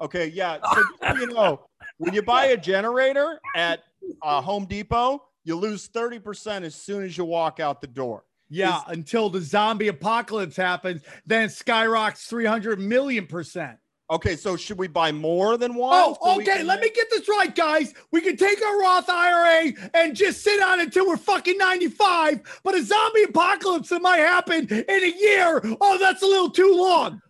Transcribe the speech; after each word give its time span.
Okay, 0.00 0.26
yeah. 0.28 0.58
So 0.74 1.14
you 1.14 1.26
know, 1.28 1.66
when 1.98 2.14
you 2.14 2.22
buy 2.22 2.46
a 2.46 2.56
generator 2.56 3.40
at 3.54 3.80
uh, 4.22 4.40
Home 4.40 4.66
Depot, 4.66 5.22
you 5.44 5.56
lose 5.56 5.88
30% 5.88 6.64
as 6.64 6.74
soon 6.74 7.04
as 7.04 7.16
you 7.16 7.24
walk 7.24 7.60
out 7.60 7.80
the 7.80 7.86
door. 7.86 8.24
Yeah, 8.48 8.80
until 8.86 9.28
the 9.28 9.40
zombie 9.40 9.88
apocalypse 9.88 10.56
happens, 10.56 11.02
then 11.26 11.44
it 11.44 11.50
skyrockets 11.50 12.26
300 12.26 12.78
million 12.78 13.26
percent. 13.26 13.78
Okay, 14.08 14.36
so 14.36 14.56
should 14.56 14.78
we 14.78 14.86
buy 14.86 15.10
more 15.10 15.56
than 15.56 15.74
one? 15.74 15.92
Oh, 15.94 16.16
so 16.22 16.36
okay. 16.36 16.58
can 16.58 16.66
Let 16.66 16.80
me 16.80 16.90
get 16.94 17.08
this 17.10 17.28
right, 17.28 17.52
guys. 17.52 17.92
We 18.12 18.20
can 18.20 18.36
take 18.36 18.64
our 18.64 18.80
Roth 18.80 19.08
IRA 19.08 19.72
and 19.94 20.14
just 20.14 20.44
sit 20.44 20.62
on 20.62 20.78
it 20.78 20.84
until 20.84 21.08
we're 21.08 21.16
fucking 21.16 21.58
95. 21.58 22.60
But 22.62 22.76
a 22.76 22.84
zombie 22.84 23.24
apocalypse 23.24 23.88
that 23.88 24.02
might 24.02 24.18
happen 24.18 24.68
in 24.68 24.84
a 24.88 25.12
year. 25.18 25.60
Oh, 25.80 25.98
that's 25.98 26.22
a 26.22 26.26
little 26.26 26.50
too 26.50 26.76
long. 26.76 27.20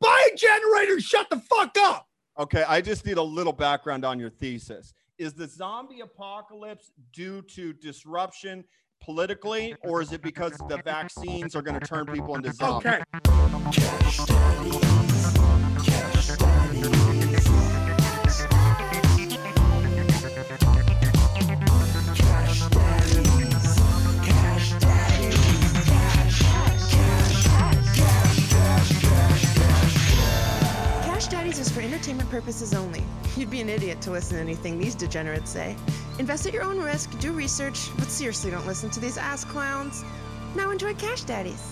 Buy 0.00 0.28
a 0.30 0.36
generator. 0.36 1.00
Shut 1.00 1.30
the 1.30 1.40
fuck 1.40 1.74
up. 1.78 2.07
Okay, 2.38 2.62
I 2.68 2.80
just 2.80 3.04
need 3.04 3.16
a 3.16 3.22
little 3.22 3.52
background 3.52 4.04
on 4.04 4.20
your 4.20 4.30
thesis. 4.30 4.94
Is 5.18 5.32
the 5.34 5.48
zombie 5.48 6.02
apocalypse 6.02 6.92
due 7.12 7.42
to 7.42 7.72
disruption 7.72 8.64
politically, 9.02 9.74
or 9.82 10.00
is 10.00 10.12
it 10.12 10.22
because 10.22 10.52
the 10.68 10.80
vaccines 10.84 11.56
are 11.56 11.62
going 11.62 11.80
to 11.80 11.84
turn 11.84 12.06
people 12.06 12.36
into 12.36 12.52
zombies? 12.52 12.92
Okay. 12.92 13.02
Cash 13.72 14.18
Daddies 16.36 16.86
is 16.86 17.17
for 31.78 31.84
entertainment 31.84 32.28
purposes 32.28 32.74
only. 32.74 33.04
You'd 33.36 33.50
be 33.50 33.60
an 33.60 33.68
idiot 33.68 34.00
to 34.00 34.10
listen 34.10 34.34
to 34.36 34.42
anything 34.42 34.80
these 34.80 34.96
degenerates 34.96 35.52
say. 35.52 35.76
Invest 36.18 36.44
at 36.44 36.52
your 36.52 36.64
own 36.64 36.80
risk, 36.80 37.16
do 37.20 37.32
research, 37.32 37.88
but 37.96 38.08
seriously 38.08 38.50
don't 38.50 38.66
listen 38.66 38.90
to 38.90 38.98
these 38.98 39.16
ass 39.16 39.44
clowns. 39.44 40.02
Now 40.56 40.72
enjoy 40.72 40.94
Cash 40.94 41.22
Daddies. 41.22 41.70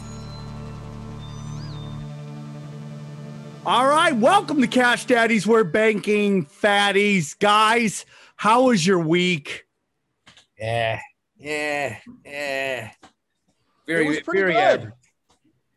All 3.64 3.88
right. 3.88 4.14
Welcome 4.14 4.60
to 4.60 4.68
Cash 4.68 5.06
Daddies. 5.06 5.44
We're 5.44 5.64
banking 5.64 6.46
fatties. 6.46 7.36
Guys, 7.36 8.06
how 8.36 8.66
was 8.66 8.86
your 8.86 9.00
week? 9.00 9.66
Yeah, 10.56 11.00
yeah, 11.36 11.96
yeah. 12.24 12.90
It 12.90 13.08
Very, 13.88 14.06
was 14.06 14.20
pretty 14.20 14.40
very 14.42 14.52
good. 14.52 14.60
average. 14.60 14.94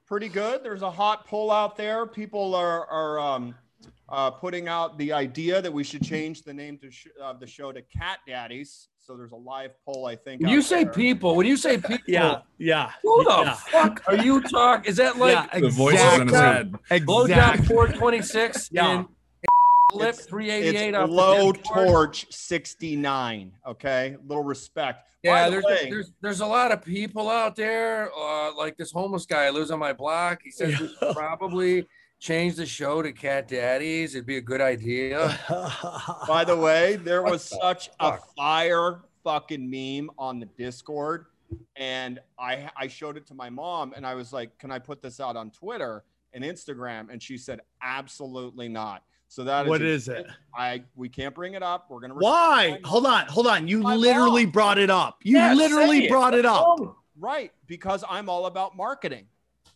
Pretty 0.06 0.30
good. 0.30 0.64
There's 0.64 0.84
a 0.84 0.92
hot 0.92 1.26
pull 1.26 1.50
out 1.50 1.78
there. 1.78 2.06
People 2.06 2.54
are 2.54 2.86
are 2.86 3.20
um, 3.20 3.56
uh, 4.12 4.32
putting 4.32 4.68
out 4.68 4.98
the 4.98 5.14
idea 5.14 5.62
that 5.62 5.72
we 5.72 5.84
should 5.84 6.04
change 6.04 6.42
the 6.44 6.54
name 6.54 6.78
to 6.80 6.90
sh- 6.92 7.08
of 7.22 7.40
the 7.40 7.48
show 7.48 7.72
to 7.72 7.82
Cat 7.82 8.20
Daddies. 8.28 8.88
So 9.00 9.16
there's 9.18 9.32
a 9.32 9.36
live 9.36 9.72
poll, 9.86 10.06
I 10.06 10.16
think. 10.16 10.42
When 10.42 10.52
you 10.52 10.62
say 10.62 10.84
there. 10.84 10.94
people, 10.94 11.36
when 11.36 11.48
you 11.48 11.58
say 11.58 11.78
people, 11.78 11.98
Yeah. 12.08 12.42
Yeah. 12.58 12.92
who 13.02 13.24
the 13.24 13.30
yeah. 13.46 13.54
fuck 13.54 14.04
are 14.08 14.18
you 14.18 14.42
talking? 14.42 14.90
Is 14.90 14.98
that 14.98 15.18
like 15.18 15.34
yeah, 15.54 15.60
The 15.60 15.70
voices 15.70 16.14
in 16.20 16.28
his 16.28 16.38
head. 16.38 16.72
blowjob 16.92 17.26
Exactly. 17.30 17.66
426 17.68 18.70
Yeah. 18.74 18.90
and 18.92 19.06
lip 19.94 20.16
388 20.16 20.88
it's 20.90 20.98
off 20.98 21.10
low 21.10 21.52
torch 21.52 22.28
69. 22.32 23.52
Okay, 23.68 24.16
little 24.28 24.44
respect. 24.44 25.06
Yeah, 25.24 25.46
the 25.46 25.52
there's, 25.52 25.64
way, 25.66 25.90
there's 25.90 26.12
there's 26.22 26.40
a 26.42 26.46
lot 26.46 26.72
of 26.72 26.84
people 26.84 27.30
out 27.30 27.56
there. 27.56 28.10
Uh, 28.18 28.54
like 28.56 28.78
this 28.78 28.92
homeless 28.92 29.26
guy 29.26 29.50
lives 29.50 29.70
on 29.72 29.80
my 29.80 29.92
block. 29.92 30.40
He 30.44 30.52
says 30.52 30.80
we 30.80 30.88
should 30.88 31.16
probably 31.16 31.88
change 32.20 32.56
the 32.56 32.66
show 32.66 33.02
to 33.02 33.12
Cat 33.12 33.48
Daddies. 33.48 34.16
It'd 34.16 34.26
be 34.28 34.38
a 34.38 34.42
good 34.42 34.62
idea. 34.62 35.40
By 36.28 36.44
the 36.46 36.56
way, 36.58 36.98
there 36.98 37.24
was 37.24 37.50
the 37.50 37.58
such 37.62 37.90
a 38.00 38.18
fire 38.38 39.02
fucking 39.24 39.70
meme 39.70 40.12
on 40.18 40.40
the 40.40 40.46
Discord, 40.46 41.26
and 41.76 42.20
I 42.38 42.70
I 42.76 42.88
showed 42.88 43.18
it 43.18 43.26
to 43.28 43.34
my 43.34 43.50
mom, 43.50 43.94
and 43.96 44.06
I 44.06 44.16
was 44.16 44.32
like, 44.34 44.58
"Can 44.60 44.72
I 44.72 44.80
put 44.80 45.02
this 45.02 45.20
out 45.20 45.36
on 45.36 45.52
Twitter 45.52 46.04
and 46.34 46.44
Instagram?" 46.44 47.12
And 47.12 47.22
she 47.22 47.38
said, 47.38 47.62
"Absolutely 47.82 48.68
not." 48.68 49.04
So 49.32 49.44
that 49.44 49.66
is 49.66 49.70
what 49.70 49.82
is 49.82 50.08
is 50.08 50.10
it? 50.10 50.28
I 50.56 50.84
we 50.96 51.08
can't 51.08 51.36
bring 51.36 51.54
it 51.54 51.62
up. 51.64 51.86
We're 51.90 52.00
gonna 52.00 52.16
Why? 52.16 52.80
Hold 52.84 53.06
on. 53.06 53.28
Hold 53.28 53.46
on. 53.48 53.68
You 53.68 53.80
My 53.80 53.96
literally 53.96 54.46
mom. 54.46 54.52
brought 54.52 54.78
it 54.80 54.90
up. 54.90 55.20
You 55.24 55.38
Yeah, 55.38 55.54
literally 55.54 56.00
say 56.00 56.06
it. 56.06 56.10
brought 56.10 56.34
it 56.34 56.46
up. 56.46 56.98
Right, 57.22 57.52
because 57.68 58.04
I'm 58.10 58.30
all 58.30 58.46
about 58.48 58.76
marketing. 58.78 59.26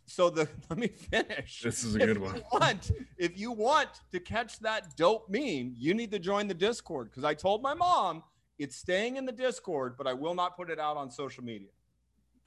So 0.05 0.29
the 0.29 0.47
let 0.69 0.79
me 0.79 0.87
finish. 0.87 1.61
This 1.61 1.83
is 1.83 1.95
a 1.95 1.99
If 1.99 2.05
good 2.07 2.17
one. 2.19 2.41
Want, 2.51 2.91
if 3.17 3.37
you 3.37 3.51
want 3.51 3.89
to 4.11 4.19
catch 4.19 4.59
that 4.59 4.95
dope 4.95 5.29
meme, 5.29 5.73
you 5.77 5.93
need 5.93 6.11
to 6.11 6.19
join 6.19 6.47
the 6.47 6.53
Discord 6.53 7.09
because 7.09 7.23
I 7.23 7.33
told 7.33 7.61
my 7.61 7.73
mom 7.73 8.23
it's 8.59 8.75
staying 8.75 9.17
in 9.17 9.25
the 9.25 9.31
Discord, 9.31 9.95
but 9.97 10.07
I 10.07 10.13
will 10.13 10.35
not 10.35 10.55
put 10.55 10.69
it 10.69 10.79
out 10.79 10.97
on 10.97 11.09
social 11.09 11.43
media. 11.43 11.69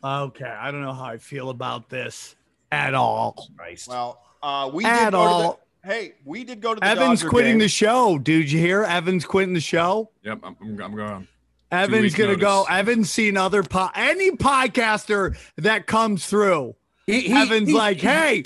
Okay. 0.05 0.45
I 0.45 0.71
don't 0.71 0.83
know 0.83 0.93
how 0.93 1.05
I 1.05 1.19
feel 1.19 1.51
about 1.51 1.89
this 1.89 2.37
at 2.71 2.95
all. 2.95 3.49
Christ. 3.57 3.89
Well, 3.89 4.23
uh, 4.43 4.71
we 4.73 4.85
At 4.85 5.07
did 5.07 5.13
go 5.13 5.19
all. 5.19 5.53
To 5.55 5.59
the, 5.83 5.89
hey, 5.93 6.15
we 6.25 6.45
did 6.45 6.61
go 6.61 6.75
to 6.75 6.81
the 6.81 6.87
Evan's 6.87 7.21
Dodger 7.21 7.31
quitting 7.31 7.53
game. 7.55 7.59
the 7.61 7.69
show. 7.69 8.19
Dude, 8.19 8.51
you 8.51 8.59
hear? 8.59 8.83
Evan's 8.85 9.25
quitting 9.25 9.55
the 9.55 9.61
show. 9.61 10.11
Yep, 10.23 10.41
I'm, 10.43 10.57
I'm, 10.61 10.81
I'm 10.83 10.95
going. 10.97 11.29
Evan's 11.73 12.15
gonna 12.15 12.37
go. 12.37 12.65
Evan's 12.71 13.11
seen 13.11 13.37
other 13.37 13.63
po- 13.65 13.91
any 13.95 14.31
podcaster 14.31 15.37
that 15.57 15.87
comes 15.87 16.27
through. 16.27 16.77
He- 17.07 17.21
he- 17.23 17.33
Evan's 17.35 17.69
he- 17.69 17.75
like, 17.75 18.01
hey, 18.01 18.45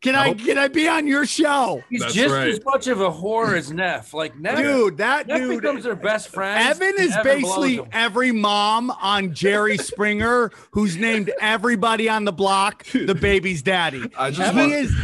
can 0.00 0.14
I 0.16 0.28
Nope. 0.28 0.38
can 0.38 0.56
I 0.58 0.68
be 0.68 0.88
on 0.88 1.06
your 1.06 1.26
show? 1.26 1.82
He's 1.90 2.00
That's 2.00 2.14
just 2.14 2.34
right. 2.34 2.48
as 2.48 2.64
much 2.64 2.86
of 2.86 3.00
a 3.00 3.10
whore 3.10 3.56
as 3.56 3.70
Neff. 3.70 4.14
Like 4.14 4.38
Neff, 4.38 4.56
Dude, 4.58 4.96
that 4.98 5.26
Neff 5.26 5.38
dude. 5.38 5.60
becomes 5.60 5.84
their 5.84 5.94
best 5.94 6.28
friend. 6.28 6.68
Evan 6.68 6.94
is 6.98 7.14
basically 7.22 7.80
every 7.92 8.32
mom 8.32 8.90
on 8.90 9.34
Jerry 9.34 9.76
Springer 9.78 10.50
who's 10.70 10.96
named 10.96 11.30
everybody 11.40 12.08
on 12.08 12.24
the 12.24 12.32
block 12.32 12.84
the 12.92 13.14
baby's 13.14 13.62
daddy. 13.62 14.02
I 14.18 14.30
just 14.30 14.52
He 14.52 14.58
want, 14.58 14.72
is 14.72 14.94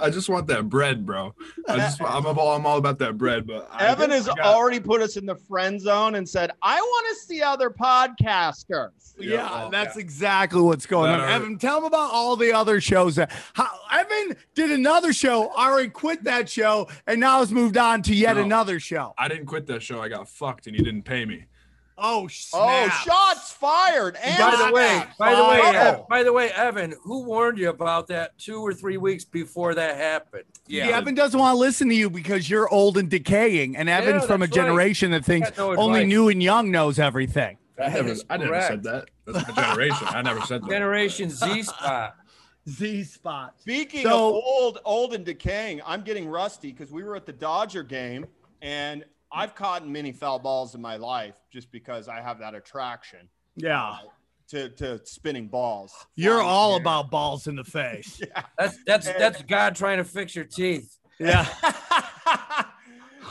I 0.00 0.10
just 0.10 0.28
want 0.28 0.46
that 0.48 0.68
bread, 0.68 1.04
bro. 1.04 1.34
I 1.68 1.76
just, 1.78 2.00
I'm 2.00 2.24
all, 2.26 2.54
I'm 2.54 2.64
all 2.66 2.78
about 2.78 2.98
that 3.00 3.18
bread. 3.18 3.46
But 3.46 3.68
Evan 3.80 4.10
has 4.10 4.28
forgot- 4.28 4.46
already 4.46 4.78
put 4.80 5.00
us 5.02 5.16
in 5.16 5.26
the 5.26 5.34
friend 5.36 5.80
zone 5.80 6.14
and 6.14 6.28
said, 6.28 6.52
"I 6.62 6.76
want 6.80 7.06
to 7.16 7.26
see 7.26 7.42
other 7.42 7.70
podcasters." 7.70 8.90
Yeah, 9.18 9.50
well, 9.50 9.66
oh, 9.66 9.70
that's 9.70 9.96
exactly 9.96 10.60
what's 10.60 10.86
going 10.86 11.10
on. 11.10 11.20
Better- 11.20 11.32
Evan, 11.32 11.58
tell 11.58 11.78
him 11.78 11.84
about 11.84 12.10
all 12.12 12.36
the 12.36 12.52
other 12.52 12.80
shows. 12.80 13.16
That, 13.16 13.32
how, 13.54 13.68
Evan 13.90 14.35
did 14.54 14.70
another 14.70 15.12
show, 15.12 15.48
I 15.56 15.68
already 15.70 15.88
quit 15.90 16.24
that 16.24 16.48
show, 16.48 16.88
and 17.06 17.20
now 17.20 17.40
has 17.40 17.52
moved 17.52 17.76
on 17.76 18.02
to 18.02 18.14
yet 18.14 18.36
No. 18.36 18.42
another 18.42 18.80
show. 18.80 19.14
I 19.18 19.28
didn't 19.28 19.46
quit 19.46 19.66
that 19.66 19.82
show. 19.82 20.00
I 20.02 20.08
got 20.08 20.28
fucked, 20.28 20.66
and 20.66 20.76
you 20.76 20.84
didn't 20.84 21.02
pay 21.02 21.24
me. 21.24 21.44
Oh, 21.98 22.24
oh 22.24 22.28
snap. 22.28 22.60
Oh, 22.62 22.88
shots 23.06 23.52
fired! 23.52 24.16
And 24.22 24.36
By 24.38 24.54
the 24.66 24.70
way, 24.70 25.02
by 25.18 25.34
the 25.34 25.44
way, 25.44 25.60
Fire. 25.60 26.04
By 26.10 26.22
the 26.24 26.32
way, 26.32 26.50
Evan, 26.50 26.94
who 27.02 27.22
warned 27.24 27.56
you 27.56 27.70
about 27.70 28.06
that 28.08 28.36
two 28.38 28.60
or 28.60 28.74
three 28.74 28.98
weeks 28.98 29.24
before 29.24 29.74
that 29.74 29.96
happened? 29.96 30.44
Yeah, 30.66 30.88
Evan 30.88 31.14
doesn't 31.14 31.40
want 31.40 31.54
to 31.54 31.58
listen 31.58 31.88
to 31.88 31.94
you 31.94 32.10
because 32.10 32.50
you're 32.50 32.68
old 32.68 32.98
and 32.98 33.08
decaying, 33.08 33.78
and 33.78 33.88
Evan's 33.88 34.24
Yeah, 34.24 34.26
from 34.26 34.42
a 34.42 34.46
that's 34.46 34.58
right. 34.58 34.64
generation 34.66 35.10
that 35.12 35.24
thinks 35.24 35.56
no 35.56 35.74
only 35.76 36.04
new 36.04 36.28
and 36.28 36.42
young 36.42 36.70
knows 36.70 36.98
everything. 36.98 37.56
I 37.78 37.88
That 37.88 38.04
never, 38.04 38.20
I 38.30 38.36
never 38.36 38.60
said 38.60 38.82
that. 38.82 39.08
That's 39.26 39.48
my 39.56 39.62
generation. 39.68 40.06
I 40.10 40.20
never 40.22 40.40
said 40.42 40.62
that. 40.64 40.68
Generation 40.70 41.30
Z 41.30 41.62
spot. 41.62 42.14
Z 42.68 43.04
spot. 43.04 43.54
Speaking 43.60 44.02
So- 44.02 44.28
of 44.38 44.42
old, 44.44 44.78
old 44.84 45.14
and 45.14 45.24
decaying, 45.24 45.80
I'm 45.86 46.02
getting 46.02 46.28
rusty 46.28 46.72
because 46.72 46.90
we 46.90 47.02
were 47.04 47.14
at 47.16 47.26
the 47.26 47.32
Dodger 47.32 47.82
game, 47.82 48.26
and 48.62 49.04
I've 49.32 49.54
caught 49.54 49.86
many 49.86 50.12
foul 50.12 50.38
balls 50.38 50.74
in 50.74 50.80
my 50.80 50.96
life 50.96 51.34
just 51.52 51.70
because 51.70 52.08
I 52.08 52.20
have 52.20 52.38
that 52.40 52.54
attraction 52.54 53.28
Yeah, 53.56 53.82
uh, 53.90 53.98
to 54.48 54.68
to 54.70 55.00
spinning 55.04 55.48
balls. 55.48 55.92
you're 56.14 56.40
all 56.42 56.72
here. 56.72 56.80
about 56.80 57.10
balls 57.10 57.46
in 57.46 57.56
the 57.56 57.64
face. 57.64 58.20
yeah. 58.26 58.42
That's 58.58 58.78
that's 58.84 59.06
that's 59.12 59.42
God 59.42 59.74
trying 59.76 59.98
to 59.98 60.04
fix 60.04 60.34
your 60.34 60.44
teeth. 60.44 60.96
Yeah. 61.18 61.46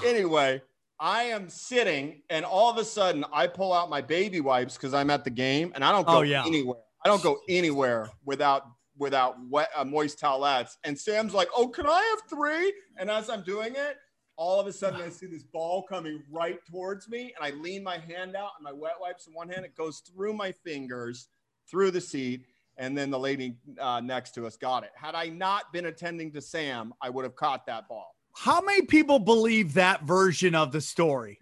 anyway, 0.05 0.61
I 0.99 1.23
am 1.23 1.49
sitting, 1.49 2.21
and 2.29 2.45
all 2.45 2.69
of 2.69 2.77
a 2.77 2.85
sudden, 2.85 3.25
I 3.33 3.47
pull 3.47 3.73
out 3.73 3.89
my 3.89 4.01
baby 4.01 4.41
wipes 4.41 4.75
because 4.75 4.93
I'm 4.93 5.09
at 5.09 5.23
the 5.23 5.29
game, 5.29 5.71
and 5.75 5.83
I 5.83 5.91
don't 5.91 6.07
oh, 6.07 6.11
go 6.13 6.17
Oh, 6.19 6.21
yeah. 6.21 6.45
anywhere. 6.45 6.77
I 7.03 7.07
don't 7.07 7.21
go 7.21 7.39
anywhere 7.47 8.09
without 8.25 8.63
without 8.97 9.35
wet, 9.49 9.69
uh, 9.75 9.85
moist 9.85 10.19
towelettes. 10.19 10.77
And 10.83 10.97
Sam's 10.97 11.33
like, 11.33 11.49
"Oh, 11.55 11.67
can 11.67 11.87
I 11.87 12.01
have 12.01 12.29
three? 12.29 12.73
And 12.97 13.09
as 13.09 13.29
I'm 13.29 13.43
doing 13.43 13.75
it, 13.75 13.97
all 14.37 14.59
of 14.59 14.67
a 14.67 14.73
sudden, 14.73 15.01
I 15.01 15.09
see 15.09 15.27
this 15.27 15.43
ball 15.43 15.83
coming 15.83 16.21
right 16.29 16.59
towards 16.69 17.07
me, 17.07 17.33
and 17.37 17.45
I 17.45 17.57
lean 17.57 17.83
my 17.83 17.97
hand 17.97 18.35
out, 18.35 18.51
and 18.57 18.63
my 18.63 18.73
wet 18.73 18.95
wipes 18.99 19.27
in 19.27 19.33
one 19.33 19.49
hand, 19.49 19.65
it 19.65 19.75
goes 19.75 19.99
through 19.99 20.33
my 20.33 20.51
fingers, 20.51 21.29
through 21.69 21.91
the 21.91 22.01
seat. 22.01 22.45
And 22.77 22.97
then 22.97 23.09
the 23.09 23.19
lady 23.19 23.55
uh, 23.79 24.01
next 24.01 24.31
to 24.31 24.45
us 24.45 24.57
got 24.57 24.83
it. 24.83 24.91
Had 24.95 25.15
I 25.15 25.29
not 25.29 25.71
been 25.71 25.85
attending 25.85 26.33
to 26.33 26.41
Sam, 26.41 26.93
I 27.01 27.09
would 27.09 27.23
have 27.23 27.35
caught 27.37 27.65
that 27.67 27.87
ball. 27.87 28.13
How 28.35 28.59
many 28.59 28.81
people 28.81 29.17
believe 29.17 29.73
that 29.75 30.03
version 30.03 30.55
of 30.55 30.73
the 30.73 30.81
story? 30.81 31.39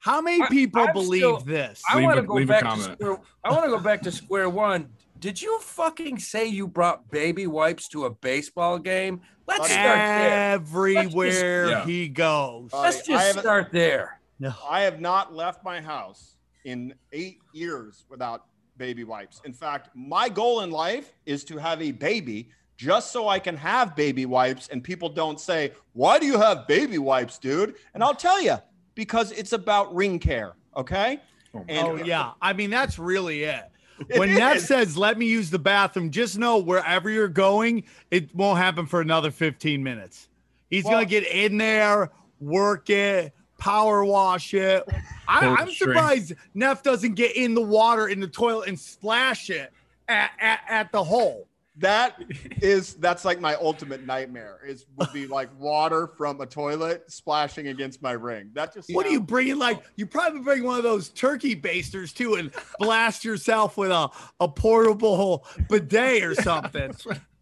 How 0.00 0.20
many 0.20 0.44
people 0.48 0.82
I'm 0.82 0.92
believe 0.92 1.20
still- 1.20 1.38
this? 1.38 1.80
I 1.88 2.02
want 2.02 2.16
to 2.16 2.22
go 2.22 2.44
back 2.44 2.64
to 2.64 2.80
square. 2.80 3.20
I 3.44 3.52
want 3.52 3.64
to 3.64 3.70
go 3.70 3.78
back 3.78 4.02
to 4.02 4.10
square 4.10 4.50
one. 4.50 4.90
Did 5.22 5.40
you 5.40 5.56
fucking 5.60 6.18
say 6.18 6.46
you 6.46 6.66
brought 6.66 7.08
baby 7.12 7.46
wipes 7.46 7.86
to 7.90 8.06
a 8.06 8.10
baseball 8.10 8.76
game? 8.76 9.20
Let's 9.46 9.70
start 9.70 9.96
there. 9.96 10.52
Everywhere 10.54 11.68
yeah. 11.68 11.84
he 11.84 12.08
goes. 12.08 12.70
Uh, 12.74 12.80
Let's 12.80 12.96
I 12.96 13.12
just 13.12 13.26
haven't- 13.26 13.42
start 13.42 13.70
there. 13.70 14.20
No. 14.40 14.52
I 14.68 14.80
have 14.80 15.00
not 15.00 15.32
left 15.32 15.62
my 15.62 15.80
house 15.80 16.34
in 16.64 16.92
eight 17.12 17.38
years 17.52 18.04
without 18.10 18.46
baby 18.78 19.04
wipes. 19.04 19.40
In 19.44 19.52
fact, 19.52 19.90
my 19.94 20.28
goal 20.28 20.62
in 20.62 20.72
life 20.72 21.12
is 21.24 21.44
to 21.44 21.56
have 21.56 21.80
a 21.80 21.92
baby 21.92 22.48
just 22.76 23.12
so 23.12 23.28
I 23.28 23.38
can 23.38 23.56
have 23.56 23.94
baby 23.94 24.26
wipes 24.26 24.66
and 24.72 24.82
people 24.82 25.08
don't 25.08 25.38
say, 25.38 25.72
Why 25.92 26.18
do 26.18 26.26
you 26.26 26.36
have 26.36 26.66
baby 26.66 26.98
wipes, 26.98 27.38
dude? 27.38 27.76
And 27.94 28.02
I'll 28.02 28.16
tell 28.16 28.42
you, 28.42 28.56
because 28.96 29.30
it's 29.30 29.52
about 29.52 29.94
ring 29.94 30.18
care. 30.18 30.54
Okay. 30.76 31.20
And 31.68 31.86
Oh 31.86 31.94
yeah, 31.96 32.32
I 32.42 32.52
mean 32.54 32.70
that's 32.70 32.98
really 32.98 33.44
it. 33.44 33.71
When 34.16 34.34
Neff 34.34 34.60
says 34.60 34.96
"Let 34.96 35.18
me 35.18 35.26
use 35.26 35.50
the 35.50 35.58
bathroom," 35.58 36.10
just 36.10 36.38
know 36.38 36.58
wherever 36.58 37.08
you're 37.10 37.28
going, 37.28 37.84
it 38.10 38.34
won't 38.34 38.58
happen 38.58 38.86
for 38.86 39.00
another 39.00 39.30
15 39.30 39.82
minutes. 39.82 40.28
He's 40.70 40.84
Well- 40.84 40.94
gonna 40.94 41.06
get 41.06 41.26
in 41.26 41.58
there, 41.58 42.10
work 42.40 42.90
it, 42.90 43.32
power 43.58 44.04
wash 44.04 44.54
it. 44.54 44.82
I, 45.28 45.46
I'm 45.46 45.70
string. 45.70 45.94
surprised 45.94 46.32
Neff 46.54 46.82
doesn't 46.82 47.14
get 47.14 47.36
in 47.36 47.54
the 47.54 47.62
water 47.62 48.08
in 48.08 48.18
the 48.20 48.26
toilet 48.26 48.68
and 48.68 48.78
splash 48.78 49.50
it 49.50 49.72
at, 50.08 50.30
at, 50.40 50.60
at 50.68 50.92
the 50.92 51.04
hole. 51.04 51.46
That 51.76 52.22
is 52.62 52.94
that's 52.94 53.24
like 53.24 53.40
my 53.40 53.54
ultimate 53.56 54.04
nightmare 54.06 54.60
is 54.64 54.86
would 54.96 55.12
be 55.12 55.26
like 55.26 55.48
water 55.58 56.06
from 56.06 56.40
a 56.40 56.46
toilet 56.46 57.10
splashing 57.10 57.68
against 57.68 58.02
my 58.02 58.12
ring. 58.12 58.50
That 58.52 58.74
just 58.74 58.92
What 58.92 59.06
are 59.06 59.10
you 59.10 59.20
bringing? 59.20 59.58
Like 59.58 59.82
you 59.96 60.06
probably 60.06 60.40
bring 60.40 60.64
one 60.64 60.76
of 60.76 60.82
those 60.82 61.08
turkey 61.10 61.54
basters 61.54 62.12
too, 62.12 62.34
and 62.34 62.50
blast 62.78 63.24
yourself 63.24 63.76
with 63.76 63.90
a, 63.90 64.08
a 64.40 64.48
portable 64.48 65.46
bidet 65.68 66.22
or 66.22 66.34
something. 66.42 66.94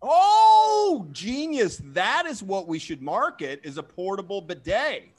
Oh, 0.02 1.06
genius. 1.12 1.80
That 1.84 2.26
is 2.26 2.42
what 2.42 2.66
we 2.66 2.78
should 2.78 3.02
market 3.02 3.60
is 3.64 3.78
a 3.78 3.82
portable 3.82 4.40
bidet. 4.40 5.10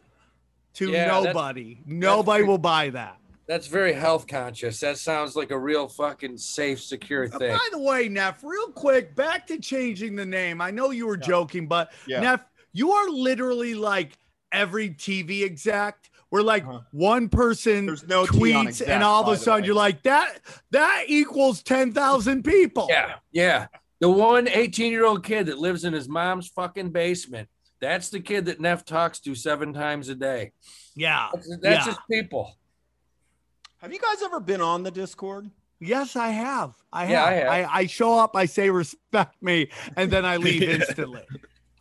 to 0.75 0.90
Yeah, 0.90 1.08
nobody. 1.08 1.80
Nobody 1.86 2.44
will 2.44 2.58
buy 2.58 2.90
that. 2.92 3.20
That's 3.51 3.68
very 3.68 3.92
health 3.92 4.27
conscious. 4.27 4.80
That 4.80 4.98
sounds 4.98 5.36
like 5.36 5.51
a 5.51 5.59
real 5.59 5.89
fucking 5.89 6.38
safe, 6.38 6.81
secure 6.81 7.25
Uh, 7.25 7.38
thing. 7.38 7.51
by 7.51 7.68
the 7.74 7.80
way, 7.80 8.07
Neff, 8.07 8.45
real 8.45 8.68
quick, 8.71 9.13
back 9.13 9.45
to 9.48 9.59
changing 9.59 10.15
the 10.15 10.25
name. 10.25 10.62
I 10.62 10.71
know 10.71 10.92
you 10.92 11.06
were 11.06 11.18
Yeah. 11.18 11.27
joking, 11.27 11.68
but 11.68 11.92
Yeah. 12.07 12.21
Neff, 12.21 12.45
you 12.71 12.94
are 12.94 13.09
literally 13.09 13.75
like 13.75 14.13
every 14.53 14.92
TV 14.92 15.44
exec. 15.44 15.98
Where 16.30 16.42
like 16.42 16.63
Uh-huh. 16.65 16.80
one 16.92 17.27
person 17.27 17.88
There's 17.88 18.07
no 18.07 18.25
T 18.25 18.53
on 18.53 18.68
tweets, 18.68 18.69
exec, 18.69 18.88
and 18.88 19.03
all 19.03 19.21
of 19.21 19.27
a 19.27 19.36
sudden 19.38 19.65
you're 19.65 19.75
like 19.75 20.01
that. 20.03 20.39
That 20.69 21.03
equals 21.07 21.62
ten 21.62 21.92
thousand 21.92 22.44
people. 22.45 22.88
Yeah, 22.89 23.15
yeah. 23.33 23.68
The 24.00 24.09
one 24.09 24.48
18 24.48 24.94
year 24.94 25.03
old 25.03 25.25
kid 25.25 25.48
that 25.48 25.57
lives 25.59 25.83
in 25.83 25.92
his 25.92 26.07
mom's 26.07 26.48
fucking 26.48 26.92
basement. 26.92 27.50
That's 27.81 28.07
the 28.07 28.21
kid 28.21 28.45
that 28.45 28.62
Neff 28.62 28.86
talks 28.86 29.19
to 29.21 29.36
seven 29.36 29.74
times 29.74 30.07
a 30.07 30.15
day. 30.15 30.53
yeah, 30.95 31.27
That's, 31.33 31.50
that's 31.57 31.86
yeah. 31.86 31.92
just 31.92 32.00
people. 32.09 32.56
Have 33.81 33.92
you 33.92 34.00
guys 34.00 34.22
ever 34.24 34.39
been 34.39 34.62
on 34.62 34.83
the 34.83 34.92
Discord? 34.92 35.50
Yes, 35.80 36.16
I 36.16 36.30
have. 36.30 36.75
I 36.94 37.10
Yeah, 37.12 37.30
have. 37.30 37.48
I 37.48 37.51
I, 37.54 37.57
have. 37.62 37.69
I, 37.74 37.86
show 37.88 38.18
up, 38.19 38.36
I 38.36 38.45
say 38.45 38.69
respect 38.69 39.42
me, 39.42 39.69
and 39.98 40.12
then 40.12 40.25
I 40.25 40.38
leave 40.38 40.62
instantly. 40.69 41.24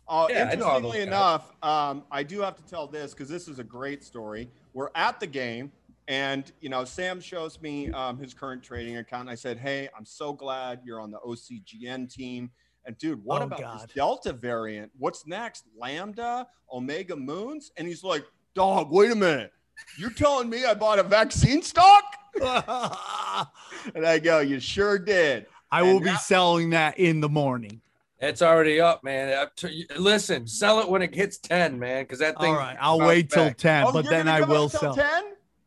Uh, 0.07 0.27
Yeah, 0.29 0.49
I 0.51 0.55
know 0.55 0.65
all 0.65 0.81
those 0.81 0.95
interestingly 0.95 0.97
guys. 0.99 1.07
enough, 1.07 1.51
um, 1.61 2.03
I 2.11 2.23
do 2.23 2.41
have 2.41 2.55
to 2.55 2.63
tell 2.63 2.87
this 2.87 3.13
because 3.13 3.29
this 3.29 3.47
is 3.47 3.59
a 3.59 3.63
great 3.63 4.03
story. 4.03 4.49
We're 4.73 4.89
at 4.95 5.19
the 5.19 5.27
game, 5.27 5.71
and 6.07 6.51
you 6.61 6.69
know, 6.69 6.83
Sam 6.85 7.21
shows 7.21 7.61
me 7.61 7.91
um, 7.91 8.17
his 8.17 8.33
current 8.33 8.63
trading 8.63 8.97
account. 8.97 9.21
And 9.21 9.29
I 9.29 9.35
said, 9.35 9.59
"Hey, 9.59 9.87
I'm 9.95 10.05
so 10.05 10.33
glad 10.33 10.81
you're 10.83 10.99
on 10.99 11.11
the 11.11 11.19
OCGN 11.19 12.11
team." 12.11 12.49
And 12.85 12.97
dude, 12.97 13.23
what 13.23 13.43
Oh, 13.43 13.45
about 13.45 13.59
God. 13.59 13.79
this 13.81 13.93
Delta 13.93 14.33
variant? 14.33 14.91
What's 14.97 15.27
next? 15.27 15.65
Lambda, 15.77 16.47
Omega 16.73 17.15
Moons? 17.15 17.71
And 17.77 17.87
he's 17.87 18.03
like, 18.03 18.25
"Dog, 18.55 18.91
wait 18.91 19.11
a 19.11 19.15
minute. 19.15 19.53
You're 19.97 20.09
telling 20.11 20.49
me 20.49 20.65
I 20.65 20.73
bought 20.73 20.99
a 20.99 21.03
vaccine 21.03 21.61
stock?" 21.61 22.03
And 23.95 24.05
I 24.05 24.19
go, 24.19 24.39
"You 24.39 24.59
sure 24.59 24.97
did." 24.99 25.45
I 25.71 25.81
will 25.83 25.91
And 25.97 25.99
be 26.01 26.05
now- 26.11 26.17
selling 26.17 26.69
that 26.71 26.99
in 26.99 27.21
the 27.21 27.29
morning. 27.29 27.81
It's 28.19 28.41
already 28.43 28.79
up, 28.79 29.03
man. 29.03 29.29
Uh, 29.33 29.41
up 29.43 29.55
to- 29.57 29.85
listen, 29.97 30.45
sell 30.45 30.79
it 30.79 30.87
when 30.89 31.01
it 31.01 31.15
hits 31.15 31.37
10, 31.39 31.79
man, 31.79 32.03
because 32.03 32.19
that 32.19 32.39
thing. 32.39 32.51
All 32.53 32.59
right, 32.59 32.77
I'll 32.79 32.99
bounce 32.99 33.07
wait 33.07 33.29
till 33.31 33.51
10, 33.51 33.85
Oh, 33.87 33.91
but 33.91 34.05
then 34.07 34.27
I 34.27 34.41
will 34.41 34.69
sell. 34.69 34.93
10? 34.93 35.23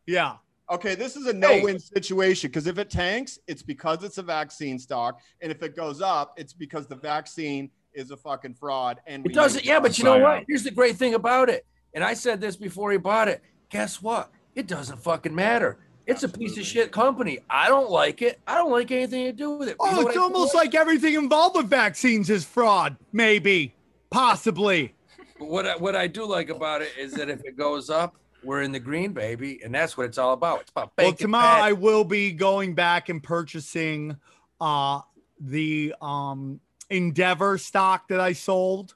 Yeah. 0.06 0.36
Okay, 0.70 0.94
this 0.94 1.16
is 1.16 1.26
a 1.26 1.32
no-win 1.32 1.74
Hey. 1.76 1.78
situation 1.78 2.48
because 2.50 2.66
if 2.68 2.78
it 2.78 2.90
tanks, 2.90 3.38
it's 3.48 3.62
because 3.62 4.04
it's 4.04 4.18
a 4.18 4.22
vaccine 4.22 4.78
stock, 4.78 5.20
and 5.40 5.50
if 5.50 5.62
it 5.64 5.74
goes 5.74 6.00
up, 6.00 6.34
it's 6.36 6.52
because 6.52 6.86
the 6.86 6.94
vaccine 6.96 7.70
is 7.92 8.10
a 8.12 8.16
fucking 8.16 8.54
fraud. 8.54 9.00
And 9.06 9.26
It 9.26 9.32
doesn't. 9.34 9.64
Yeah, 9.64 9.80
but 9.80 9.98
you 9.98 10.04
know 10.04 10.18
what? 10.18 10.36
out. 10.38 10.44
Here's 10.46 10.62
the 10.62 10.70
great 10.70 10.96
thing 10.96 11.14
about 11.14 11.48
it. 11.48 11.66
And 11.92 12.04
I 12.04 12.14
said 12.14 12.40
this 12.40 12.56
before 12.56 12.92
he 12.92 12.98
bought 12.98 13.26
it. 13.28 13.42
Guess 13.74 14.00
what? 14.00 14.30
It 14.54 14.68
doesn't 14.68 15.02
fucking 15.02 15.34
matter. 15.34 15.78
It's 16.06 16.22
a 16.22 16.28
piece 16.28 16.56
of 16.56 16.64
shit 16.64 16.92
company. 16.92 17.40
I 17.50 17.66
don't 17.68 17.90
like 17.90 18.22
it. 18.22 18.38
I 18.46 18.54
don't 18.54 18.70
like 18.70 18.92
anything 18.92 19.24
to 19.24 19.32
do 19.32 19.50
with 19.56 19.68
it. 19.68 19.76
You 19.80 19.90
know 19.90 19.98
Oh, 19.98 20.06
it's 20.06 20.16
almost 20.16 20.52
do? 20.52 20.58
like 20.58 20.76
everything 20.76 21.14
involved 21.14 21.56
with 21.56 21.68
vaccines 21.68 22.30
is 22.30 22.44
fraud. 22.44 22.96
Maybe, 23.12 23.74
possibly. 24.10 24.94
What 25.38 25.66
I, 25.66 25.74
what 25.76 25.96
I 25.96 26.06
do 26.06 26.24
like 26.24 26.50
about 26.50 26.82
it 26.82 26.92
is 26.96 27.14
that 27.14 27.28
if 27.28 27.40
it 27.44 27.56
goes 27.56 27.90
up, 27.90 28.14
we're 28.44 28.62
in 28.62 28.70
the 28.70 28.78
green, 28.78 29.12
baby, 29.12 29.58
and 29.64 29.74
that's 29.74 29.96
what 29.96 30.06
it's 30.06 30.18
all 30.18 30.34
about. 30.34 30.60
It's 30.60 30.70
about 30.70 30.92
Well, 30.96 31.10
bacon. 31.10 31.24
tomorrow 31.24 31.60
I 31.60 31.72
will 31.72 32.04
be 32.04 32.30
going 32.30 32.76
back 32.76 33.08
and 33.08 33.20
purchasing 33.20 34.16
uh 34.60 35.00
the 35.40 35.92
um 36.00 36.60
Endeavor 36.90 37.58
stock 37.58 38.06
that 38.06 38.20
I 38.20 38.34
sold, 38.34 38.94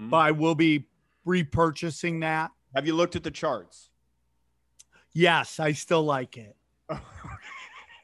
Mhm. 0.00 0.10
but 0.10 0.16
I 0.16 0.30
will 0.32 0.56
be 0.56 0.88
repurchasing 1.24 2.22
that. 2.22 2.50
Have 2.74 2.88
you 2.88 2.94
looked 2.96 3.14
at 3.14 3.22
the 3.22 3.30
charts? 3.30 3.90
Yes, 5.16 5.58
I 5.58 5.72
still 5.72 6.02
like 6.02 6.36
it. 6.36 6.54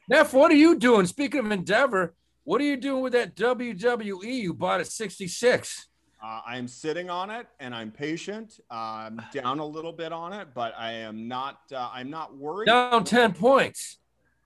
Neff, 0.09 0.33
what 0.33 0.49
are 0.49 0.55
you 0.55 0.79
doing? 0.79 1.05
Speaking 1.05 1.41
of 1.41 1.51
Endeavor, 1.51 2.15
what 2.43 2.59
are 2.59 2.63
you 2.63 2.75
doing 2.75 3.03
with 3.03 3.13
that 3.13 3.35
WWE 3.35 4.23
you 4.23 4.51
bought 4.51 4.79
at 4.79 4.87
66? 4.87 5.89
Uh, 6.23 6.41
I'm 6.43 6.67
sitting 6.67 7.11
on 7.11 7.29
it, 7.29 7.45
and 7.59 7.75
I'm 7.75 7.91
patient. 7.91 8.59
I'm 8.71 9.21
down 9.31 9.59
a 9.59 9.65
little 9.65 9.93
bit 9.93 10.11
on 10.11 10.33
it, 10.33 10.47
but 10.55 10.73
I 10.75 10.93
am 10.93 11.27
not. 11.27 11.59
Uh, 11.71 11.87
I'm 11.93 12.09
not 12.09 12.35
worried. 12.35 12.65
Down 12.65 13.03
10 13.03 13.33
points. 13.33 13.99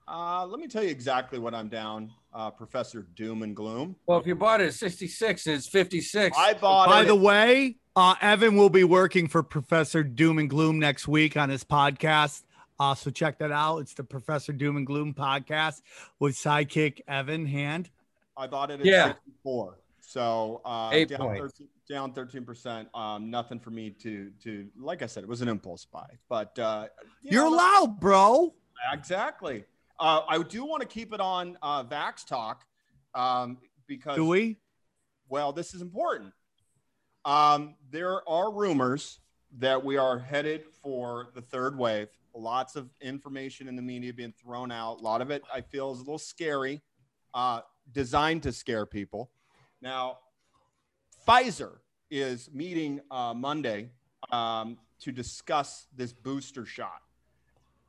Uh, 0.06 0.44
let 0.46 0.60
me 0.60 0.66
tell 0.66 0.82
you 0.82 0.90
exactly 0.90 1.38
what 1.38 1.54
I'm 1.54 1.68
down, 1.68 2.10
uh, 2.34 2.50
Professor 2.50 3.06
Doom 3.16 3.44
and 3.44 3.56
Gloom. 3.56 3.96
Well, 4.06 4.18
if 4.18 4.26
you 4.26 4.34
bought 4.34 4.60
it 4.60 4.66
at 4.66 4.74
66 4.74 5.46
and 5.46 5.56
it's 5.56 5.68
56, 5.68 6.36
I 6.36 6.52
bought 6.52 6.88
By 6.88 7.02
it. 7.02 7.06
the 7.06 7.14
way, 7.14 7.76
uh, 7.96 8.14
Evan 8.20 8.56
will 8.58 8.70
be 8.70 8.84
working 8.84 9.26
for 9.26 9.42
Professor 9.42 10.02
Doom 10.02 10.38
and 10.38 10.50
Gloom 10.50 10.78
next 10.78 11.08
week 11.08 11.34
on 11.34 11.48
his 11.48 11.64
podcast. 11.64 12.42
Uh, 12.80 12.94
so 12.94 13.10
check 13.10 13.38
that 13.38 13.50
out. 13.52 13.78
It's 13.78 13.94
the 13.94 14.04
Professor 14.04 14.52
Doom 14.52 14.76
and 14.76 14.86
Gloom 14.86 15.12
podcast 15.14 15.82
with 16.20 16.34
sidekick 16.36 17.00
Evan 17.08 17.44
Hand. 17.46 17.90
I 18.36 18.46
bought 18.46 18.70
it 18.70 18.80
at 18.80 18.86
Yeah. 18.86 19.08
64. 19.08 19.78
So 20.00 20.60
uh, 20.64 20.90
Eight 20.92 21.08
down, 21.08 21.18
points. 21.18 21.58
13, 21.58 21.68
down 21.88 22.12
13%. 22.12 22.86
Um, 22.96 23.30
nothing 23.30 23.58
for 23.58 23.70
me 23.70 23.90
to, 24.02 24.30
to, 24.44 24.68
like 24.78 25.02
I 25.02 25.06
said, 25.06 25.24
it 25.24 25.28
was 25.28 25.42
an 25.42 25.48
impulse 25.48 25.84
buy. 25.84 26.06
But 26.28 26.56
uh, 26.58 26.86
you 27.22 27.32
You're 27.32 27.44
know, 27.50 27.54
allowed, 27.56 28.00
bro. 28.00 28.54
Exactly. 28.92 29.64
Uh, 29.98 30.20
I 30.28 30.40
do 30.42 30.64
want 30.64 30.82
to 30.82 30.88
keep 30.88 31.12
it 31.12 31.20
on 31.20 31.58
uh, 31.60 31.82
Vax 31.82 32.24
Talk 32.24 32.64
um, 33.14 33.58
because, 33.88 34.14
Do 34.16 34.26
we? 34.26 34.58
well, 35.28 35.52
this 35.52 35.74
is 35.74 35.82
important. 35.82 36.32
Um, 37.24 37.74
there 37.90 38.26
are 38.28 38.52
rumors 38.52 39.18
that 39.58 39.84
we 39.84 39.96
are 39.96 40.18
headed 40.18 40.64
for 40.82 41.28
the 41.34 41.42
third 41.42 41.76
wave. 41.76 42.08
Lots 42.38 42.76
of 42.76 42.88
information 43.00 43.66
in 43.68 43.74
the 43.74 43.82
media 43.82 44.12
being 44.12 44.32
thrown 44.32 44.70
out. 44.70 45.00
A 45.00 45.02
lot 45.02 45.20
of 45.20 45.30
it 45.30 45.42
I 45.52 45.60
feel 45.60 45.90
is 45.92 45.98
a 45.98 46.02
little 46.02 46.18
scary, 46.18 46.82
uh, 47.34 47.62
designed 47.92 48.44
to 48.44 48.52
scare 48.52 48.86
people. 48.86 49.30
Now, 49.82 50.18
Pfizer 51.26 51.78
is 52.10 52.48
meeting 52.52 53.00
uh, 53.10 53.34
Monday 53.34 53.90
um, 54.30 54.78
to 55.00 55.12
discuss 55.12 55.86
this 55.96 56.12
booster 56.12 56.64
shot. 56.64 57.02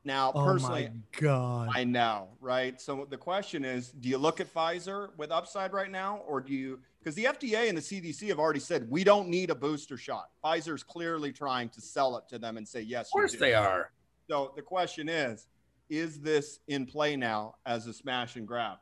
Now, 0.04 0.32
Oh 0.34 0.44
personally, 0.44 0.88
my 0.88 1.20
god. 1.20 1.68
I 1.74 1.84
know, 1.84 2.28
right? 2.40 2.80
So 2.80 3.06
the 3.08 3.18
question 3.18 3.64
is, 3.64 3.88
do 3.92 4.08
you 4.08 4.18
look 4.18 4.40
at 4.40 4.52
Pfizer 4.52 5.10
with 5.18 5.30
upside 5.30 5.72
right 5.72 5.90
now, 5.90 6.22
or 6.26 6.40
do 6.40 6.54
you? 6.54 6.80
Because 6.98 7.14
the 7.14 7.24
FDA 7.24 7.68
and 7.68 7.76
the 7.76 7.82
CDC 7.82 8.28
have 8.28 8.38
already 8.38 8.60
said 8.60 8.90
we 8.90 9.04
don't 9.04 9.28
need 9.28 9.50
a 9.50 9.54
booster 9.54 9.96
shot. 9.96 10.30
Pfizer's 10.42 10.82
clearly 10.82 11.32
trying 11.32 11.68
to 11.70 11.80
sell 11.80 12.16
it 12.16 12.24
to 12.30 12.38
them 12.38 12.56
and 12.56 12.66
say 12.66 12.80
yes. 12.80 13.08
of 13.08 13.12
course 13.12 13.34
they 13.34 13.54
are. 13.54 13.90
So 14.30 14.52
the 14.54 14.62
question 14.62 15.08
is, 15.08 15.48
is 15.88 16.20
this 16.20 16.60
in 16.68 16.86
play 16.86 17.16
now 17.16 17.56
as 17.66 17.88
a 17.88 17.92
smash 17.92 18.36
and 18.36 18.46
grab? 18.46 18.78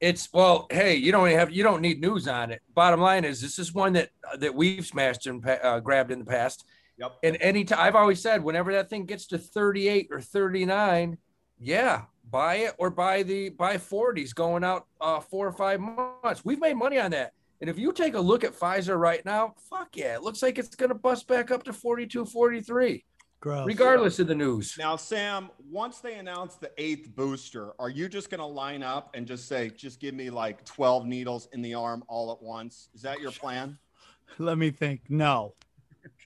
It's 0.00 0.28
well, 0.32 0.66
hey, 0.68 0.96
you 0.96 1.12
don't 1.12 1.30
have 1.30 1.52
you 1.52 1.62
don't 1.62 1.80
need 1.80 2.00
news 2.00 2.26
on 2.26 2.50
it. 2.50 2.60
Bottom 2.74 3.00
line 3.00 3.24
is, 3.24 3.40
this 3.40 3.60
is 3.60 3.72
one 3.72 3.92
that 3.92 4.10
that 4.40 4.52
we've 4.52 4.84
smashed 4.84 5.28
and 5.28 5.48
uh, 5.48 5.78
grabbed 5.78 6.10
in 6.10 6.18
the 6.18 6.24
past. 6.24 6.64
Yep. 6.98 7.18
And 7.22 7.38
any 7.40 7.64
time 7.64 7.78
I've 7.78 7.94
always 7.94 8.20
said, 8.20 8.42
whenever 8.42 8.72
that 8.72 8.90
thing 8.90 9.04
gets 9.04 9.28
to 9.28 9.38
38 9.38 10.08
or 10.10 10.20
39, 10.20 11.18
yeah, 11.60 12.02
buy 12.28 12.56
it 12.56 12.74
or 12.78 12.90
buy 12.90 13.22
the 13.22 13.50
buy 13.50 13.76
40s 13.76 14.34
going 14.34 14.64
out 14.64 14.86
uh, 15.00 15.20
four 15.20 15.46
or 15.46 15.52
five 15.52 15.78
months. 15.78 16.44
We've 16.44 16.58
made 16.58 16.74
money 16.74 16.98
on 16.98 17.12
that. 17.12 17.32
And 17.60 17.70
if 17.70 17.78
you 17.78 17.92
take 17.92 18.14
a 18.14 18.20
look 18.20 18.42
at 18.42 18.58
Pfizer 18.58 18.98
right 18.98 19.24
now, 19.24 19.54
fuck 19.70 19.96
yeah, 19.96 20.14
it 20.14 20.22
looks 20.22 20.42
like 20.42 20.58
it's 20.58 20.74
going 20.74 20.90
to 20.90 20.96
bust 20.96 21.28
back 21.28 21.52
up 21.52 21.62
to 21.62 21.72
42, 21.72 22.24
43, 22.24 23.04
Gross. 23.40 23.66
regardless 23.66 24.18
of 24.18 24.26
the 24.26 24.34
news. 24.34 24.74
Now, 24.78 24.96
Sam, 24.96 25.50
once 25.70 26.00
they 26.00 26.14
announce 26.14 26.56
the 26.56 26.72
eighth 26.76 27.14
booster, 27.14 27.72
are 27.78 27.88
you 27.88 28.08
just 28.08 28.30
going 28.30 28.40
to 28.40 28.46
line 28.46 28.82
up 28.82 29.10
and 29.14 29.26
just 29.26 29.46
say, 29.46 29.70
just 29.70 30.00
give 30.00 30.14
me 30.14 30.28
like 30.28 30.64
12 30.64 31.06
needles 31.06 31.48
in 31.52 31.62
the 31.62 31.74
arm 31.74 32.02
all 32.08 32.32
at 32.32 32.42
once? 32.42 32.88
Is 32.94 33.02
that 33.02 33.20
your 33.20 33.30
plan? 33.30 33.78
Let 34.38 34.58
me 34.58 34.70
think. 34.70 35.02
No. 35.08 35.54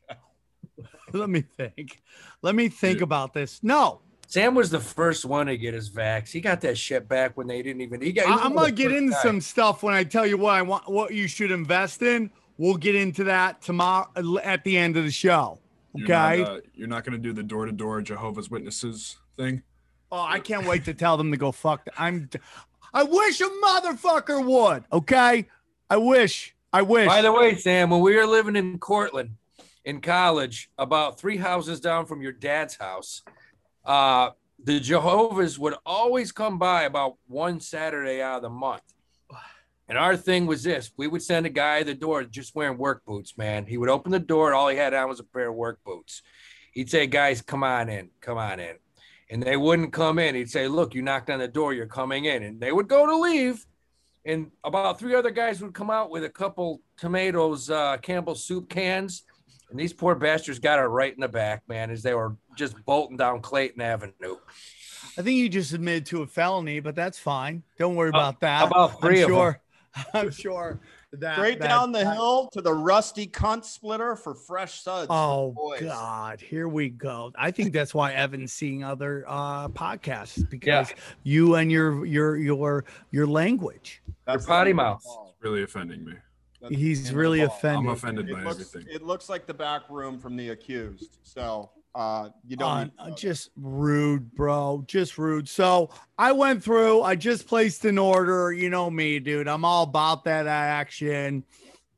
Let 1.12 1.28
me 1.28 1.42
think. 1.42 2.02
Let 2.40 2.54
me 2.54 2.68
think 2.68 2.96
Dude. 2.98 3.02
about 3.02 3.34
this. 3.34 3.60
No. 3.62 4.00
Sam 4.26 4.54
was 4.54 4.70
the 4.70 4.80
first 4.80 5.26
one 5.26 5.46
to 5.48 5.58
get 5.58 5.74
his 5.74 5.90
vax. 5.90 6.30
He 6.30 6.40
got 6.40 6.62
that 6.62 6.78
shit 6.78 7.06
back 7.06 7.36
when 7.36 7.46
they 7.46 7.60
didn't 7.60 7.82
even. 7.82 8.00
He 8.00 8.12
got. 8.12 8.24
he 8.26 8.32
I- 8.32 8.36
I'm 8.46 8.54
gonna 8.54 8.72
get 8.72 8.90
into 8.90 9.12
guys. 9.12 9.20
some 9.22 9.42
stuff 9.42 9.82
when 9.82 9.92
I 9.92 10.04
tell 10.04 10.26
you 10.26 10.38
what 10.38 10.54
I 10.54 10.62
want, 10.62 10.88
what 10.90 11.12
you 11.12 11.28
should 11.28 11.50
invest 11.50 12.00
in. 12.00 12.30
We'll 12.56 12.78
get 12.78 12.94
into 12.94 13.24
that 13.24 13.60
tomorrow 13.60 14.08
at 14.42 14.64
the 14.64 14.78
end 14.78 14.96
of 14.96 15.04
the 15.04 15.10
show. 15.10 15.58
You're 15.94 16.06
Okay. 16.06 16.42
not, 16.42 16.48
uh, 16.48 16.60
you're 16.74 16.88
not 16.88 17.04
going 17.04 17.12
to 17.12 17.18
do 17.18 17.32
the 17.32 17.42
door 17.42 17.66
to 17.66 17.72
door 17.72 18.00
Jehovah's 18.02 18.50
Witnesses 18.50 19.16
thing. 19.36 19.62
oh, 20.10 20.20
I 20.20 20.40
can't 20.40 20.66
wait 20.66 20.84
to 20.86 20.94
tell 20.94 21.16
them 21.16 21.30
to 21.30 21.36
go 21.36 21.52
fuck. 21.52 21.84
th- 21.84 21.94
I'm. 21.98 22.28
I 22.94 23.02
wish 23.04 23.40
a 23.40 23.44
motherfucker 23.44 24.44
would. 24.44 24.84
Okay. 24.92 25.48
I 25.88 25.96
wish. 25.96 26.54
I 26.72 26.82
wish. 26.82 27.06
By 27.08 27.22
the 27.22 27.32
way, 27.32 27.54
Sam, 27.56 27.90
when 27.90 28.00
we 28.00 28.16
were 28.16 28.26
living 28.26 28.56
in 28.56 28.78
Cortland 28.78 29.36
in 29.84 30.00
college, 30.00 30.70
about 30.78 31.18
three 31.18 31.36
houses 31.38 31.80
down 31.80 32.06
from 32.06 32.22
your 32.22 32.32
dad's 32.32 32.76
house, 32.76 33.22
uh, 33.84 34.30
the 34.62 34.78
Jehovah's 34.80 35.58
would 35.58 35.74
always 35.84 36.32
come 36.32 36.58
by 36.58 36.82
about 36.84 37.16
one 37.26 37.60
Saturday 37.60 38.22
out 38.22 38.36
of 38.36 38.42
the 38.42 38.50
month. 38.50 38.82
And 39.92 39.98
our 39.98 40.16
thing 40.16 40.46
was 40.46 40.62
this 40.62 40.90
we 40.96 41.06
would 41.06 41.22
send 41.22 41.44
a 41.44 41.50
guy 41.50 41.80
at 41.80 41.86
the 41.86 41.92
door 41.92 42.24
just 42.24 42.54
wearing 42.54 42.78
work 42.78 43.04
boots, 43.04 43.36
man. 43.36 43.66
He 43.66 43.76
would 43.76 43.90
open 43.90 44.10
the 44.10 44.18
door, 44.18 44.46
and 44.46 44.56
all 44.56 44.68
he 44.68 44.76
had 44.78 44.94
on 44.94 45.06
was 45.06 45.20
a 45.20 45.24
pair 45.24 45.50
of 45.50 45.54
work 45.54 45.80
boots. 45.84 46.22
He'd 46.72 46.88
say, 46.88 47.06
Guys, 47.06 47.42
come 47.42 47.62
on 47.62 47.90
in, 47.90 48.08
come 48.22 48.38
on 48.38 48.58
in. 48.58 48.76
And 49.28 49.42
they 49.42 49.58
wouldn't 49.58 49.92
come 49.92 50.18
in. 50.18 50.34
He'd 50.34 50.48
say, 50.48 50.66
Look, 50.66 50.94
you 50.94 51.02
knocked 51.02 51.28
on 51.28 51.40
the 51.40 51.46
door, 51.46 51.74
you're 51.74 51.84
coming 51.84 52.24
in. 52.24 52.42
And 52.42 52.58
they 52.58 52.72
would 52.72 52.88
go 52.88 53.04
to 53.04 53.18
leave 53.18 53.66
and 54.24 54.50
about 54.64 54.98
three 54.98 55.14
other 55.14 55.30
guys 55.30 55.60
would 55.60 55.74
come 55.74 55.90
out 55.90 56.08
with 56.08 56.24
a 56.24 56.30
couple 56.30 56.80
tomatoes, 56.96 57.68
uh, 57.68 57.98
Campbell's 57.98 58.46
soup 58.46 58.70
cans, 58.70 59.24
and 59.70 59.78
these 59.78 59.92
poor 59.92 60.14
bastards 60.14 60.58
got 60.58 60.78
it 60.78 60.84
right 60.84 61.12
in 61.12 61.20
the 61.20 61.28
back, 61.28 61.64
man, 61.68 61.90
as 61.90 62.02
they 62.02 62.14
were 62.14 62.36
just 62.56 62.82
bolting 62.86 63.18
down 63.18 63.42
Clayton 63.42 63.82
Avenue. 63.82 64.36
I 65.18 65.22
think 65.22 65.36
you 65.36 65.48
just 65.48 65.72
admitted 65.72 66.06
to 66.06 66.22
a 66.22 66.26
felony, 66.26 66.80
but 66.80 66.94
that's 66.94 67.18
fine. 67.18 67.62
Don't 67.78 67.96
worry 67.96 68.08
about 68.08 68.40
that. 68.40 68.62
Uh, 68.62 68.66
about 68.68 69.00
three 69.00 69.22
I'm 69.22 69.24
of 69.24 69.36
sure. 69.36 69.61
I'm 70.14 70.30
sure 70.30 70.80
that 71.12 71.34
Straight 71.34 71.58
that- 71.60 71.68
down 71.68 71.92
the 71.92 71.98
that- 72.04 72.14
hill 72.14 72.48
to 72.52 72.62
the 72.62 72.72
rusty 72.72 73.26
cunt 73.26 73.64
splitter 73.64 74.16
for 74.16 74.34
fresh 74.34 74.80
suds. 74.82 75.08
Oh. 75.10 75.54
God, 75.80 76.40
here 76.40 76.68
we 76.68 76.88
go. 76.88 77.32
I 77.36 77.50
think 77.50 77.72
that's 77.72 77.92
why 77.94 78.12
Evan's 78.12 78.52
seeing 78.52 78.82
other 78.84 79.24
uh 79.28 79.68
podcasts 79.68 80.48
because 80.48 80.92
you 81.24 81.56
and 81.56 81.70
your 81.70 82.04
your 82.06 82.36
your 82.36 82.84
your 83.10 83.26
language. 83.26 84.02
That's 84.26 84.46
potty 84.46 84.72
mouth. 84.72 85.02
ball. 85.04 85.36
Really 85.40 85.62
offending 85.64 86.04
me. 86.04 86.14
That's 86.60 86.74
He's 86.76 87.12
really 87.12 87.40
offended. 87.40 87.80
I'm 87.80 87.88
offended 87.88 88.30
It 88.30 88.34
by 88.34 88.42
looks, 88.44 88.60
everything. 88.74 88.94
it 88.94 89.02
looks 89.02 89.28
like 89.28 89.46
the 89.46 89.54
back 89.54 89.82
room 89.90 90.20
from 90.20 90.36
the 90.36 90.50
accused. 90.50 91.18
So 91.24 91.70
uh, 91.94 92.30
you 92.46 92.56
don't 92.56 92.68
Uh, 92.70 92.84
need 92.84 92.90
to 92.90 92.96
know 93.04 93.08
that. 93.10 93.16
just 93.18 93.50
rude, 93.56 94.34
bro. 94.34 94.84
Just 94.86 95.18
rude. 95.18 95.48
So 95.48 95.90
I 96.18 96.32
went 96.32 96.62
through. 96.64 97.02
I 97.02 97.14
just 97.16 97.46
placed 97.46 97.84
an 97.84 97.98
order. 97.98 98.52
You 98.52 98.70
know 98.70 98.90
me, 98.90 99.18
dude. 99.18 99.48
I'm 99.48 99.64
all 99.64 99.82
about 99.84 100.24
that 100.24 100.46
action. 100.46 101.44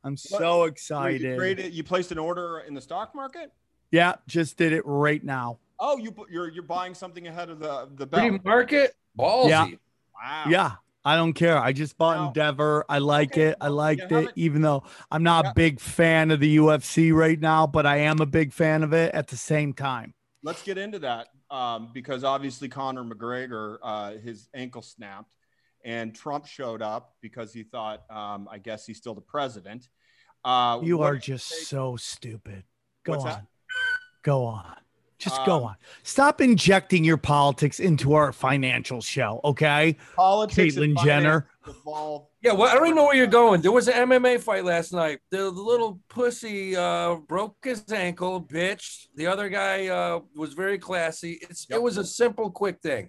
I'm 0.03 0.17
so 0.17 0.63
Wait, 0.63 0.73
excited. 0.73 1.21
You, 1.23 1.37
traded- 1.37 1.73
you 1.73 1.85
placed 1.85 2.13
an 2.13 2.19
order 2.19 2.61
in 2.67 2.75
the 2.75 2.81
stock 2.81 3.15
market. 3.15 3.53
Yeah, 3.91 4.17
just 4.27 4.57
did 4.57 4.73
it 4.73 4.83
right 4.85 5.23
now. 5.23 5.59
Oh, 5.79 5.97
you 5.99 6.15
you're 6.31 6.51
you're 6.51 6.63
buying 6.63 6.95
something 6.95 7.27
ahead 7.29 7.49
of 7.51 7.59
the 7.59 7.89
the 7.95 8.07
bell. 8.07 8.21
Free 8.21 8.39
market, 8.45 8.95
ballsy. 9.19 9.49
Yeah. 9.49 9.67
Wow. 10.23 10.45
Yeah, 10.49 10.73
I 11.04 11.16
don't 11.16 11.34
care. 11.34 11.58
I 11.58 11.73
just 11.73 11.99
bought 11.99 12.16
Now- 12.16 12.26
Endeavor. 12.28 12.84
I 12.88 12.99
like 12.99 13.32
Okay, 13.32 13.49
it. 13.49 13.56
I 13.61 13.68
liked 13.68 14.11
you 14.11 14.18
it, 14.18 14.32
even 14.37 14.62
though 14.62 14.84
I'm 15.11 15.23
not 15.23 15.44
Yeah. 15.44 15.50
a 15.50 15.54
big 15.54 15.80
fan 15.80 16.30
of 16.30 16.40
the 16.40 16.56
UFC 16.56 17.12
right 17.12 17.38
now, 17.38 17.66
but 17.66 17.84
I 17.87 17.99
am 17.99 18.20
a 18.20 18.26
big 18.26 18.52
fan 18.52 18.82
of 18.82 18.92
it 18.94 19.14
at 19.14 19.28
the 19.28 19.37
same 19.37 19.73
time. 19.75 20.14
Let's 20.42 20.62
get 20.62 20.78
into 20.78 20.99
that 21.00 21.28
um, 21.50 21.90
because 21.92 22.25
obviously 22.25 22.68
Conor 22.68 23.04
McGregor, 23.04 23.78
uh, 23.82 24.12
his 24.12 24.49
ankle 24.54 24.82
snapped, 24.82 25.30
and 25.84 26.14
Trump 26.14 26.46
showed 26.46 26.80
up 26.82 27.14
because 27.20 27.52
he 27.52 27.62
thought, 27.64 28.11
um, 28.11 28.49
I 28.50 28.58
guess 28.58 28.87
he's 28.87 28.96
still 28.96 29.14
the 29.14 29.20
president. 29.20 29.88
Uh, 30.42 30.80
You 30.82 31.02
are 31.02 31.16
just 31.16 31.66
so 31.68 31.96
stupid. 31.96 32.64
Go 33.04 33.14
on. 33.20 33.25
that? 33.26 33.46
Go 34.23 34.44
on. 34.46 34.75
Just 35.25 35.45
go 35.47 35.57
Um, 35.57 35.62
on. 35.64 35.76
Stop 36.02 36.40
injecting 36.40 37.02
your 37.04 37.16
politics 37.16 37.81
into 37.81 38.12
our 38.14 38.33
financial 38.33 39.00
show, 39.00 39.40
okay? 39.45 39.97
politics 40.16 40.75
Caitlyn 40.76 41.02
Jenner. 41.02 41.49
finance. 41.64 42.23
Yeah, 42.43 42.52
well, 42.52 42.69
I 42.71 42.75
don't 42.75 42.85
even 42.87 42.97
know 42.97 43.04
where 43.04 43.16
you're 43.16 43.26
going. 43.26 43.62
There 43.62 43.73
was 43.73 43.88
an 43.88 43.95
MMA 44.11 44.38
fight 44.38 44.64
last 44.66 44.93
night. 44.93 45.21
The, 45.31 45.38
the 45.38 45.50
little 45.50 45.99
pussy 46.11 46.76
uh, 46.76 47.14
broke 47.14 47.57
his 47.62 47.90
ankle, 47.90 48.43
bitch. 48.43 49.07
The 49.16 49.26
other 49.26 49.49
guy 49.49 49.87
uh, 49.88 50.21
was 50.37 50.52
very 50.52 50.76
classy. 50.78 51.38
It's 51.40 51.66
Yep. 51.71 51.78
it 51.78 51.83
was 51.83 51.97
a 51.97 52.04
simple, 52.04 52.50
quick 52.50 52.81
thing. 52.83 53.09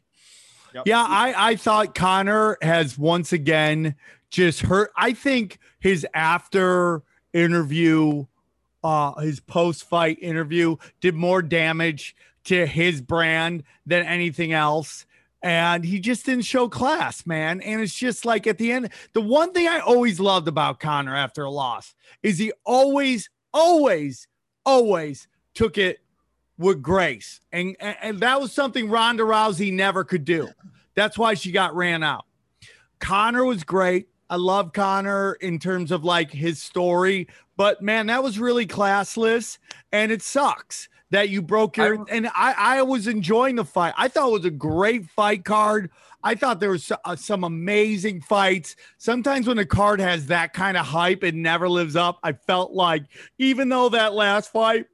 Yep. 0.74 0.84
Yeah, 0.88 1.04
I, 1.08 1.34
I 1.52 1.56
thought 1.58 1.96
Conor 1.96 2.58
has 2.62 2.98
once 2.98 3.34
again 3.34 3.96
just 4.30 4.62
hurt. 4.62 4.92
I 4.96 5.12
think 5.14 5.60
his 5.80 6.06
after 6.14 7.04
interview, 7.34 8.26
uh, 8.86 9.16
his 9.16 9.40
post 9.40 9.84
fight 9.90 10.20
interview 10.22 10.76
did 11.02 11.16
more 11.16 11.42
damage 11.42 12.16
to 12.44 12.68
his 12.68 13.02
brand 13.02 13.64
than 13.88 14.06
anything 14.06 14.54
else. 14.54 15.08
And 15.42 15.84
he 15.84 16.00
just 16.00 16.24
didn't 16.24 16.46
show 16.46 16.70
class, 16.70 17.26
man. 17.26 17.62
And 17.62 17.82
it's 17.82 17.96
just 17.96 18.26
like 18.26 18.46
at 18.46 18.60
the 18.60 18.72
end, 18.72 18.90
the 19.14 19.22
one 19.22 19.54
thing 19.54 19.68
I 19.68 19.80
always 19.80 20.20
loved 20.20 20.48
about 20.48 20.80
Conor 20.80 21.16
after 21.16 21.44
a 21.44 21.50
loss 21.50 21.96
is 22.22 22.38
he 22.38 22.52
always, 22.64 23.32
always, 23.52 24.28
always 24.68 25.28
took 25.56 25.80
it 25.80 26.00
with 26.60 26.84
grace. 26.84 27.42
And, 27.52 27.76
and, 27.80 27.98
and 28.04 28.20
that 28.20 28.40
was 28.40 28.54
something 28.54 28.88
Ronda 28.88 29.24
Rousey 29.24 29.74
never 29.74 30.04
could 30.04 30.26
do. 30.26 30.50
That's 30.94 31.18
why 31.18 31.34
she 31.34 31.52
got 31.52 31.76
ran 31.76 32.04
out. 32.04 32.26
Conor 33.00 33.46
was 33.46 33.64
great. 33.64 34.10
I 34.30 34.38
love 34.38 34.74
Conor 34.74 35.34
in 35.34 35.60
terms 35.60 35.92
of 35.92 36.04
like 36.04 36.32
his 36.32 36.62
story, 36.62 37.28
but 37.58 37.82
man, 37.82 38.08
that 38.08 38.24
was 38.24 38.40
really 38.40 38.66
classless 38.68 39.58
and 39.92 40.12
it 40.12 40.22
sucks 40.22 40.90
that 41.12 41.30
you 41.30 41.42
broke 41.42 41.78
your 41.78 42.02
I- 42.02 42.16
and 42.16 42.28
I 42.28 42.54
I 42.58 42.82
was 42.82 43.08
enjoying 43.08 43.56
the 43.56 43.66
fight. 43.66 43.94
I 43.98 44.08
thought 44.08 44.30
it 44.30 44.34
was 44.34 44.46
a 44.46 44.52
great 44.52 45.10
fight 45.10 45.46
card. 45.46 45.90
I 46.24 46.34
thought 46.34 46.60
there 46.60 46.72
was 46.72 46.92
uh, 47.06 47.16
some 47.16 47.44
amazing 47.44 48.22
fights. 48.22 48.76
Sometimes 48.98 49.48
when 49.48 49.60
a 49.60 49.66
card 49.66 50.00
has 50.00 50.26
that 50.28 50.54
kind 50.54 50.76
of 50.76 50.84
hype, 50.84 51.24
it 51.24 51.36
never 51.36 51.70
lives 51.70 51.96
up. 51.96 52.18
I 52.24 52.34
felt 52.34 52.72
like 52.72 53.04
even 53.38 53.70
though 53.70 53.90
that 53.90 54.14
last 54.16 54.52
fight 54.52 54.88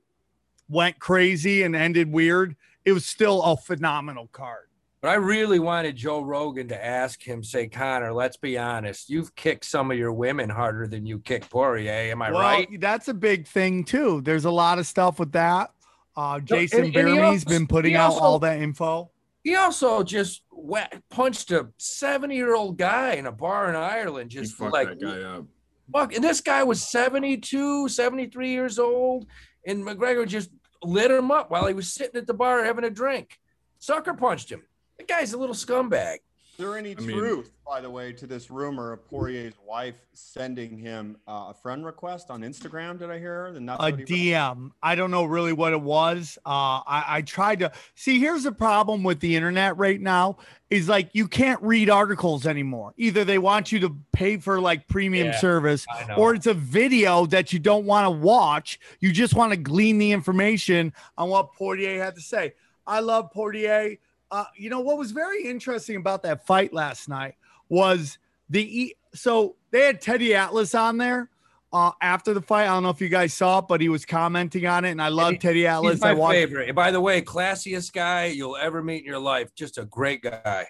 went 0.68 1.00
crazy 1.00 1.64
and 1.64 1.74
ended 1.74 2.12
weird, 2.12 2.58
it 2.84 2.92
was 2.92 3.06
still 3.06 3.42
a 3.44 3.56
phenomenal 3.56 4.28
card. 4.34 4.66
But 5.02 5.10
I 5.10 5.14
really 5.16 5.58
wanted 5.58 5.96
Joe 5.96 6.22
Rogan 6.22 6.68
to 6.68 6.86
ask 6.86 7.22
him, 7.24 7.44
say, 7.44 7.68
Conor, 7.68 8.14
let's 8.14 8.38
be 8.38 8.58
honest. 8.60 9.10
You've 9.10 9.34
kicked 9.36 9.66
some 9.66 9.90
of 9.90 9.98
your 9.98 10.14
women 10.14 10.48
harder 10.48 10.86
than 10.86 11.08
you 11.08 11.20
kicked 11.20 11.50
Poirier. 11.50 11.92
Am 12.12 12.22
I 12.22 12.32
well, 12.32 12.40
right? 12.42 12.68
That's 12.80 13.08
a 13.08 13.14
big 13.16 13.48
thing 13.48 13.84
too. 13.84 14.22
There's 14.22 14.46
a 14.46 14.52
lot 14.52 14.78
of 14.78 14.86
stuff 14.86 15.18
with 15.18 15.32
that. 15.32 15.72
Uh, 16.16 16.40
Jason 16.40 16.86
and- 16.86 16.96
and 16.96 17.40
he 17.40 17.46
been 17.46 17.66
putting 17.66 17.92
he 17.92 17.98
out 17.98 18.14
all 18.14 18.38
that 18.40 18.60
info. 18.60 19.10
He 19.44 19.56
also 19.56 20.04
just 20.04 20.44
wha- 20.52 20.88
punched 21.10 21.50
a 21.50 21.70
70 21.78 22.36
year 22.36 22.54
old 22.54 22.78
guy 22.78 23.14
in 23.14 23.26
a 23.26 23.32
bar 23.32 23.70
in 23.70 23.76
Ireland. 23.76 24.30
Just 24.30 24.54
fucked 24.56 24.74
like, 24.74 24.88
that 24.90 25.02
guy 25.02 25.22
up. 25.24 25.46
fuck. 25.92 26.14
And 26.14 26.24
this 26.24 26.42
guy 26.42 26.62
was 26.64 26.88
72, 26.88 27.90
73 27.90 28.50
years 28.52 28.78
old. 28.78 29.26
And 29.66 29.84
McGregor 29.84 30.28
just 30.28 30.52
lit 30.84 31.10
him 31.10 31.32
up 31.32 31.50
while 31.50 31.66
he 31.66 31.74
was 31.74 31.92
sitting 31.92 32.18
at 32.22 32.28
the 32.28 32.36
bar 32.36 32.64
having 32.64 32.84
a 32.84 32.90
drink. 32.92 33.40
Sucker 33.80 34.14
punched 34.14 34.52
him. 34.52 34.62
The 35.02 35.08
guy's 35.08 35.34
a 35.34 35.38
little 35.38 35.56
scumbag. 35.56 36.18
Is 36.52 36.58
there 36.58 36.78
any 36.78 36.96
I 36.96 37.00
mean- 37.00 37.18
truth, 37.18 37.52
by 37.66 37.82
the 37.82 37.90
way, 37.90 38.14
to 38.14 38.28
this 38.28 38.52
rumor 38.52 38.92
of 38.92 39.04
Poirier's 39.10 39.56
wife 39.68 39.96
sending 40.14 40.78
him 40.78 41.18
uh, 41.28 41.48
a 41.50 41.56
friend 41.56 41.84
request 41.84 42.30
on 42.30 42.42
Instagram? 42.42 43.00
Did 43.00 43.10
I 43.10 43.18
hear? 43.18 43.48
And 43.48 43.68
that's 43.68 43.80
A 43.82 43.90
what 43.90 44.08
he- 44.08 44.32
DM. 44.32 44.70
I 44.84 44.94
don't 44.94 45.10
know 45.10 45.24
really 45.24 45.54
what 45.54 45.74
it 45.74 45.82
was. 45.82 46.38
Uh, 46.46 46.86
I, 46.86 47.04
I 47.08 47.22
tried 47.24 47.60
to 47.62 47.72
see. 47.96 48.20
Here's 48.20 48.44
the 48.44 48.52
problem 48.52 49.02
with 49.02 49.22
the 49.22 49.36
internet 49.36 49.76
right 49.78 50.00
now: 50.00 50.38
is 50.70 50.88
like 50.88 51.10
you 51.14 51.28
can't 51.28 51.62
read 51.64 51.90
articles 51.90 52.46
anymore. 52.46 52.94
Either 52.98 53.24
they 53.26 53.40
want 53.40 53.72
you 53.72 53.80
to 53.80 53.98
pay 54.14 54.38
for 54.38 54.62
like 54.62 54.88
premium 54.88 55.28
Yeah, 55.28 55.40
service, 55.40 55.88
or 56.16 56.36
it's 56.36 56.46
a 56.48 56.54
video 56.54 57.26
that 57.28 57.52
you 57.54 57.58
don't 57.58 57.86
want 57.86 58.06
to 58.06 58.12
watch. 58.12 58.80
You 59.00 59.12
just 59.12 59.34
want 59.34 59.52
to 59.52 59.58
glean 59.58 59.98
the 59.98 60.12
information 60.12 60.94
on 61.18 61.30
what 61.30 61.54
Poirier 61.54 62.04
had 62.04 62.14
to 62.16 62.22
say. 62.22 62.54
I 62.86 63.00
love 63.00 63.32
Poirier. 63.32 63.98
Uh, 64.32 64.46
you 64.56 64.70
know 64.70 64.80
what 64.80 64.98
was 64.98 65.12
very 65.12 65.44
interesting 65.46 65.98
about 65.98 66.24
that 66.24 66.46
fight 66.48 66.74
last 66.74 67.10
night 67.10 67.36
was 67.70 68.18
the 68.50 68.82
e- 68.84 68.96
so 69.14 69.56
they 69.72 69.86
had 69.86 70.00
Teddy 70.02 70.34
Atlas 70.34 70.74
on 70.74 70.98
there 70.98 71.30
uh, 71.74 71.92
after 72.02 72.34
the 72.34 72.42
fight. 72.42 72.64
I 72.64 72.68
don't 72.68 72.84
know 72.84 72.90
if 72.90 73.02
you 73.02 73.10
guys 73.10 73.34
saw 73.34 73.60
it, 73.60 73.66
but 73.68 73.82
he 73.82 73.90
was 73.90 74.06
commenting 74.06 74.66
on 74.68 74.86
it, 74.86 74.92
and 74.92 75.02
I 75.02 75.10
love 75.10 75.38
Teddy 75.40 75.68
Atlas. 75.68 75.96
He's 75.96 76.02
my 76.02 76.10
I 76.12 76.14
watched- 76.14 76.34
favorite. 76.36 76.68
And 76.70 76.76
by 76.76 76.92
the 76.92 77.02
way, 77.02 77.22
classiest 77.22 77.92
guy 77.94 78.26
you'll 78.26 78.56
ever 78.58 78.82
meet 78.82 79.00
in 79.00 79.06
your 79.06 79.20
life. 79.20 79.54
Just 79.54 79.78
a 79.78 79.86
great 79.86 80.22
guy. 80.22 80.68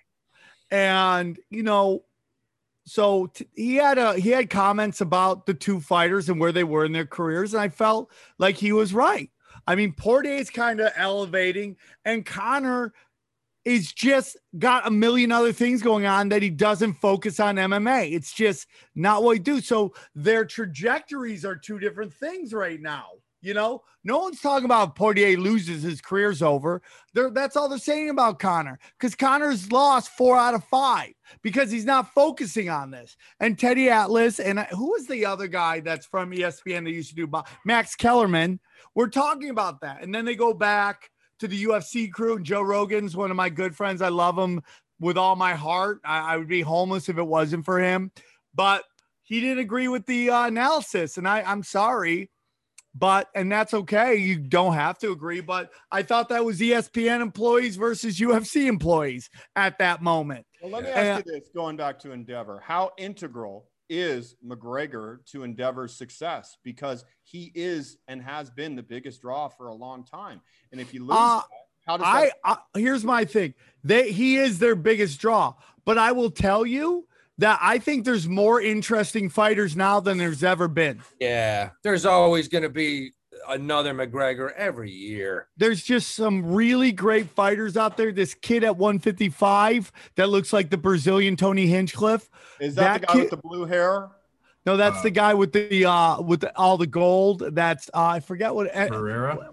and 0.71 1.39
you 1.49 1.63
know 1.63 2.03
so 2.85 3.27
t- 3.27 3.47
he 3.55 3.75
had 3.75 3.97
a 3.99 4.15
he 4.19 4.29
had 4.29 4.49
comments 4.49 5.01
about 5.01 5.45
the 5.45 5.53
two 5.53 5.79
fighters 5.79 6.29
and 6.29 6.39
where 6.39 6.51
they 6.51 6.63
were 6.63 6.83
in 6.85 6.91
their 6.93 7.05
careers 7.05 7.53
and 7.53 7.61
i 7.61 7.69
felt 7.69 8.09
like 8.39 8.55
he 8.57 8.71
was 8.71 8.91
right 8.93 9.29
i 9.67 9.75
mean 9.75 9.91
Poirier 9.93 10.33
is 10.35 10.49
kind 10.49 10.79
of 10.79 10.91
elevating 10.95 11.75
and 12.05 12.25
conor 12.25 12.93
is 13.65 13.91
just 13.91 14.37
got 14.57 14.87
a 14.87 14.91
million 14.91 15.31
other 15.31 15.53
things 15.53 15.81
going 15.81 16.05
on 16.05 16.29
that 16.29 16.41
he 16.41 16.49
doesn't 16.49 16.93
focus 16.93 17.39
on 17.39 17.55
mma 17.55 18.11
it's 18.11 18.33
just 18.33 18.67
not 18.95 19.23
what 19.23 19.33
he 19.33 19.39
do 19.39 19.61
so 19.61 19.93
their 20.15 20.45
trajectories 20.45 21.45
are 21.45 21.55
two 21.55 21.79
different 21.79 22.13
things 22.13 22.53
right 22.53 22.81
now 22.81 23.05
you 23.41 23.53
know 23.53 23.81
no 24.03 24.17
one's 24.17 24.41
talking 24.41 24.65
about 24.65 24.95
Poirier 24.95 25.37
loses 25.37 25.83
his 25.83 26.01
career's 26.01 26.41
over 26.41 26.81
they're, 27.13 27.29
that's 27.29 27.55
all 27.55 27.69
they're 27.69 27.77
saying 27.77 28.09
about 28.09 28.39
Conor 28.39 28.79
because 28.97 29.15
Conor's 29.15 29.71
lost 29.71 30.09
four 30.11 30.37
out 30.37 30.55
of 30.55 30.63
five 30.63 31.13
because 31.41 31.71
he's 31.71 31.85
not 31.85 32.13
focusing 32.13 32.69
on 32.69 32.91
this. 32.91 33.15
And 33.39 33.57
Teddy 33.57 33.89
Atlas 33.89 34.39
and 34.39 34.59
uh, 34.59 34.65
who 34.71 34.91
was 34.91 35.07
the 35.07 35.25
other 35.25 35.47
guy 35.47 35.79
that's 35.79 36.05
from 36.05 36.31
ESPN 36.31 36.83
that 36.85 36.91
used 36.91 37.09
to 37.09 37.15
do 37.15 37.43
Max 37.65 37.95
Kellerman? 37.95 38.59
We're 38.95 39.09
talking 39.09 39.49
about 39.49 39.81
that. 39.81 40.03
And 40.03 40.13
then 40.13 40.25
they 40.25 40.35
go 40.35 40.53
back 40.53 41.10
to 41.41 41.47
the 41.47 41.63
UFC 41.65 42.11
crew. 42.11 42.37
And 42.37 42.45
Joe 42.45 42.61
Rogan's 42.61 43.15
one 43.15 43.29
of 43.29 43.37
my 43.37 43.49
good 43.49 43.75
friends. 43.75 44.01
I 44.01 44.09
love 44.09 44.37
him 44.37 44.61
with 44.99 45.17
all 45.17 45.35
my 45.35 45.53
heart. 45.53 45.99
I, 46.05 46.33
I 46.33 46.37
would 46.37 46.47
be 46.47 46.61
homeless 46.61 47.09
if 47.09 47.17
it 47.17 47.27
wasn't 47.27 47.65
for 47.65 47.79
him. 47.79 48.11
But 48.55 48.83
he 49.23 49.41
didn't 49.41 49.59
agree 49.59 49.87
with 49.87 50.05
the 50.05 50.29
uh, 50.29 50.47
analysis. 50.47 51.17
And 51.17 51.27
I, 51.27 51.41
I'm 51.41 51.63
sorry 51.63 52.29
but 52.93 53.29
and 53.35 53.51
that's 53.51 53.73
okay. 53.73 54.15
You 54.15 54.37
don't 54.37 54.73
have 54.73 54.97
to 54.99 55.11
agree, 55.11 55.41
but 55.41 55.71
I 55.91 56.03
thought 56.03 56.29
that 56.29 56.43
was 56.43 56.59
ESPN 56.59 57.21
employees 57.21 57.75
versus 57.75 58.19
UFC 58.19 58.65
employees 58.67 59.29
at 59.55 59.77
that 59.79 60.01
moment. 60.01 60.45
Well, 60.61 60.71
let 60.71 60.83
me 60.83 60.89
ask 60.89 61.25
you 61.25 61.31
this 61.31 61.49
going 61.55 61.77
back 61.77 61.99
to 61.99 62.11
Endeavor. 62.11 62.61
How 62.63 62.91
integral 62.97 63.69
is 63.91 64.35
McGregor 64.43 65.23
to 65.27 65.43
Endeavor's 65.43 65.93
success? 65.93 66.57
Because 66.63 67.03
he 67.23 67.51
is 67.53 67.97
and 68.07 68.21
has 68.21 68.49
been 68.49 68.75
the 68.77 68.83
biggest 68.83 69.21
draw 69.21 69.49
for 69.49 69.67
a 69.67 69.73
long 69.75 70.05
time. 70.05 70.41
And 70.71 70.79
if 70.79 70.93
you 70.93 71.01
lose, 71.01 71.17
Uh, 71.19 71.39
that, 71.39 71.45
how 71.85 71.97
does 71.97 72.07
I, 72.07 72.31
that? 72.43 72.59
I 72.73 72.79
here's 72.79 73.03
my 73.03 73.25
thing. 73.25 73.53
They 73.83 74.11
he 74.11 74.37
is 74.37 74.59
their 74.59 74.75
biggest 74.75 75.19
draw, 75.19 75.55
but 75.85 75.97
I 75.97 76.13
will 76.13 76.31
tell 76.31 76.65
you 76.65 77.07
that 77.37 77.59
I 77.61 77.79
think 77.79 78.05
there's 78.05 78.27
more 78.27 78.61
interesting 78.61 79.29
fighters 79.29 79.75
now 79.75 79.99
than 79.99 80.17
there's 80.17 80.43
ever 80.43 80.67
been. 80.67 81.01
Yeah. 81.19 81.71
There's 81.83 82.05
always 82.05 82.47
going 82.47 82.63
to 82.63 82.69
be 82.69 83.11
another 83.47 83.93
McGregor 83.93 84.51
every 84.53 84.91
year. 84.91 85.47
There's 85.57 85.83
just 85.83 86.15
some 86.15 86.53
really 86.53 86.91
great 86.91 87.29
fighters 87.29 87.77
out 87.77 87.97
there. 87.97 88.11
This 88.11 88.33
kid 88.33 88.63
at 88.63 88.77
155 88.77 89.91
that 90.15 90.29
looks 90.29 90.53
like 90.53 90.69
the 90.69 90.77
Brazilian 90.77 91.35
Tony 91.35 91.67
Hinchcliffe. 91.67 92.29
Is 92.59 92.75
that, 92.75 92.81
that 92.81 93.01
the 93.01 93.07
guy 93.07 93.13
kid- 93.13 93.21
with 93.21 93.29
the 93.31 93.37
blue 93.37 93.65
hair? 93.65 94.09
No, 94.65 94.77
that's 94.77 94.97
Uh, 94.97 95.03
the 95.03 95.09
guy 95.11 95.33
with 95.33 95.53
the 95.53 95.85
uh 95.85 96.21
with 96.21 96.41
the, 96.41 96.55
all 96.57 96.77
the 96.77 96.85
gold. 96.87 97.43
That's 97.55 97.89
uh, 97.93 98.03
I 98.03 98.19
forget 98.19 98.53
what 98.53 98.69
eh, 98.71 98.87
Herrera. 98.89 99.49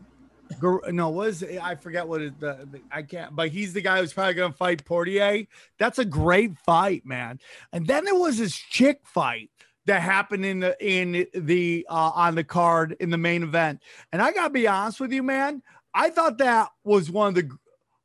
Gar- 0.61 0.81
no, 0.93 1.09
what 1.11 1.29
is 1.29 1.43
it? 1.43 1.63
I 1.63 1.75
forget 1.75 2.07
what 2.07 2.21
it, 2.23 2.39
the, 2.41 2.67
the 2.71 2.81
I 2.91 3.03
can't, 3.03 3.35
but 3.35 3.49
he's 3.49 3.73
the 3.73 3.81
guy 3.81 4.01
who's 4.01 4.13
probably 4.13 4.35
gonna 4.35 4.53
fight 4.53 4.85
Poirier. 4.85 5.47
That's 5.79 5.99
a 5.99 6.05
great 6.05 6.59
fight, 6.59 7.07
man. 7.07 7.39
And 7.73 7.87
then 7.87 8.05
there 8.05 8.15
was 8.15 8.39
this 8.39 8.55
chick 8.55 9.01
fight 9.05 9.51
that 9.89 10.03
happened 10.03 10.45
in 10.45 10.61
the 10.61 10.77
in 10.81 11.27
the 11.35 11.87
uh, 11.89 12.13
on 12.15 12.35
the 12.35 12.45
card 12.45 12.97
in 13.01 13.11
the 13.11 13.19
main 13.19 13.43
event. 13.43 13.83
And 14.13 14.23
I 14.23 14.33
gotta 14.33 14.51
be 14.51 14.69
honest 14.69 15.01
with 15.01 15.13
you, 15.13 15.23
man. 15.23 15.63
I 15.95 16.11
thought 16.11 16.39
that 16.39 16.69
was 16.85 17.11
one 17.11 17.29
of 17.29 17.35
the 17.35 17.51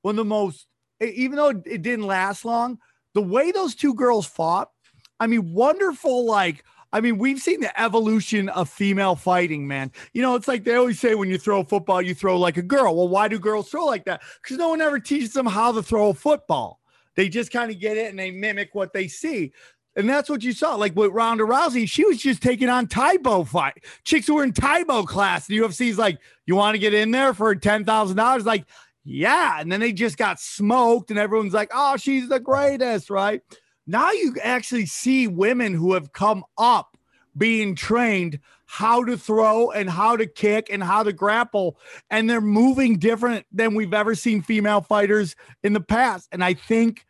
one 0.01 0.13
of 0.13 0.17
the 0.17 0.25
most, 0.25 0.67
even 1.01 1.35
though 1.35 1.49
it 1.49 1.81
didn't 1.81 2.07
last 2.07 2.45
long, 2.45 2.79
the 3.13 3.21
way 3.21 3.51
those 3.51 3.75
two 3.75 3.93
girls 3.93 4.25
fought. 4.25 4.71
I 5.19 5.27
mean, 5.27 5.53
wonderful. 5.53 6.25
Like, 6.25 6.63
I 6.91 7.01
mean, 7.01 7.17
we've 7.17 7.39
seen 7.39 7.60
the 7.60 7.79
evolution 7.79 8.49
of 8.49 8.69
female 8.69 9.15
fighting, 9.15 9.67
man. 9.67 9.91
You 10.13 10.21
know, 10.21 10.36
it's 10.36 10.47
like 10.47 10.63
they 10.63 10.75
always 10.75 10.99
say 10.99 11.15
when 11.15 11.29
you 11.29 11.38
throw 11.38 11.62
a 11.62 11.65
football, 11.65 12.01
you 12.01 12.15
throw 12.15 12.39
like 12.39 12.58
a 12.58 12.62
girl. 12.62 12.95
Well, 12.95 13.10
why 13.10 13.27
do 13.27 13.39
girls 13.39 13.69
throw 13.69 13.86
like 13.86 14.05
that? 14.05 14.21
Because 14.41 14.58
no 14.58 14.69
one 14.69 14.81
ever 14.81 14.99
teaches 14.99 15.34
them 15.34 15.45
how 15.45 15.71
to 15.73 15.84
throw 15.84 16.10
a 16.10 16.13
football. 16.13 16.79
They 17.15 17.29
just 17.29 17.51
kind 17.51 17.71
of 17.71 17.79
get 17.79 17.97
it 17.97 18.10
and 18.10 18.17
they 18.17 18.31
mimic 18.31 18.73
what 18.73 18.93
they 18.93 19.08
see. 19.08 19.53
And 19.95 20.10
that's 20.10 20.29
what 20.29 20.43
you 20.43 20.53
saw. 20.53 20.75
Like 20.75 20.95
with 20.95 21.12
Ronda 21.12 21.43
Rousey, 21.43 21.88
she 21.88 22.03
was 22.06 22.17
just 22.21 22.41
taking 22.41 22.69
on 22.69 22.88
Tae 22.88 23.17
Bo 23.17 23.43
fight. 23.43 23.84
Chicks 24.03 24.27
who 24.27 24.36
were 24.36 24.43
in 24.43 24.53
Tae 24.53 24.84
Bo 24.84 25.03
class. 25.03 25.47
The 25.47 25.60
UFC's 25.60 25.97
like, 25.97 26.19
you 26.45 26.56
want 26.56 26.75
to 26.75 26.79
get 26.79 26.93
in 26.93 27.12
there 27.12 27.34
for 27.34 27.56
$10,000? 27.56 28.45
Like, 28.45 28.65
yeah. 29.03 29.60
And 29.60 29.71
then 29.71 29.79
they 29.79 29.93
just 29.93 30.17
got 30.17 30.39
smoked, 30.39 31.10
and 31.10 31.19
everyone's 31.19 31.53
like, 31.53 31.71
oh, 31.73 31.97
she's 31.97 32.29
the 32.29 32.39
greatest, 32.39 33.10
right? 33.10 33.41
Now 33.86 34.12
you 34.12 34.36
actually 34.41 34.86
see 34.86 35.27
women 35.27 35.73
who 35.73 35.93
have 35.93 36.13
come 36.13 36.43
up 36.58 36.97
being 37.38 37.75
trained 37.75 38.39
how 38.65 39.03
to 39.03 39.17
throw 39.17 39.71
and 39.71 39.89
how 39.89 40.15
to 40.15 40.25
kick 40.25 40.69
and 40.71 40.82
how 40.82 41.03
to 41.03 41.13
grapple. 41.13 41.77
And 42.10 42.29
they're 42.29 42.41
moving 42.41 42.97
different 42.97 43.45
than 43.51 43.75
we've 43.75 43.93
ever 43.93 44.15
seen 44.15 44.41
female 44.41 44.82
fighters 44.82 45.36
in 45.63 45.73
the 45.73 45.82
past. 45.82 46.29
And 46.32 46.43
I 46.43 46.53
think 46.53 47.06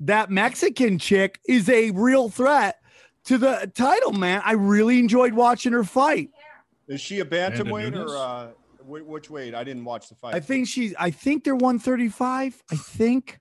that 0.00 0.30
Mexican 0.30 0.98
chick 0.98 1.40
is 1.48 1.68
a 1.68 1.90
real 1.92 2.28
threat 2.28 2.76
to 3.24 3.38
the 3.38 3.70
title, 3.74 4.12
man. 4.12 4.42
I 4.44 4.52
really 4.52 4.98
enjoyed 4.98 5.32
watching 5.34 5.72
her 5.72 5.84
fight. 5.84 6.30
Is 6.88 7.00
she 7.00 7.20
a 7.20 7.24
bantamweight 7.24 7.92
Nunes? 7.92 8.10
or 8.12 8.16
uh, 8.16 8.48
which 8.84 9.28
weight? 9.28 9.54
I 9.54 9.64
didn't 9.64 9.84
watch 9.84 10.08
the 10.08 10.14
fight. 10.14 10.34
I 10.34 10.40
think 10.40 10.66
she's, 10.68 10.94
I 10.98 11.10
think 11.10 11.44
they're 11.44 11.54
135. 11.54 12.62
I 12.70 12.76
think. 12.76 13.40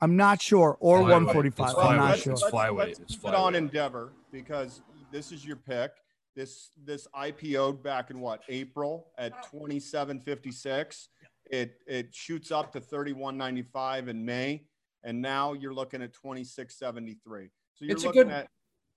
I'm 0.00 0.16
not 0.16 0.40
sure. 0.40 0.76
Or 0.80 1.00
Flyweight. 1.00 1.10
145. 1.10 1.68
It's 1.70 1.78
I'm 1.78 1.96
not 1.96 2.14
flyweight. 2.16 2.22
sure. 2.22 2.32
It's 2.32 2.42
flyweight. 2.44 2.76
Let's 2.78 2.98
It's 3.00 3.16
put 3.16 3.34
on 3.34 3.52
flyweight. 3.52 3.56
Endeavor 3.56 4.12
because 4.30 4.80
this 5.10 5.32
is 5.32 5.44
your 5.44 5.56
pick. 5.56 5.90
This 6.36 6.70
this 6.84 7.08
IPO'd 7.16 7.82
back 7.82 8.10
in 8.10 8.20
what 8.20 8.42
April 8.48 9.08
at 9.18 9.32
2756. 9.50 11.08
It 11.50 11.74
it 11.86 12.14
shoots 12.14 12.52
up 12.52 12.72
to 12.74 12.80
3195 12.80 14.08
in 14.08 14.24
May, 14.24 14.62
and 15.04 15.20
now 15.20 15.52
you're 15.52 15.74
looking 15.74 16.02
at 16.02 16.12
2673. 16.12 17.50
So 17.74 17.84
you're 17.84 17.94
It's 17.94 18.04
a 18.04 18.06
looking 18.06 18.24
good- 18.24 18.32
at 18.32 18.48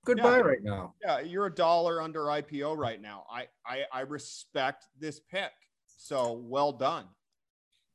Good 0.04 0.18
Yeah. 0.18 0.24
buy 0.24 0.40
right 0.42 0.64
now. 0.64 0.96
yeah, 1.04 1.20
you're 1.20 1.46
a 1.46 1.54
dollar 1.54 2.02
under 2.02 2.26
IPO 2.32 2.76
right 2.76 3.00
now. 3.00 3.24
I 3.32 3.48
I, 3.64 3.84
I 3.94 4.02
respect 4.02 4.88
this 4.98 5.20
pick. 5.20 5.52
So 5.86 6.34
well 6.34 6.72
done. 6.72 7.06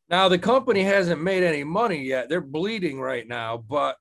Now 0.08 0.28
the 0.28 0.38
company 0.38 0.84
hasn't 0.84 1.20
made 1.20 1.42
any 1.42 1.64
money 1.64 2.04
yet. 2.04 2.28
They're 2.28 2.40
bleeding 2.40 3.00
right 3.00 3.26
now, 3.26 3.56
but 3.56 3.96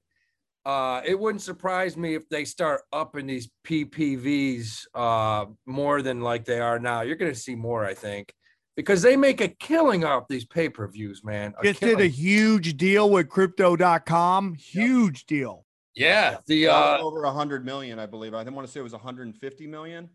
uh, 0.65 1.01
it 1.03 1.19
wouldn't 1.19 1.41
surprise 1.41 1.97
me 1.97 2.13
if 2.13 2.29
they 2.29 2.45
start 2.45 2.81
upping 2.93 3.25
these 3.25 3.49
PPVs 3.67 4.85
uh, 4.93 5.45
more 5.65 6.03
than 6.03 6.21
like 6.21 6.45
they 6.45 6.59
are 6.59 6.77
now. 6.77 7.01
You're 7.01 7.15
going 7.17 7.33
to 7.33 7.39
see 7.39 7.55
more, 7.55 7.85
I 7.85 7.95
think, 7.95 8.33
because 8.75 9.01
they 9.01 9.15
make 9.15 9.41
a 9.41 9.47
killing 9.47 10.03
off 10.03 10.27
these 10.27 10.45
pay 10.45 10.69
per 10.69 10.87
views, 10.87 11.23
man. 11.23 11.53
A 11.59 11.63
Just 11.63 11.79
did 11.79 12.01
a 12.01 12.07
huge 12.07 12.77
deal 12.77 13.09
with 13.09 13.29
crypto.com. 13.29 14.55
Huge 14.55 15.25
deal. 15.25 15.65
yeah, 15.95 16.37
the 16.47 16.67
Well 16.67 16.95
uh, 16.95 16.97
over 16.99 17.21
100 17.21 17.65
million, 17.65 17.99
I 17.99 18.05
believe. 18.05 18.33
I 18.33 18.43
didn't 18.43 18.55
want 18.55 18.67
to 18.67 18.71
say 18.71 18.79
it 18.79 18.83
was 18.83 18.93
150 18.93 19.67
million. 19.67 20.09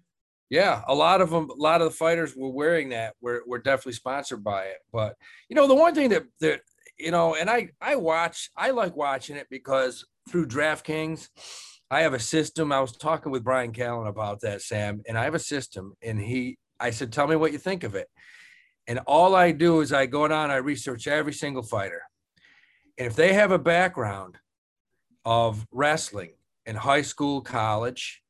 Yeah, 0.51 0.83
a 0.89 0.95
lot 0.95 1.21
of 1.21 1.31
them, 1.31 1.49
a 1.49 1.55
lot 1.55 1.81
of 1.81 1.91
the 1.91 1.97
fighters 1.97 2.35
were 2.37 2.51
wearing 2.51 2.89
that. 2.89 3.15
We're, 3.21 3.43
we're 3.47 3.59
definitely 3.59 3.93
sponsored 3.93 4.43
by 4.43 4.65
it. 4.65 4.79
But 4.93 5.15
you 5.49 5.57
know, 5.57 5.69
the 5.69 5.75
one 5.75 5.95
thing 5.95 6.11
that 6.11 6.25
that 6.41 6.61
you 6.99 7.11
know, 7.11 7.35
and 7.35 7.49
I 7.49 7.71
I 7.81 7.97
watch, 7.97 8.51
I 8.57 8.71
like 8.71 8.97
watching 8.97 9.37
it 9.37 9.47
because 9.49 10.05
through 10.29 10.47
DraftKings, 10.47 11.29
I 11.91 12.03
have 12.03 12.15
a 12.15 12.21
system. 12.21 12.73
I 12.73 12.81
was 12.81 12.93
talking 12.93 13.33
with 13.33 13.45
Bryan 13.45 13.73
Callen 13.73 14.09
about 14.09 14.41
that, 14.43 14.63
Sam, 14.63 15.03
and 15.09 15.19
I 15.19 15.25
have 15.25 15.35
a 15.35 15.41
system. 15.41 15.95
And 16.03 16.21
he, 16.21 16.59
I 16.79 16.91
said, 16.91 17.13
tell 17.13 17.27
me 17.27 17.37
what 17.37 17.53
you 17.53 17.59
think 17.59 17.83
of 17.83 17.97
it. 17.97 18.07
And 18.91 18.99
all 19.07 19.37
I 19.37 19.53
do 19.53 19.83
is 19.83 19.93
I 19.93 20.07
go 20.07 20.27
down, 20.27 20.51
I 20.51 20.57
research 20.57 21.07
every 21.07 21.33
single 21.33 21.63
fighter, 21.63 22.03
and 22.99 23.07
if 23.07 23.15
they 23.15 23.35
have 23.35 23.53
a 23.53 23.59
background 23.59 24.37
of 25.25 25.65
wrestling 25.71 26.33
in 26.67 26.75
high 26.75 27.03
school, 27.03 27.41
college, 27.41 28.21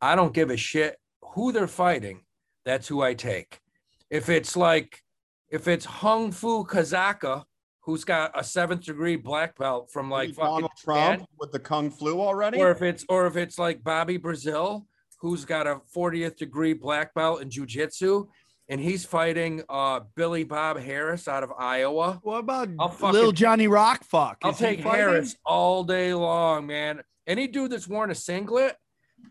I 0.00 0.16
don't 0.16 0.32
give 0.32 0.48
a 0.48 0.56
shit 0.56 0.96
who 1.34 1.52
they're 1.52 1.66
fighting. 1.66 2.22
That's 2.64 2.88
who 2.88 3.02
I 3.02 3.12
take. 3.12 3.60
If 4.08 4.30
it's 4.30 4.56
like, 4.56 5.04
if 5.50 5.68
it's 5.68 5.84
Hung 5.84 6.32
Fu 6.32 6.64
Kazaka, 6.64 7.44
who's 7.82 8.04
got 8.04 8.30
a 8.34 8.42
seventh 8.42 8.86
degree 8.86 9.16
black 9.16 9.58
belt 9.58 9.90
from 9.92 10.10
like 10.10 10.34
Donald 10.34 10.70
Japan, 10.80 11.16
Trump 11.16 11.28
with 11.38 11.52
the 11.52 11.58
kung 11.58 11.90
flu 11.90 12.22
already. 12.22 12.58
or 12.58 12.70
if 12.70 12.80
it's 12.80 13.04
or 13.10 13.26
if 13.26 13.36
it's 13.36 13.58
like 13.58 13.84
Bobby 13.84 14.16
Brazil, 14.16 14.86
who's 15.20 15.44
got 15.44 15.66
a 15.66 15.82
40th 15.94 16.38
degree 16.38 16.72
black 16.72 17.12
belt 17.12 17.42
in 17.42 17.50
jujitsu, 17.50 18.26
and 18.68 18.80
he's 18.80 19.04
fighting 19.04 19.62
uh 19.68 20.00
Billy 20.14 20.44
Bob 20.44 20.78
Harris 20.78 21.28
out 21.28 21.42
of 21.42 21.52
Iowa. 21.58 22.20
What 22.22 22.38
about 22.38 22.68
fucking- 22.78 23.12
little 23.12 23.32
Johnny 23.32 23.68
Rock? 23.68 24.04
Fuck. 24.04 24.38
I'll 24.42 24.50
Is 24.50 24.58
take? 24.58 24.80
Harris 24.80 25.36
all 25.44 25.84
day 25.84 26.12
long, 26.14 26.66
man. 26.66 27.02
Any 27.26 27.46
dude 27.46 27.72
that's 27.72 27.88
worn 27.88 28.10
a 28.10 28.14
singlet, 28.14 28.76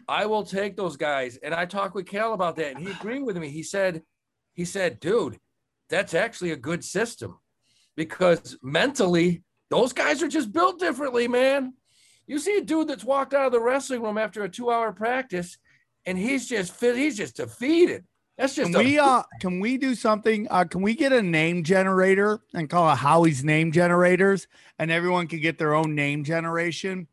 I 0.07 0.25
will 0.25 0.43
take 0.43 0.75
those 0.75 0.97
guys. 0.97 1.37
And 1.37 1.53
I 1.53 1.65
talked 1.65 1.95
with 1.95 2.05
Cal 2.05 2.33
about 2.33 2.55
that, 2.57 2.75
and 2.75 2.85
he 2.85 2.91
agreed 2.91 3.23
with 3.23 3.37
me. 3.37 3.49
He 3.49 3.63
said, 3.63 4.03
he 4.53 4.65
said, 4.65 4.99
dude, 4.99 5.37
that's 5.89 6.13
actually 6.13 6.51
a 6.51 6.57
good 6.57 6.83
system 6.83 7.39
because 7.95 8.57
mentally, 8.61 9.43
those 9.69 9.93
guys 9.93 10.21
are 10.21 10.27
just 10.27 10.51
built 10.53 10.79
differently, 10.79 11.27
man. 11.27 11.73
You 12.27 12.39
see 12.39 12.57
a 12.57 12.61
dude 12.63 12.87
that's 12.89 13.03
walked 13.03 13.33
out 13.33 13.47
of 13.47 13.51
the 13.51 13.59
wrestling 13.61 14.01
room 14.01 14.17
after 14.17 14.43
a 14.43 14.49
two-hour 14.49 14.91
practice, 14.93 15.57
and 16.05 16.17
he's 16.17 16.47
just 16.47 16.79
he's 16.81 17.17
just 17.17 17.37
defeated. 17.37 18.05
That's 18.37 18.53
just 18.53 18.71
Can 18.71 18.81
a- 18.81 18.83
we 18.83 18.99
uh 18.99 19.23
can 19.41 19.59
we 19.59 19.77
do 19.77 19.95
something? 19.95 20.47
Uh 20.49 20.63
can 20.65 20.81
we 20.81 20.93
get 20.95 21.11
a 21.11 21.21
name 21.21 21.63
generator 21.63 22.39
and 22.53 22.69
call 22.69 22.91
it 22.91 22.97
Howie's 22.97 23.43
name 23.43 23.71
generators 23.71 24.47
and 24.77 24.91
everyone 24.91 25.27
can 25.27 25.41
get 25.41 25.57
their 25.57 25.73
own 25.73 25.95
name 25.95 26.23
generation? 26.23 27.07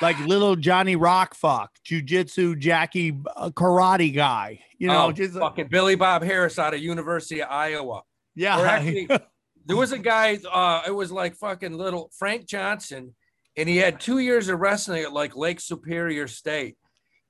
Like 0.00 0.18
little 0.20 0.56
Johnny 0.56 0.96
Rock 0.96 1.34
fuck, 1.34 1.72
jujitsu 1.84 2.58
Jackie 2.58 3.18
uh, 3.36 3.50
karate 3.50 4.14
guy. 4.14 4.60
You 4.78 4.88
know, 4.88 5.06
oh, 5.06 5.12
just 5.12 5.34
fucking 5.34 5.68
Billy 5.68 5.94
Bob 5.94 6.22
Harris 6.22 6.58
out 6.58 6.74
of 6.74 6.80
University 6.80 7.40
of 7.42 7.48
Iowa. 7.50 8.02
yeah. 8.34 8.60
Actually, 8.60 9.06
there 9.66 9.76
was 9.76 9.92
a 9.92 9.98
guy, 9.98 10.38
uh, 10.52 10.82
it 10.86 10.90
was 10.90 11.12
like 11.12 11.36
fucking 11.36 11.72
little 11.72 12.10
Frank 12.16 12.46
Johnson, 12.46 13.14
and 13.56 13.68
he 13.68 13.76
had 13.76 14.00
two 14.00 14.18
years 14.18 14.48
of 14.48 14.60
wrestling 14.60 15.02
at 15.02 15.12
like 15.12 15.36
Lake 15.36 15.60
Superior 15.60 16.26
State. 16.26 16.76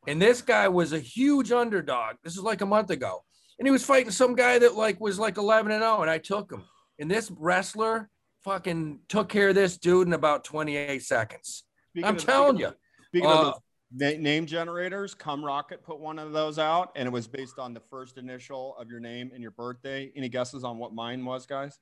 And 0.06 0.20
this 0.20 0.42
guy 0.42 0.68
was 0.68 0.92
a 0.92 0.98
huge 0.98 1.52
underdog. 1.52 2.16
This 2.24 2.34
is 2.36 2.42
like 2.42 2.60
a 2.60 2.66
month 2.66 2.90
ago. 2.90 3.24
And 3.58 3.66
he 3.66 3.70
was 3.70 3.84
fighting 3.84 4.10
some 4.10 4.34
guy 4.34 4.58
that 4.58 4.74
like 4.74 5.00
was 5.00 5.18
like 5.18 5.36
11 5.36 5.70
and 5.70 5.82
0, 5.82 6.00
and 6.02 6.10
I 6.10 6.18
took 6.18 6.50
him. 6.52 6.64
And 6.98 7.10
this 7.10 7.30
wrestler 7.30 8.08
fucking 8.44 9.00
took 9.08 9.28
care 9.28 9.50
of 9.50 9.54
this 9.54 9.76
dude 9.78 10.08
in 10.08 10.12
about 10.12 10.42
28 10.44 11.02
seconds. 11.02 11.64
Speaking 11.90 12.08
I'm 12.08 12.16
of- 12.16 12.24
telling 12.24 12.56
you. 12.58 12.72
Speaking 13.08 13.28
Uh, 13.28 13.32
of 13.34 13.44
those 13.44 14.14
na- 14.16 14.20
name 14.22 14.46
generators, 14.46 15.14
Come 15.14 15.44
Rocket 15.44 15.82
put 15.84 16.00
one 16.00 16.18
of 16.18 16.32
those 16.32 16.58
out, 16.58 16.90
and 16.96 17.06
it 17.06 17.10
was 17.12 17.28
based 17.28 17.58
on 17.58 17.72
the 17.74 17.80
first 17.90 18.16
initial 18.18 18.74
of 18.78 18.88
your 18.88 19.00
name 19.00 19.30
and 19.32 19.42
your 19.42 19.50
birthday. 19.52 20.10
Any 20.16 20.28
guesses 20.28 20.64
on 20.64 20.78
what 20.78 20.92
mine 20.94 21.24
was, 21.24 21.46
guys? 21.46 21.78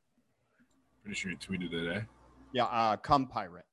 Pretty 1.02 1.14
sure 1.18 1.30
you 1.30 1.38
tweeted 1.38 1.72
it, 1.72 1.96
eh? 1.96 2.00
Yeah, 2.52 2.64
uh, 2.64 2.96
Cum 2.96 3.26
Pirate. 3.26 3.64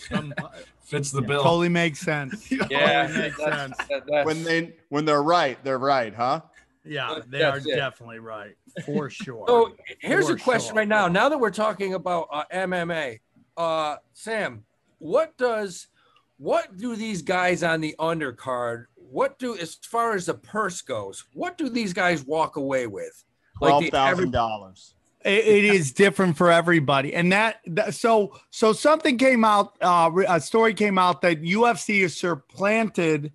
Fits 0.82 1.10
the 1.10 1.20
bill. 1.22 1.42
totally 1.42 1.68
makes 1.68 1.98
sense. 2.00 2.50
Yeah, 2.70 3.06
Totally 3.06 3.22
makes 3.22 3.38
that's- 3.38 3.58
sense. 3.60 3.76
that- 3.90 4.06
that's- 4.06 4.26
When 4.26 4.42
they 4.44 4.74
when 4.88 5.04
they're 5.04 5.22
right, 5.22 5.62
they're 5.64 5.78
right, 5.78 6.14
huh? 6.14 6.40
Yeah, 6.84 7.14
That- 7.14 7.30
they 7.30 7.42
are 7.42 7.58
it. 7.58 7.64
definitely 7.66 8.18
right 8.20 8.56
for 8.86 9.10
sure. 9.10 9.44
So 9.46 9.74
here's 10.00 10.28
For 10.28 10.34
a 10.34 10.38
question 10.38 10.68
sure. 10.70 10.76
right 10.78 10.88
now. 10.88 11.08
Now 11.08 11.28
that 11.28 11.38
we're 11.38 11.50
talking 11.50 11.94
about 11.94 12.28
uh, 12.32 12.44
MMA, 12.52 13.20
uh, 13.56 13.96
Sam, 14.14 14.64
what 14.98 15.36
does 15.36 15.88
what 16.38 16.76
do 16.76 16.96
these 16.96 17.20
guys 17.20 17.62
on 17.62 17.80
the 17.80 17.94
undercard? 17.98 18.86
What 18.94 19.38
do 19.38 19.56
as 19.58 19.74
far 19.82 20.14
as 20.14 20.26
the 20.26 20.34
purse 20.34 20.80
goes? 20.82 21.24
What 21.34 21.58
do 21.58 21.68
these 21.68 21.92
guys 21.92 22.24
walk 22.24 22.56
away 22.56 22.86
with? 22.86 23.24
Twelve 23.58 23.82
the 23.82 23.90
thousand 23.90 24.30
dollars. 24.30 24.94
It, 25.28 25.64
is 25.64 25.92
different 25.92 26.36
for 26.36 26.50
everybody. 26.50 27.14
And 27.14 27.32
that, 27.32 27.60
that 27.66 27.94
so 27.94 28.38
so 28.50 28.72
something 28.72 29.18
came 29.18 29.44
out 29.44 29.76
uh 29.80 30.10
a 30.28 30.40
story 30.40 30.74
came 30.74 30.98
out 30.98 31.22
that 31.22 31.42
ufc 31.42 32.02
has 32.02 32.16
supplanted 32.16 33.32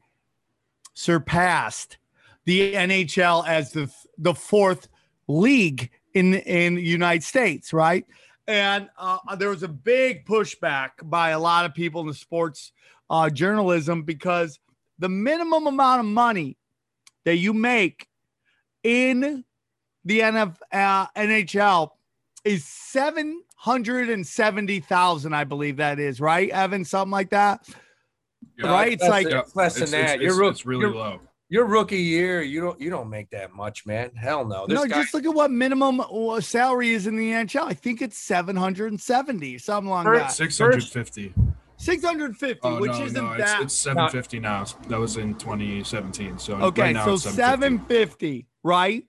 surpassed 0.93 1.97
the 2.45 2.73
nhl 2.73 3.47
as 3.47 3.71
the 3.71 3.91
the 4.17 4.33
fourth 4.33 4.87
league 5.27 5.89
in 6.13 6.35
in 6.35 6.75
the 6.75 6.81
united 6.81 7.23
states 7.23 7.73
right? 7.73 8.05
And 8.45 8.89
uh, 8.97 9.35
there 9.37 9.49
was 9.49 9.63
a 9.63 9.69
big 9.69 10.25
pushback 10.25 10.89
by 11.03 11.29
a 11.29 11.39
lot 11.39 11.65
of 11.65 11.73
people 11.73 12.01
in 12.01 12.07
the 12.07 12.13
sports 12.13 12.73
uh, 13.09 13.29
journalism 13.29 14.03
because 14.03 14.59
the 14.99 15.07
minimum 15.07 15.67
amount 15.67 16.01
of 16.01 16.05
money 16.05 16.57
that 17.23 17.37
you 17.37 17.53
make 17.53 18.07
in 18.83 19.45
the 20.05 20.19
NF, 20.21 20.55
uh, 20.71 21.05
NHL 21.15 21.89
is 22.43 22.65
770,000, 22.65 25.33
I 25.33 25.43
believe 25.43 25.77
that 25.77 25.99
is, 25.99 26.19
right? 26.19 26.49
Evan, 26.49 26.83
something 26.85 27.11
like 27.11 27.29
that. 27.31 27.67
Yeah. 28.59 28.71
right? 28.71 28.91
It's 28.93 29.07
like- 29.07 29.29
than- 29.29 29.39
it's 29.39 29.55
less 29.55 29.73
than 29.75 29.83
It's, 29.83 29.91
that. 29.93 30.21
it's, 30.21 30.35
You're 30.35 30.43
it's, 30.49 30.65
really 30.65 30.81
you're- 30.81 30.95
low. 30.97 31.19
Your 31.49 31.65
rookie 31.65 32.01
year, 32.01 32.41
you 32.41 32.61
don't 32.61 32.81
you 32.81 32.89
don't 32.89 33.09
make 33.11 33.29
that 33.29 33.53
much, 33.53 33.85
man. 33.85 34.09
Hell 34.15 34.43
no. 34.43 34.65
This 34.65 34.75
no, 34.75 34.87
guy, 34.87 35.01
just 35.03 35.13
look 35.13 35.23
at 35.25 35.33
what 35.35 35.51
minimum 35.51 35.99
uh, 35.99 36.41
salary 36.41 36.89
is 36.91 37.05
in 37.05 37.15
the 37.15 37.29
NHL. 37.29 37.65
I 37.67 37.75
think 37.75 38.01
it's 38.01 38.17
770, 38.17 39.59
something 39.59 39.87
like 39.89 40.03
First- 40.05 40.39
that. 40.39 40.51
650. 40.51 41.31
650, 41.77 42.59
Oh, 42.63 42.79
which 42.79 42.91
no, 42.93 43.03
isn't 43.05 43.23
no, 43.23 43.33
it's, 43.33 43.43
that. 43.51 43.61
it's 43.61 43.73
750 43.75 44.39
now. 44.39 44.65
That 44.87 44.99
was 44.99 45.17
in 45.17 45.35
2017. 45.35 46.39
So 46.39 46.55
Okay, 46.55 46.81
right 46.81 46.93
now 46.93 47.05
so 47.05 47.13
it's 47.13 47.23
750. 47.23 47.37
750, 47.37 48.47
right? 48.63 49.03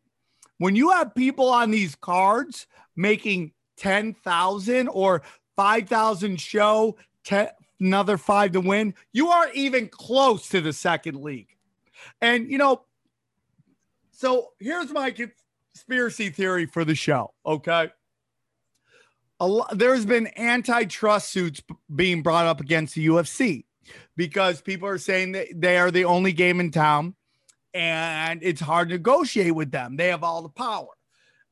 When 0.58 0.76
you 0.76 0.90
have 0.90 1.14
people 1.14 1.48
on 1.48 1.70
these 1.70 1.94
cards 1.94 2.66
making 2.96 3.52
10,000 3.76 4.88
or 4.88 5.22
5,000 5.56 6.40
show, 6.40 6.96
10, 7.24 7.48
another 7.80 8.16
5 8.16 8.52
to 8.52 8.60
win, 8.60 8.94
you 9.12 9.28
aren't 9.28 9.54
even 9.54 9.88
close 9.88 10.48
to 10.48 10.60
the 10.60 10.72
second 10.72 11.20
league. 11.20 11.48
And 12.20 12.50
you 12.50 12.58
know, 12.58 12.82
so 14.12 14.52
here's 14.60 14.90
my 14.92 15.12
conspiracy 15.74 16.30
theory 16.30 16.66
for 16.66 16.84
the 16.84 16.94
show, 16.94 17.32
okay? 17.44 17.90
A 19.40 19.46
lot, 19.46 19.76
there's 19.76 20.06
been 20.06 20.28
antitrust 20.38 21.30
suits 21.30 21.60
being 21.94 22.22
brought 22.22 22.46
up 22.46 22.60
against 22.60 22.94
the 22.94 23.06
UFC 23.08 23.64
because 24.16 24.60
people 24.62 24.88
are 24.88 24.98
saying 24.98 25.32
that 25.32 25.48
they 25.54 25.76
are 25.76 25.90
the 25.90 26.04
only 26.04 26.32
game 26.32 26.60
in 26.60 26.70
town 26.70 27.14
and 27.74 28.40
it's 28.42 28.60
hard 28.60 28.88
to 28.88 28.94
negotiate 28.94 29.54
with 29.54 29.70
them. 29.70 29.96
They 29.96 30.08
have 30.08 30.22
all 30.22 30.42
the 30.42 30.48
power. 30.48 30.88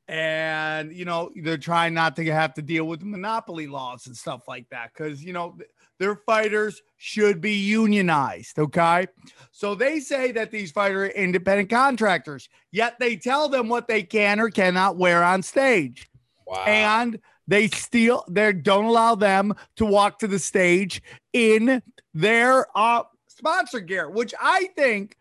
And, 0.08 0.92
you 0.92 1.04
know, 1.04 1.30
they're 1.42 1.56
trying 1.56 1.94
not 1.94 2.16
to 2.16 2.24
have 2.26 2.54
to 2.54 2.62
deal 2.62 2.84
with 2.84 3.02
monopoly 3.02 3.66
laws 3.66 4.06
and 4.06 4.16
stuff 4.16 4.42
like 4.46 4.68
that 4.70 4.90
because, 4.92 5.22
you 5.22 5.32
know, 5.32 5.56
their 5.98 6.16
fighters 6.16 6.82
should 6.96 7.40
be 7.40 7.54
unionized. 7.54 8.58
Okay. 8.58 9.06
So 9.52 9.74
they 9.74 10.00
say 10.00 10.32
that 10.32 10.50
these 10.50 10.72
fighters 10.72 11.10
are 11.10 11.12
independent 11.12 11.70
contractors, 11.70 12.48
yet 12.72 12.96
they 12.98 13.16
tell 13.16 13.48
them 13.48 13.68
what 13.68 13.88
they 13.88 14.02
can 14.02 14.40
or 14.40 14.50
cannot 14.50 14.96
wear 14.96 15.22
on 15.22 15.42
stage 15.42 16.10
wow. 16.46 16.64
and 16.66 17.18
they 17.48 17.68
steal, 17.68 18.24
they 18.28 18.52
don't 18.52 18.86
allow 18.86 19.14
them 19.14 19.54
to 19.76 19.86
walk 19.86 20.18
to 20.18 20.26
the 20.26 20.38
stage 20.38 21.02
in 21.32 21.82
their 22.14 22.66
uh 22.76 23.02
sponsor 23.26 23.80
gear 23.80 24.10
which 24.10 24.34
i 24.40 24.68
think 24.76 25.16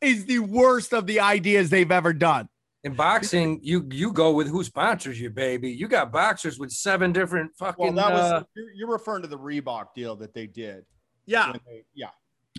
is 0.00 0.24
the 0.26 0.38
worst 0.40 0.92
of 0.92 1.06
the 1.06 1.20
ideas 1.20 1.70
they've 1.70 1.90
ever 1.90 2.12
done 2.12 2.48
in 2.82 2.94
boxing, 2.94 3.60
you 3.62 3.86
you 3.92 4.10
go 4.12 4.32
with 4.32 4.48
who 4.48 4.64
sponsors 4.64 5.20
you, 5.20 5.28
baby. 5.28 5.70
You 5.70 5.86
got 5.86 6.10
boxers 6.10 6.58
with 6.58 6.70
seven 6.70 7.12
different 7.12 7.54
fucking. 7.58 7.84
Well, 7.84 7.92
that 7.92 8.10
was 8.10 8.32
uh, 8.32 8.42
you're, 8.56 8.72
you're 8.72 8.90
referring 8.90 9.20
to 9.20 9.28
the 9.28 9.36
Reebok 9.38 9.88
deal 9.94 10.16
that 10.16 10.32
they 10.32 10.46
did. 10.46 10.86
yeah 11.26 11.52
they- 11.66 11.84
yeah. 11.94 12.08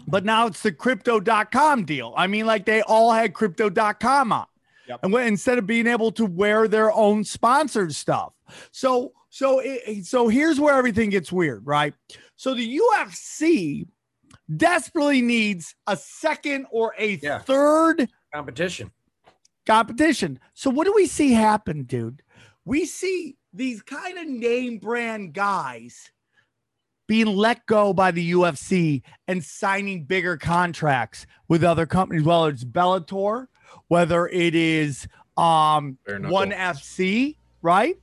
but 0.08 0.24
now 0.24 0.46
it's 0.46 0.62
the 0.62 0.72
crypto.com 0.72 1.86
deal 1.86 2.14
i 2.16 2.28
mean 2.28 2.46
like 2.46 2.66
they 2.66 2.82
all 2.84 3.12
had 3.12 3.34
crypto.com 3.34 4.32
on 4.32 4.46
Yep. 4.88 5.00
and 5.04 5.14
when, 5.14 5.28
instead 5.28 5.58
of 5.58 5.66
being 5.66 5.88
able 5.88 6.12
to 6.14 6.26
wear 6.26 6.68
their 6.68 6.92
own 6.92 7.24
sponsored 7.24 7.94
stuff 7.96 8.34
so 8.72 9.12
so 9.30 9.60
it, 9.60 10.06
so 10.06 10.28
here's 10.28 10.60
where 10.60 10.76
everything 10.76 11.10
gets 11.10 11.32
weird 11.32 11.66
right 11.66 11.94
so 12.36 12.54
the 12.54 12.80
ufc 12.80 13.88
desperately 14.58 15.22
needs 15.22 15.76
a 15.88 15.96
second 15.98 16.66
or 16.72 16.94
a 16.98 17.16
Yeah. 17.22 17.40
third 17.40 18.10
competition. 18.34 18.92
competition. 19.68 20.40
So 20.54 20.70
what 20.70 20.86
do 20.86 20.94
we 20.94 21.06
see 21.06 21.34
happen, 21.34 21.84
dude? 21.84 22.24
We 22.66 22.86
see 22.86 23.38
these 23.54 23.82
kind 23.82 24.18
of 24.18 24.28
name 24.28 24.78
brand 24.80 25.34
guys 25.34 26.12
being 27.08 27.28
let 27.28 27.66
go 27.66 27.94
by 27.94 28.12
the 28.12 28.32
UFC 28.32 29.04
and 29.28 29.44
signing 29.44 30.06
bigger 30.06 30.38
contracts 30.38 31.26
with 31.48 31.64
other 31.64 31.86
companies, 31.86 32.24
whether 32.24 32.50
it's 32.50 32.64
Bellator, 32.64 33.48
whether 33.88 34.28
it 34.28 34.56
is 34.56 35.08
um 35.38 35.98
one 36.08 36.52
FC, 36.52 37.38
right? 37.62 37.98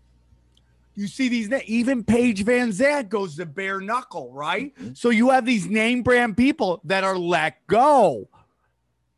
You 0.98 1.06
see 1.06 1.28
these 1.28 1.48
even 1.66 2.02
Paige 2.02 2.44
VanZant 2.44 3.08
goes 3.08 3.36
to 3.36 3.46
bare 3.46 3.80
knuckle, 3.80 4.32
right? 4.32 4.76
Mm-hmm. 4.76 4.94
So 4.94 5.10
you 5.10 5.30
have 5.30 5.46
these 5.46 5.68
name 5.68 6.02
brand 6.02 6.36
people 6.36 6.80
that 6.82 7.04
are 7.04 7.16
let 7.16 7.64
go. 7.68 8.28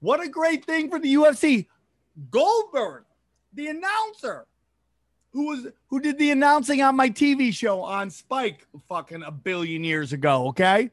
What 0.01 0.23
a 0.23 0.29
great 0.29 0.67
thing 0.67 0.91
for 0.91 0.99
the 0.99 1.15
UFC. 1.15 1.69
Goldberg, 2.31 3.05
the 3.55 3.69
announcer, 3.69 4.47
who 5.33 5.47
was 5.47 5.69
who 5.87 6.01
did 6.01 6.19
the 6.19 6.33
announcing 6.33 6.83
on 6.83 6.97
my 6.97 7.09
TV 7.09 7.51
show 7.51 7.81
on 7.81 8.11
Spike 8.11 8.67
fucking 8.87 9.23
a 9.23 9.31
billion 9.31 9.83
years 9.83 10.13
ago, 10.13 10.49
okay? 10.49 10.91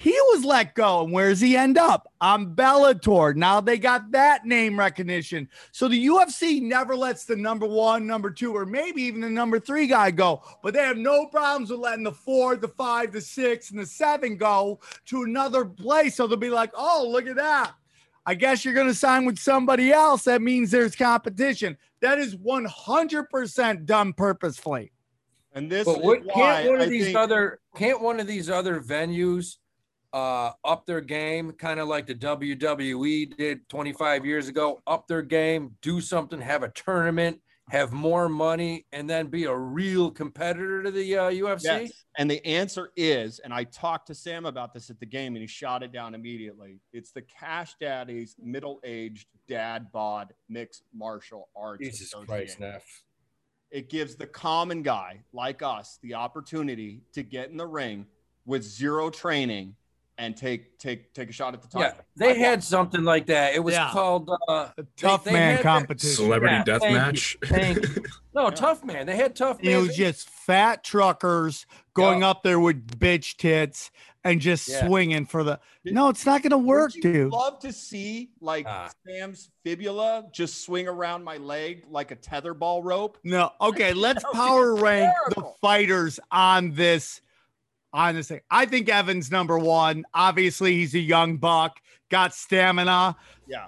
He 0.00 0.12
was 0.30 0.46
let 0.46 0.74
go, 0.74 1.04
and 1.04 1.12
where's 1.12 1.40
he 1.42 1.58
end 1.58 1.76
up? 1.76 2.10
On 2.22 2.54
Bellator. 2.54 3.36
Now 3.36 3.60
they 3.60 3.76
got 3.76 4.10
that 4.12 4.46
name 4.46 4.78
recognition. 4.78 5.46
So 5.72 5.88
the 5.88 6.06
UFC 6.06 6.62
never 6.62 6.96
lets 6.96 7.26
the 7.26 7.36
number 7.36 7.66
one, 7.66 8.06
number 8.06 8.30
two, 8.30 8.56
or 8.56 8.64
maybe 8.64 9.02
even 9.02 9.20
the 9.20 9.28
number 9.28 9.60
three 9.60 9.86
guy 9.86 10.10
go. 10.10 10.42
But 10.62 10.72
they 10.72 10.80
have 10.80 10.96
no 10.96 11.26
problems 11.26 11.68
with 11.70 11.80
letting 11.80 12.04
the 12.04 12.12
four, 12.12 12.56
the 12.56 12.68
five, 12.68 13.12
the 13.12 13.20
six, 13.20 13.72
and 13.72 13.78
the 13.78 13.84
seven 13.84 14.38
go 14.38 14.80
to 15.04 15.24
another 15.24 15.66
place. 15.66 16.14
So 16.14 16.26
they'll 16.26 16.38
be 16.38 16.48
like, 16.48 16.70
oh, 16.74 17.06
look 17.12 17.26
at 17.26 17.36
that. 17.36 17.72
I 18.24 18.34
guess 18.36 18.64
you're 18.64 18.72
going 18.72 18.86
to 18.88 18.94
sign 18.94 19.26
with 19.26 19.38
somebody 19.38 19.92
else. 19.92 20.22
That 20.24 20.40
means 20.40 20.70
there's 20.70 20.96
competition. 20.96 21.76
That 22.00 22.18
is 22.18 22.36
100% 22.36 23.84
done 23.84 24.14
purposefully. 24.14 24.92
And 25.52 25.68
this 25.70 25.84
But 25.84 25.98
is 25.98 26.04
what, 26.06 26.24
why 26.24 26.32
can't 26.62 26.70
one 26.70 26.80
of 26.80 26.86
I 26.86 26.88
these 26.88 27.04
think- 27.06 27.16
other 27.18 27.60
can't 27.76 28.00
one 28.00 28.18
of 28.18 28.26
these 28.26 28.48
other 28.48 28.80
venues 28.80 29.56
uh 30.12 30.52
up 30.64 30.86
their 30.86 31.00
game, 31.00 31.52
kind 31.52 31.80
of 31.80 31.88
like 31.88 32.06
the 32.06 32.14
WWE 32.14 33.36
did 33.36 33.68
25 33.68 34.26
years 34.26 34.48
ago, 34.48 34.82
up 34.86 35.06
their 35.06 35.22
game, 35.22 35.76
do 35.82 36.00
something, 36.00 36.40
have 36.40 36.62
a 36.62 36.70
tournament, 36.70 37.40
have 37.70 37.92
more 37.92 38.28
money, 38.28 38.84
and 38.92 39.08
then 39.08 39.28
be 39.28 39.44
a 39.44 39.56
real 39.56 40.10
competitor 40.10 40.82
to 40.82 40.90
the 40.90 41.16
uh, 41.16 41.30
UFC? 41.30 41.62
Yes. 41.62 42.04
And 42.18 42.30
the 42.30 42.44
answer 42.44 42.90
is, 42.96 43.38
and 43.38 43.54
I 43.54 43.64
talked 43.64 44.08
to 44.08 44.14
Sam 44.14 44.44
about 44.44 44.74
this 44.74 44.90
at 44.90 44.98
the 44.98 45.06
game 45.06 45.34
and 45.36 45.42
he 45.42 45.46
shot 45.46 45.82
it 45.82 45.92
down 45.92 46.14
immediately. 46.14 46.80
It's 46.92 47.12
the 47.12 47.22
Cash 47.22 47.76
Daddies 47.80 48.34
middle 48.42 48.80
aged 48.84 49.28
dad 49.48 49.92
bod 49.92 50.34
mixed 50.48 50.82
martial 50.92 51.48
arts. 51.56 51.84
Jesus 51.84 52.12
Christ, 52.26 52.58
Neff. 52.58 52.84
It 53.70 53.88
gives 53.88 54.16
the 54.16 54.26
common 54.26 54.82
guy 54.82 55.22
like 55.32 55.62
us 55.62 56.00
the 56.02 56.14
opportunity 56.14 57.02
to 57.12 57.22
get 57.22 57.50
in 57.50 57.56
the 57.56 57.66
ring 57.66 58.06
with 58.44 58.64
zero 58.64 59.10
training 59.10 59.76
and 60.20 60.36
take 60.36 60.78
take 60.78 61.12
take 61.14 61.30
a 61.30 61.32
shot 61.32 61.54
at 61.54 61.62
the 61.62 61.68
top. 61.68 61.80
Yeah, 61.80 61.92
they 62.14 62.32
I 62.32 62.34
had 62.34 62.62
something 62.62 63.02
like 63.04 63.26
that. 63.26 63.54
It 63.54 63.64
was 63.64 63.74
Yeah. 63.74 63.90
called 63.90 64.30
uh 64.48 64.68
A 64.76 64.82
tough 64.96 65.24
they 65.24 65.32
man 65.32 65.56
had 65.56 65.58
that- 65.58 65.62
competition. 65.62 66.14
Celebrity 66.16 66.54
Yeah, 66.56 66.64
death 66.64 66.80
thank 66.82 66.92
you, 66.92 66.98
match. 66.98 67.38
thank 67.44 67.76
you. 67.96 68.04
No, 68.32 68.44
Yeah. 68.44 68.50
tough 68.50 68.84
man. 68.84 69.06
They 69.06 69.16
had 69.16 69.34
tough 69.34 69.58
it 69.60 69.64
man. 69.70 69.80
was 69.86 69.96
just 69.96 70.28
fat 70.28 70.84
truckers 70.84 71.66
going 71.94 72.22
up 72.22 72.42
there 72.44 72.60
with 72.60 72.86
bitch 73.00 73.36
tits 73.38 73.90
and 74.22 74.40
just 74.40 74.68
Yeah. 74.68 74.86
swinging 74.86 75.24
for 75.26 75.42
the. 75.42 75.58
No, 75.84 76.10
it's 76.10 76.24
not 76.26 76.42
going 76.42 76.50
to 76.50 76.58
work, 76.58 76.94
you 76.94 77.02
dude. 77.02 77.32
Love 77.32 77.58
to 77.60 77.72
see 77.72 78.30
like 78.40 78.66
Ah. 78.68 78.88
Sam's 79.04 79.50
fibula 79.64 80.26
just 80.32 80.62
swing 80.64 80.86
around 80.86 81.24
my 81.24 81.38
leg 81.38 81.84
like 81.90 82.10
a 82.12 82.16
tetherball 82.16 82.84
rope. 82.84 83.18
No, 83.24 83.50
okay, 83.60 83.94
let's 83.94 84.22
That 84.22 84.28
would 84.28 84.32
be 84.34 84.38
power 84.38 84.74
rank 84.76 85.12
the 85.34 85.52
fighters 85.62 86.20
on 86.30 86.72
this. 86.74 87.22
On 87.92 88.14
this 88.14 88.28
thing, 88.28 88.40
I 88.50 88.66
think 88.66 88.88
Evans 88.88 89.30
number 89.30 89.58
one. 89.58 90.04
Obviously, 90.14 90.74
he's 90.74 90.94
a 90.94 91.00
young 91.00 91.38
buck, 91.38 91.78
got 92.08 92.34
stamina. 92.34 93.16
Yeah. 93.48 93.66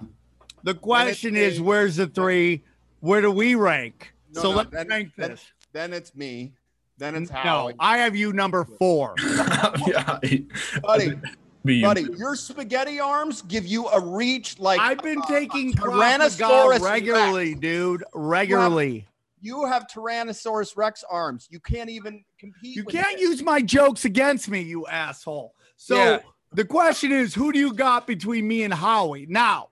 The 0.63 0.73
question 0.73 1.35
is, 1.35 1.59
me. 1.59 1.65
where's 1.65 1.97
the 1.97 2.07
three? 2.07 2.63
Where 3.01 3.19
do 3.21 3.31
we 3.31 3.55
rank? 3.55 4.13
No, 4.33 4.41
so 4.41 4.51
no, 4.51 4.57
let's 4.57 4.71
then- 4.71 4.87
rank 4.87 5.15
this. 5.17 5.43
Then 5.73 5.91
it's 5.91 6.15
me. 6.15 6.53
Then 6.99 7.15
it's 7.15 7.29
how. 7.31 7.69
No, 7.69 7.73
I 7.79 7.97
have 7.97 8.15
you 8.15 8.31
number 8.31 8.63
four. 8.63 9.15
yeah, 9.87 10.19
buddy, 10.83 11.19
be 11.65 11.75
you. 11.77 11.81
buddy, 11.83 12.05
your 12.17 12.35
spaghetti 12.35 12.99
arms 12.99 13.41
give 13.41 13.65
you 13.65 13.87
a 13.87 13.99
reach 13.99 14.59
like 14.59 14.79
I've 14.79 14.99
been 15.01 15.17
uh, 15.17 15.25
taking 15.25 15.73
Krav 15.73 16.19
Tyrannosaurus 16.19 16.79
Maga 16.79 16.83
regularly, 16.85 17.49
Rex. 17.49 17.59
dude. 17.59 18.03
Regularly. 18.13 19.07
You 19.43 19.65
have 19.65 19.87
Tyrannosaurus 19.87 20.77
Rex 20.77 21.03
arms. 21.09 21.49
You 21.51 21.59
can't 21.59 21.89
even 21.89 22.23
compete. 22.39 22.77
You 22.77 22.85
with 22.85 22.95
can't 22.95 23.15
it. 23.15 23.19
use 23.19 23.43
my 23.43 23.61
jokes 23.61 24.05
against 24.05 24.49
me, 24.49 24.61
you 24.61 24.87
asshole. 24.87 25.53
So 25.75 25.95
Yeah. 25.97 26.19
the 26.53 26.63
question 26.63 27.11
is, 27.11 27.35
who 27.35 27.51
do 27.51 27.59
you 27.59 27.73
got 27.73 28.07
between 28.07 28.47
me 28.47 28.63
and 28.63 28.73
Howie? 28.73 29.25
Now, 29.27 29.71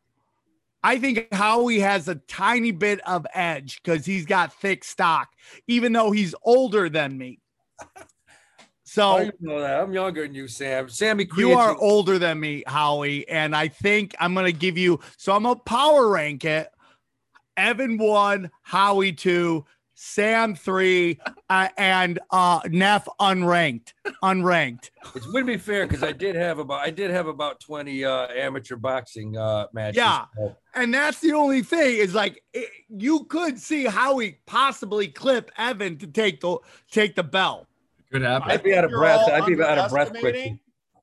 I 0.83 0.99
think 0.99 1.33
Howie 1.33 1.79
has 1.79 2.09
a 2.09 2.15
tiny 2.15 2.71
bit 2.71 2.99
of 3.07 3.25
edge 3.33 3.81
because 3.81 4.05
he's 4.05 4.25
got 4.25 4.53
thick 4.53 4.83
stock, 4.83 5.29
even 5.67 5.93
though 5.93 6.11
he's 6.11 6.35
older 6.43 6.89
than 6.89 7.17
me. 7.17 7.39
So 8.83 9.19
don't 9.19 9.41
know 9.41 9.61
that. 9.61 9.79
I'm 9.79 9.93
younger 9.93 10.23
than 10.23 10.35
you, 10.35 10.49
Sam. 10.49 10.89
Sammy 10.89 11.25
you 11.37 11.53
are 11.53 11.77
older 11.77 12.19
than 12.19 12.41
me, 12.41 12.61
Howie, 12.67 13.25
and 13.29 13.55
I 13.55 13.69
think 13.69 14.13
I'm 14.19 14.33
gonna 14.33 14.51
give 14.51 14.77
you. 14.77 14.99
So 15.15 15.31
I'm 15.33 15.43
gonna 15.43 15.55
power 15.61 16.09
rank 16.09 16.43
it. 16.43 16.67
Evan 17.57 17.97
one, 17.97 18.49
Howie 18.61 19.13
two, 19.13 19.65
Sam 19.93 20.55
three, 20.55 21.19
uh, 21.49 21.67
and 21.77 22.17
uh 22.31 22.61
Neff 22.69 23.07
unranked. 23.19 23.93
Unranked. 24.23 24.89
It 25.15 25.23
wouldn't 25.27 25.47
be 25.47 25.57
fair 25.57 25.85
because 25.85 26.03
I 26.03 26.11
did 26.11 26.35
have 26.35 26.57
about 26.59 26.79
I 26.79 26.89
did 26.89 27.11
have 27.11 27.27
about 27.27 27.59
20 27.59 28.03
uh, 28.03 28.27
amateur 28.35 28.77
boxing 28.77 29.37
uh, 29.37 29.67
matches. 29.73 29.97
Yeah. 29.97 30.25
And 30.73 30.93
that's 30.93 31.19
the 31.19 31.33
only 31.33 31.61
thing 31.61 31.97
is 31.97 32.15
like 32.15 32.43
it, 32.53 32.69
you 32.89 33.25
could 33.25 33.59
see 33.59 33.85
Howie 33.85 34.39
possibly 34.47 35.07
clip 35.07 35.51
Evan 35.57 35.97
to 35.97 36.07
take 36.07 36.41
the 36.41 36.57
take 36.89 37.15
the 37.15 37.23
bell. 37.23 37.67
Could 38.11 38.23
happen. 38.23 38.49
I'd 38.49 38.63
be 38.63 38.73
out 38.75 38.85
of 38.85 38.91
breath. 38.91 39.29
I'd 39.29 39.45
be 39.45 39.61
out 39.61 39.77
of 39.77 39.91
breath 39.91 40.09
quickly. 40.09 40.59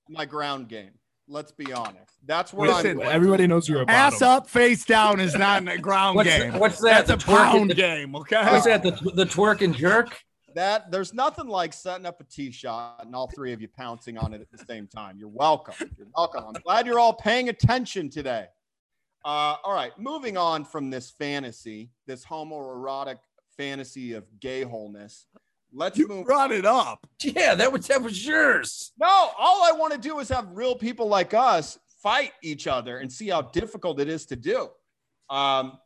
My 0.09 0.25
ground 0.25 0.69
game. 0.69 0.91
Let's 1.31 1.53
be 1.53 1.73
honest. 1.73 2.13
That's 2.27 2.53
where 2.55 2.71
Listen, 2.71 3.03
I'm. 3.03 3.09
Everybody 3.09 3.47
knows 3.47 3.69
you're 3.69 3.83
a 3.83 3.87
Ass 3.91 4.23
up, 4.23 4.49
face 4.49 4.85
down 4.85 5.21
is 5.21 5.35
not 5.35 5.61
in 5.63 5.69
a 5.69 5.77
ground 5.79 6.17
What's, 6.17 6.29
game. 6.29 6.59
what's 6.59 6.81
that? 6.81 7.07
That's 7.07 7.23
a 7.23 7.27
the 7.27 7.33
twerk 7.33 7.37
pound 7.51 7.71
and- 7.71 7.77
game, 7.77 8.17
okay? 8.17 8.45
What's 8.51 8.65
that? 8.65 8.83
The, 8.83 8.93
the 9.15 9.25
twerk 9.27 9.61
and 9.61 9.75
jerk? 9.75 10.19
That 10.55 10.91
there's 10.91 11.13
nothing 11.13 11.47
like 11.47 11.75
setting 11.75 12.07
up 12.07 12.21
a 12.21 12.25
tee 12.25 12.51
shot 12.51 13.03
and 13.05 13.15
all 13.15 13.31
three 13.35 13.53
of 13.53 13.61
you 13.61 13.69
pouncing 13.69 14.17
on 14.17 14.33
it 14.33 14.41
at 14.41 14.51
the 14.51 14.65
same 14.65 14.87
time. 14.87 15.17
You're 15.19 15.29
welcome. 15.29 15.75
You're 15.99 16.09
welcome. 16.17 16.45
I'm 16.49 16.61
glad 16.63 16.87
you're 16.87 16.99
all 16.99 17.13
paying 17.13 17.51
attention 17.51 18.09
today. 18.09 18.47
Uh, 19.25 19.57
all 19.63 19.75
right, 19.75 19.93
moving 19.99 20.39
on 20.39 20.65
from 20.65 20.89
this 20.89 21.11
fantasy, 21.11 21.91
this 22.07 22.25
homoerotic 22.25 23.19
fantasy 23.57 24.15
of 24.15 24.25
gay 24.41 24.63
wholeness. 24.63 25.27
Let's 25.73 25.99
You 25.99 26.09
move. 26.09 26.27
brought 26.27 26.53
it 26.53 26.65
up. 26.65 27.07
Yeah, 27.23 27.55
that 27.55 27.73
was 27.73 27.87
that 27.89 28.03
was 28.03 28.27
yours. 28.27 28.93
No, 28.99 29.31
all 29.39 29.63
I 29.65 29.73
want 29.73 29.93
to 29.93 29.99
do 29.99 30.19
is 30.19 30.29
have 30.31 30.49
real 30.53 30.75
people 30.75 31.09
like 31.09 31.35
us 31.35 31.79
fight 32.03 32.33
each 32.43 32.67
other 32.67 32.99
and 32.99 33.13
see 33.13 33.29
how 33.29 33.43
difficult 33.43 34.01
it 34.01 34.09
is 34.09 34.25
to 34.27 34.37
do. 34.37 34.69
Um, 35.29 35.79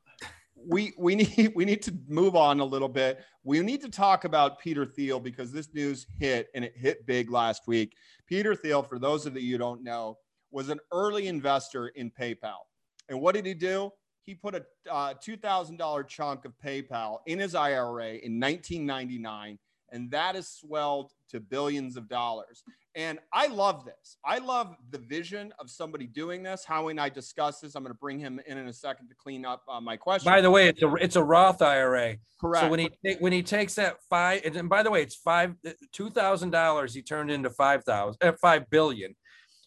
we 0.68 0.92
we 0.98 1.14
need 1.16 1.52
we 1.54 1.64
need 1.64 1.82
to 1.82 1.94
move 2.08 2.36
on 2.36 2.60
a 2.60 2.64
little 2.64 2.88
bit. 2.88 3.20
We 3.44 3.60
need 3.60 3.80
to 3.82 3.88
talk 3.88 4.24
about 4.24 4.60
Peter 4.60 4.86
Thiel 4.86 5.18
because 5.18 5.50
this 5.52 5.74
news 5.74 6.06
hit 6.20 6.48
and 6.54 6.64
it 6.64 6.74
hit 6.76 7.06
big 7.06 7.30
last 7.30 7.62
week. 7.66 7.94
Peter 8.28 8.54
Thiel, 8.54 8.82
for 8.82 8.98
those 8.98 9.26
of 9.26 9.36
you 9.36 9.52
who 9.52 9.58
don't 9.58 9.82
know, 9.82 10.16
was 10.52 10.68
an 10.68 10.78
early 10.92 11.26
investor 11.26 11.88
in 11.88 12.10
PayPal. 12.10 12.58
And 13.08 13.20
what 13.20 13.34
did 13.34 13.46
he 13.46 13.54
do? 13.54 13.90
He 14.24 14.34
put 14.36 14.54
a 14.54 14.64
uh, 14.88 15.14
$2,000 15.14 16.06
chunk 16.06 16.44
of 16.44 16.52
PayPal 16.64 17.18
in 17.26 17.40
his 17.40 17.56
IRA 17.56 18.10
in 18.10 18.38
1999, 18.38 19.58
and 19.92 20.10
that 20.10 20.34
has 20.34 20.48
swelled 20.48 21.12
to 21.30 21.38
billions 21.40 21.96
of 21.96 22.08
dollars. 22.08 22.62
And 22.94 23.18
I 23.32 23.46
love 23.46 23.86
this. 23.86 24.18
I 24.22 24.36
love 24.36 24.76
the 24.90 24.98
vision 24.98 25.50
of 25.58 25.70
somebody 25.70 26.06
doing 26.06 26.42
this. 26.42 26.62
Howie 26.62 26.90
and 26.90 27.00
I 27.00 27.08
discuss 27.08 27.58
this. 27.60 27.74
I'm 27.74 27.82
going 27.82 27.94
to 27.94 27.98
bring 27.98 28.18
him 28.18 28.38
in 28.46 28.58
in 28.58 28.66
a 28.68 28.72
second 28.72 29.08
to 29.08 29.14
clean 29.14 29.46
up 29.46 29.62
uh, 29.66 29.80
my 29.80 29.96
question. 29.96 30.30
By 30.30 30.42
the 30.42 30.50
way, 30.50 30.68
it's 30.68 30.82
a 30.82 30.92
it's 30.96 31.16
a 31.16 31.22
Roth 31.22 31.62
IRA. 31.62 32.16
correct. 32.38 32.64
So 32.64 32.68
when 32.70 32.80
he 32.80 32.90
when 33.20 33.32
he 33.32 33.42
takes 33.42 33.74
that 33.76 33.96
five, 34.10 34.42
and 34.44 34.68
by 34.68 34.82
the 34.82 34.90
way, 34.90 35.00
it's 35.02 35.14
five 35.14 35.54
two 35.92 36.10
thousand 36.10 36.50
dollars. 36.50 36.92
He 36.94 37.00
turned 37.00 37.30
into 37.30 37.48
five 37.48 37.82
thousand, 37.84 38.18
uh, 38.22 38.32
five 38.42 38.68
billion, 38.68 39.14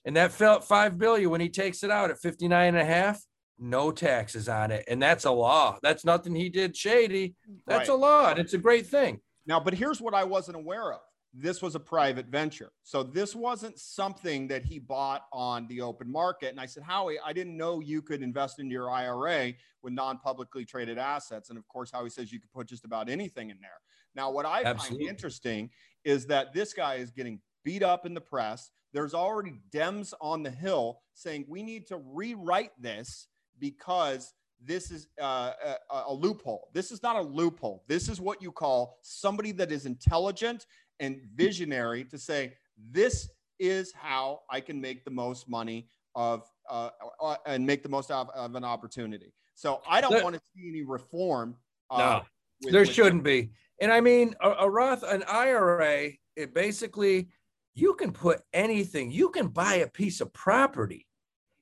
and 0.06 0.16
that 0.18 0.32
felt 0.32 0.64
five 0.64 1.00
billion 1.00 1.32
when 1.32 1.42
he 1.42 1.50
takes 1.50 1.84
it 1.84 1.90
out 1.90 2.12
at 2.12 2.20
fifty 2.20 2.48
nine 2.48 2.76
and 2.76 2.78
a 2.78 2.86
half. 2.86 3.20
No 3.58 3.90
taxes 3.90 4.48
on 4.50 4.70
it, 4.70 4.84
and 4.88 5.02
that's 5.02 5.26
a 5.26 5.32
law. 5.32 5.80
That's 5.82 6.06
nothing 6.06 6.36
he 6.36 6.50
did 6.50 6.76
shady. 6.78 7.36
That's 7.66 7.90
Right. 7.90 7.96
a 7.96 8.00
law, 8.00 8.30
and 8.30 8.38
it's 8.38 8.54
a 8.54 8.58
great 8.60 8.86
thing. 8.86 9.22
Now, 9.46 9.60
but 9.60 9.74
here's 9.74 10.02
what 10.02 10.14
I 10.14 10.24
wasn't 10.24 10.58
aware 10.58 10.94
of. 10.94 11.02
This 11.38 11.62
was 11.62 11.76
a 11.76 11.80
private 11.80 12.28
venture. 12.28 12.72
So 12.84 13.04
this 13.04 13.36
wasn't 13.36 13.78
something 13.78 14.48
that 14.48 14.64
he 14.64 14.80
bought 14.80 15.24
on 15.34 15.68
the 15.68 15.82
open 15.82 16.10
market. 16.10 16.50
And 16.52 16.60
I 16.62 16.66
said, 16.66 16.84
Howie, 16.84 17.18
I 17.24 17.34
didn't 17.34 17.58
know 17.58 17.82
you 17.82 18.02
could 18.02 18.22
invest 18.22 18.60
into 18.60 18.72
your 18.72 18.90
IRA 18.90 19.54
with 19.84 19.92
non-publicly 19.92 20.64
traded 20.64 20.98
assets. 20.98 21.50
And 21.50 21.60
of 21.60 21.68
course, 21.68 21.92
Howie 21.92 22.10
says 22.10 22.32
you 22.32 22.40
could 22.40 22.54
put 22.54 22.68
just 22.68 22.86
about 22.86 23.10
anything 23.10 23.50
in 23.50 23.58
there. 23.60 23.82
Now, 24.16 24.32
what 24.32 24.46
I 24.46 24.64
Absolutely. 24.64 25.08
find 25.08 25.10
interesting 25.10 25.70
is 26.06 26.26
that 26.28 26.54
this 26.54 26.74
guy 26.74 26.96
is 26.96 27.12
getting 27.12 27.42
beat 27.66 27.84
up 27.84 28.06
in 28.06 28.14
the 28.14 28.22
press. 28.22 28.72
There's 28.94 29.14
already 29.14 29.60
Dems 29.72 30.14
on 30.22 30.42
the 30.42 30.52
Hill 30.52 31.02
saying 31.14 31.46
we 31.50 31.64
need 31.64 31.86
to 31.88 31.98
rewrite 31.98 32.72
this 32.80 33.28
because 33.60 34.34
this 34.64 34.92
is 34.92 35.08
uh, 35.22 35.52
a, 35.92 36.04
a 36.08 36.14
loophole. 36.14 36.70
This 36.74 36.92
is 36.92 37.04
not 37.04 37.16
a 37.16 37.22
loophole. 37.22 37.84
This 37.88 38.10
is 38.10 38.20
what 38.20 38.42
you 38.42 38.52
call 38.52 38.98
somebody 39.02 39.52
that 39.54 39.72
is 39.72 39.86
intelligent 39.86 40.66
and 41.00 41.22
visionary 41.36 42.04
to 42.06 42.18
say, 42.18 42.54
this 42.92 43.30
is 43.60 43.94
how 43.94 44.42
I 44.50 44.60
can 44.62 44.80
make 44.82 45.06
the 45.06 45.12
most 45.12 45.48
money 45.50 45.88
of 46.16 46.44
uh, 46.70 46.90
uh, 47.22 47.36
and 47.46 47.66
make 47.66 47.84
the 47.84 47.90
most 47.90 48.10
of, 48.12 48.30
of 48.32 48.56
an 48.56 48.64
opportunity. 48.64 49.34
So 49.54 49.82
I 49.88 50.02
don't 50.02 50.12
There- 50.12 50.24
want 50.24 50.36
to 50.36 50.42
see 50.56 50.68
any 50.68 50.84
reform. 50.84 51.56
Uh, 51.90 51.98
No. 51.98 52.22
with- 52.64 52.72
there 52.74 52.82
with- 52.82 52.92
shouldn't 52.92 53.24
be. 53.24 53.52
And 53.82 53.92
I 53.92 54.00
mean, 54.02 54.34
a, 54.42 54.52
a 54.62 54.70
Roth, 54.70 55.04
an 55.04 55.24
IRA, 55.24 56.12
it 56.36 56.54
basically 56.54 57.30
you 57.74 57.94
can 57.96 58.12
put 58.14 58.42
anything, 58.54 59.12
you 59.12 59.30
can 59.30 59.48
buy 59.50 59.76
a 59.76 59.88
piece 59.88 60.22
of 60.22 60.32
property 60.34 61.06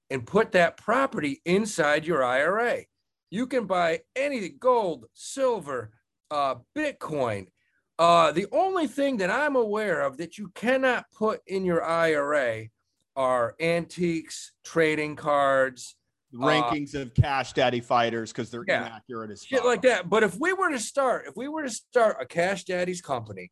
and 0.10 0.26
put 0.26 0.52
that 0.54 0.78
property 0.78 1.42
inside 1.46 2.06
your 2.06 2.24
IRA. 2.24 2.84
You 3.30 3.48
can 3.48 3.66
buy 3.66 4.02
any 4.16 4.50
gold, 4.50 5.06
silver, 5.14 5.92
uh, 6.30 6.56
Bitcoin. 6.78 7.48
Uh, 7.98 8.32
the 8.32 8.48
only 8.52 8.88
thing 8.88 9.18
that 9.18 9.30
I'm 9.32 9.56
aware 9.56 10.02
of 10.02 10.18
that 10.18 10.38
you 10.38 10.50
cannot 10.56 11.06
put 11.16 11.42
in 11.48 11.66
your 11.66 11.84
IRA 11.84 12.66
are 13.16 13.56
antiques, 13.60 14.52
trading 14.64 15.16
cards, 15.16 15.96
rankings 16.34 16.96
of 16.96 17.14
cash 17.14 17.54
daddy 17.54 17.80
fighters 17.80 18.32
because 18.32 18.50
they're 18.50 18.66
Yeah. 18.68 18.88
inaccurate 18.88 19.30
as 19.30 19.44
shit 19.44 19.64
like 19.64 19.84
that. 19.84 20.10
But 20.10 20.24
if 20.24 20.36
we 20.40 20.52
were 20.54 20.72
to 20.72 20.80
start, 20.80 21.28
if 21.28 21.36
we 21.36 21.48
were 21.48 21.62
to 21.64 21.70
start 21.70 22.18
a 22.20 22.26
Cash 22.26 22.64
Daddy's 22.64 23.02
company 23.02 23.52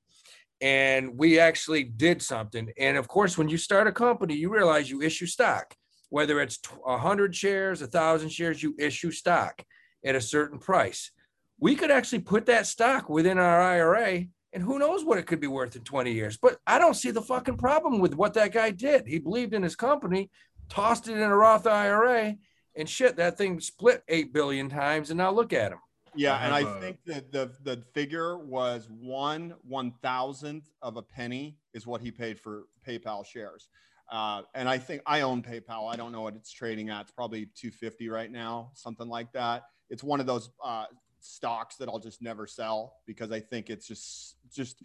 and 0.62 1.16
we 1.16 1.40
actually 1.40 1.84
did 1.84 2.24
something, 2.24 2.72
and 2.80 2.98
of 2.98 3.08
course, 3.08 3.38
when 3.38 3.50
you 3.50 3.58
start 3.58 3.86
a 3.86 3.92
company, 3.92 4.34
you 4.36 4.50
realize 4.52 4.90
you 4.90 5.04
issue 5.04 5.28
stock, 5.28 5.76
whether 6.12 6.42
it's 6.42 6.60
a 6.86 6.98
hundred 6.98 7.34
shares, 7.34 7.82
a 7.82 7.88
thousand 7.88 8.30
shares, 8.30 8.62
you 8.62 8.76
issue 8.78 9.12
stock 9.12 9.64
at 10.06 10.14
a 10.14 10.22
certain 10.22 10.60
price. 10.60 11.10
We 11.58 11.74
could 11.74 11.90
actually 11.90 12.20
put 12.20 12.46
that 12.48 12.68
stock 12.68 13.10
within 13.10 13.38
our 13.38 13.62
IRA, 13.62 14.26
and 14.52 14.62
who 14.62 14.78
knows 14.78 15.06
what 15.06 15.18
it 15.18 15.26
could 15.26 15.40
be 15.40 15.48
worth 15.48 15.78
in 15.78 15.84
20 15.84 16.12
years. 16.12 16.38
But 16.38 16.58
I 16.68 16.80
don't 16.80 16.96
see 16.96 17.12
the 17.12 17.22
fucking 17.22 17.58
problem 17.58 18.00
with 18.00 18.14
what 18.14 18.34
that 18.34 18.52
guy 18.52 18.72
did. 18.72 19.08
He 19.08 19.20
believed 19.20 19.54
in 19.54 19.64
his 19.64 19.78
company, 19.78 20.30
tossed 20.68 21.08
it 21.08 21.16
in 21.16 21.24
a 21.24 21.36
Roth 21.36 21.66
IRA, 21.66 22.36
and 22.76 22.90
shit, 22.90 23.16
that 23.16 23.38
thing 23.38 23.62
split 23.62 24.04
eight 24.10 24.34
billion 24.34 24.68
times, 24.68 25.12
and 25.12 25.18
now 25.18 25.32
look 25.32 25.54
at 25.54 25.72
him. 25.72 25.80
Yeah, 26.14 26.44
and 26.44 26.54
I 26.54 26.66
think 26.82 26.98
that 27.06 27.32
the 27.32 27.52
the 27.64 27.82
figure 27.94 28.38
was 28.38 28.90
one 28.90 29.54
one 29.64 29.94
thousandth 30.02 30.70
of 30.82 30.98
a 30.98 31.02
penny 31.02 31.58
is 31.74 31.88
what 31.88 32.02
he 32.02 32.12
paid 32.12 32.38
for 32.38 32.66
PayPal 32.86 33.26
shares. 33.26 33.70
Uh, 34.12 34.42
and 34.54 34.68
I 34.68 34.78
think 34.78 35.02
I 35.06 35.22
own 35.22 35.42
PayPal. 35.42 35.92
I 35.92 35.96
don't 35.96 36.12
know 36.12 36.22
what 36.22 36.36
it's 36.36 36.52
trading 36.52 36.90
at. 36.90 37.02
It's 37.04 37.12
probably 37.12 37.46
250 37.56 38.10
right 38.10 38.30
now, 38.30 38.72
something 38.76 39.08
like 39.08 39.32
that. 39.32 39.64
It's 39.90 40.04
one 40.04 40.20
of 40.20 40.26
those 40.26 40.50
uh, 40.64 40.86
stocks 41.22 41.78
that 41.78 41.88
I'll 41.88 42.00
just 42.00 42.22
never 42.22 42.46
sell 42.46 42.98
because 43.08 43.32
I 43.32 43.40
think 43.40 43.70
it's 43.70 43.88
just 43.88 44.36
just 44.54 44.82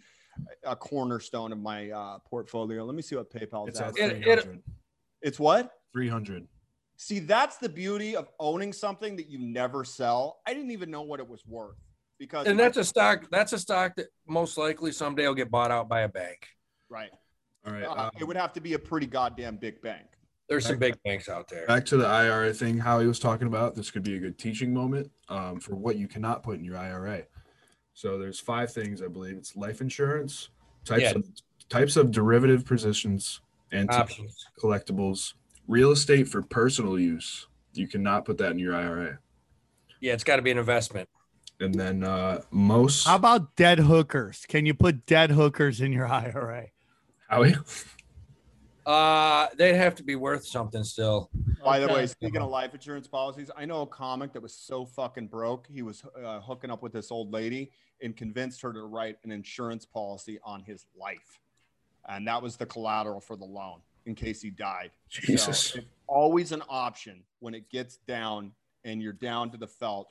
a 0.63 0.75
cornerstone 0.75 1.51
of 1.51 1.59
my 1.59 1.91
uh, 1.91 2.19
portfolio. 2.19 2.85
Let 2.85 2.95
me 2.95 3.01
see 3.01 3.15
what 3.15 3.29
PayPal's 3.29 3.69
It's 3.69 3.79
at. 3.81 3.99
at 3.99 4.11
It- 4.11 4.61
It's 5.21 5.39
what? 5.39 5.73
300. 5.93 6.47
See, 6.95 7.19
that's 7.19 7.57
the 7.57 7.69
beauty 7.69 8.15
of 8.15 8.29
owning 8.39 8.71
something 8.71 9.15
that 9.17 9.27
you 9.27 9.39
never 9.39 9.83
sell. 9.83 10.39
I 10.47 10.53
didn't 10.53 10.71
even 10.71 10.89
know 10.89 11.01
what 11.01 11.19
it 11.19 11.27
was 11.27 11.45
worth 11.45 11.77
because 12.17 12.47
And 12.47 12.59
that's 12.59 12.77
a 12.77 12.83
stock. 12.83 13.25
That's 13.29 13.53
a 13.53 13.59
stock 13.59 13.95
that 13.97 14.07
most 14.27 14.57
likely 14.57 14.91
someday 14.91 15.27
will 15.27 15.35
get 15.35 15.51
bought 15.51 15.69
out 15.71 15.89
by 15.89 16.01
a 16.01 16.07
bank. 16.07 16.47
right. 16.89 17.11
All 17.67 17.73
right. 17.73 17.83
Uh, 17.83 18.03
um, 18.05 18.11
it 18.19 18.23
would 18.23 18.37
have 18.37 18.53
to 18.53 18.61
be 18.61 18.73
a 18.73 18.79
pretty 18.79 19.07
goddamn 19.07 19.57
big 19.57 19.81
bank. 19.81 20.05
There's 20.47 20.65
some 20.65 20.77
big 20.77 20.95
banks 21.03 21.27
out 21.27 21.49
there. 21.49 21.67
back 21.67 21.85
to 21.87 21.97
the 21.97 22.07
IRA 22.07 22.53
thing 22.53 22.77
Howie 22.77 23.05
was 23.05 23.19
talking 23.19 23.47
about. 23.47 23.75
This 23.75 23.91
could 23.91 24.03
be 24.03 24.15
a 24.15 24.19
good 24.19 24.39
teaching 24.39 24.73
moment 24.73 25.11
um, 25.27 25.59
for 25.59 25.75
what 25.75 25.97
you 25.97 26.07
cannot 26.07 26.41
put 26.41 26.57
in 26.57 26.63
your 26.63 26.77
IRA. 26.77 27.23
So 27.93 28.17
there's 28.17 28.39
five 28.39 28.71
things 28.71 29.01
I 29.01 29.07
believe. 29.07 29.35
It's 29.35 29.57
life 29.57 29.81
insurance, 29.81 30.49
types 30.85 31.01
Yeah. 31.01 31.11
of 31.15 31.25
types 31.67 31.97
of 31.97 32.11
derivative 32.11 32.65
positions, 32.65 33.41
and 33.73 33.91
Options. 33.91 34.45
collectibles, 34.63 35.33
real 35.67 35.91
estate 35.91 36.29
for 36.29 36.41
personal 36.41 36.97
use. 36.97 37.47
You 37.73 37.87
cannot 37.87 38.23
put 38.23 38.37
that 38.37 38.51
in 38.51 38.59
your 38.59 38.73
IRA. 38.73 39.19
Yeah, 39.99 40.13
it's 40.13 40.23
got 40.23 40.37
to 40.37 40.41
be 40.41 40.51
an 40.51 40.57
investment. 40.57 41.09
And 41.59 41.75
then 41.75 42.05
uh, 42.05 42.41
most 42.51 43.05
How 43.05 43.15
about 43.17 43.57
dead 43.57 43.79
hookers? 43.79 44.45
Can 44.47 44.65
you 44.65 44.73
put 44.73 45.05
dead 45.05 45.31
hookers 45.31 45.81
in 45.81 45.91
your 45.91 46.07
IRA? 46.07 46.67
Howie. 47.27 47.55
Uh, 48.85 49.47
they'd 49.57 49.75
have 49.75 49.95
to 49.95 50.03
be 50.03 50.15
worth 50.15 50.45
something 50.45 50.83
still. 50.83 51.29
By 51.63 51.79
the 51.79 51.85
Okay. 51.85 51.93
way, 51.93 52.07
speaking 52.07 52.41
of 52.41 52.49
life 52.49 52.73
insurance 52.73 53.07
policies, 53.07 53.51
I 53.57 53.65
know 53.65 53.81
a 53.81 53.87
comic 53.87 54.31
that 54.31 54.41
was 54.41 54.53
so 54.53 54.85
fucking 54.85 55.27
broke. 55.27 55.67
He 55.67 55.81
was 55.81 56.03
uh, 56.23 56.39
hooking 56.39 56.71
up 56.71 56.81
with 56.81 56.93
this 56.93 57.11
old 57.11 57.33
lady 57.33 57.71
and 58.01 58.15
convinced 58.15 58.61
her 58.61 58.71
to 58.71 58.83
write 58.83 59.17
an 59.25 59.31
insurance 59.31 59.85
policy 59.85 60.39
on 60.43 60.63
his 60.63 60.85
life. 60.95 61.41
And 62.07 62.25
that 62.27 62.41
was 62.41 62.55
the 62.55 62.65
collateral 62.65 63.19
for 63.19 63.35
the 63.35 63.43
loan 63.43 63.81
in 64.05 64.15
case 64.15 64.41
he 64.41 64.49
died. 64.49 64.91
So 65.09 65.21
Jesus. 65.23 65.75
it's 65.75 65.87
always 66.07 66.53
an 66.53 66.63
option 66.69 67.23
when 67.39 67.53
it 67.53 67.69
gets 67.69 67.97
down 68.07 68.53
and 68.85 69.01
you're 69.01 69.11
down 69.11 69.51
to 69.51 69.57
the 69.57 69.67
felt. 69.67 70.07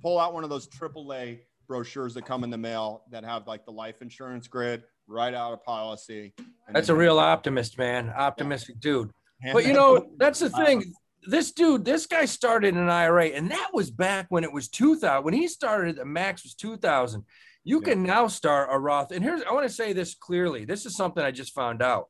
Pull 0.00 0.20
out 0.20 0.32
one 0.32 0.44
of 0.44 0.50
those 0.50 0.68
AAA 0.68 1.40
brochures 1.66 2.14
that 2.14 2.24
come 2.24 2.44
in 2.44 2.50
the 2.50 2.58
mail 2.58 3.02
that 3.10 3.24
have 3.24 3.48
like 3.48 3.64
the 3.64 3.72
life 3.72 4.00
insurance 4.00 4.46
grid, 4.46 4.84
write 5.06 5.34
out 5.34 5.52
of 5.52 5.64
policy. 5.64 6.34
That's 6.72 6.88
a 6.88 6.94
real 6.94 7.18
optimist, 7.18 7.78
man. 7.78 8.10
Optimistic 8.10 8.80
dude. 8.80 9.10
But 9.52 9.66
you 9.66 9.72
know, 9.72 10.06
that's 10.18 10.40
the 10.40 10.50
thing. 10.50 10.92
This 11.28 11.52
dude, 11.52 11.84
this 11.84 12.06
guy 12.06 12.24
started 12.24 12.74
an 12.74 12.88
IRA, 12.88 13.26
and 13.26 13.50
that 13.50 13.70
was 13.72 13.90
back 13.90 14.26
when 14.28 14.44
it 14.44 14.52
was 14.52 14.68
2000. 14.68 15.24
When 15.24 15.34
he 15.34 15.48
started, 15.48 15.96
the 15.96 16.04
max 16.04 16.44
was 16.44 16.54
2000. 16.54 17.24
You 17.64 17.80
can 17.80 18.04
now 18.04 18.28
start 18.28 18.68
a 18.70 18.78
Roth. 18.78 19.10
And 19.10 19.24
here's, 19.24 19.42
I 19.42 19.52
want 19.52 19.66
to 19.66 19.74
say 19.74 19.92
this 19.92 20.14
clearly. 20.14 20.64
This 20.64 20.86
is 20.86 20.94
something 20.94 21.22
I 21.22 21.32
just 21.32 21.52
found 21.52 21.82
out. 21.82 22.06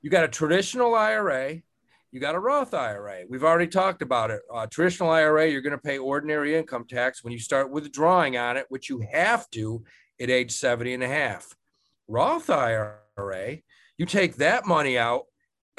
You 0.00 0.08
got 0.08 0.24
a 0.24 0.28
traditional 0.28 0.94
IRA, 0.94 1.60
you 2.10 2.20
got 2.20 2.34
a 2.34 2.38
Roth 2.38 2.72
IRA. 2.72 3.24
We've 3.28 3.44
already 3.44 3.66
talked 3.66 4.00
about 4.00 4.30
it. 4.30 4.40
Uh, 4.52 4.66
traditional 4.66 5.10
IRA, 5.10 5.50
you're 5.50 5.60
going 5.60 5.72
to 5.72 5.78
pay 5.78 5.98
ordinary 5.98 6.56
income 6.56 6.86
tax 6.88 7.22
when 7.22 7.32
you 7.32 7.38
start 7.38 7.70
withdrawing 7.70 8.36
on 8.36 8.56
it, 8.56 8.66
which 8.68 8.88
you 8.88 9.04
have 9.12 9.50
to 9.50 9.82
at 10.20 10.30
age 10.30 10.52
70 10.52 10.94
and 10.94 11.02
a 11.02 11.08
half. 11.08 11.54
Roth 12.08 12.50
IRA, 12.50 13.58
you 13.98 14.06
take 14.06 14.36
that 14.36 14.66
money 14.66 14.98
out 14.98 15.24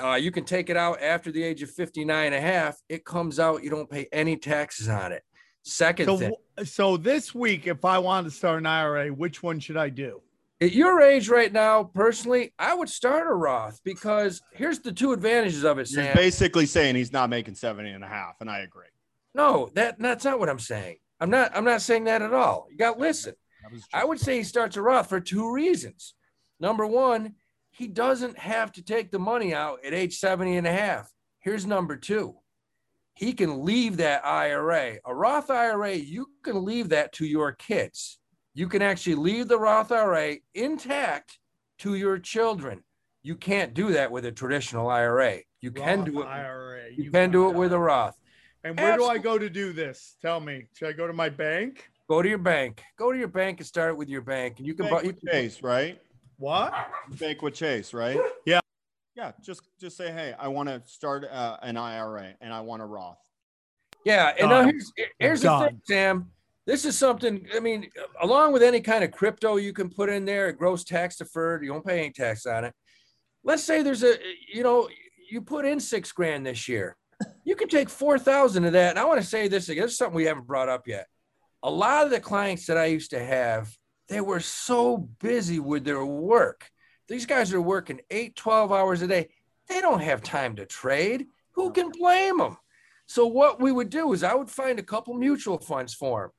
uh, 0.04 0.16
you 0.16 0.32
can 0.32 0.44
take 0.44 0.70
it 0.70 0.78
out 0.78 1.02
after 1.02 1.32
the 1.32 1.42
age 1.42 1.62
of 1.62 1.72
59 1.72 2.26
and 2.26 2.36
a 2.36 2.42
half. 2.42 2.78
It 2.90 3.06
comes 3.06 3.40
out, 3.40 3.64
you 3.64 3.70
don't 3.70 3.90
pay 3.90 4.08
any 4.12 4.36
taxes 4.36 4.90
on 4.90 5.12
it. 5.12 5.24
Second 5.64 6.08
So, 6.08 6.18
thing, 6.18 6.34
so 6.66 6.98
this 6.98 7.34
week, 7.34 7.66
if 7.66 7.86
I 7.86 7.98
wanted 7.98 8.30
to 8.30 8.36
start 8.36 8.60
an 8.60 8.66
IRA, 8.66 9.08
which 9.10 9.42
one 9.42 9.60
should 9.60 9.78
I 9.78 9.90
do? 9.90 10.22
at 10.62 10.72
your 10.72 11.02
age 11.02 11.28
right 11.28 11.52
now, 11.52 11.84
personally, 11.84 12.54
I 12.58 12.74
would 12.74 12.90
start 12.90 13.28
a 13.28 13.34
Roth 13.34 13.82
because 13.84 14.42
here's 14.54 14.80
the 14.80 14.92
two 14.92 15.12
advantages 15.12 15.64
of 15.66 15.80
it, 15.80 15.92
You're 15.92 16.14
basically 16.14 16.66
saying 16.66 16.96
he's 16.96 17.12
not 17.12 17.30
making 17.30 17.56
70 17.56 17.90
and 17.90 18.04
a 18.04 18.08
half, 18.08 18.36
and 18.40 18.50
I 18.50 18.60
agree. 18.60 18.88
No, 19.34 19.70
that 19.76 20.00
that's 20.00 20.24
not 20.24 20.40
what 20.40 20.48
I'm 20.48 20.60
saying. 20.60 20.98
I'm 21.20 21.30
not 21.30 21.52
I'm 21.56 21.66
not 21.66 21.82
saying 21.82 22.06
that 22.06 22.22
at 22.22 22.34
all. 22.34 22.68
You 22.70 22.78
got 22.78 22.94
to 22.94 23.00
listen. 23.02 23.34
I 23.94 24.06
would 24.06 24.20
say 24.20 24.38
he 24.38 24.44
starts 24.44 24.78
a 24.78 24.82
Roth 24.82 25.10
for 25.10 25.20
two 25.20 25.52
reasons. 25.52 26.14
Number 26.60 26.86
one, 26.86 27.36
he 27.72 27.88
doesn't 27.88 28.38
have 28.38 28.72
to 28.74 28.82
take 28.82 29.12
the 29.12 29.20
money 29.20 29.54
out 29.54 29.84
at 29.86 29.94
age 29.94 30.18
70 30.18 30.58
and 30.58 30.68
a 30.68 30.72
half. 30.72 31.12
Here's 31.40 31.66
number 31.66 31.96
two. 31.96 32.36
He 33.14 33.34
can 33.34 33.64
leave 33.64 33.98
that 33.98 34.26
IRA. 34.26 34.98
A 35.06 35.16
Roth 35.16 35.50
IRA, 35.50 35.94
you 35.94 36.28
can 36.44 36.66
leave 36.66 36.90
that 36.90 37.14
to 37.14 37.26
your 37.26 37.54
kids. 37.54 38.20
You 38.54 38.68
can 38.68 38.82
actually 38.82 39.16
leave 39.16 39.48
the 39.48 39.60
Roth 39.60 39.92
IRA 39.92 40.38
intact 40.54 41.40
to 41.80 41.96
your 41.96 42.18
children. 42.18 42.84
You 43.24 43.36
can't 43.36 43.74
do 43.74 43.94
that 43.94 44.12
with 44.12 44.26
a 44.26 44.32
traditional 44.32 44.88
IRA. 44.88 45.40
You 45.60 45.72
can 45.72 46.04
do 46.04 46.22
it. 46.22 46.28
IRA. 46.28 46.92
You 46.96 47.12
can 47.12 47.32
do 47.32 47.50
it 47.50 47.56
with 47.56 47.74
a 47.74 47.80
Roth. 47.80 48.16
And 48.64 48.80
where 48.80 48.98
do 48.98 49.06
I 49.06 49.18
go 49.18 49.38
to 49.38 49.50
do 49.50 49.74
this? 49.74 50.16
Tell 50.22 50.40
me. 50.40 50.66
Should 50.74 50.90
I 50.90 50.94
go 50.94 51.08
to 51.08 51.14
my 51.14 51.30
bank? 51.30 51.90
Go 52.08 52.22
to 52.22 52.30
your 52.30 52.38
bank. 52.38 52.84
Go 52.98 53.12
to 53.12 53.18
your 53.18 53.28
bank 53.28 53.60
and 53.60 53.68
start 53.68 53.98
with 53.98 54.10
your 54.10 54.22
bank. 54.22 54.56
And 54.60 54.68
you 54.68 54.74
can 54.76 54.86
Bank 54.86 54.96
buy 54.96 55.02
you 55.02 55.08
with 55.08 55.20
can- 55.22 55.30
Chase, 55.32 55.64
right? 55.64 56.00
What? 56.38 56.74
Bank 57.20 57.42
with 57.42 57.54
Chase, 57.56 57.94
right? 57.94 58.20
Yeah. 58.46 58.60
Yeah. 59.16 59.32
Just 59.42 59.62
just 59.80 59.96
say, 59.98 60.12
hey, 60.12 60.34
I 60.38 60.50
want 60.50 60.68
to 60.70 60.82
start 60.86 61.24
uh, 61.32 61.58
an 61.62 61.78
IRA 61.78 62.34
and 62.42 62.54
I 62.54 62.60
want 62.62 62.82
a 62.82 62.86
Roth. 62.86 63.18
Yeah, 64.04 64.34
and 64.38 64.50
now 64.50 64.62
Done. 64.62 64.70
here's 64.70 64.92
here's 65.20 65.42
the 65.42 65.58
thing, 65.60 65.82
Sam. 65.86 66.32
This 66.68 66.84
is 66.86 66.98
something. 66.98 67.48
I 67.56 67.60
mean, 67.60 67.90
along 68.22 68.52
with 68.54 68.62
any 68.62 68.82
kind 68.82 69.04
of 69.04 69.12
crypto 69.12 69.56
you 69.56 69.72
can 69.72 69.90
put 69.90 70.10
in 70.10 70.26
there, 70.26 70.50
it 70.50 70.58
grows 70.60 70.84
tax 70.84 71.16
deferred. 71.16 71.64
You 71.64 71.70
don't 71.72 71.86
pay 71.86 72.00
any 72.00 72.12
tax 72.12 72.46
on 72.46 72.66
it. 72.66 72.74
Let's 73.44 73.64
say 73.64 73.82
there's 73.84 74.04
a, 74.04 74.16
you 74.54 74.64
know, 74.64 74.90
you 75.32 75.42
put 75.42 75.66
in 75.66 75.80
six 75.80 76.12
grand 76.12 76.46
this 76.46 76.68
year. 76.68 76.98
You 77.46 77.56
can 77.56 77.70
take 77.70 77.90
four 77.90 78.20
thousand 78.20 78.66
of 78.66 78.74
that. 78.74 78.92
And 78.92 79.00
I 79.00 79.06
want 79.06 79.22
to 79.22 79.26
say 79.28 79.48
this 79.48 79.70
again. 79.70 79.84
This 79.84 79.94
is 79.94 79.98
something 79.98 80.16
we 80.16 80.26
haven't 80.26 80.46
brought 80.46 80.68
up 80.70 80.88
yet. 80.88 81.08
A 81.66 81.70
lot 81.72 82.04
of 82.06 82.12
the 82.12 82.20
clients 82.20 82.68
that 82.68 82.78
I 82.78 82.86
used 82.86 83.10
to 83.10 83.20
have, 83.20 83.76
they 84.08 84.22
were 84.22 84.40
so 84.40 84.98
busy 84.98 85.60
with 85.60 85.84
their 85.84 86.06
work. 86.06 86.70
These 87.08 87.26
guys 87.26 87.52
are 87.56 87.62
working 87.62 88.02
eight, 88.12 88.36
12 88.36 88.72
hours 88.72 89.02
a 89.02 89.08
day. 89.08 89.30
They 89.68 89.82
don't 89.82 90.02
have 90.02 90.22
time 90.22 90.56
to 90.58 90.68
trade. 90.68 91.26
Who 91.54 91.72
can 91.72 91.90
blame 91.90 92.38
them? 92.38 92.58
So 93.08 93.26
what 93.26 93.60
we 93.60 93.72
would 93.72 93.90
do 93.90 94.14
is 94.14 94.22
I 94.22 94.36
would 94.36 94.50
find 94.50 94.78
a 94.78 94.84
couple 94.84 95.16
mutual 95.16 95.58
funds 95.58 95.96
for 95.96 96.22
them. 96.22 96.32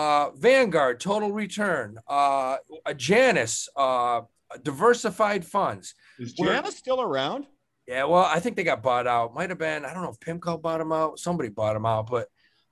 Uh, 0.00 0.30
Vanguard, 0.32 0.98
Total 0.98 1.30
Return, 1.30 1.98
uh, 2.08 2.56
a 2.84 2.92
Janus, 2.92 3.68
uh, 3.76 4.22
diversified 4.64 5.44
funds. 5.44 5.94
Is 6.18 6.34
We're- 6.36 6.70
still 6.72 7.00
around? 7.00 7.46
Yeah, 7.86 8.04
well, 8.04 8.24
I 8.24 8.40
think 8.40 8.56
they 8.56 8.64
got 8.64 8.82
bought 8.82 9.06
out. 9.06 9.32
Might 9.32 9.50
have 9.50 9.60
been, 9.60 9.84
I 9.84 9.94
don't 9.94 10.02
know 10.02 10.10
if 10.10 10.18
Pimco 10.18 10.60
bought 10.60 10.78
them 10.78 10.90
out. 10.90 11.20
Somebody 11.20 11.50
bought 11.50 11.74
them 11.74 11.86
out, 11.86 12.10
but 12.10 12.28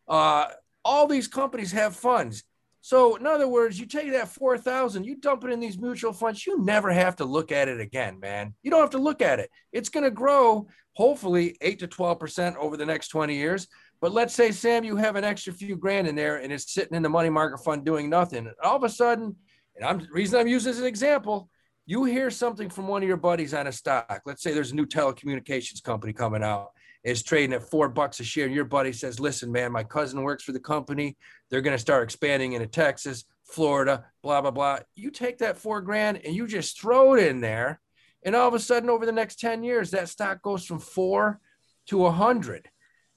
uh, 0.09 0.49
all 0.85 1.07
these 1.07 1.29
companies 1.29 1.73
have 1.73 1.97
funds. 1.97 2.45
So 2.83 3.17
in 3.17 3.27
other 3.27 3.47
words, 3.47 3.79
you 3.79 3.85
take 3.85 4.11
that 4.13 4.29
4,000, 4.29 5.05
you 5.05 5.17
dump 5.17 5.45
it 5.45 5.51
in 5.51 5.61
these 5.61 5.79
mutual 5.79 6.13
funds, 6.13 6.47
you 6.47 6.63
never 6.63 6.91
have 6.91 7.17
to 7.17 7.27
look 7.27 7.53
at 7.53 7.69
it 7.69 7.79
again, 7.79 8.19
man. 8.21 8.55
You 8.63 8.71
don't 8.71 8.81
have 8.81 8.91
to 8.91 8.99
look 8.99 9.21
at 9.21 9.39
it. 9.39 9.51
It's 9.73 9.91
going 9.91 10.05
to 10.05 10.11
grow 10.11 10.67
hopefully 10.95 11.57
8 11.61 11.79
to 11.81 11.89
12% 11.89 12.57
over 12.57 12.77
the 12.77 12.87
next 12.87 13.09
20 13.09 13.35
years. 13.35 13.69
But 14.01 14.13
let's 14.13 14.35
say, 14.35 14.51
Sam, 14.51 14.83
you 14.83 14.97
have 14.97 15.17
an 15.17 15.25
extra 15.25 15.53
few 15.53 15.77
grand 15.77 16.09
in 16.09 16.17
there 16.17 16.39
and 16.39 16.51
it's 16.51 16.73
sitting 16.73 16.97
in 16.97 17.03
the 17.03 17.09
money 17.11 17.29
market 17.29 17.63
fund 17.63 17.85
doing 17.85 18.09
nothing. 18.09 18.47
And 18.47 18.57
all 18.65 18.77
of 18.77 18.85
a 18.85 18.89
sudden, 18.89 19.37
and 19.77 19.85
I'm 19.85 19.99
the 19.99 20.09
reason 20.11 20.41
I'm 20.41 20.49
using 20.49 20.71
this 20.71 20.79
as 20.79 20.83
an 20.83 20.89
example, 20.89 21.51
you 21.85 22.05
hear 22.05 22.31
something 22.31 22.71
from 22.71 22.89
one 22.89 23.03
of 23.03 23.09
your 23.09 23.19
buddies 23.19 23.53
on 23.53 23.67
a 23.67 23.73
stock. 23.73 24.23
Let's 24.25 24.43
say 24.43 24.55
there's 24.55 24.73
a 24.73 24.77
new 24.77 24.87
telecommunications 24.87 25.83
company 25.83 26.15
coming 26.15 26.43
out 26.43 26.71
is 27.03 27.23
trading 27.23 27.55
at 27.55 27.69
four 27.69 27.89
bucks 27.89 28.21
a 28.21 28.25
share. 28.25 28.47
And 28.47 28.55
your 28.55 28.65
buddy 28.65 28.93
says, 28.93 29.21
listen, 29.21 29.51
man, 29.51 29.73
my 29.73 29.85
cousin 29.85 30.23
works 30.23 30.45
for 30.45 30.53
the 30.53 30.61
company. 30.61 31.17
They're 31.49 31.63
going 31.63 31.77
to 31.77 31.81
start 31.81 32.05
expanding 32.05 32.53
into 32.53 32.67
Texas, 32.67 33.25
Florida, 33.45 34.05
blah, 34.23 34.41
blah, 34.41 34.51
blah. 34.51 34.81
You 34.95 35.11
take 35.11 35.39
that 35.39 35.59
four 35.59 35.81
grand 35.81 36.21
and 36.25 36.35
you 36.35 36.47
just 36.47 36.81
throw 36.81 37.15
it 37.15 37.27
in 37.27 37.41
there. 37.41 37.81
And 38.23 38.37
all 38.37 38.49
of 38.49 38.55
a 38.55 38.59
sudden, 38.59 38.91
over 38.91 39.07
the 39.07 39.13
next 39.13 39.41
10 39.41 39.63
years, 39.63 39.91
that 39.91 40.09
stock 40.11 40.43
goes 40.43 40.67
from 40.67 40.79
four 40.79 41.41
to 41.87 42.07
a 42.07 42.11
hundred. 42.11 42.69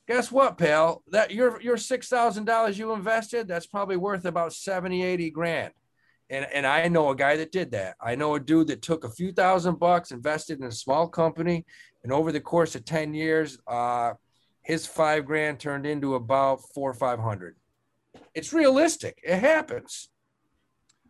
Guess 0.08 0.32
what, 0.32 0.58
pal? 0.58 1.04
That 1.12 1.32
your 1.32 1.62
your 1.62 1.78
six 1.78 2.10
thousand 2.10 2.46
dollars 2.46 2.78
you 2.78 2.92
invested, 2.92 3.48
that's 3.48 3.68
probably 3.68 3.96
worth 3.96 4.26
about 4.26 4.54
70, 4.54 5.02
80 5.02 5.30
grand. 5.32 5.74
And, 6.30 6.46
and 6.54 6.66
I 6.66 6.88
know 6.88 7.10
a 7.10 7.16
guy 7.16 7.38
that 7.38 7.52
did 7.52 7.72
that. 7.72 7.96
I 8.02 8.16
know 8.16 8.36
a 8.36 8.40
dude 8.40 8.68
that 8.68 8.82
took 8.82 9.04
a 9.04 9.10
few 9.10 9.32
thousand 9.32 9.80
bucks, 9.80 10.12
invested 10.12 10.60
in 10.60 10.66
a 10.66 10.72
small 10.72 11.08
company, 11.08 11.66
and 12.04 12.12
over 12.12 12.32
the 12.32 12.42
course 12.42 12.76
of 12.76 12.86
10 12.86 13.14
years, 13.14 13.58
uh, 13.68 14.14
his 14.62 14.86
five 14.86 15.26
grand 15.26 15.60
turned 15.60 15.86
into 15.86 16.16
about 16.16 16.62
four 16.74 16.92
or 16.92 16.94
500. 16.94 17.56
It's 18.34 18.54
realistic. 18.54 19.20
It 19.24 19.40
happens. 19.40 20.10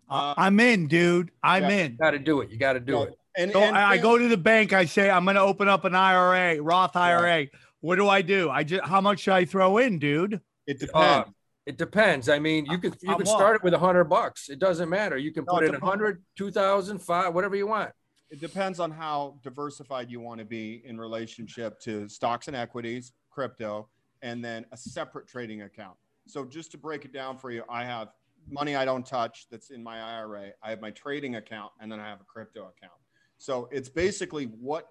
Uh, 0.10 0.34
I'm 0.38 0.60
in, 0.60 0.88
dude. 0.88 1.32
I'm 1.42 1.64
yeah, 1.64 1.70
in. 1.70 1.92
You 1.94 1.98
got 1.98 2.12
to 2.12 2.20
do 2.20 2.42
it. 2.42 2.52
You 2.52 2.58
got 2.58 2.74
to 2.74 2.80
do 2.80 2.94
Yeah. 2.94 3.04
it. 3.04 3.16
And, 3.36 3.52
So 3.52 3.60
and 3.62 3.76
I, 3.76 3.92
I 3.92 3.98
go 3.98 4.18
to 4.18 4.28
the 4.28 4.38
bank. 4.38 4.74
I 4.74 4.86
say 4.86 5.10
I'm 5.10 5.24
going 5.24 5.36
to 5.36 5.42
open 5.42 5.68
up 5.68 5.86
an 5.86 5.96
IRA, 5.96 6.62
Roth 6.62 6.96
IRA. 6.96 7.48
What 7.82 7.96
do 7.96 8.08
I 8.08 8.22
do? 8.22 8.50
I 8.50 8.64
just 8.64 8.84
how 8.86 9.02
much 9.02 9.22
should 9.22 9.34
I 9.34 9.46
throw 9.46 9.78
in, 9.80 9.98
dude? 10.00 10.40
it 10.68 10.80
depends. 10.80 11.30
Uh, 11.30 11.32
it 11.66 11.78
depends. 11.78 12.30
I 12.30 12.40
mean, 12.40 12.66
you 12.66 12.78
could 12.78 12.96
you 13.02 13.12
On 13.12 13.18
could 13.18 13.28
start 13.28 13.56
it 13.56 13.64
with 13.64 13.74
a 13.74 13.80
hundred 13.80 14.06
bucks. 14.06 14.50
It 14.50 14.60
doesn't 14.60 14.88
matter. 14.88 15.18
You 15.18 15.32
can 15.34 15.46
put 15.46 15.64
it 15.64 15.70
in 15.70 15.70
a 15.72 15.78
depends. 15.78 15.90
hundred, 15.90 16.24
two 16.38 16.52
thousand, 16.52 17.00
five, 17.00 17.34
whatever 17.34 17.56
you 17.56 17.68
want. 17.68 17.92
It 18.30 18.40
depends 18.40 18.80
on 18.80 18.92
how 18.92 19.40
diversified 19.44 20.10
you 20.10 20.20
want 20.20 20.40
to 20.40 20.46
be 20.46 20.82
in 20.86 21.00
relationship 21.00 21.80
to 21.82 22.10
stocks 22.10 22.48
and 22.48 22.56
equities, 22.58 23.14
crypto, 23.30 23.90
and 24.22 24.44
then 24.44 24.66
a 24.72 24.78
separate 24.78 25.28
trading 25.28 25.62
account. 25.64 25.96
So 26.28 26.46
just 26.46 26.72
to 26.72 26.78
break 26.78 27.06
it 27.06 27.14
down 27.14 27.38
for 27.38 27.52
you, 27.52 27.64
I 27.70 27.84
have 27.84 28.10
money 28.50 28.76
I 28.76 28.86
don't 28.86 29.06
touch 29.06 29.48
that's 29.52 29.70
in 29.70 29.84
my 29.84 30.02
IRA. 30.02 30.52
I 30.64 30.70
have 30.70 30.82
my 30.82 30.92
trading 30.92 31.36
account, 31.36 31.72
and 31.80 31.92
then 31.92 32.00
I 32.00 32.08
have 32.08 32.22
a 32.22 32.26
crypto 32.26 32.62
account. 32.62 33.00
So 33.38 33.68
it's 33.72 33.90
basically 33.90 34.46
what 34.46 34.88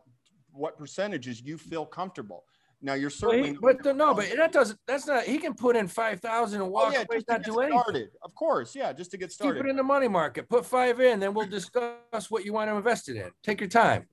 what 0.52 0.76
percentages 0.76 1.40
you 1.40 1.56
feel 1.56 1.86
comfortable. 1.86 2.44
Now 2.82 2.94
you're 2.94 3.10
Well, 3.10 3.30
certainly 3.30 3.50
he- 3.50 3.58
but 3.60 3.82
the, 3.82 3.94
no, 3.94 4.12
but 4.12 4.28
that 4.36 4.52
doesn't. 4.52 4.78
That's 4.86 5.06
not. 5.06 5.24
He 5.24 5.38
can 5.38 5.54
put 5.54 5.76
in 5.76 5.86
five 5.86 6.20
thousand 6.20 6.60
and 6.60 6.68
oh, 6.68 6.72
walk 6.72 6.92
yeah, 6.92 7.04
away, 7.08 7.22
not 7.28 7.44
do 7.44 7.60
anything. 7.60 7.78
started. 7.78 8.08
Of 8.22 8.34
course, 8.34 8.74
yeah, 8.74 8.92
just 8.92 9.12
to 9.12 9.16
get 9.16 9.30
started. 9.30 9.58
Keep 9.60 9.66
it 9.66 9.70
in 9.70 9.76
the 9.76 9.84
money 9.84 10.08
market. 10.08 10.48
Put 10.48 10.66
five 10.66 11.00
in, 11.00 11.20
then 11.20 11.32
we'll 11.32 11.46
discuss 11.46 12.28
what 12.28 12.44
you 12.44 12.52
want 12.52 12.70
to 12.70 12.74
invest 12.76 13.08
it 13.08 13.16
in. 13.16 13.30
Take 13.44 13.60
your 13.60 13.68
time. 13.68 14.08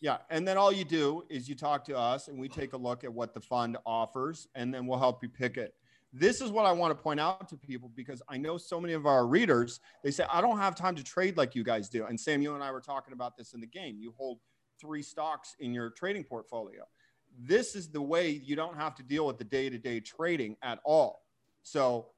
Yeah, 0.00 0.18
and 0.30 0.46
then 0.46 0.56
all 0.56 0.70
you 0.70 0.84
do 0.84 1.24
is 1.30 1.48
you 1.48 1.54
talk 1.54 1.84
to 1.86 1.96
us 1.96 2.28
and 2.28 2.38
we 2.38 2.48
take 2.48 2.72
a 2.72 2.76
look 2.76 3.04
at 3.04 3.12
what 3.12 3.34
the 3.34 3.40
fund 3.40 3.78
offers 3.86 4.46
and 4.54 4.72
then 4.72 4.86
we'll 4.86 4.98
help 4.98 5.22
you 5.22 5.28
pick 5.28 5.56
it. 5.56 5.74
This 6.12 6.40
is 6.40 6.50
what 6.50 6.66
I 6.66 6.72
want 6.72 6.96
to 6.96 7.02
point 7.02 7.18
out 7.18 7.48
to 7.48 7.56
people 7.56 7.90
because 7.96 8.22
I 8.28 8.36
know 8.36 8.56
so 8.58 8.80
many 8.80 8.92
of 8.92 9.06
our 9.06 9.26
readers, 9.26 9.80
they 10.04 10.10
say, 10.10 10.24
I 10.30 10.40
don't 10.40 10.58
have 10.58 10.74
time 10.76 10.94
to 10.96 11.02
trade 11.02 11.36
like 11.36 11.54
you 11.54 11.64
guys 11.64 11.88
do. 11.88 12.04
And 12.04 12.20
Sam, 12.20 12.42
you 12.42 12.54
and 12.54 12.62
I 12.62 12.70
were 12.70 12.82
talking 12.82 13.14
about 13.14 13.36
this 13.36 13.54
in 13.54 13.60
the 13.60 13.66
game. 13.66 13.96
You 13.98 14.14
hold 14.16 14.38
three 14.80 15.02
stocks 15.02 15.56
in 15.58 15.72
your 15.72 15.90
trading 15.90 16.22
portfolio. 16.24 16.82
This 17.38 17.74
is 17.74 17.88
the 17.88 18.02
way 18.02 18.30
you 18.30 18.56
don't 18.56 18.76
have 18.76 18.94
to 18.96 19.02
deal 19.02 19.26
with 19.26 19.38
the 19.38 19.44
day 19.44 19.68
to 19.68 19.78
day 19.78 20.00
trading 20.00 20.56
at 20.62 20.78
all. 20.84 21.22
So 21.62 22.08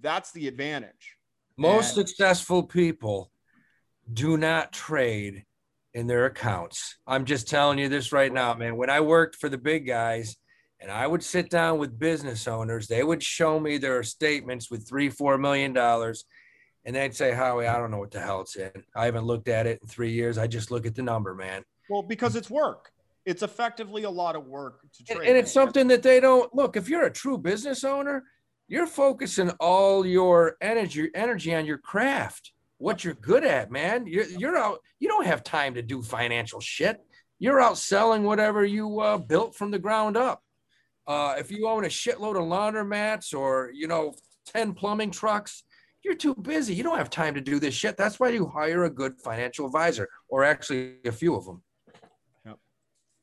that's 0.00 0.32
the 0.32 0.48
advantage. 0.48 1.16
Most 1.56 1.96
And- 1.96 2.06
successful 2.08 2.62
people 2.64 3.30
do 4.12 4.36
not 4.36 4.72
trade 4.72 5.44
in 5.94 6.06
their 6.08 6.26
accounts. 6.26 6.96
I'm 7.06 7.24
just 7.24 7.48
telling 7.48 7.78
you 7.78 7.88
this 7.88 8.12
right 8.12 8.32
now, 8.32 8.52
man. 8.54 8.76
When 8.76 8.90
I 8.90 9.00
worked 9.00 9.36
for 9.36 9.48
the 9.48 9.56
big 9.58 9.86
guys 9.86 10.36
and 10.80 10.90
I 10.90 11.06
would 11.06 11.22
sit 11.22 11.48
down 11.50 11.78
with 11.78 11.98
business 11.98 12.48
owners, 12.48 12.88
they 12.88 13.04
would 13.04 13.22
show 13.22 13.60
me 13.60 13.78
their 13.78 14.02
statements 14.02 14.70
with 14.70 14.88
three, 14.88 15.08
four 15.08 15.38
million 15.38 15.72
dollars. 15.72 16.24
And 16.84 16.94
they'd 16.96 17.14
say, 17.14 17.32
Howie, 17.32 17.66
I 17.66 17.78
don't 17.78 17.90
know 17.90 17.98
what 17.98 18.10
the 18.10 18.20
hell 18.20 18.42
it's 18.42 18.56
in. 18.56 18.70
I 18.94 19.06
haven't 19.06 19.24
looked 19.24 19.48
at 19.48 19.66
it 19.66 19.78
in 19.80 19.88
three 19.88 20.10
years. 20.12 20.36
I 20.36 20.46
just 20.46 20.70
look 20.70 20.84
at 20.84 20.94
the 20.94 21.02
number, 21.02 21.34
man. 21.34 21.64
Well, 21.88 22.02
because 22.02 22.36
it's 22.36 22.50
work. 22.50 22.90
It's 23.26 23.42
effectively 23.42 24.02
a 24.04 24.10
lot 24.10 24.36
of 24.36 24.46
work 24.46 24.80
to 24.82 25.04
And, 25.08 25.16
trade. 25.18 25.28
and 25.28 25.38
it's 25.38 25.52
something 25.52 25.88
that 25.88 26.02
they 26.02 26.20
don't 26.20 26.54
look. 26.54 26.76
If 26.76 26.88
you're 26.88 27.04
a 27.04 27.10
true 27.10 27.38
business 27.38 27.82
owner, 27.84 28.24
you're 28.68 28.86
focusing 28.86 29.50
all 29.60 30.06
your 30.06 30.56
energy 30.60 31.10
energy 31.14 31.54
on 31.54 31.66
your 31.66 31.78
craft, 31.78 32.52
what 32.78 33.04
you're 33.04 33.14
good 33.14 33.44
at, 33.44 33.70
man. 33.70 34.06
You're 34.06 34.26
you're 34.26 34.56
out. 34.56 34.80
You 35.00 35.08
don't 35.08 35.26
have 35.26 35.42
time 35.44 35.74
to 35.74 35.82
do 35.82 36.02
financial 36.02 36.60
shit. 36.60 36.98
You're 37.38 37.60
out 37.60 37.78
selling 37.78 38.22
whatever 38.24 38.64
you 38.64 39.00
uh, 39.00 39.18
built 39.18 39.54
from 39.54 39.70
the 39.70 39.78
ground 39.78 40.16
up. 40.16 40.42
Uh, 41.06 41.34
if 41.38 41.50
you 41.50 41.68
own 41.68 41.84
a 41.84 41.88
shitload 41.88 42.36
of 42.36 42.44
laundromats 42.44 43.34
or 43.34 43.70
you 43.74 43.86
know 43.86 44.14
ten 44.46 44.72
plumbing 44.72 45.10
trucks, 45.10 45.62
you're 46.02 46.14
too 46.14 46.34
busy. 46.34 46.74
You 46.74 46.82
don't 46.82 46.98
have 46.98 47.10
time 47.10 47.34
to 47.34 47.40
do 47.40 47.58
this 47.58 47.74
shit. 47.74 47.96
That's 47.96 48.20
why 48.20 48.30
you 48.30 48.46
hire 48.46 48.84
a 48.84 48.90
good 48.90 49.20
financial 49.20 49.66
advisor, 49.66 50.08
or 50.28 50.44
actually 50.44 50.96
a 51.04 51.12
few 51.12 51.34
of 51.34 51.44
them. 51.44 51.62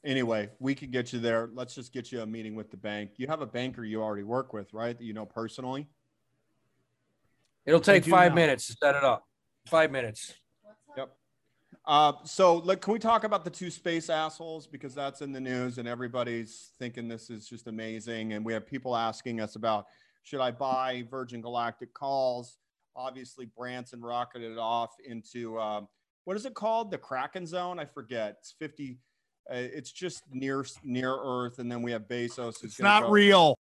Anyway, 0.03 0.49
we 0.59 0.75
could 0.75 0.91
get 0.91 1.13
you 1.13 1.19
there. 1.19 1.49
Let's 1.53 1.75
just 1.75 1.93
get 1.93 2.11
you 2.11 2.21
a 2.21 2.25
meeting 2.25 2.55
with 2.55 2.71
the 2.71 2.77
bank. 2.77 3.11
You 3.17 3.27
have 3.27 3.41
a 3.41 3.45
banker 3.45 3.83
you 3.83 4.01
already 4.01 4.23
work 4.23 4.53
with, 4.53 4.73
right? 4.73 4.97
That 4.97 5.03
you 5.03 5.13
know 5.13 5.25
personally. 5.25 5.87
It'll 7.65 7.79
take 7.79 8.05
five 8.05 8.31
now. 8.31 8.35
minutes 8.35 8.67
to 8.67 8.73
set 8.81 8.95
it 8.95 9.03
up. 9.03 9.27
Five 9.67 9.91
minutes. 9.91 10.33
Uh, 11.85 12.13
so, 12.23 12.57
like, 12.57 12.79
can 12.79 12.93
we 12.93 12.99
talk 12.99 13.23
about 13.23 13.43
the 13.43 13.49
two 13.49 13.71
space 13.71 14.09
assholes 14.09 14.67
because 14.67 14.93
that's 14.93 15.21
in 15.21 15.31
the 15.31 15.39
news 15.39 15.79
and 15.79 15.87
everybody's 15.87 16.73
thinking 16.77 17.07
this 17.07 17.29
is 17.29 17.47
just 17.47 17.67
amazing, 17.67 18.33
and 18.33 18.45
we 18.45 18.53
have 18.53 18.67
people 18.67 18.95
asking 18.95 19.41
us 19.41 19.55
about 19.55 19.85
should 20.23 20.41
I 20.41 20.51
buy 20.51 21.03
Virgin 21.09 21.41
Galactic 21.41 21.93
calls? 21.93 22.57
Obviously, 22.95 23.47
Branson 23.57 24.01
rocketed 24.01 24.59
off 24.59 24.91
into 25.03 25.59
um, 25.59 25.87
what 26.25 26.37
is 26.37 26.45
it 26.45 26.53
called? 26.53 26.91
The 26.91 26.99
Kraken 26.99 27.47
Zone? 27.47 27.79
I 27.79 27.85
forget. 27.85 28.37
It's 28.39 28.53
fifty. 28.59 28.99
Uh, 29.51 29.55
it's 29.57 29.91
just 29.91 30.23
near 30.31 30.65
near 30.83 31.15
Earth, 31.21 31.59
and 31.59 31.69
then 31.71 31.81
we 31.81 31.91
have 31.91 32.03
Bezos. 32.03 32.63
It's 32.63 32.79
not 32.79 33.03
go- 33.03 33.09
real. 33.09 33.57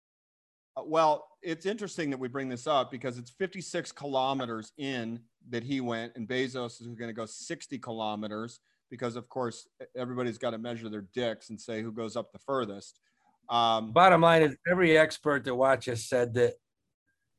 Uh, 0.76 0.82
Well, 0.84 1.26
it's 1.42 1.66
interesting 1.66 2.10
that 2.10 2.18
we 2.18 2.28
bring 2.28 2.48
this 2.48 2.66
up 2.66 2.90
because 2.90 3.18
it's 3.18 3.30
56 3.30 3.92
kilometers 3.92 4.72
in 4.78 5.20
that 5.48 5.64
he 5.64 5.80
went, 5.80 6.12
and 6.16 6.28
Bezos 6.28 6.80
is 6.80 6.86
going 6.86 7.08
to 7.08 7.14
go 7.14 7.26
60 7.26 7.78
kilometers 7.78 8.60
because, 8.90 9.16
of 9.16 9.28
course, 9.28 9.66
everybody's 9.96 10.38
got 10.38 10.50
to 10.50 10.58
measure 10.58 10.88
their 10.88 11.06
dicks 11.14 11.50
and 11.50 11.60
say 11.60 11.82
who 11.82 11.92
goes 11.92 12.16
up 12.16 12.32
the 12.32 12.38
furthest. 12.38 13.00
Um, 13.48 13.92
Bottom 13.92 14.20
line 14.20 14.42
is, 14.42 14.56
every 14.70 14.96
expert 14.96 15.44
that 15.44 15.54
watches 15.54 16.08
said 16.08 16.34
that 16.34 16.54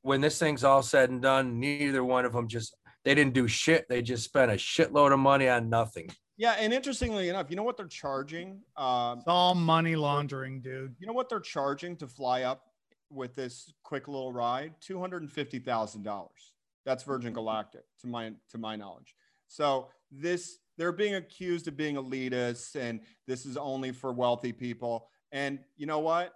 when 0.02 0.20
this 0.20 0.38
thing's 0.40 0.64
all 0.64 0.82
said 0.82 1.10
and 1.10 1.22
done, 1.22 1.60
neither 1.60 2.04
one 2.04 2.26
of 2.26 2.34
them 2.34 2.48
just 2.48 2.76
they 3.04 3.16
didn't 3.16 3.34
do 3.34 3.48
shit. 3.48 3.88
They 3.90 4.02
just 4.02 4.24
spent 4.24 4.52
a 4.52 4.56
shitload 4.56 5.14
of 5.14 5.20
money 5.20 5.48
on 5.48 5.70
nothing. 5.70 6.10
Yeah, 6.42 6.54
and 6.54 6.74
interestingly 6.74 7.30
enough, 7.30 7.52
you 7.52 7.56
know 7.56 7.62
what 7.62 7.78
they're 7.78 7.86
charging? 7.86 8.64
Um, 8.76 9.20
It's 9.20 9.28
all 9.28 9.54
money 9.54 9.96
laundering, 9.96 10.60
dude. 10.60 10.96
you 11.00 11.06
know 11.06 11.14
what 11.14 11.30
they're 11.30 11.40
charging 11.40 11.96
to 11.98 12.08
fly 12.08 12.42
up 12.42 12.64
with 13.12 13.36
this 13.36 13.72
quick 13.84 14.08
little 14.08 14.34
ride? 14.34 14.74
Two 14.82 15.00
hundred 15.00 15.22
and 15.22 15.32
fifty 15.32 15.60
thousand 15.60 16.02
dollars. 16.02 16.54
That's 16.84 17.04
Virgin 17.04 17.32
Galactic, 17.32 17.84
to 18.00 18.08
my 18.08 18.32
to 18.50 18.58
my 18.58 18.76
knowledge. 18.76 19.14
So 19.48 19.90
this 20.10 20.58
they're 20.80 20.92
being 20.92 21.14
accused 21.14 21.68
of 21.68 21.78
being 21.78 21.96
elitist, 21.96 22.76
and 22.76 23.02
this 23.28 23.46
is 23.46 23.56
only 23.56 23.92
for 23.92 24.12
wealthy 24.12 24.52
people. 24.52 25.10
And 25.32 25.60
you 25.78 25.86
know 25.86 26.00
what? 26.00 26.34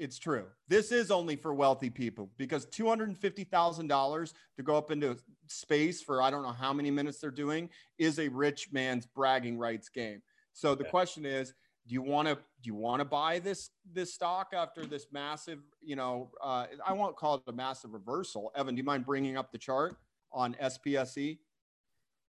It's 0.00 0.18
true. 0.18 0.46
This 0.66 0.92
is 0.92 1.10
only 1.10 1.36
for 1.36 1.52
wealthy 1.52 1.90
people 1.90 2.30
because 2.38 2.64
two 2.64 2.88
hundred 2.88 3.08
and 3.08 3.18
fifty 3.18 3.44
thousand 3.44 3.88
dollars 3.88 4.32
to 4.56 4.62
go 4.62 4.74
up 4.74 4.90
into 4.90 5.18
space 5.46 6.02
for 6.02 6.22
I 6.22 6.30
don't 6.30 6.42
know 6.42 6.52
how 6.52 6.72
many 6.72 6.90
minutes 6.90 7.18
they're 7.18 7.30
doing 7.30 7.68
is 7.98 8.18
a 8.18 8.28
rich 8.28 8.72
man's 8.72 9.04
bragging 9.04 9.58
rights 9.58 9.90
game. 9.90 10.22
So 10.54 10.74
the 10.74 10.84
question 10.84 11.26
is, 11.26 11.52
do 11.86 11.92
you 11.92 12.00
want 12.00 12.28
to 12.28 12.34
do 12.34 12.68
you 12.68 12.74
want 12.74 13.00
to 13.00 13.04
buy 13.04 13.40
this 13.40 13.70
this 13.92 14.14
stock 14.14 14.52
after 14.54 14.86
this 14.86 15.08
massive 15.12 15.58
you 15.82 15.96
know 15.96 16.30
uh, 16.42 16.66
i 16.86 16.92
won't 16.92 17.16
call 17.16 17.34
it 17.34 17.42
a 17.48 17.52
massive 17.52 17.92
reversal 17.92 18.52
evan 18.54 18.74
do 18.74 18.78
you 18.78 18.84
mind 18.84 19.04
bringing 19.04 19.36
up 19.36 19.50
the 19.50 19.58
chart 19.58 19.96
on 20.30 20.54
SPCE 20.62 21.38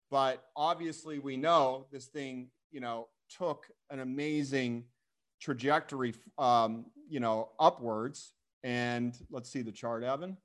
but 0.10 0.46
obviously 0.56 1.20
we 1.20 1.38
know 1.38 1.86
this 1.92 2.08
thing 2.08 2.50
you 2.72 2.80
know 2.80 3.08
took 3.30 3.68
an 3.90 4.00
amazing 4.00 4.84
trajectory 5.40 6.14
um, 6.38 6.86
you 7.10 7.20
know 7.20 7.50
upwards 7.60 8.34
and 8.64 9.18
let's 9.30 9.50
see 9.50 9.62
the 9.62 9.72
chart 9.72 10.04
evan 10.04 10.38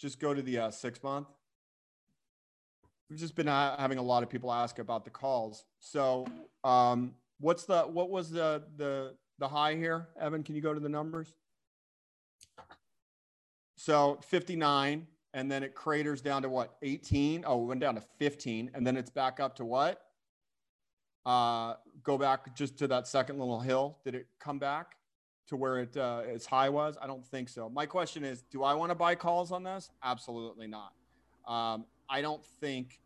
just 0.00 0.18
go 0.18 0.32
to 0.32 0.40
the 0.40 0.58
uh, 0.58 0.70
six 0.70 1.02
month. 1.02 1.28
We've 3.08 3.18
just 3.18 3.36
been 3.36 3.48
uh, 3.48 3.78
having 3.78 3.98
a 3.98 4.02
lot 4.02 4.22
of 4.22 4.30
people 4.30 4.50
ask 4.50 4.78
about 4.78 5.04
the 5.04 5.10
calls. 5.10 5.64
So, 5.78 6.26
um, 6.64 7.14
what's 7.38 7.64
the 7.64 7.82
what 7.82 8.08
was 8.08 8.30
the 8.30 8.62
the 8.76 9.14
the 9.38 9.48
high 9.48 9.74
here, 9.74 10.08
Evan? 10.18 10.42
Can 10.42 10.54
you 10.54 10.62
go 10.62 10.72
to 10.72 10.80
the 10.80 10.88
numbers? 10.88 11.34
So 13.76 14.18
59, 14.28 15.06
and 15.32 15.50
then 15.50 15.62
it 15.62 15.74
craters 15.74 16.20
down 16.20 16.42
to 16.42 16.48
what? 16.48 16.76
18. 16.82 17.44
Oh, 17.46 17.62
it 17.62 17.66
went 17.66 17.80
down 17.80 17.94
to 17.94 18.02
15, 18.18 18.70
and 18.74 18.86
then 18.86 18.96
it's 18.96 19.10
back 19.10 19.40
up 19.40 19.56
to 19.56 19.64
what? 19.64 20.02
Uh, 21.26 21.74
go 22.02 22.16
back 22.16 22.54
just 22.54 22.78
to 22.78 22.88
that 22.88 23.06
second 23.06 23.38
little 23.38 23.60
hill. 23.60 23.98
Did 24.04 24.14
it 24.14 24.26
come 24.38 24.58
back 24.58 24.96
to 25.48 25.56
where 25.56 25.78
it 25.78 25.96
uh, 25.96 26.22
its 26.24 26.46
high 26.46 26.68
was? 26.68 26.96
I 27.00 27.06
don't 27.06 27.26
think 27.26 27.48
so. 27.48 27.68
My 27.68 27.86
question 27.86 28.24
is, 28.24 28.42
do 28.50 28.62
I 28.62 28.74
want 28.74 28.90
to 28.90 28.94
buy 28.94 29.14
calls 29.14 29.52
on 29.52 29.62
this? 29.62 29.90
Absolutely 30.02 30.66
not. 30.66 30.92
Um, 31.46 31.84
I 32.08 32.22
don't 32.22 32.44
think. 32.60 33.00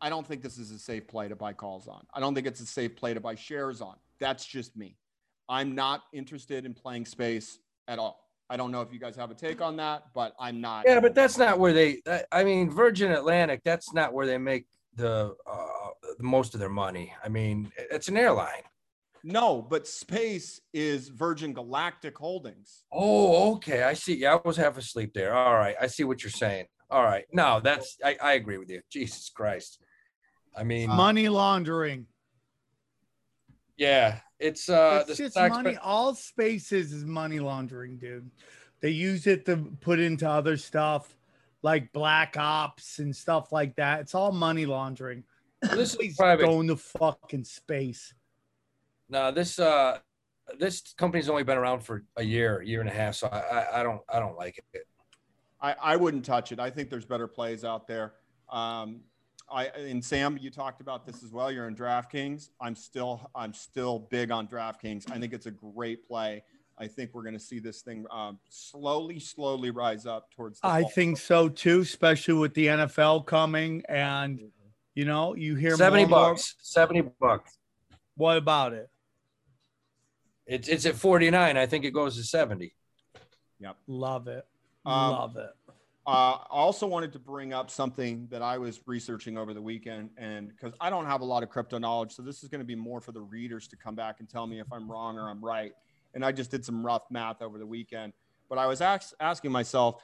I 0.00 0.10
don't 0.10 0.26
think 0.26 0.42
this 0.42 0.58
is 0.58 0.70
a 0.70 0.78
safe 0.78 1.08
play 1.08 1.28
to 1.28 1.36
buy 1.36 1.54
calls 1.54 1.88
on. 1.88 2.06
I 2.12 2.20
don't 2.20 2.34
think 2.34 2.46
it's 2.46 2.60
a 2.60 2.66
safe 2.66 2.96
play 2.96 3.14
to 3.14 3.20
buy 3.20 3.34
shares 3.34 3.80
on. 3.80 3.96
That's 4.20 4.44
just 4.44 4.76
me. 4.76 4.96
I'm 5.48 5.74
not 5.74 6.02
interested 6.12 6.66
in 6.66 6.74
playing 6.74 7.06
space 7.06 7.58
at 7.88 7.98
all. 7.98 8.26
I 8.48 8.56
don't 8.56 8.70
know 8.70 8.80
if 8.80 8.92
you 8.92 9.00
guys 9.00 9.16
have 9.16 9.30
a 9.30 9.34
take 9.34 9.60
on 9.60 9.76
that, 9.76 10.04
but 10.14 10.34
I'm 10.38 10.60
not. 10.60 10.84
Yeah, 10.86 11.00
but 11.00 11.14
that's 11.14 11.36
not 11.38 11.58
where 11.58 11.72
they. 11.72 12.00
I 12.30 12.44
mean, 12.44 12.70
Virgin 12.70 13.10
Atlantic. 13.12 13.62
That's 13.64 13.92
not 13.92 14.12
where 14.12 14.26
they 14.26 14.38
make 14.38 14.66
the 14.94 15.34
uh, 15.46 15.66
most 16.20 16.54
of 16.54 16.60
their 16.60 16.68
money. 16.68 17.12
I 17.24 17.28
mean, 17.28 17.72
it's 17.76 18.08
an 18.08 18.16
airline. 18.16 18.62
No, 19.24 19.60
but 19.60 19.88
space 19.88 20.60
is 20.72 21.08
Virgin 21.08 21.52
Galactic 21.52 22.16
Holdings. 22.16 22.84
Oh, 22.92 23.54
okay. 23.54 23.82
I 23.82 23.94
see. 23.94 24.16
Yeah, 24.16 24.36
I 24.36 24.40
was 24.44 24.56
half 24.56 24.78
asleep 24.78 25.12
there. 25.14 25.34
All 25.34 25.54
right, 25.54 25.74
I 25.80 25.88
see 25.88 26.04
what 26.04 26.22
you're 26.22 26.30
saying. 26.30 26.66
All 26.90 27.02
right, 27.02 27.24
no, 27.32 27.58
that's 27.60 27.96
I, 28.04 28.16
I 28.22 28.32
agree 28.34 28.58
with 28.58 28.70
you. 28.70 28.82
Jesus 28.90 29.28
Christ. 29.34 29.82
I 30.56 30.62
mean, 30.62 30.88
money 30.88 31.28
laundering. 31.28 32.06
Yeah, 33.76 34.20
it's 34.38 34.68
uh 34.68 35.04
it's 35.06 35.18
the 35.18 35.24
just 35.24 35.36
money. 35.36 35.74
spe- 35.74 35.80
All 35.82 36.14
spaces 36.14 36.92
is 36.92 37.04
money 37.04 37.40
laundering, 37.40 37.98
dude. 37.98 38.30
They 38.80 38.90
use 38.90 39.26
it 39.26 39.44
to 39.46 39.56
put 39.80 39.98
into 39.98 40.28
other 40.28 40.56
stuff 40.56 41.16
like 41.62 41.92
black 41.92 42.36
ops 42.38 43.00
and 43.00 43.14
stuff 43.14 43.50
like 43.50 43.74
that. 43.76 44.00
It's 44.00 44.14
all 44.14 44.30
money 44.30 44.66
laundering. 44.66 45.24
This 45.70 45.90
is 45.90 45.96
Please 45.96 46.16
private. 46.16 46.44
go 46.44 46.60
into 46.60 46.76
fucking 46.76 47.44
space. 47.44 48.14
No, 49.08 49.30
this 49.30 49.58
uh 49.58 49.98
this 50.58 50.94
company's 50.96 51.28
only 51.28 51.42
been 51.42 51.58
around 51.58 51.80
for 51.80 52.04
a 52.16 52.22
year, 52.22 52.62
year 52.62 52.80
and 52.80 52.88
a 52.88 52.92
half. 52.92 53.14
So 53.14 53.28
I 53.28 53.38
I, 53.38 53.80
I 53.80 53.82
don't 53.82 54.00
I 54.08 54.18
don't 54.18 54.36
like 54.36 54.58
it. 54.72 54.86
I, 55.60 55.74
I 55.82 55.96
wouldn't 55.96 56.24
touch 56.24 56.52
it. 56.52 56.60
I 56.60 56.70
think 56.70 56.90
there's 56.90 57.06
better 57.06 57.26
plays 57.26 57.64
out 57.64 57.88
there. 57.88 58.14
Um, 58.50 59.00
I 59.50 59.66
and 59.66 60.04
Sam, 60.04 60.38
you 60.40 60.50
talked 60.50 60.80
about 60.80 61.06
this 61.06 61.22
as 61.22 61.32
well. 61.32 61.50
You're 61.50 61.68
in 61.68 61.74
DraftKings. 61.74 62.50
I'm 62.60 62.74
still 62.74 63.30
I'm 63.34 63.54
still 63.54 64.00
big 64.10 64.30
on 64.30 64.48
DraftKings. 64.48 65.10
I 65.10 65.18
think 65.18 65.32
it's 65.32 65.46
a 65.46 65.50
great 65.50 66.06
play. 66.06 66.42
I 66.78 66.86
think 66.86 67.14
we're 67.14 67.22
going 67.22 67.34
to 67.34 67.40
see 67.40 67.58
this 67.58 67.80
thing 67.80 68.04
um, 68.10 68.38
slowly, 68.50 69.18
slowly 69.18 69.70
rise 69.70 70.04
up 70.04 70.30
towards. 70.30 70.60
The 70.60 70.66
I 70.66 70.82
fall. 70.82 70.90
think 70.90 71.18
so 71.18 71.48
too, 71.48 71.80
especially 71.80 72.34
with 72.34 72.54
the 72.54 72.66
NFL 72.66 73.26
coming 73.26 73.82
and 73.88 74.40
you 74.96 75.04
know, 75.04 75.36
you 75.36 75.54
hear 75.54 75.76
Seventy 75.76 76.02
and 76.02 76.10
more- 76.10 76.30
bucks. 76.30 76.56
Seventy 76.60 77.02
bucks. 77.02 77.56
What 78.16 78.36
about 78.38 78.72
it? 78.72 78.90
It's 80.46 80.66
it's 80.68 80.86
at 80.86 80.96
forty 80.96 81.30
nine. 81.30 81.56
I 81.56 81.66
think 81.66 81.84
it 81.84 81.92
goes 81.92 82.16
to 82.16 82.24
seventy. 82.24 82.74
Yep. 83.60 83.76
Love 83.86 84.26
it. 84.26 84.44
Um, 84.84 85.10
Love 85.12 85.36
it. 85.36 85.50
Uh, 86.06 86.38
I 86.38 86.46
also 86.50 86.86
wanted 86.86 87.12
to 87.14 87.18
bring 87.18 87.52
up 87.52 87.68
something 87.68 88.28
that 88.30 88.40
I 88.40 88.58
was 88.58 88.80
researching 88.86 89.36
over 89.36 89.52
the 89.52 89.60
weekend, 89.62 90.10
and 90.16 90.48
because 90.48 90.72
I 90.80 90.88
don't 90.88 91.06
have 91.06 91.20
a 91.20 91.24
lot 91.24 91.42
of 91.42 91.48
crypto 91.48 91.78
knowledge, 91.78 92.12
so 92.12 92.22
this 92.22 92.44
is 92.44 92.48
going 92.48 92.60
to 92.60 92.64
be 92.66 92.76
more 92.76 93.00
for 93.00 93.10
the 93.10 93.20
readers 93.20 93.66
to 93.68 93.76
come 93.76 93.96
back 93.96 94.20
and 94.20 94.28
tell 94.28 94.46
me 94.46 94.60
if 94.60 94.72
I'm 94.72 94.88
wrong 94.90 95.18
or 95.18 95.28
I'm 95.28 95.44
right. 95.44 95.72
And 96.14 96.24
I 96.24 96.30
just 96.30 96.50
did 96.52 96.64
some 96.64 96.86
rough 96.86 97.02
math 97.10 97.42
over 97.42 97.58
the 97.58 97.66
weekend, 97.66 98.12
but 98.48 98.56
I 98.56 98.66
was 98.66 98.80
ask, 98.80 99.14
asking 99.18 99.50
myself, 99.50 100.00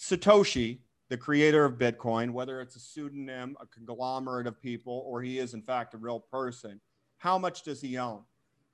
Satoshi, 0.00 0.78
the 1.10 1.16
creator 1.16 1.64
of 1.64 1.74
Bitcoin, 1.74 2.30
whether 2.30 2.60
it's 2.60 2.76
a 2.76 2.80
pseudonym, 2.80 3.56
a 3.60 3.66
conglomerate 3.66 4.46
of 4.46 4.62
people, 4.62 5.02
or 5.06 5.20
he 5.20 5.38
is 5.40 5.54
in 5.54 5.60
fact 5.60 5.92
a 5.92 5.98
real 5.98 6.20
person, 6.20 6.80
how 7.18 7.36
much 7.36 7.64
does 7.64 7.80
he 7.80 7.98
own? 7.98 8.22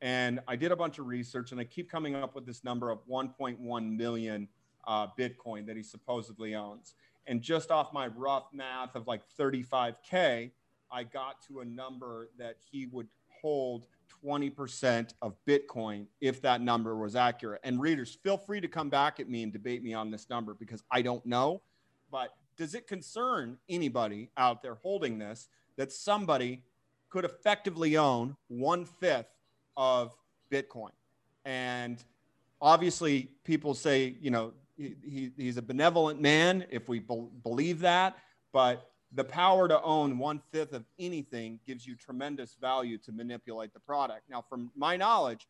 And 0.02 0.40
I 0.46 0.54
did 0.54 0.70
a 0.70 0.76
bunch 0.76 0.98
of 0.98 1.06
research, 1.06 1.52
and 1.52 1.60
I 1.60 1.64
keep 1.64 1.90
coming 1.90 2.14
up 2.14 2.34
with 2.34 2.44
this 2.44 2.62
number 2.62 2.90
of 2.90 2.98
1.1 3.08 3.96
million 3.96 4.48
uh, 4.86 5.06
Bitcoin 5.18 5.66
that 5.66 5.76
he 5.76 5.82
supposedly 5.82 6.54
owns. 6.54 6.94
And 7.26 7.40
just 7.40 7.70
off 7.70 7.92
my 7.94 8.08
rough 8.08 8.48
math 8.52 8.94
of 8.94 9.06
like 9.06 9.22
35K, 9.40 10.50
I 10.92 11.04
got 11.04 11.40
to 11.48 11.60
a 11.60 11.64
number 11.64 12.28
that 12.38 12.56
he 12.70 12.86
would 12.86 13.08
hold 13.40 13.86
20% 14.22 15.14
of 15.22 15.34
Bitcoin 15.48 16.06
if 16.20 16.42
that 16.42 16.60
number 16.60 16.96
was 16.96 17.16
accurate. 17.16 17.62
And 17.64 17.80
readers, 17.80 18.18
feel 18.22 18.36
free 18.36 18.60
to 18.60 18.68
come 18.68 18.90
back 18.90 19.20
at 19.20 19.28
me 19.28 19.42
and 19.42 19.52
debate 19.52 19.82
me 19.82 19.94
on 19.94 20.10
this 20.10 20.28
number 20.28 20.52
because 20.52 20.84
I 20.90 21.00
don't 21.00 21.24
know. 21.24 21.62
But 22.10 22.34
does 22.56 22.74
it 22.74 22.86
concern 22.86 23.58
anybody 23.68 24.30
out 24.36 24.62
there 24.62 24.76
holding 24.76 25.18
this 25.18 25.48
that 25.76 25.92
somebody 25.92 26.62
could 27.10 27.24
effectively 27.24 27.96
own 27.96 28.36
one 28.48 28.84
fifth 28.84 29.28
of 29.76 30.14
Bitcoin? 30.50 30.90
And 31.44 32.02
obviously, 32.60 33.30
people 33.44 33.74
say, 33.74 34.16
you 34.20 34.30
know, 34.30 34.52
he, 34.76 34.94
he, 35.02 35.30
he's 35.36 35.56
a 35.56 35.62
benevolent 35.62 36.20
man 36.20 36.66
if 36.70 36.88
we 36.88 36.98
bel 36.98 37.30
believe 37.42 37.80
that, 37.80 38.16
but 38.52 38.90
the 39.12 39.24
power 39.24 39.68
to 39.68 39.80
own 39.82 40.18
one 40.18 40.40
fifth 40.50 40.72
of 40.72 40.84
anything 40.98 41.58
gives 41.66 41.86
you 41.86 41.94
tremendous 41.94 42.56
value 42.60 42.98
to 42.98 43.12
manipulate 43.12 43.72
the 43.72 43.80
product. 43.80 44.22
Now, 44.28 44.42
from 44.48 44.70
my 44.76 44.96
knowledge, 44.96 45.46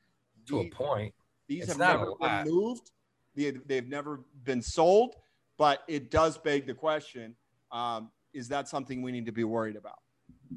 To 0.47 0.61
a 0.61 0.65
the- 0.65 0.71
point. 0.71 1.15
these 1.49 1.63
It's 1.63 1.73
have 1.73 1.79
never 1.79 2.13
been 2.21 2.45
moved. 2.45 2.91
They, 3.35 3.51
they've 3.51 3.89
never 3.89 4.21
been 4.45 4.63
sold, 4.63 5.17
but 5.59 5.81
it 5.89 6.11
does 6.11 6.39
beg 6.39 6.67
the 6.67 6.75
question: 6.75 7.35
um, 7.73 8.11
Is 8.33 8.49
that 8.49 8.69
something 8.69 9.03
we 9.03 9.13
need 9.13 9.27
to 9.27 9.33
be 9.33 9.45
worried 9.45 9.77
about? 9.77 9.99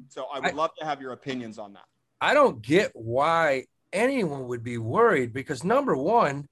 So 0.08 0.26
I 0.32 0.40
would 0.40 0.50
I- 0.50 0.54
love 0.54 0.70
to 0.78 0.84
have 0.84 1.00
your 1.00 1.12
opinions 1.12 1.58
on 1.58 1.72
that. 1.74 1.84
I 2.20 2.34
don't 2.34 2.60
get 2.60 2.90
why 2.94 3.64
anyone 3.92 4.46
would 4.48 4.62
be 4.62 4.76
worried 4.78 5.32
because 5.32 5.64
number 5.64 5.96
one, 5.96 6.48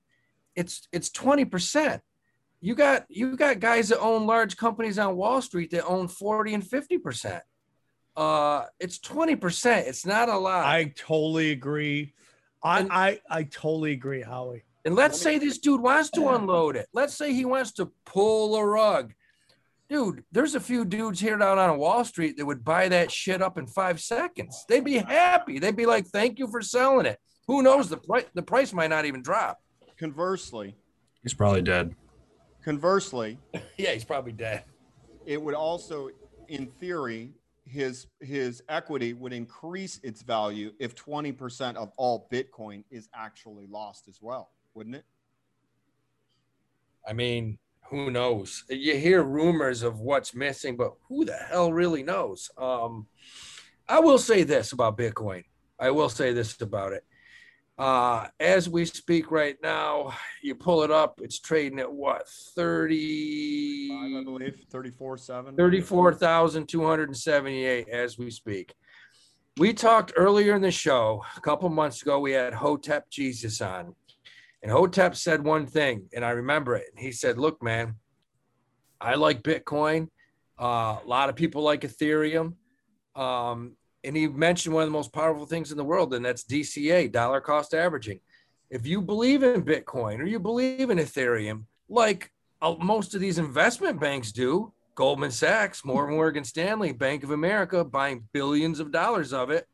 it's 0.56 0.88
it's 0.92 1.10
twenty 1.10 1.44
percent. 1.44 2.02
You 2.60 2.74
got 2.74 3.04
you 3.08 3.36
got 3.36 3.60
guys 3.60 3.90
that 3.90 4.00
own 4.00 4.26
large 4.26 4.56
companies 4.56 4.98
on 4.98 5.14
Wall 5.16 5.40
Street 5.42 5.70
that 5.72 5.84
own 5.84 6.08
forty 6.08 6.54
and 6.54 6.66
fifty 6.66 6.98
percent. 6.98 7.42
Uh, 8.16 8.64
it's 8.80 8.98
twenty 8.98 9.36
percent. 9.36 9.86
It's 9.86 10.04
not 10.06 10.28
a 10.28 10.36
lot. 10.38 10.64
I 10.64 10.92
totally 10.96 11.50
agree. 11.52 12.14
I, 12.62 12.80
And- 12.80 12.90
I 12.90 13.20
I 13.30 13.44
totally 13.44 13.92
agree, 13.92 14.22
Howie. 14.22 14.64
And 14.84 14.94
let's 14.94 15.20
say 15.20 15.38
this 15.38 15.58
dude 15.58 15.80
wants 15.80 16.10
to 16.10 16.28
unload 16.30 16.76
it. 16.76 16.88
Let's 16.92 17.14
say 17.14 17.32
he 17.32 17.44
wants 17.44 17.72
to 17.72 17.90
pull 18.04 18.56
a 18.56 18.64
rug. 18.64 19.12
Dude, 19.88 20.22
there's 20.32 20.54
a 20.54 20.60
few 20.60 20.84
dudes 20.84 21.18
here 21.20 21.36
down 21.38 21.58
on 21.58 21.78
Wall 21.78 22.04
Street 22.04 22.36
that 22.36 22.44
would 22.46 22.62
buy 22.64 22.88
that 22.88 23.10
shit 23.10 23.40
up 23.42 23.56
in 23.58 23.66
five 23.66 24.00
seconds. 24.00 24.64
They'd 24.68 24.84
be 24.84 24.98
happy. 24.98 25.58
They'd 25.58 25.76
be 25.76 25.86
like, 25.86 26.06
thank 26.06 26.38
you 26.38 26.46
for 26.46 26.60
selling 26.62 27.06
it. 27.06 27.18
Who 27.46 27.62
knows? 27.62 27.88
The 27.88 27.96
price 27.96 28.26
the 28.34 28.42
price 28.42 28.72
might 28.74 28.90
not 28.90 29.06
even 29.06 29.22
drop. 29.22 29.58
Conversely, 29.98 30.76
He's 31.22 31.34
probably 31.34 31.62
dead. 31.62 31.94
conversely, 32.64 33.38
Yeah, 33.78 33.92
he's 33.92 34.04
probably 34.04 34.32
dead. 34.32 34.64
it 35.26 35.40
would 35.42 35.54
also, 35.54 36.10
in 36.48 36.66
theory, 36.66 37.32
his 37.66 38.06
his 38.20 38.62
equity 38.68 39.14
would 39.14 39.32
increase 39.32 39.98
its 40.02 40.22
value 40.22 40.72
if 40.78 40.94
20% 40.94 41.76
of 41.76 41.90
all 41.96 42.28
Bitcoin 42.32 42.84
is 42.90 43.08
actually 43.14 43.66
lost 43.66 44.06
as 44.08 44.18
well, 44.20 44.50
wouldn't 44.78 44.96
it? 44.96 45.04
I 47.04 47.12
mean, 47.12 47.58
who 47.90 48.12
knows? 48.12 48.62
You 48.68 48.96
hear 48.96 49.24
rumors 49.24 49.82
of 49.82 49.98
what's 49.98 50.36
missing, 50.36 50.76
but 50.76 50.92
who 51.08 51.24
the 51.24 51.34
hell 51.34 51.72
really 51.72 52.04
knows? 52.04 52.48
Um, 52.56 53.08
I 53.88 53.98
will 53.98 54.18
say 54.18 54.44
this 54.44 54.70
about 54.70 54.96
Bitcoin. 54.96 55.42
I 55.80 55.90
will 55.90 56.08
say 56.08 56.32
this 56.32 56.60
about 56.60 56.92
it. 56.92 57.04
Uh, 57.76 58.28
as 58.38 58.68
we 58.68 58.84
speak 58.84 59.32
right 59.32 59.56
now, 59.64 60.14
you 60.42 60.54
pull 60.54 60.84
it 60.84 60.92
up, 60.92 61.18
it's 61.22 61.40
trading 61.40 61.80
at 61.80 61.92
what, 61.92 62.28
30, 62.54 63.88
I 63.90 64.22
believe 64.22 64.64
34 64.70 65.18
7. 65.18 65.56
34,278 65.56 67.88
as 67.88 68.16
we 68.16 68.30
speak. 68.30 68.74
We 69.56 69.72
talked 69.72 70.12
earlier 70.16 70.54
in 70.54 70.62
the 70.62 70.70
show, 70.70 71.24
a 71.36 71.40
couple 71.40 71.68
months 71.68 72.02
ago, 72.02 72.20
we 72.20 72.30
had 72.30 72.54
Hotep 72.54 73.10
Jesus 73.10 73.60
on. 73.60 73.96
And 74.62 74.72
Hotep 74.72 75.14
said 75.14 75.44
one 75.44 75.66
thing, 75.66 76.08
and 76.12 76.24
I 76.24 76.30
remember 76.30 76.74
it. 76.76 76.86
And 76.90 77.04
He 77.04 77.12
said, 77.12 77.38
Look, 77.38 77.62
man, 77.62 77.94
I 79.00 79.14
like 79.14 79.42
Bitcoin. 79.42 80.08
Uh, 80.60 80.98
a 81.02 81.06
lot 81.06 81.28
of 81.28 81.36
people 81.36 81.62
like 81.62 81.82
Ethereum. 81.82 82.54
Um, 83.14 83.76
and 84.04 84.16
he 84.16 84.28
mentioned 84.28 84.74
one 84.74 84.82
of 84.82 84.88
the 84.88 84.92
most 84.92 85.12
powerful 85.12 85.46
things 85.46 85.70
in 85.70 85.76
the 85.76 85.84
world, 85.84 86.14
and 86.14 86.24
that's 86.24 86.44
DCA, 86.44 87.10
dollar 87.10 87.40
cost 87.40 87.74
averaging. 87.74 88.20
If 88.70 88.86
you 88.86 89.00
believe 89.00 89.42
in 89.42 89.64
Bitcoin 89.64 90.18
or 90.20 90.24
you 90.24 90.38
believe 90.38 90.90
in 90.90 90.98
Ethereum, 90.98 91.64
like 91.88 92.30
uh, 92.60 92.74
most 92.80 93.14
of 93.14 93.20
these 93.20 93.38
investment 93.38 94.00
banks 94.00 94.32
do. 94.32 94.72
Goldman 94.94 95.30
Sachs, 95.30 95.84
Morgan 95.84 96.16
Morgan 96.16 96.42
Stanley, 96.42 96.92
Bank 96.92 97.22
of 97.22 97.30
America, 97.30 97.84
buying 97.84 98.28
billions 98.32 98.80
of 98.80 98.90
dollars 98.90 99.32
of 99.32 99.50
it. 99.50 99.64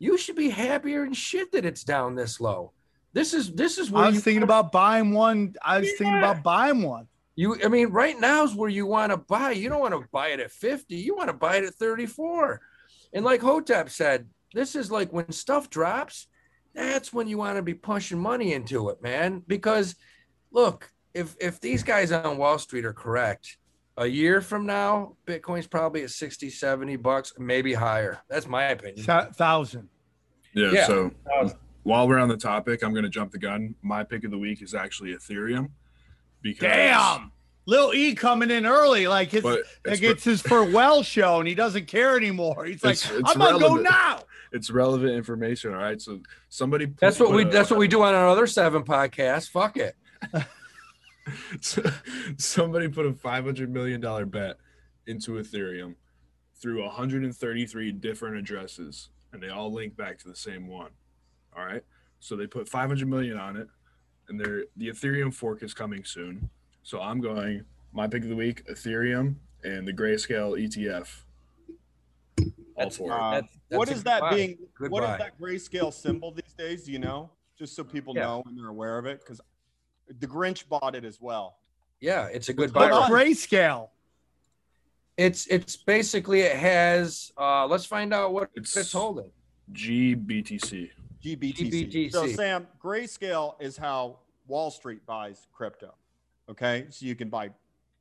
You 0.00 0.18
should 0.18 0.34
be 0.34 0.50
happier 0.50 1.04
and 1.04 1.16
shit 1.16 1.52
that 1.52 1.64
it's 1.64 1.84
down 1.84 2.16
this 2.16 2.40
low. 2.40 2.72
This 3.16 3.32
is 3.32 3.50
this 3.50 3.78
is 3.78 3.90
where 3.90 4.04
I 4.04 4.06
was 4.08 4.16
you 4.16 4.20
thinking 4.20 4.42
about 4.42 4.70
buying 4.70 5.12
one. 5.12 5.54
I 5.64 5.78
was 5.78 5.88
thinking 5.96 6.18
about 6.18 6.42
buying 6.42 6.82
one. 6.82 7.08
You, 7.34 7.56
I 7.64 7.68
mean, 7.68 7.88
right 7.88 8.20
now 8.20 8.44
is 8.44 8.54
where 8.54 8.68
you 8.68 8.84
want 8.84 9.10
to 9.10 9.16
buy. 9.16 9.52
You 9.52 9.70
don't 9.70 9.80
want 9.80 9.94
to 9.94 10.06
buy 10.12 10.28
it 10.28 10.40
at 10.40 10.50
50. 10.50 10.94
You 10.94 11.16
want 11.16 11.28
to 11.28 11.32
buy 11.32 11.56
it 11.56 11.64
at 11.64 11.74
34. 11.76 12.60
And 13.14 13.24
like 13.24 13.40
Hotep 13.40 13.88
said, 13.88 14.28
this 14.52 14.76
is 14.76 14.90
like 14.90 15.14
when 15.14 15.32
stuff 15.32 15.70
drops, 15.70 16.26
that's 16.74 17.10
when 17.10 17.26
you 17.26 17.38
want 17.38 17.56
to 17.56 17.62
be 17.62 17.72
pushing 17.72 18.18
money 18.18 18.52
into 18.52 18.90
it, 18.90 19.02
man. 19.02 19.42
Because 19.46 19.96
look, 20.50 20.92
if 21.14 21.36
if 21.40 21.58
these 21.58 21.82
guys 21.82 22.12
on 22.12 22.36
Wall 22.36 22.58
Street 22.58 22.84
are 22.84 22.92
correct, 22.92 23.56
a 23.96 24.06
year 24.06 24.42
from 24.42 24.66
now, 24.66 25.16
Bitcoin's 25.26 25.66
probably 25.66 26.02
at 26.02 26.10
60, 26.10 26.50
70 26.50 26.96
bucks, 26.96 27.32
maybe 27.38 27.72
higher. 27.72 28.18
That's 28.28 28.46
my 28.46 28.64
opinion. 28.64 29.06
Thousand. 29.32 29.88
Yeah. 30.52 30.70
Yeah. 30.72 30.86
So 30.86 31.10
while 31.86 32.08
we're 32.08 32.18
on 32.18 32.26
the 32.28 32.36
topic, 32.36 32.82
I'm 32.82 32.90
going 32.92 33.04
to 33.04 33.08
jump 33.08 33.30
the 33.30 33.38
gun. 33.38 33.76
My 33.80 34.02
pick 34.02 34.24
of 34.24 34.32
the 34.32 34.38
week 34.38 34.60
is 34.60 34.74
actually 34.74 35.14
Ethereum. 35.14 35.70
Because 36.42 36.68
Damn. 36.72 37.30
Lil 37.64 37.94
E 37.94 38.12
coming 38.16 38.50
in 38.50 38.66
early, 38.66 39.06
like 39.06 39.30
his 39.30 39.44
But 39.44 39.60
like 39.86 40.02
it's, 40.02 40.02
it's 40.02 40.24
his 40.24 40.42
farewell 40.42 41.04
show, 41.04 41.38
and 41.38 41.46
he 41.48 41.54
doesn't 41.54 41.86
care 41.86 42.16
anymore. 42.16 42.64
He's 42.64 42.82
like, 42.82 42.94
It's- 42.96 43.10
it's 43.20 43.30
I'm 43.30 43.38
gonna 43.38 43.60
go 43.60 43.76
now. 43.76 44.22
it's 44.50 44.68
relevant 44.68 45.12
information. 45.12 45.72
All 45.74 45.80
right. 45.80 46.02
So 46.02 46.20
somebody. 46.48 46.86
put- 46.88 46.98
That's 46.98 47.20
what 47.20 47.32
we 47.32 47.42
a- 47.44 47.48
that's 47.50 47.70
what 47.70 47.78
we 47.78 47.86
do 47.86 48.02
on 48.02 48.14
our 48.14 48.28
other 48.28 48.48
seven 48.48 48.82
podcasts. 48.82 49.48
Fuck 49.48 49.76
it. 49.76 49.94
somebody 52.38 52.88
put 52.88 53.06
a 53.06 53.12
500 53.12 53.72
million 53.72 54.00
dollar 54.00 54.26
bet 54.26 54.56
into 55.06 55.32
Ethereum 55.32 55.94
through 56.60 56.82
133 56.82 57.92
different 57.92 58.36
addresses, 58.38 59.10
and 59.32 59.40
they 59.42 59.50
all 59.50 59.72
link 59.72 59.96
back 59.96 60.18
to 60.18 60.28
the 60.28 60.36
same 60.36 60.66
one. 60.66 60.90
All 61.56 61.64
right. 61.64 61.82
So 62.20 62.36
they 62.36 62.46
put 62.46 62.68
500 62.68 63.08
million 63.08 63.36
on 63.38 63.56
it, 63.56 63.68
and 64.28 64.38
they're, 64.40 64.64
the 64.76 64.88
Ethereum 64.88 65.32
fork 65.32 65.62
is 65.62 65.72
coming 65.74 66.04
soon. 66.04 66.50
So 66.82 67.00
I'm 67.00 67.20
going 67.20 67.64
my 67.92 68.06
pick 68.06 68.22
of 68.22 68.28
the 68.28 68.36
week: 68.36 68.66
Ethereum 68.70 69.36
and 69.64 69.86
the 69.86 69.92
Grayscale 69.92 70.56
ETF. 70.60 71.22
All 72.38 72.44
That's- 72.76 72.96
four. 72.96 73.12
Uh, 73.12 73.30
That's- 73.32 73.58
that's 73.68 73.78
what 73.78 73.88
a 73.88 73.92
is 73.92 73.98
good 73.98 74.04
that 74.06 74.20
buy. 74.20 74.34
being? 74.34 74.58
Good 74.74 74.90
what 74.90 75.02
is 75.02 75.08
buy. 75.10 75.16
that 75.18 75.40
grayscale 75.40 75.92
symbol 75.92 76.30
these 76.30 76.52
days? 76.56 76.84
Do 76.84 76.92
you 76.92 76.98
know? 76.98 77.30
Just 77.58 77.74
so 77.74 77.82
people 77.82 78.14
Yeah. 78.14 78.24
know 78.24 78.42
and 78.46 78.56
they're 78.58 78.68
aware 78.68 78.98
of 78.98 79.06
it, 79.06 79.20
because 79.20 79.40
the 80.20 80.26
Grinch 80.26 80.68
bought 80.68 80.94
it 80.94 81.04
as 81.04 81.20
well. 81.20 81.58
Yeah, 82.00 82.26
it's 82.26 82.48
a 82.50 82.52
good 82.54 82.72
buy. 82.72 82.90
on. 82.90 83.10
Grayscale. 83.10 83.88
It's 85.16 85.46
it's 85.46 85.76
basically 85.76 86.40
it 86.40 86.54
has 86.56 87.32
uh 87.38 87.66
let's 87.66 87.86
find 87.86 88.12
out 88.12 88.32
what 88.34 88.50
It's- 88.54 88.76
it's 88.76 88.92
holding. 88.92 89.30
GBTC. 89.72 90.90
GBTC. 91.26 92.12
So 92.12 92.26
Sam, 92.28 92.66
grayscale 92.82 93.60
is 93.60 93.76
how 93.76 94.18
Wall 94.46 94.70
Street 94.70 95.04
buys 95.06 95.46
crypto. 95.52 95.94
Okay, 96.48 96.86
so 96.90 97.04
you 97.06 97.16
can 97.16 97.28
buy 97.28 97.50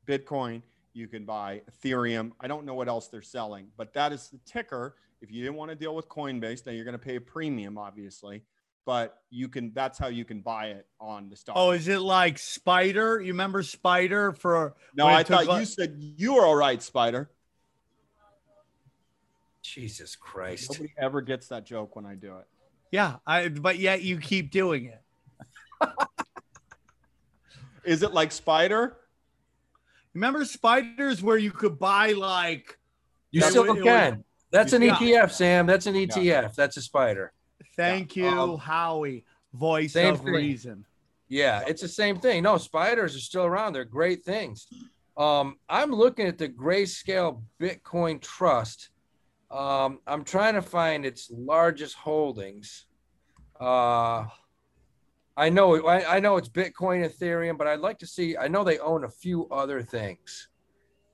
Bitcoin, 0.08 0.62
you 0.94 1.08
can 1.08 1.26
buy 1.26 1.62
Ethereum. 1.72 2.32
I 2.40 2.48
don't 2.48 2.66
know 2.66 2.76
what 2.76 2.88
else 2.88 3.08
they're 3.08 3.24
selling, 3.24 3.68
but 3.78 3.94
that 3.94 4.12
is 4.12 4.30
the 4.30 4.40
ticker. 4.46 4.96
If 5.22 5.32
you 5.32 5.44
didn't 5.44 5.56
want 5.56 5.72
to 5.72 5.76
deal 5.76 5.96
with 5.96 6.08
Coinbase, 6.08 6.66
now 6.66 6.72
you're 6.72 6.86
going 6.86 6.98
to 6.98 7.04
pay 7.04 7.16
a 7.16 7.22
premium, 7.22 7.78
obviously, 7.78 8.44
but 8.86 9.22
you 9.32 9.48
can. 9.48 9.72
That's 9.74 9.98
how 9.98 10.08
you 10.08 10.24
can 10.26 10.42
buy 10.42 10.68
it 10.68 10.86
on 11.00 11.30
the 11.30 11.36
stock. 11.36 11.56
Oh, 11.58 11.72
is 11.72 11.88
it 11.88 12.02
like 12.02 12.38
Spider? 12.38 13.20
You 13.20 13.34
remember 13.34 13.64
Spider 13.64 14.34
for 14.34 14.76
no, 14.96 15.08
I 15.08 15.24
thought 15.24 15.48
like- 15.48 15.62
you 15.62 15.66
said 15.66 15.96
you 15.98 16.36
were 16.36 16.46
all 16.46 16.56
right, 16.56 16.82
Spider. 16.82 17.32
Jesus 19.64 20.16
Christ. 20.16 20.72
Nobody 20.72 20.94
ever 21.00 21.22
gets 21.22 21.48
that 21.48 21.66
joke 21.66 21.96
when 21.96 22.06
I 22.06 22.14
do 22.14 22.38
it. 22.38 22.46
Yeah, 22.92 23.18
I 23.28 23.50
but 23.50 23.78
yet 23.80 24.02
you 24.04 24.20
keep 24.20 24.52
doing 24.52 24.86
it. 24.86 25.02
Is 27.84 28.04
it 28.04 28.14
like 28.14 28.32
Spider? 28.32 28.98
Remember 30.14 30.46
Spiders 30.46 31.22
where 31.22 31.38
you 31.38 31.52
could 31.52 31.78
buy 31.78 32.14
like 32.14 32.78
You 33.32 33.42
That 33.42 33.50
still 33.52 33.68
would- 33.68 33.80
it 33.80 33.84
can. 33.84 34.24
That's 34.52 34.72
an 34.74 34.82
Yeah. 34.82 34.96
ETF, 34.96 35.32
Sam. 35.34 35.66
That's 35.66 35.86
an 35.88 35.96
ETF. 35.96 36.56
That's 36.56 36.78
a 36.78 36.82
spider. 36.82 37.34
thank 37.76 38.16
you, 38.16 38.28
um, 38.28 38.58
Howie, 38.58 39.26
voice 39.54 39.92
same 39.94 40.14
of 40.14 40.22
thing. 40.22 40.34
reason. 40.34 40.86
Yeah, 41.28 41.64
it's 41.68 41.82
the 41.82 41.90
same 41.90 42.18
thing. 42.22 42.44
No, 42.44 42.58
spiders 42.58 43.14
are 43.18 43.20
still 43.20 43.44
around. 43.44 43.74
They're 43.74 43.84
great 43.84 44.24
things. 44.24 44.68
Um, 45.18 45.58
I'm 45.68 45.92
looking 45.92 46.26
at 46.28 46.38
the 46.38 46.48
Grayscale 46.48 47.42
Bitcoin 47.60 48.22
Trust. 48.22 48.90
Um, 49.56 50.00
I'm 50.06 50.24
trying 50.24 50.56
to 50.56 50.62
find 50.62 51.06
its 51.06 51.32
largest 51.32 51.96
holdings. 51.96 52.88
Uh, 53.60 54.26
I 55.38 55.50
know, 55.50 55.88
I, 55.88 56.18
I 56.18 56.20
know 56.20 56.38
it's 56.38 56.50
Bitcoin, 56.50 57.10
Ethereum, 57.10 57.58
but 57.58 57.68
I'd 57.68 57.80
like 57.80 58.00
to 58.00 58.08
see. 58.08 58.36
I 58.36 58.48
know 58.48 58.64
they 58.64 58.80
own 58.80 59.06
a 59.06 59.10
few 59.10 59.48
other 59.50 59.82
things. 59.82 60.50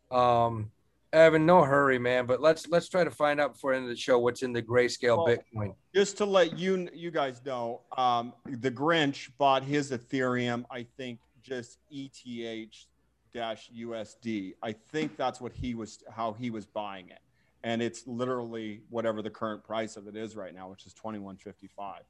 Um, 0.10 0.72
Evan, 1.14 1.46
no 1.46 1.64
hurry, 1.64 2.00
man. 2.00 2.26
But 2.26 2.42
let's 2.42 2.68
let's 2.68 2.88
try 2.88 3.04
to 3.04 3.12
find 3.12 3.40
out 3.40 3.54
before 3.54 3.72
the 3.72 3.78
end 3.78 3.86
of 3.86 3.90
the 3.90 3.96
show 3.98 4.18
what's 4.18 4.44
in 4.44 4.54
the 4.54 4.62
Grayscale 4.62 5.18
Well, 5.18 5.28
Bitcoin. 5.28 5.76
just 5.94 6.18
to 6.18 6.26
let 6.26 6.58
you 6.58 6.90
you 6.94 7.12
guys 7.12 7.42
know, 7.46 7.82
um, 7.98 8.34
the 8.46 8.72
Grinch 8.72 9.30
bought 9.38 9.64
his 9.64 9.92
Ethereum, 9.92 10.66
I 10.72 10.86
think, 10.98 11.20
just 11.44 11.80
ETH 11.92 12.86
dash 13.34 13.70
USD. 13.76 14.54
I 14.64 14.72
think 14.72 15.18
that's 15.18 15.42
what 15.42 15.52
he 15.54 15.76
was 15.76 16.04
how 16.10 16.34
he 16.34 16.50
was 16.50 16.66
buying 16.66 17.10
it, 17.10 17.20
and 17.64 17.82
it's 17.82 18.08
literally 18.08 18.82
whatever 18.90 19.22
the 19.22 19.30
current 19.30 19.64
price 19.64 19.98
of 19.98 20.08
it 20.08 20.16
is 20.16 20.36
right 20.36 20.54
now, 20.54 20.70
which 20.70 20.86
is 20.86 20.94
twenty 20.94 21.20
one 21.20 21.38
fifty 21.38 21.68
five. 21.68 22.04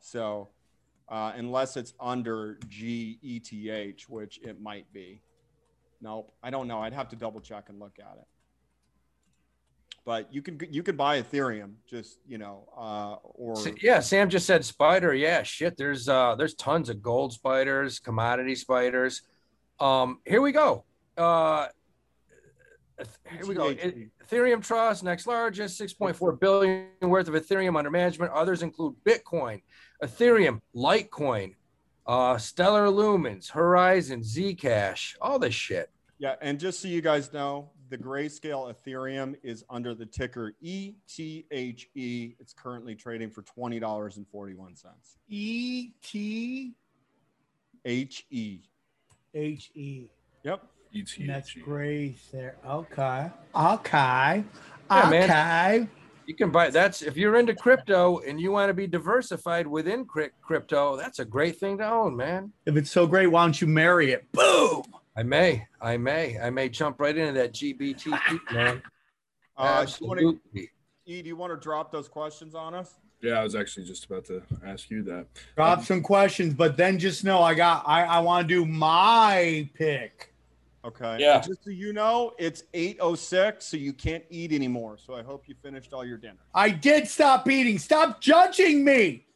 So, 0.00 0.50
uh, 1.08 1.32
unless 1.36 1.76
it's 1.76 1.94
under 1.98 2.58
GETH, 2.68 4.08
which 4.08 4.38
it 4.42 4.60
might 4.60 4.92
be. 4.92 5.22
Nope, 6.00 6.34
I 6.42 6.50
don't 6.50 6.68
know. 6.68 6.80
I'd 6.80 6.92
have 6.92 7.08
to 7.10 7.16
double 7.16 7.40
check 7.40 7.68
and 7.68 7.78
look 7.78 7.98
at 7.98 8.18
it 8.18 8.26
but 10.04 10.32
you 10.32 10.42
can 10.42 10.60
you 10.70 10.82
can 10.82 10.96
buy 10.96 11.20
Ethereum 11.20 11.74
just 11.88 12.18
you 12.26 12.38
know 12.38 12.68
uh, 12.76 13.16
or 13.22 13.56
Yeah, 13.80 14.00
Sam 14.00 14.28
just 14.28 14.46
said 14.46 14.64
spider. 14.64 15.14
Yeah, 15.14 15.42
shit. 15.42 15.76
There's 15.76 16.08
uh 16.08 16.34
there's 16.36 16.54
tons 16.54 16.88
of 16.88 17.02
gold 17.02 17.32
spiders, 17.32 17.98
commodity 17.98 18.54
spiders. 18.54 19.22
Um, 19.80 20.20
here 20.26 20.42
we 20.42 20.52
go. 20.52 20.84
Uh 21.16 21.68
here 23.30 23.46
we 23.46 23.54
go. 23.54 23.68
ETH. 23.68 23.94
Ethereum 24.28 24.62
Trust, 24.62 25.02
next 25.02 25.26
largest, 25.26 25.80
6.4 25.80 26.38
billion 26.40 26.86
worth 27.02 27.28
of 27.28 27.34
Ethereum 27.34 27.76
under 27.76 27.90
management. 27.90 28.32
Others 28.32 28.62
include 28.62 28.94
Bitcoin, 29.04 29.62
Ethereum, 30.02 30.60
Litecoin, 30.74 31.54
uh, 32.06 32.36
Stellar 32.38 32.86
Lumens, 32.86 33.50
Horizen, 33.50 34.24
Zcash, 34.24 35.16
all 35.20 35.38
this 35.38 35.54
shit. 35.54 35.90
yeah. 36.18 36.36
And 36.40 36.58
just 36.60 36.80
so 36.80 36.88
you 36.88 37.00
guys 37.00 37.32
know, 37.32 37.70
the 37.90 37.98
Grayscale 37.98 38.74
Ethereum 38.74 39.34
is 39.42 39.64
under 39.68 39.94
the 39.94 40.06
ticker 40.06 40.54
E 40.60 40.94
ETHE. 41.18 42.36
It's 42.40 42.52
currently 42.52 42.94
trading 42.94 43.30
for 43.30 43.42
twenty 43.42 43.78
dollars 43.78 44.16
and 44.16 44.26
forty 44.28 44.54
one 44.54 44.74
cents. 44.76 45.18
E 45.28 45.90
T 46.02 46.74
H 47.84 48.26
E. 48.30 48.60
H 49.34 49.70
E. 49.74 50.06
Yep. 50.44 50.62
ETH. 50.94 51.26
That's 51.26 51.52
great 51.52 52.18
there. 52.32 52.56
Okay. 52.66 53.30
Okay. 53.54 54.44
Yeah, 54.90 55.10
man. 55.10 55.24
okay. 55.24 55.88
You 56.26 56.34
can 56.34 56.50
buy 56.50 56.70
that's 56.70 57.02
if 57.02 57.16
you're 57.16 57.36
into 57.36 57.54
crypto 57.54 58.20
and 58.20 58.40
you 58.40 58.50
want 58.50 58.70
to 58.70 58.74
be 58.74 58.86
diversified 58.86 59.66
within 59.66 60.06
crypto, 60.06 60.96
that's 60.96 61.18
a 61.18 61.24
great 61.24 61.58
thing 61.58 61.76
to 61.78 61.90
own, 61.90 62.16
man. 62.16 62.52
If 62.64 62.76
it's 62.76 62.90
so 62.90 63.06
great, 63.06 63.26
why 63.26 63.44
don't 63.44 63.60
you 63.60 63.66
marry 63.66 64.12
it? 64.12 64.30
Boom. 64.32 64.84
I 65.16 65.22
may, 65.22 65.66
I 65.80 65.96
may, 65.96 66.38
I 66.40 66.50
may 66.50 66.68
jump 66.68 67.00
right 67.00 67.16
into 67.16 67.32
that 67.34 67.52
GBT, 67.52 68.18
man. 68.52 68.82
Uh, 69.56 69.84
do 69.84 69.92
you 70.00 70.08
wanna, 70.08 70.20
Absolutely. 70.20 70.70
e, 71.06 71.22
do 71.22 71.28
you 71.28 71.36
want 71.36 71.52
to 71.52 71.58
drop 71.58 71.92
those 71.92 72.08
questions 72.08 72.54
on 72.54 72.74
us? 72.74 72.94
Yeah, 73.20 73.40
I 73.40 73.44
was 73.44 73.54
actually 73.54 73.86
just 73.86 74.04
about 74.06 74.24
to 74.26 74.42
ask 74.66 74.90
you 74.90 75.02
that. 75.04 75.26
Drop 75.56 75.84
some 75.84 76.02
questions, 76.02 76.54
but 76.54 76.76
then 76.76 76.98
just 76.98 77.24
know 77.24 77.42
I 77.42 77.54
got 77.54 77.84
I, 77.86 78.04
I 78.04 78.20
want 78.20 78.48
to 78.48 78.54
do 78.54 78.66
my 78.66 79.68
pick. 79.74 80.33
Okay. 80.84 81.16
Yeah. 81.18 81.36
And 81.36 81.44
just 81.44 81.64
so 81.64 81.70
you 81.70 81.92
know, 81.92 82.32
it's 82.38 82.64
eight 82.74 82.98
oh 83.00 83.14
six, 83.14 83.66
so 83.66 83.76
you 83.76 83.92
can't 83.92 84.24
eat 84.28 84.52
anymore. 84.52 84.98
So 84.98 85.14
I 85.14 85.22
hope 85.22 85.44
you 85.46 85.54
finished 85.62 85.92
all 85.92 86.04
your 86.04 86.18
dinner. 86.18 86.40
I 86.54 86.70
did 86.70 87.08
stop 87.08 87.48
eating. 87.48 87.78
Stop 87.78 88.20
judging 88.20 88.84
me. 88.84 89.26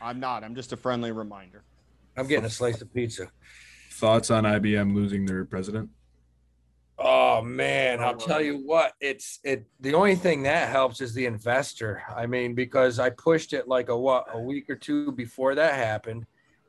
I'm 0.00 0.18
not. 0.18 0.42
I'm 0.42 0.54
just 0.54 0.72
a 0.72 0.76
friendly 0.76 1.12
reminder. 1.12 1.62
I'm 2.16 2.26
getting 2.26 2.44
a 2.44 2.50
slice 2.50 2.80
of 2.80 2.92
pizza. 2.92 3.30
Thoughts 3.92 4.30
on 4.30 4.44
IBM 4.44 4.94
losing 4.94 5.26
their 5.26 5.44
president? 5.44 5.90
Oh 7.02 7.40
man, 7.40 8.00
I'll 8.00 8.16
tell 8.16 8.42
you 8.42 8.58
what, 8.66 8.92
it's 9.00 9.40
it 9.42 9.64
the 9.80 9.94
only 9.94 10.16
thing 10.16 10.42
that 10.42 10.68
helps 10.68 11.00
is 11.00 11.14
the 11.14 11.24
investor. 11.24 12.02
I 12.14 12.26
mean, 12.26 12.54
because 12.54 12.98
I 12.98 13.08
pushed 13.08 13.54
it 13.54 13.68
like 13.68 13.88
a 13.88 13.96
what 13.96 14.26
a 14.34 14.38
week 14.38 14.68
or 14.68 14.76
two 14.76 15.12
before 15.12 15.54
that 15.54 15.74
happened. 15.74 16.26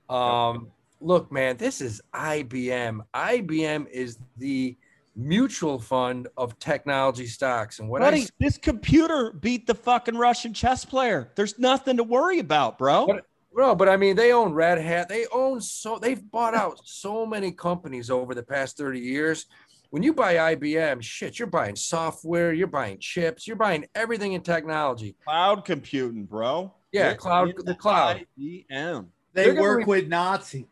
Um 0.10 0.72
look, 1.02 1.32
man, 1.32 1.58
this 1.58 1.82
is 1.82 2.02
IBM. 2.14 3.02
IBM 3.14 3.89
is 3.89 4.18
the 4.38 4.78
mutual 5.16 5.78
fund 5.80 6.28
of 6.38 6.58
technology 6.60 7.26
stocks. 7.26 7.80
And 7.80 7.89
what 7.89 8.02
I 8.02 8.12
Buddy, 8.12 8.28
this 8.39 8.58
computer 8.58 9.32
beat 9.34 9.68
the 9.68 9.76
fucking 9.76 10.16
Russian 10.16 10.54
chess 10.54 10.86
player. 10.86 11.32
There's 11.36 11.60
nothing 11.60 11.97
to 11.97 12.04
worry 12.04 12.39
about, 12.39 12.78
bro. 12.78 13.08
But- 13.08 13.26
Bro, 13.54 13.76
but 13.76 13.89
I 13.89 13.97
mean, 13.97 14.16
they 14.16 14.32
own 14.32 14.54
Red 14.54 14.78
Hat. 14.78 15.10
They 15.10 15.26
own 15.30 15.60
so 15.60 15.99
they've 15.99 16.32
bought 16.32 16.56
out 16.56 16.80
so 16.86 17.26
many 17.26 17.52
companies 17.52 18.10
over 18.10 18.34
the 18.34 18.43
past 18.43 18.78
30 18.78 19.02
years. 19.02 19.45
When 19.89 20.02
you 20.02 20.14
buy 20.14 20.56
IBM, 20.56 21.02
shit, 21.02 21.38
you're 21.38 21.49
buying 21.49 21.76
software, 21.76 22.54
you're 22.54 22.68
buying 22.68 22.97
chips, 22.99 23.45
you're 23.45 23.58
buying 23.58 23.86
everything 23.93 24.32
in 24.32 24.41
technology. 24.41 25.18
Cloud 25.26 25.66
computing, 25.66 26.24
bro. 26.24 26.74
Yeah, 26.93 27.10
You're 27.10 27.16
cloud- 27.18 27.54
the 27.66 27.76
cloud. 27.76 28.26
IBM. 28.39 29.08
They 29.34 29.52
work 29.52 29.80
re- 29.80 29.84
with 29.84 30.08
Nazis. 30.08 30.64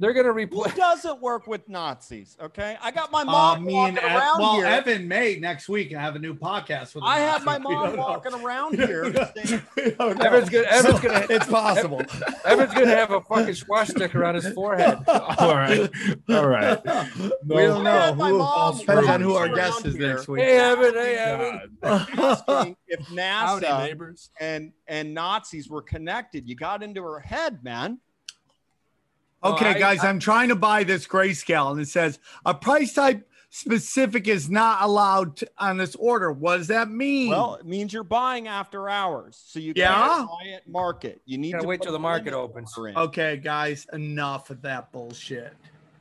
They're 0.00 0.12
gonna 0.14 0.32
replace. 0.32 0.64
Who 0.64 0.70
replace. 0.70 0.76
doesn't 0.76 1.20
work 1.20 1.46
with 1.46 1.68
Nazis? 1.68 2.36
Okay, 2.42 2.76
I 2.82 2.90
got 2.90 3.12
my 3.12 3.20
Uh, 3.20 3.24
mom 3.26 3.64
me 3.66 3.74
walking 3.74 3.98
and 3.98 4.06
Ev- 4.06 4.16
around 4.16 4.38
well, 4.40 4.54
here. 4.54 4.64
Evan 4.64 5.06
may 5.06 5.38
next 5.38 5.68
week 5.68 5.94
I 5.94 6.00
have 6.00 6.16
a 6.16 6.18
new 6.18 6.34
podcast 6.34 6.94
with. 6.94 7.04
the 7.04 7.08
I 7.10 7.18
have 7.20 7.44
my 7.44 7.58
mom 7.58 7.72
don't 7.86 7.96
know. 7.96 8.02
walking 8.02 8.32
around 8.34 8.76
here. 8.76 9.12
saying, 9.12 9.62
We 9.76 9.90
don't 9.92 10.18
know. 10.18 10.24
Evan's 10.24 10.48
gonna- 10.48 10.66
Evan's 10.68 11.00
gonna- 11.00 11.26
it's 11.28 11.46
possible. 11.46 12.00
Evan's 12.46 12.72
gonna 12.74 12.86
have 12.96 13.10
a 13.10 13.20
fucking 13.20 13.54
swastika 13.54 14.24
on 14.24 14.34
his 14.36 14.48
forehead. 14.54 14.98
All 15.08 15.54
right. 15.54 15.90
All 16.30 16.48
right. 16.48 16.82
we 17.46 17.56
don't 17.62 17.84
know. 17.84 17.90
have 17.90 18.14
Who, 18.16 18.38
mom 18.38 18.78
depends 18.78 19.06
on 19.08 19.20
who 19.20 19.34
our 19.34 19.48
guest 19.48 19.84
around 19.84 19.86
is 19.86 19.96
next 19.96 20.28
week. 20.28 20.40
Hey 20.42 20.56
Evan, 20.56 20.94
hey 20.94 21.14
Evan. 21.16 21.76
God. 21.82 22.08
asking 22.48 22.76
if 22.88 23.00
Howdy, 23.08 23.66
NASA 23.66 23.78
neighbors. 23.86 24.30
and 24.40 24.72
and 24.88 25.12
Nazis 25.12 25.68
were 25.68 25.82
connected. 25.82 26.48
You 26.48 26.56
got 26.56 26.82
into 26.82 27.02
her 27.02 27.20
head, 27.20 27.62
man. 27.62 27.98
Okay, 29.42 29.70
Well, 29.72 29.78
guys, 29.78 30.00
I- 30.00 30.06
I, 30.08 30.10
am 30.10 30.18
trying 30.18 30.48
to 30.50 30.56
buy 30.56 30.84
this 30.84 31.06
grayscale, 31.06 31.72
and 31.72 31.80
it 31.80 31.88
says 31.88 32.18
a 32.44 32.52
price 32.54 32.92
type 32.92 33.26
specific 33.48 34.28
is 34.28 34.48
not 34.50 34.82
allowed 34.82 35.36
to, 35.38 35.50
on 35.58 35.76
this 35.76 35.96
order. 35.96 36.30
What 36.30 36.58
does 36.58 36.68
that 36.68 36.90
mean? 36.90 37.30
Well, 37.30 37.54
it 37.54 37.66
means 37.66 37.92
you're 37.92 38.04
buying 38.04 38.46
after 38.48 38.88
hours, 38.88 39.42
so 39.44 39.58
you 39.58 39.72
Yeah? 39.74 39.94
can't 39.94 40.28
buy 40.28 40.48
at 40.50 40.68
market. 40.68 41.20
You 41.24 41.38
need 41.38 41.52
Gotta 41.52 41.66
wait 41.66 41.82
till 41.82 41.92
the 41.92 41.98
market 41.98 42.32
opens. 42.32 42.76
order 42.76 42.90
in. 42.90 42.96
okay, 42.96 43.36
guys, 43.38 43.86
enough 43.92 44.50
of 44.50 44.62
that 44.62 44.92
bullshit. 44.92 45.52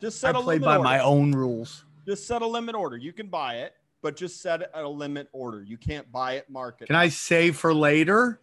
Just 0.01 0.19
set 0.19 0.35
a 0.35 0.41
play 0.41 0.55
limit 0.55 0.65
by 0.65 0.77
order. 0.77 0.83
my 0.83 0.99
own 0.99 1.31
rules. 1.31 1.85
Just 2.05 2.27
set 2.27 2.41
a 2.41 2.47
limit 2.47 2.75
order. 2.75 2.97
You 2.97 3.13
can 3.13 3.27
buy 3.27 3.55
it, 3.55 3.73
but 4.01 4.15
just 4.15 4.41
set 4.41 4.61
it 4.61 4.71
at 4.73 4.83
a 4.83 4.89
limit 4.89 5.27
order. 5.31 5.63
You 5.63 5.77
can't 5.77 6.09
buy 6.11 6.33
it 6.33 6.49
market. 6.49 6.87
Can 6.87 6.95
I 6.95 7.09
save 7.09 7.57
for 7.57 7.73
later? 7.73 8.39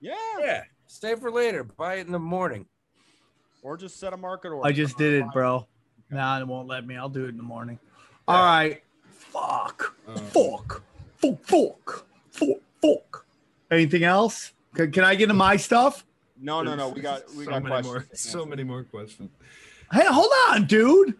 Yeah, 0.00 0.14
Yeah, 0.40 0.62
stay 0.86 1.14
for 1.14 1.30
later. 1.30 1.62
Buy 1.64 1.96
it 1.96 2.06
in 2.06 2.12
the 2.12 2.18
morning. 2.18 2.66
Or 3.62 3.76
just 3.76 3.98
set 3.98 4.12
a 4.12 4.16
market 4.16 4.48
order. 4.48 4.66
I 4.66 4.72
just 4.72 4.96
did 4.98 5.14
it, 5.14 5.26
bro. 5.32 5.66
Nah, 6.10 6.40
it 6.40 6.46
won't 6.46 6.68
let 6.68 6.86
me. 6.86 6.96
I'll 6.96 7.08
do 7.08 7.24
it 7.24 7.30
in 7.30 7.36
the 7.36 7.42
morning. 7.42 7.78
All 8.28 8.44
right. 8.44 8.82
Fuck. 9.08 9.96
Uh, 10.08 10.16
Fuck. 10.16 10.82
Fuck. 11.16 11.42
Fuck. 11.42 12.06
Fuck. 12.30 12.58
Fuck. 12.80 13.26
Anything 13.70 14.04
else? 14.04 14.52
Can, 14.74 14.92
can 14.92 15.04
I 15.04 15.14
get 15.14 15.26
to 15.26 15.34
my 15.34 15.56
stuff? 15.56 16.04
No, 16.40 16.62
no, 16.62 16.74
no. 16.74 16.90
We 16.90 17.00
got 17.00 17.22
we 17.34 17.44
so 17.44 17.50
got 17.50 17.62
many 17.62 17.82
questions. 17.82 17.94
more. 17.94 18.06
So 18.12 18.46
many 18.46 18.62
more 18.62 18.84
questions. 18.84 19.30
Hey, 19.92 20.04
hold 20.06 20.30
on, 20.48 20.66
dude. 20.66 21.14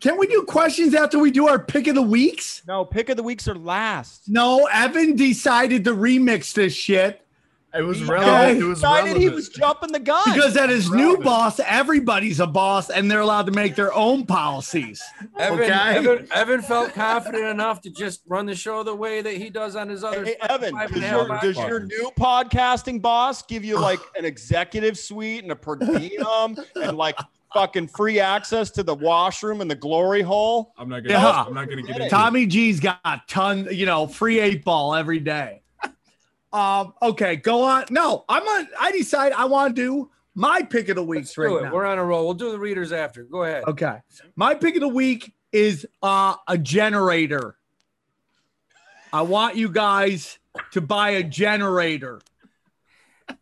Can 0.00 0.16
we 0.16 0.26
do 0.28 0.44
questions 0.44 0.94
after 0.94 1.18
we 1.18 1.30
do 1.30 1.48
our 1.48 1.58
pick 1.58 1.88
of 1.88 1.96
the 1.96 2.02
weeks? 2.02 2.62
No, 2.66 2.84
pick 2.84 3.08
of 3.08 3.16
the 3.16 3.22
weeks 3.22 3.48
are 3.48 3.54
last. 3.56 4.28
No, 4.28 4.66
Evan 4.72 5.16
decided 5.16 5.84
to 5.84 5.92
remix 5.92 6.52
this 6.52 6.72
shit 6.72 7.20
It 7.74 7.82
was 7.82 7.98
He 7.98 8.04
relevant. 8.04 8.60
It 8.60 8.64
was 8.64 8.78
decided 8.78 9.04
relevant. 9.04 9.20
he 9.22 9.28
was 9.28 9.48
jumping 9.50 9.92
the 9.92 10.00
gun. 10.00 10.22
because 10.32 10.56
at 10.56 10.70
his 10.70 10.90
new 10.90 11.18
boss, 11.18 11.60
everybody's 11.60 12.40
a 12.40 12.46
boss 12.46 12.88
and 12.88 13.10
they're 13.10 13.20
allowed 13.20 13.44
to 13.46 13.52
make 13.52 13.74
their 13.76 13.92
own 13.92 14.24
policies. 14.24 15.02
Evan, 15.38 15.60
Okay. 15.60 15.70
Evan, 15.70 16.28
Evan 16.32 16.62
felt 16.62 16.94
confident 16.94 17.44
enough 17.44 17.82
to 17.82 17.90
just 17.90 18.22
run 18.26 18.46
the 18.46 18.54
show 18.54 18.82
the 18.82 18.94
way 18.94 19.20
that 19.20 19.34
he 19.34 19.50
does 19.50 19.76
on 19.76 19.88
his 19.88 20.02
other. 20.02 20.24
Hey, 20.24 20.36
Evan, 20.48 20.74
does 20.74 21.02
your, 21.02 21.28
does 21.42 21.56
your 21.56 21.80
new 21.80 22.10
podcasting 22.18 23.02
boss 23.02 23.42
give 23.42 23.64
you 23.64 23.78
like 23.78 24.00
an 24.18 24.24
executive 24.24 24.96
suite 24.98 25.42
and 25.42 25.52
a 25.52 25.56
per 25.56 25.76
diem 25.76 26.56
and 26.76 26.96
like 26.96 27.18
fucking 27.52 27.88
free 27.88 28.18
access 28.18 28.70
to 28.70 28.82
the 28.82 28.94
washroom 28.94 29.60
and 29.60 29.70
the 29.70 29.74
glory 29.74 30.22
hole? 30.22 30.72
I'm 30.78 30.88
not 30.88 31.02
gonna. 31.04 31.14
Yeah. 31.20 31.44
I'm 31.46 31.52
not 31.54 31.68
gonna 31.68 31.82
get 31.82 32.00
it. 32.00 32.08
Tommy 32.08 32.46
G's 32.46 32.80
got 32.80 33.28
ton, 33.28 33.68
you 33.70 33.84
know, 33.84 34.06
free 34.06 34.40
eight 34.40 34.64
ball 34.64 34.94
every 34.94 35.18
day. 35.20 35.60
Um, 36.58 36.92
okay, 37.00 37.36
go 37.36 37.62
on. 37.62 37.84
No, 37.90 38.24
I'm 38.28 38.42
on. 38.42 38.68
I 38.80 38.90
decide 38.90 39.32
I 39.32 39.44
want 39.44 39.76
to 39.76 39.82
do 39.82 40.10
my 40.34 40.62
pick 40.62 40.88
of 40.88 40.96
the 40.96 41.04
week 41.04 41.26
right 41.36 41.62
now. 41.62 41.72
We're 41.72 41.86
on 41.86 41.98
a 41.98 42.04
roll. 42.04 42.24
We'll 42.24 42.34
do 42.34 42.50
the 42.50 42.58
readers 42.58 42.90
after. 42.90 43.22
Go 43.22 43.44
ahead. 43.44 43.64
Okay. 43.68 43.98
My 44.34 44.54
pick 44.54 44.74
of 44.74 44.80
the 44.80 44.88
week 44.88 45.34
is 45.52 45.86
uh, 46.02 46.34
a 46.48 46.58
generator. 46.58 47.56
I 49.12 49.22
want 49.22 49.54
you 49.54 49.68
guys 49.68 50.38
to 50.72 50.80
buy 50.80 51.10
a 51.10 51.22
generator. 51.22 52.20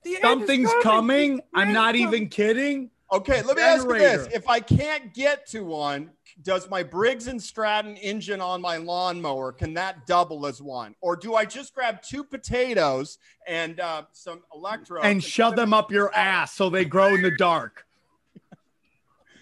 The 0.03 0.17
end 0.17 0.17
is 0.17 0.21
Something's 0.23 0.71
coming. 0.83 1.41
I'm 1.55 1.73
not 1.73 1.95
coming. 1.95 2.03
even 2.03 2.29
kidding. 2.29 2.91
Okay, 3.17 3.43
let 3.43 3.57
me 3.57 3.63
ask 3.63 3.87
you 3.87 3.99
this. 3.99 4.29
If 4.35 4.49
I 4.49 4.61
can't 4.61 5.15
get 5.15 5.47
to 5.49 5.65
one, 5.65 6.11
does 6.43 6.69
my 6.69 6.83
Briggs 6.83 7.29
and 7.29 7.43
Stratton 7.43 7.97
engine 7.97 8.43
on 8.43 8.61
my 8.61 8.77
lawnmower, 8.77 9.53
can 9.53 9.73
that 9.75 10.07
double 10.07 10.47
as 10.47 10.61
one? 10.61 10.95
Or 11.01 11.17
do 11.17 11.35
I 11.35 11.47
just 11.47 11.75
grab 11.75 12.03
two 12.03 12.23
potatoes 12.23 13.17
and 13.47 13.81
uh, 13.81 14.03
some 14.13 14.43
electro 14.55 15.01
And 15.01 15.25
shove 15.25 15.57
them 15.57 15.73
up 15.73 15.91
your 15.91 16.15
ass 16.15 16.53
so 16.55 16.69
they 16.69 16.85
grow 16.85 17.15
in 17.15 17.23
the 17.23 17.31
dark. 17.37 17.85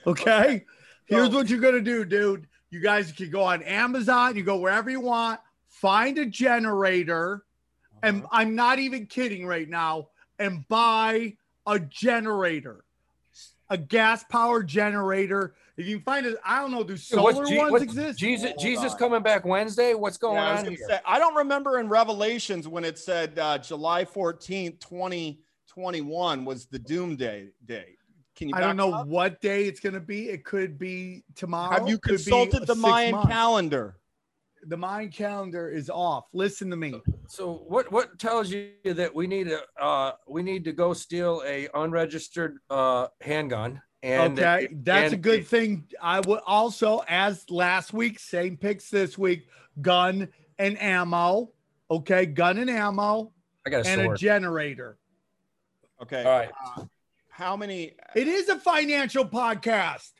Okay? 0.06 0.66
Here's 1.06 1.30
So- 1.30 1.34
what 1.38 1.48
you're 1.48 1.60
going 1.60 1.74
to 1.74 1.80
do, 1.80 2.04
dude. 2.04 2.46
You 2.70 2.80
guys 2.80 3.10
can 3.10 3.30
go 3.30 3.42
on 3.42 3.62
Amazon, 3.62 4.36
you 4.36 4.42
go 4.42 4.58
wherever 4.58 4.90
you 4.90 5.00
want, 5.00 5.40
find 5.68 6.18
a 6.18 6.26
generator. 6.26 7.44
And 8.02 8.26
I'm 8.30 8.54
not 8.54 8.78
even 8.80 9.06
kidding 9.06 9.46
right 9.46 9.66
now, 9.68 10.08
and 10.38 10.68
buy 10.68 11.36
a 11.66 11.78
generator, 11.78 12.83
a 13.70 13.78
gas 13.78 14.24
power 14.24 14.62
generator. 14.62 15.54
If 15.76 15.86
you 15.86 15.96
can 15.96 16.04
find 16.04 16.26
it, 16.26 16.36
I 16.44 16.60
don't 16.60 16.70
know, 16.70 16.84
do 16.84 16.94
Hey, 16.94 17.16
what's 17.16 17.36
solar 17.36 17.48
Je- 17.48 17.56
ones 17.58 17.72
what's 17.72 17.84
exist? 17.84 18.18
Jesus, 18.18 18.50
Hold 18.50 18.60
Jesus 18.60 18.92
on. 18.92 18.98
coming 18.98 19.22
back 19.22 19.44
Wednesday. 19.44 19.94
What's 19.94 20.16
going 20.18 20.36
Yeah, 20.36 20.50
on 20.50 20.64
gonna 20.64 20.76
here? 20.76 20.86
say, 20.88 21.00
I 21.06 21.18
don't 21.18 21.34
remember 21.34 21.80
in 21.80 21.88
Revelations 21.88 22.68
when 22.68 22.84
it 22.84 22.98
said 22.98 23.38
uh, 23.38 23.58
July 23.58 24.04
14th, 24.04 24.80
2021 24.80 26.44
was 26.44 26.66
the 26.66 26.78
doomsday 26.78 27.48
day. 27.64 27.96
Can 28.36 28.48
you 28.48 28.54
I 28.56 28.60
don't 28.60 28.76
know 28.76 28.92
up? 28.92 29.06
what 29.06 29.40
day 29.40 29.64
it's 29.64 29.78
going 29.80 29.94
to 29.94 30.00
be. 30.00 30.28
It 30.28 30.44
could 30.44 30.76
be 30.78 31.22
tomorrow. 31.36 31.72
Have 31.78 31.88
you 31.88 31.98
could 31.98 32.16
consulted 32.16 32.66
the 32.66 32.74
Mayan 32.74 33.12
months. 33.12 33.28
calendar? 33.28 33.96
The 34.68 34.76
Mayan 34.76 35.10
calendar 35.10 35.68
is 35.68 35.90
off. 35.90 36.26
Listen 36.32 36.70
to 36.70 36.76
me. 36.76 37.00
So 37.28 37.64
what 37.68 37.90
what 37.92 38.18
tells 38.18 38.50
you 38.50 38.70
that 38.84 39.14
we 39.14 39.26
need 39.26 39.48
to 39.48 39.60
uh 39.80 40.12
we 40.26 40.42
need 40.42 40.64
to 40.64 40.72
go 40.72 40.92
steal 40.92 41.42
a 41.46 41.68
unregistered 41.74 42.58
uh 42.70 43.08
handgun 43.20 43.80
and 44.02 44.38
okay, 44.38 44.68
that's 44.82 45.12
a 45.12 45.14
and- 45.14 45.22
good 45.24 45.46
thing. 45.46 45.86
I 46.00 46.20
would 46.20 46.40
also, 46.46 47.02
as 47.08 47.48
last 47.50 47.94
week, 47.94 48.18
same 48.18 48.58
picks 48.58 48.90
this 48.90 49.16
week: 49.16 49.48
gun 49.80 50.28
and 50.58 50.80
ammo. 50.80 51.52
Okay, 51.90 52.26
gun 52.26 52.58
and 52.58 52.68
ammo 52.68 53.32
I 53.66 53.70
got 53.70 53.86
a 53.86 53.88
and 53.88 54.00
a 54.12 54.14
generator. 54.14 54.98
Okay. 56.02 56.22
All 56.22 56.38
right. 56.38 56.50
Uh, 56.76 56.84
how 57.30 57.56
many? 57.56 57.92
It 58.14 58.28
is 58.28 58.48
a 58.50 58.58
financial 58.58 59.24
podcast, 59.24 60.12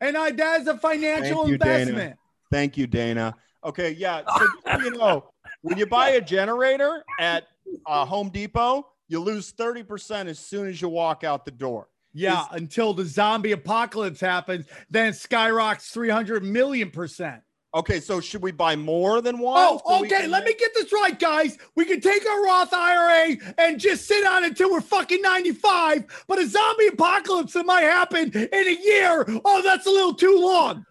and 0.00 0.16
I 0.16 0.30
that 0.30 0.60
is 0.60 0.68
a 0.68 0.78
financial 0.78 1.38
Thank 1.46 1.50
you, 1.50 1.58
Dana. 1.58 1.72
investment. 1.80 2.16
Thank 2.52 2.76
you, 2.76 2.86
Dana. 2.86 3.34
Okay, 3.66 3.90
yeah. 3.90 4.22
So 4.38 4.78
you 4.78 4.90
know, 4.92 5.28
when 5.62 5.76
you 5.76 5.86
buy 5.86 6.10
a 6.10 6.20
generator 6.20 7.02
at 7.18 7.48
uh, 7.84 8.04
Home 8.04 8.30
Depot, 8.30 8.86
you 9.08 9.18
lose 9.18 9.52
30% 9.52 10.26
as 10.26 10.38
soon 10.38 10.68
as 10.68 10.80
you 10.80 10.88
walk 10.88 11.24
out 11.24 11.44
the 11.44 11.50
door. 11.50 11.88
Yeah, 12.12 12.46
until 12.52 12.94
the 12.94 13.04
zombie 13.04 13.52
apocalypse 13.52 14.20
happens, 14.20 14.64
then 14.88 15.08
it 15.08 15.16
skyrockets 15.16 15.90
three 15.90 16.08
hundred 16.08 16.42
million 16.44 16.90
percent. 16.90 17.42
Okay, 17.74 18.00
so 18.00 18.22
should 18.22 18.40
we 18.40 18.52
buy 18.52 18.74
more 18.74 19.20
than 19.20 19.38
one? 19.38 19.58
Oh, 19.58 19.98
okay. 19.98 20.08
can 20.08 20.30
Let 20.30 20.46
me 20.46 20.54
get 20.58 20.72
this 20.72 20.90
right, 20.94 21.18
guys. 21.18 21.58
We 21.74 21.84
can 21.84 22.00
take 22.00 22.26
our 22.26 22.42
Roth 22.42 22.72
IRA 22.72 23.36
and 23.58 23.78
just 23.78 24.06
sit 24.06 24.26
on 24.26 24.44
it 24.44 24.48
until 24.48 24.72
we're 24.72 24.80
fucking 24.80 25.20
95. 25.20 26.24
But 26.26 26.38
a 26.38 26.46
zombie 26.46 26.86
apocalypse 26.86 27.52
that 27.52 27.66
might 27.66 27.82
happen 27.82 28.32
in 28.32 28.48
a 28.66 28.82
year. 28.82 29.26
Oh, 29.44 29.60
that's 29.62 29.86
a 29.86 29.90
little 29.90 30.14
too 30.14 30.40
long. 30.40 30.86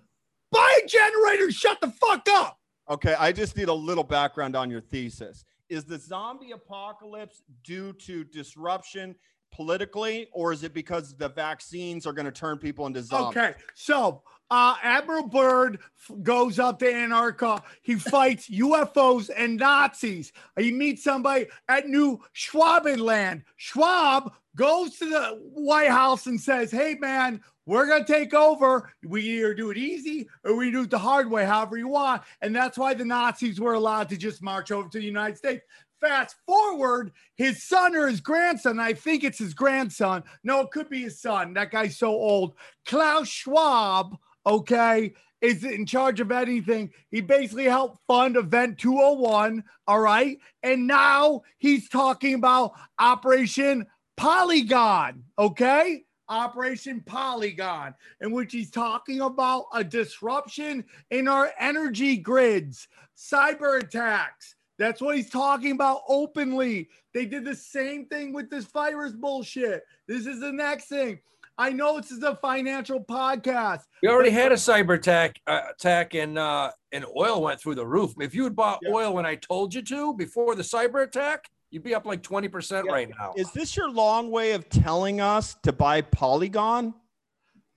Buy 0.51 0.79
a 0.83 0.87
generator. 0.87 1.51
Shut 1.51 1.81
the 1.81 1.89
fuck 1.89 2.27
up. 2.29 2.59
Okay, 2.89 3.15
I 3.17 3.31
just 3.31 3.57
need 3.57 3.67
a 3.67 3.73
little 3.73 4.03
background 4.03 4.55
on 4.55 4.69
your 4.69 4.81
thesis. 4.81 5.43
Is 5.69 5.83
the 5.83 5.97
zombie 5.97 6.51
apocalypse 6.51 7.41
due 7.63 7.93
to 7.93 8.23
disruption 8.23 9.15
politically, 9.51 10.27
or 10.33 10.51
is 10.53 10.63
it 10.63 10.73
because 10.73 11.15
the 11.15 11.29
vaccines 11.29 12.05
are 12.05 12.13
going 12.13 12.25
to 12.25 12.31
turn 12.31 12.57
people 12.57 12.85
into 12.85 13.01
zombies? 13.01 13.37
Okay. 13.37 13.53
So, 13.73 14.21
uh, 14.51 14.75
Admiral 14.83 15.27
Byrd 15.27 15.79
f- 15.97 16.15
goes 16.21 16.59
up 16.59 16.77
to 16.79 16.93
Antarctica. 16.93 17.63
He 17.81 17.95
fights 17.95 18.47
UFOs 18.51 19.31
and 19.35 19.57
Nazis. 19.57 20.31
He 20.59 20.71
meets 20.71 21.03
somebody 21.03 21.47
at 21.67 21.87
New 21.87 22.19
Schwabenland. 22.35 23.43
Schwab 23.55 24.33
goes 24.55 24.97
to 24.97 25.09
the 25.09 25.39
White 25.53 25.89
House 25.89 26.27
and 26.27 26.39
says, 26.39 26.71
Hey, 26.71 26.95
man, 26.99 27.41
we're 27.65 27.87
going 27.87 28.05
to 28.05 28.13
take 28.13 28.33
over. 28.33 28.91
We 29.03 29.21
either 29.21 29.53
do 29.53 29.71
it 29.71 29.77
easy 29.77 30.27
or 30.43 30.55
we 30.55 30.71
do 30.71 30.83
it 30.83 30.89
the 30.89 30.99
hard 30.99 31.29
way, 31.29 31.45
however 31.45 31.77
you 31.77 31.87
want. 31.87 32.21
And 32.41 32.55
that's 32.55 32.77
why 32.77 32.93
the 32.93 33.05
Nazis 33.05 33.59
were 33.59 33.73
allowed 33.73 34.09
to 34.09 34.17
just 34.17 34.43
march 34.43 34.71
over 34.71 34.87
to 34.89 34.97
the 34.97 35.03
United 35.03 35.37
States. 35.37 35.65
Fast 35.99 36.35
forward, 36.45 37.11
his 37.35 37.63
son 37.63 37.95
or 37.95 38.07
his 38.07 38.21
grandson, 38.21 38.79
I 38.79 38.93
think 38.93 39.23
it's 39.23 39.39
his 39.39 39.53
grandson. 39.53 40.23
No, 40.43 40.61
it 40.61 40.71
could 40.71 40.89
be 40.89 41.03
his 41.03 41.19
son. 41.19 41.53
That 41.53 41.71
guy's 41.71 41.97
so 41.97 42.09
old. 42.09 42.53
Klaus 42.85 43.27
Schwab, 43.27 44.15
okay, 44.45 45.13
is 45.41 45.63
in 45.63 45.85
charge 45.85 46.19
of 46.19 46.31
anything. 46.31 46.91
He 47.11 47.21
basically 47.21 47.65
helped 47.65 47.99
fund 48.07 48.35
Event 48.35 48.77
201, 48.77 49.63
all 49.87 49.99
right? 49.99 50.37
And 50.63 50.87
now 50.87 51.41
he's 51.57 51.89
talking 51.89 52.35
about 52.35 52.73
Operation 52.99 53.85
Polygon, 54.17 55.23
okay? 55.37 56.03
Operation 56.27 57.01
Polygon, 57.05 57.93
in 58.21 58.31
which 58.31 58.51
he's 58.51 58.71
talking 58.71 59.21
about 59.21 59.65
a 59.73 59.83
disruption 59.83 60.83
in 61.11 61.27
our 61.27 61.51
energy 61.59 62.17
grids, 62.17 62.87
cyber 63.17 63.79
attacks. 63.81 64.55
That's 64.79 64.99
what 65.01 65.15
he's 65.15 65.29
talking 65.29 65.71
about 65.71 66.01
openly. 66.07 66.89
They 67.13 67.25
did 67.25 67.45
the 67.45 67.55
same 67.55 68.07
thing 68.07 68.33
with 68.33 68.49
this 68.49 68.65
virus 68.65 69.13
bullshit. 69.13 69.83
This 70.07 70.25
is 70.25 70.39
the 70.39 70.51
next 70.51 70.85
thing. 70.85 71.19
I 71.57 71.69
know 71.69 72.01
this 72.01 72.11
is 72.11 72.21
a 72.23 72.35
financial 72.35 72.99
podcast. 73.01 73.83
We 74.01 74.09
already 74.09 74.31
had 74.31 74.51
a 74.51 74.55
cyber 74.55 74.95
attack 74.95 75.39
uh, 75.47 75.61
attack 75.71 76.13
and 76.13 76.37
uh 76.37 76.71
and 76.91 77.05
oil 77.15 77.41
went 77.41 77.61
through 77.61 77.75
the 77.75 77.85
roof. 77.87 78.13
If 78.19 78.35
you 78.35 78.43
had 78.43 78.55
bought 78.57 78.79
Yeah. 78.81 78.91
oil 78.91 79.13
when 79.13 79.25
I 79.25 79.35
told 79.35 79.73
you 79.73 79.81
to 79.83 80.13
before 80.15 80.55
the 80.55 80.63
cyber 80.63 81.03
attack, 81.03 81.45
you'd 81.71 81.83
be 81.83 81.95
up 81.95 82.05
like 82.05 82.21
20% 82.21 82.85
Yeah. 82.85 82.91
right 82.91 83.09
now. 83.09 83.33
Is 83.35 83.51
this 83.51 83.75
your 83.75 83.89
long 83.89 84.31
way 84.31 84.51
of 84.53 84.69
telling 84.69 85.21
us 85.21 85.55
to 85.63 85.71
buy 85.73 86.01
Polygon? 86.01 86.93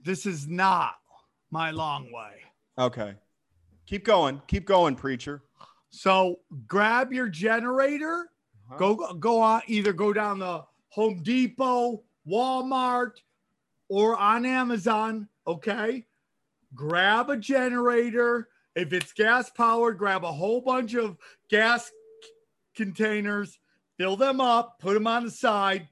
This 0.01 0.27
is 0.27 0.47
not 0.47 0.95
my 1.51 1.71
long 1.71 2.13
way. 2.13 2.43
Okay. 2.79 3.15
Keep 3.87 4.05
going. 4.05 4.41
Keep 4.47 4.67
going, 4.67 4.95
preacher. 4.95 5.43
So 5.91 6.41
grab 6.67 7.13
your 7.13 7.29
generator, 7.29 8.31
Uh-huh. 8.71 8.77
go 8.77 9.15
go 9.15 9.41
on 9.41 9.63
either 9.67 9.93
go 9.95 10.13
down 10.13 10.39
the 10.39 10.65
Home 10.91 11.23
Depot, 11.23 12.05
Walmart, 12.27 13.13
or 13.89 14.17
on 14.19 14.45
Amazon. 14.45 15.29
Okay, 15.47 16.07
grab 16.75 17.31
a 17.31 17.37
generator. 17.39 18.51
If 18.77 18.93
it's 18.93 19.13
gas 19.15 19.49
powered, 19.51 19.97
grab 19.99 20.25
a 20.25 20.33
whole 20.33 20.61
bunch 20.61 20.93
of 20.95 21.17
gas 21.49 21.87
c- 21.87 21.93
containers, 22.77 23.59
fill 23.99 24.17
them 24.17 24.41
up, 24.41 24.79
put 24.79 24.95
them 24.95 25.07
on 25.07 25.25
the 25.25 25.31
side. 25.31 25.89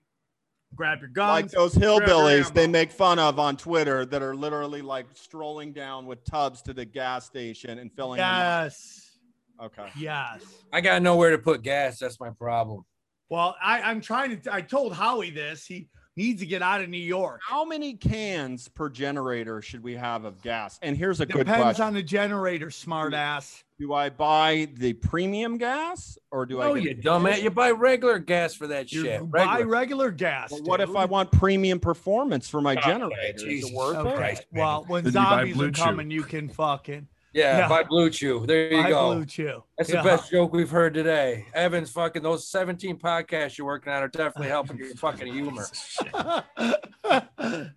Grab 0.74 1.00
your 1.00 1.08
guns. 1.08 1.30
like 1.30 1.50
those 1.50 1.74
hillbillies 1.74 2.52
they 2.52 2.66
make 2.66 2.90
fun 2.92 3.18
of 3.18 3.38
on 3.38 3.56
Twitter 3.56 4.04
that 4.04 4.22
are 4.22 4.34
literally 4.34 4.82
like 4.82 5.06
strolling 5.14 5.72
down 5.72 6.06
with 6.06 6.22
tubs 6.24 6.60
to 6.62 6.74
the 6.74 6.84
gas 6.84 7.24
station 7.24 7.78
and 7.78 7.90
filling 7.92 8.18
them 8.18 8.28
yes. 8.28 9.18
Okay. 9.62 9.88
yes. 9.96 10.42
I 10.72 10.82
got 10.82 11.00
nowhere 11.00 11.30
to 11.30 11.38
put 11.38 11.62
gas. 11.62 11.98
That's 11.98 12.20
my 12.20 12.30
problem. 12.30 12.84
Well, 13.30 13.56
I, 13.62 13.80
I'm 13.80 14.00
trying 14.00 14.38
to. 14.40 14.54
I 14.54 14.60
told 14.60 14.92
Howie 14.92 15.30
this. 15.30 15.64
He 15.64 15.88
needs 16.16 16.40
to 16.40 16.46
get 16.46 16.62
out 16.62 16.82
of 16.82 16.88
New 16.88 16.98
York. 16.98 17.40
How 17.46 17.64
many 17.64 17.94
cans 17.94 18.68
per 18.68 18.90
generator 18.90 19.62
should 19.62 19.82
we 19.82 19.94
have 19.94 20.24
of 20.24 20.42
gas? 20.42 20.78
And 20.82 20.96
here's 20.96 21.20
a 21.20 21.26
good 21.26 21.46
Depends 21.46 21.80
on 21.80 21.94
the 21.94 22.02
generator, 22.02 22.70
smart 22.70 23.14
ass. 23.14 23.64
Do 23.78 23.92
I 23.92 24.08
buy 24.08 24.68
the 24.74 24.94
premium 24.94 25.58
gas 25.58 26.16
or 26.30 26.46
do 26.46 26.62
Oh, 26.62 26.74
I 26.74 26.78
you 26.78 26.94
dumbass. 26.96 27.42
You 27.42 27.50
buy 27.50 27.72
regular 27.72 28.18
gas 28.18 28.54
for 28.54 28.66
that 28.68 28.90
You 28.90 29.02
shit. 29.02 29.30
buy 29.30 29.44
Regular. 29.44 29.66
regular 29.66 30.10
gas. 30.10 30.50
But 30.50 30.62
what 30.62 30.80
if. 30.80 30.96
I 30.96 31.04
want 31.04 31.30
premium 31.30 31.78
performance 31.78 32.48
for 32.48 32.62
my 32.62 32.72
Okay, 32.72 32.80
generator? 32.88 33.38
Jesus 33.38 33.70
worth 33.72 33.96
Okay. 33.98 34.16
Christ, 34.16 34.46
well, 34.52 34.84
when 34.88 35.04
Then 35.04 35.12
zombies 35.12 35.60
are 35.60 35.70
coming, 35.72 36.10
you 36.10 36.22
can 36.22 36.48
fucking 36.48 37.06
Yeah, 37.34 37.58
Yeah. 37.58 37.68
buy 37.68 37.82
BlueChew. 37.82 38.46
There 38.46 38.72
you 38.72 38.82
buy 38.82 38.88
go. 38.88 39.10
BlueChew. 39.16 39.62
That's 39.76 39.90
Yeah. 39.90 40.02
the 40.02 40.08
best 40.08 40.30
joke 40.30 40.54
we've 40.54 40.70
heard 40.70 40.94
today. 40.94 41.44
Evans, 41.52 41.90
fucking 41.90 42.22
those 42.22 42.48
17 42.48 42.96
podcasts 42.96 43.58
you're 43.58 43.66
working 43.66 43.92
on 43.92 44.02
are 44.02 44.08
definitely 44.08 44.48
helping 44.48 44.78
your 44.78 44.94
fucking 44.96 45.30
humor. 45.30 45.66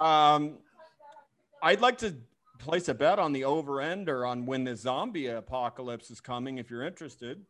Um, 0.00 0.56
I'd 1.62 1.82
like 1.82 1.98
to 1.98 2.16
place 2.58 2.88
a 2.88 2.94
bet 2.94 3.18
on 3.18 3.32
the 3.32 3.44
over 3.44 3.80
end 3.80 4.08
or 4.08 4.26
on 4.26 4.46
when 4.46 4.64
the 4.64 4.76
zombie 4.76 5.26
apocalypse 5.28 6.10
is 6.10 6.20
coming 6.20 6.58
if 6.58 6.70
you're 6.70 6.84
interested. 6.86 7.44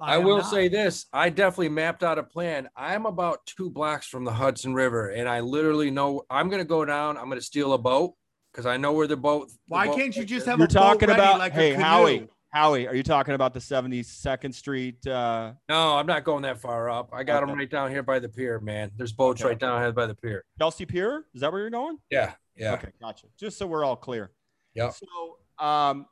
I 0.00 0.16
am 0.16 0.24
will 0.24 0.38
not. 0.38 0.50
say 0.50 0.68
this 0.68 1.06
I 1.12 1.28
definitely 1.28 1.68
mapped 1.68 2.02
out 2.02 2.18
a 2.18 2.22
plan. 2.22 2.68
I'm 2.76 3.06
about 3.06 3.44
two 3.46 3.70
blocks 3.70 4.06
from 4.06 4.24
the 4.24 4.32
Hudson 4.32 4.74
River, 4.74 5.10
and 5.10 5.28
I 5.28 5.40
literally 5.40 5.90
know 5.90 6.22
I'm 6.30 6.48
going 6.48 6.62
to 6.62 6.68
go 6.68 6.84
down. 6.84 7.16
I'm 7.18 7.26
going 7.26 7.38
to 7.38 7.44
steal 7.44 7.72
a 7.74 7.78
boat 7.78 8.14
because 8.52 8.66
I 8.66 8.76
know 8.78 8.92
where 8.92 9.06
the 9.06 9.16
boat. 9.16 9.48
the 9.50 9.54
Why 9.68 9.86
boat 9.86 9.96
can't 9.98 10.16
you 10.16 10.24
just 10.24 10.46
have 10.46 10.58
You're 10.58 10.64
a 10.66 10.68
boat 10.68 10.72
talking 10.74 11.08
ready 11.08 11.20
about 11.20 11.38
like 11.38 11.52
a 11.52 11.56
hey 11.56 11.70
canoe? 11.72 11.84
Howie. 11.84 12.28
Howie, 12.54 12.86
are 12.86 12.94
you 12.94 13.02
talking 13.02 13.32
about 13.32 13.54
the 13.54 13.60
72nd 13.60 14.52
Street? 14.52 15.06
Uh, 15.06 15.52
No, 15.70 15.96
I'm 15.96 16.04
not 16.06 16.22
going 16.24 16.42
that 16.42 16.60
far 16.60 16.90
up. 16.90 17.08
I 17.10 17.22
got 17.24 17.40
them 17.46 17.56
right 17.56 17.70
down 17.70 17.90
here 17.90 18.02
by 18.02 18.18
the 18.18 18.28
pier, 18.28 18.60
man. 18.60 18.90
There's 18.94 19.12
boats 19.12 19.40
Okay. 19.40 19.48
right 19.50 19.58
down 19.58 19.80
here 19.80 19.90
by 19.92 20.04
the 20.06 20.14
pier. 20.14 20.44
Chelsea 20.58 20.84
Pier? 20.84 21.24
Is 21.34 21.40
that 21.40 21.50
where 21.50 21.62
you're 21.62 21.70
going? 21.70 21.96
Yeah, 22.10 22.32
yeah. 22.56 22.74
Okay, 22.74 22.88
gotcha. 23.00 23.26
Just 23.38 23.58
so 23.58 23.66
we're 23.66 23.84
all 23.84 23.96
clear. 23.96 24.30
Yeah. 24.74 24.90
So, 24.90 25.64
um, 25.64 26.06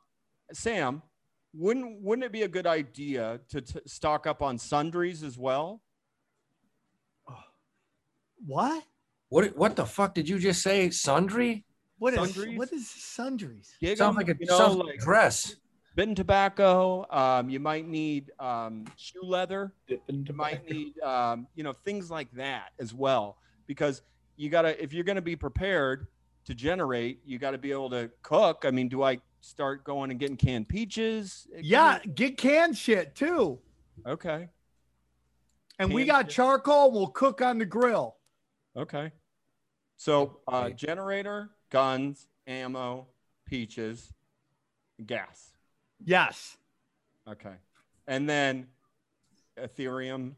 Sam, 0.53 1.01
wouldn't 1.53 2.01
wouldn't 2.01 2.25
it 2.25 2.31
be 2.31 2.43
a 2.43 2.47
good 2.47 2.67
idea 2.67 3.39
to 3.49 3.61
t- 3.61 3.79
stock 3.85 4.25
up 4.27 4.41
on 4.41 4.57
sundries 4.57 5.23
as 5.23 5.37
well? 5.37 5.81
What? 8.45 8.83
What 9.29 9.55
what 9.57 9.75
the 9.75 9.85
fuck 9.85 10.13
did 10.13 10.27
you 10.27 10.39
just 10.39 10.61
say? 10.61 10.89
Sundry? 10.89 11.65
What 11.99 12.13
is 12.13 12.19
Sundries? 12.19 12.57
what 12.57 12.73
is 12.73 12.89
sundries? 12.89 13.75
Gig 13.79 13.97
Sounds 13.97 14.09
'em, 14.09 14.15
like 14.15 14.29
a, 14.29 14.39
you 14.39 14.47
know, 14.47 14.57
sounds 14.57 14.75
like 14.75 14.83
a 14.87 14.89
like 14.91 14.99
dress. 14.99 15.55
bitten 15.95 16.15
tobacco. 16.15 17.05
Um, 17.11 17.49
you 17.49 17.59
might 17.59 17.87
need 17.87 18.31
um, 18.39 18.85
shoe 18.97 19.21
leather. 19.21 19.73
You 19.87 19.99
might 20.33 20.67
need 20.69 20.99
um, 21.01 21.47
you 21.55 21.63
know 21.63 21.73
things 21.73 22.09
like 22.09 22.31
that 22.33 22.71
as 22.79 22.93
well 22.93 23.37
because 23.67 24.01
you 24.35 24.49
gotta 24.49 24.81
if 24.81 24.93
you're 24.93 25.03
gonna 25.03 25.21
be 25.21 25.35
prepared 25.35 26.07
to 26.45 26.53
generate, 26.53 27.21
you 27.25 27.37
got 27.39 27.51
to 27.51 27.57
be 27.57 27.71
able 27.71 27.89
to 27.91 28.09
cook. 28.23 28.63
I 28.65 28.71
mean, 28.71 28.89
do 28.89 29.03
I 29.03 29.19
start 29.41 29.83
going 29.83 30.11
and 30.11 30.19
getting 30.19 30.37
canned 30.37 30.67
peaches? 30.69 31.47
Give 31.51 31.61
me- 31.61 31.67
Yeah, 31.67 31.99
get 32.15 32.37
canned 32.37 32.77
shit 32.77 33.15
too. 33.15 33.59
Okay. 34.05 34.49
And 35.79 35.93
we 35.93 36.05
got 36.05 36.25
shit. 36.25 36.35
charcoal. 36.35 36.91
We'll 36.91 37.07
cook 37.07 37.41
on 37.41 37.57
the 37.57 37.65
grill. 37.65 38.15
Okay. 38.75 39.11
So 39.97 40.39
uh, 40.47 40.69
generator, 40.69 41.49
guns, 41.69 42.27
ammo, 42.47 43.07
peaches, 43.45 44.11
gas. 45.05 45.53
Yes. 46.03 46.57
Okay. 47.27 47.53
And 48.07 48.27
then 48.29 48.67
Ethereum 49.59 50.33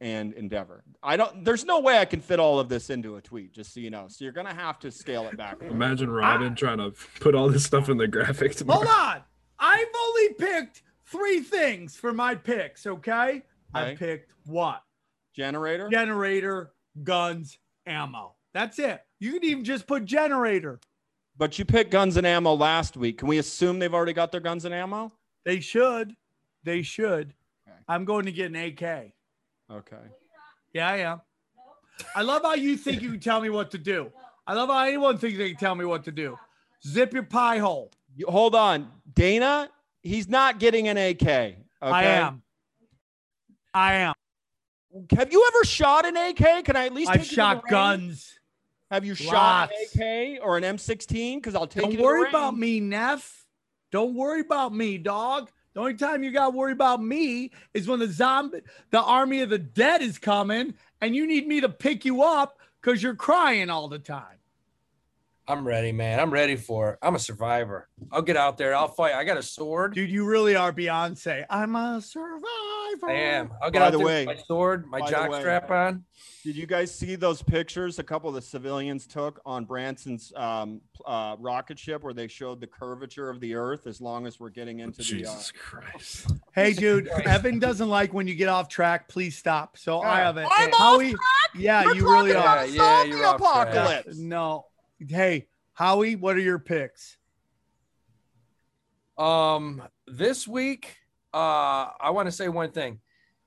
and 0.00 0.32
Endeavor. 0.34 0.84
I 1.02 1.16
don't 1.16 1.44
there's 1.44 1.64
no 1.64 1.80
way 1.80 1.98
I 1.98 2.04
can 2.04 2.20
fit 2.20 2.38
all 2.38 2.60
of 2.60 2.68
this 2.68 2.90
into 2.90 3.16
a 3.16 3.20
tweet, 3.20 3.52
just 3.52 3.74
so 3.74 3.80
you 3.80 3.90
know. 3.90 4.06
So 4.08 4.24
you're 4.24 4.32
gonna 4.32 4.54
have 4.54 4.78
to 4.80 4.90
scale 4.90 5.26
it 5.26 5.36
back. 5.36 5.58
Imagine 5.62 6.10
Robin 6.10 6.54
trying 6.54 6.78
to 6.78 6.92
put 7.20 7.34
all 7.34 7.48
this 7.48 7.64
stuff 7.64 7.88
in 7.88 7.96
the 7.96 8.08
graphic 8.08 8.54
tomorrow. 8.54 8.86
Hold 8.86 9.16
on. 9.16 9.22
I've 9.58 9.86
only 10.00 10.34
picked 10.34 10.82
three 11.06 11.40
things 11.40 11.96
for 11.96 12.12
my 12.12 12.34
picks. 12.34 12.86
Okay. 12.86 13.42
I 13.74 13.94
picked 13.94 14.34
what? 14.46 14.82
Generator. 15.34 15.88
Generator, 15.88 16.72
guns, 17.02 17.58
ammo. 17.86 18.34
That's 18.54 18.78
it. 18.78 19.00
You 19.20 19.32
can 19.32 19.44
even 19.44 19.64
just 19.64 19.86
put 19.86 20.04
generator. 20.04 20.80
But 21.36 21.58
you 21.58 21.64
picked 21.64 21.90
guns 21.90 22.16
and 22.16 22.26
ammo 22.26 22.54
last 22.54 22.96
week. 22.96 23.18
Can 23.18 23.28
we 23.28 23.38
assume 23.38 23.78
they've 23.78 23.94
already 23.94 24.12
got 24.12 24.32
their 24.32 24.40
guns 24.40 24.64
and 24.64 24.74
ammo? 24.74 25.12
They 25.44 25.60
should. 25.60 26.14
They 26.64 26.82
should. 26.82 27.34
Okay. 27.68 27.78
I'm 27.86 28.04
going 28.04 28.24
to 28.24 28.32
get 28.32 28.50
an 28.52 28.56
AK. 28.56 29.12
Okay. 29.70 29.96
Yeah, 30.72 30.88
I 30.88 30.96
am. 30.98 31.20
I 32.14 32.22
love 32.22 32.42
how 32.42 32.54
you 32.54 32.76
think 32.76 33.02
you 33.02 33.10
can 33.10 33.20
tell 33.20 33.40
me 33.40 33.50
what 33.50 33.70
to 33.72 33.78
do. 33.78 34.12
I 34.46 34.54
love 34.54 34.68
how 34.68 34.84
anyone 34.84 35.18
thinks 35.18 35.36
they 35.36 35.50
can 35.50 35.58
tell 35.58 35.74
me 35.74 35.84
what 35.84 36.04
to 36.04 36.12
do. 36.12 36.38
Zip 36.86 37.12
your 37.12 37.24
pie 37.24 37.58
hole. 37.58 37.90
You, 38.16 38.26
hold 38.28 38.54
on. 38.54 38.88
Dana, 39.14 39.68
he's 40.02 40.28
not 40.28 40.58
getting 40.58 40.88
an 40.88 40.96
AK. 40.96 41.22
Okay? 41.22 41.56
I 41.82 42.04
am. 42.04 42.42
I 43.74 43.94
am. 43.94 44.14
Have 45.16 45.32
you 45.32 45.46
ever 45.52 45.64
shot 45.64 46.06
an 46.06 46.16
AK? 46.16 46.64
Can 46.64 46.76
I 46.76 46.86
at 46.86 46.94
least 46.94 47.10
I've 47.10 47.18
take 47.18 47.30
you 47.32 47.36
to 47.36 47.36
the 47.36 47.42
shot 47.42 47.56
range? 47.56 47.70
guns. 47.70 48.38
Have 48.90 49.04
you 49.04 49.14
shot 49.14 49.70
an 49.70 50.02
AK 50.02 50.40
or 50.42 50.56
an 50.56 50.64
M16? 50.64 51.36
Because 51.36 51.54
I'll 51.54 51.66
take 51.66 51.76
you 51.76 51.82
Don't 51.82 51.90
to 51.92 51.96
the 51.98 52.02
worry 52.02 52.28
about 52.28 52.56
me, 52.56 52.80
Neff. 52.80 53.46
Don't 53.92 54.14
worry 54.14 54.40
about 54.40 54.74
me, 54.74 54.96
dog. 54.98 55.50
The 55.78 55.82
only 55.82 55.94
time 55.94 56.24
you 56.24 56.32
got 56.32 56.50
to 56.50 56.56
worry 56.56 56.72
about 56.72 57.00
me 57.00 57.52
is 57.72 57.86
when 57.86 58.00
the 58.00 58.08
zombie, 58.08 58.62
the 58.90 59.00
army 59.00 59.42
of 59.42 59.50
the 59.50 59.58
dead 59.58 60.02
is 60.02 60.18
coming 60.18 60.74
and 61.00 61.14
you 61.14 61.24
need 61.24 61.46
me 61.46 61.60
to 61.60 61.68
pick 61.68 62.04
you 62.04 62.24
up 62.24 62.58
because 62.82 63.00
you're 63.00 63.14
crying 63.14 63.70
all 63.70 63.86
the 63.86 64.00
time. 64.00 64.37
I'm 65.50 65.66
ready, 65.66 65.92
man. 65.92 66.20
I'm 66.20 66.30
ready 66.30 66.56
for 66.56 66.90
it. 66.92 66.98
I'm 67.00 67.14
a 67.14 67.18
survivor. 67.18 67.88
I'll 68.12 68.20
get 68.22 68.36
out 68.36 68.58
there. 68.58 68.74
I'll 68.74 68.88
fight. 68.88 69.14
I 69.14 69.24
got 69.24 69.38
a 69.38 69.42
sword. 69.42 69.94
Dude, 69.94 70.10
you 70.10 70.26
really 70.26 70.54
are 70.54 70.72
Beyonce. 70.74 71.46
I'm 71.48 71.74
a 71.74 72.02
survivor. 72.02 72.42
I 73.08 73.12
am. 73.12 73.50
I'll 73.62 73.70
get 73.70 73.78
By 73.80 73.86
out 73.86 73.92
the 73.92 73.98
there 73.98 74.06
way- 74.06 74.26
with 74.26 74.36
my 74.36 74.42
sword, 74.42 74.86
my 74.86 75.00
by 75.00 75.06
the 75.06 75.10
jock 75.10 75.30
way- 75.30 75.40
strap 75.40 75.70
on. 75.70 76.04
Did 76.44 76.56
you 76.56 76.66
guys 76.66 76.94
see 76.94 77.14
those 77.14 77.42
pictures 77.42 77.98
a 77.98 78.02
couple 78.02 78.28
of 78.28 78.34
the 78.34 78.42
civilians 78.42 79.06
took 79.06 79.40
on 79.44 79.64
Branson's 79.64 80.32
um, 80.36 80.80
uh, 81.06 81.36
rocket 81.38 81.78
ship 81.78 82.02
where 82.02 82.14
they 82.14 82.26
showed 82.28 82.60
the 82.60 82.66
curvature 82.66 83.28
of 83.28 83.40
the 83.40 83.54
Earth 83.54 83.86
as 83.86 84.00
long 84.00 84.26
as 84.26 84.38
we're 84.40 84.48
getting 84.50 84.80
into 84.80 84.98
the. 85.02 85.04
Uh, 85.04 85.30
Jesus 85.32 85.52
Christ. 85.52 86.30
Hey, 86.54 86.72
dude, 86.74 87.08
Evan 87.08 87.58
doesn't 87.58 87.88
like 87.88 88.12
when 88.14 88.26
you 88.26 88.34
get 88.34 88.48
off 88.48 88.68
track. 88.68 89.08
Please 89.08 89.36
stop. 89.36 89.76
So 89.78 90.00
I 90.00 90.20
have 90.20 90.36
it. 90.38 90.46
I'm 90.50 90.70
off 90.72 90.78
Howie, 90.78 91.14
yeah, 91.54 91.84
we're 91.84 91.94
you 91.94 92.10
really 92.10 92.32
are. 92.32 92.38
about 92.38 92.64
a 92.66 92.70
Yeah, 92.70 92.74
yeah, 92.82 92.98
zombie 93.02 93.16
you're 93.16 93.26
off 93.26 93.36
track. 93.38 93.68
apocalypse. 93.74 94.16
No. 94.18 94.66
Hey, 95.06 95.46
Howie, 95.74 96.16
what 96.16 96.36
are 96.36 96.40
your 96.40 96.58
picks? 96.58 97.18
Um, 99.16 99.82
this 100.06 100.46
week, 100.46 100.96
uh, 101.34 101.88
I 102.00 102.10
want 102.10 102.26
to 102.26 102.32
say 102.32 102.48
one 102.48 102.70
thing. 102.70 103.00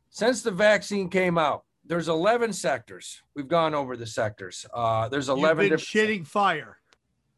Since 0.10 0.44
the 0.44 0.52
vaccine 0.52 1.10
came 1.10 1.38
out, 1.38 1.64
there's 1.86 2.10
11 2.10 2.54
sectors. 2.54 3.22
We've 3.36 3.48
gone 3.48 3.74
over 3.74 3.96
the 3.98 4.06
sectors. 4.06 4.66
Uh, 4.74 5.10
there's 5.10 5.30
11 5.30 5.42
You've 5.42 5.58
been 5.58 5.78
different 5.78 6.10
shitting 6.24 6.28
fire. 6.28 6.78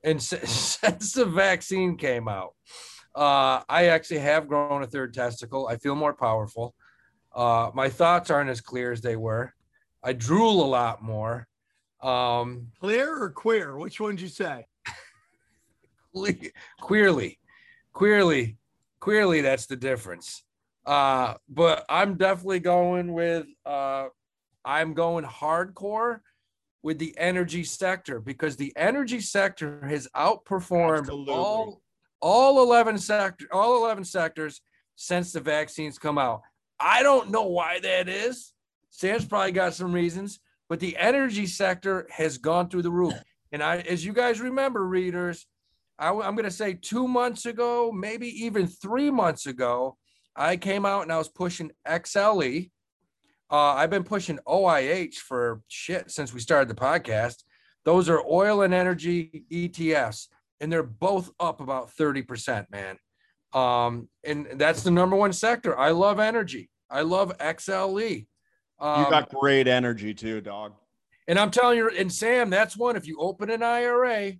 and 0.04 0.18
s- 0.18 0.78
since 0.82 1.14
the 1.14 1.26
vaccine 1.26 1.98
came 1.98 2.28
out, 2.28 2.54
uh, 3.16 3.62
I 3.70 3.88
actually 3.88 4.20
have 4.20 4.48
grown 4.48 4.84
a 4.84 4.88
third 4.88 5.14
testicle. 5.14 5.68
I 5.68 5.78
feel 5.78 5.96
more 5.96 6.14
powerful. 6.14 6.74
Uh, 7.34 7.72
my 7.74 7.90
thoughts 7.90 8.30
aren't 8.30 8.50
as 8.50 8.62
clear 8.62 8.92
as 8.92 9.02
they 9.02 9.16
were. 9.16 9.54
I 10.04 10.14
drool 10.14 10.64
a 10.64 10.68
lot 10.68 11.02
more. 11.02 11.48
Um, 12.04 12.68
Clear 12.80 13.24
or 13.24 13.30
queer? 13.30 13.78
Which 13.78 14.00
one'd 14.00 14.22
you 14.22 14.28
say? 14.28 14.66
queerly, 16.82 17.40
queerly, 17.94 18.58
queerly, 19.00 19.42
that's 19.42 19.66
the 19.66 19.76
difference. 19.76 20.44
Uh, 20.86 21.36
but 21.50 21.86
I'm 21.90 22.16
definitely 22.16 22.60
going 22.60 23.14
with, 23.14 23.48
uh, 23.66 24.08
I'm 24.66 24.94
going 24.94 25.26
hardcore 25.26 26.20
with 26.84 27.00
the 27.00 27.16
energy 27.18 27.64
sector 27.64 28.20
because 28.20 28.58
the 28.58 28.74
energy 28.76 29.22
sector 29.22 29.84
has 29.88 30.08
outperformed 30.16 31.00
Absolutely. 31.00 31.34
all 31.34 31.82
all 32.22 32.64
11 32.64 32.98
sector 32.98 33.46
all 33.52 33.84
11 33.84 34.04
sectors 34.04 34.62
since 34.96 35.32
the 35.32 35.40
vaccines 35.40 35.98
come 35.98 36.18
out. 36.18 36.42
I 36.80 37.02
don't 37.04 37.32
know 37.32 37.44
why 37.44 37.80
that 37.80 38.08
is. 38.08 38.54
Sam's 38.90 39.26
probably 39.26 39.54
got 39.54 39.74
some 39.74 39.92
reasons, 39.92 40.40
but 40.70 40.80
the 40.80 40.98
energy 40.98 41.46
sector 41.46 42.08
has 42.12 42.38
gone 42.38 42.70
through 42.70 42.82
the 42.82 42.92
roof. 42.92 43.14
And 43.52 43.62
I, 43.62 43.78
as 43.78 44.04
you 44.04 44.14
guys 44.14 44.42
remember, 44.42 44.86
readers, 44.86 45.46
I, 46.00 46.10
am 46.10 46.36
going 46.36 46.44
to 46.44 46.52
say 46.52 46.74
two 46.74 47.08
months 47.08 47.46
ago, 47.46 47.92
maybe 47.92 48.28
even 48.46 48.68
three 48.68 49.12
months 49.12 49.46
ago, 49.46 49.98
I 50.36 50.58
came 50.58 50.86
out 50.86 51.04
and 51.04 51.12
I 51.12 51.18
was 51.18 51.30
pushing 51.30 51.72
XLE. 51.88 52.72
Uh, 53.52 53.56
I've 53.56 53.92
been 53.92 54.04
pushing 54.04 54.40
OIH 54.48 55.16
for 55.16 55.62
shit 55.68 56.10
since 56.10 56.34
we 56.34 56.40
started 56.40 56.70
the 56.70 56.82
podcast. 56.82 57.44
Those 57.86 58.10
are 58.10 58.24
oil 58.28 58.64
and 58.64 58.74
energy 58.74 59.46
ETFs, 59.52 60.28
and 60.60 60.72
they're 60.72 60.82
both 60.82 61.30
up 61.40 61.62
about 61.62 61.92
30%, 61.96 62.66
man. 62.72 62.98
Um, 63.54 64.10
and 64.24 64.48
that's 64.56 64.82
the 64.82 64.90
number 64.90 65.16
one 65.16 65.34
sector. 65.34 65.78
I 65.78 65.92
love 65.92 66.20
energy. 66.20 66.70
I 66.90 67.02
love 67.02 67.38
XLE. 67.38 68.26
Um, 68.80 69.04
you 69.04 69.10
got 69.10 69.30
great 69.30 69.68
energy 69.68 70.14
too, 70.14 70.42
dog. 70.42 70.74
and 71.28 71.40
I'm 71.40 71.52
telling 71.52 71.78
you, 71.78 71.90
and 71.90 72.12
Sam, 72.12 72.50
that's 72.50 72.76
one. 72.76 72.96
If 72.96 73.08
you 73.08 73.18
open 73.20 73.50
an 73.50 73.64
IRA, 73.64 74.34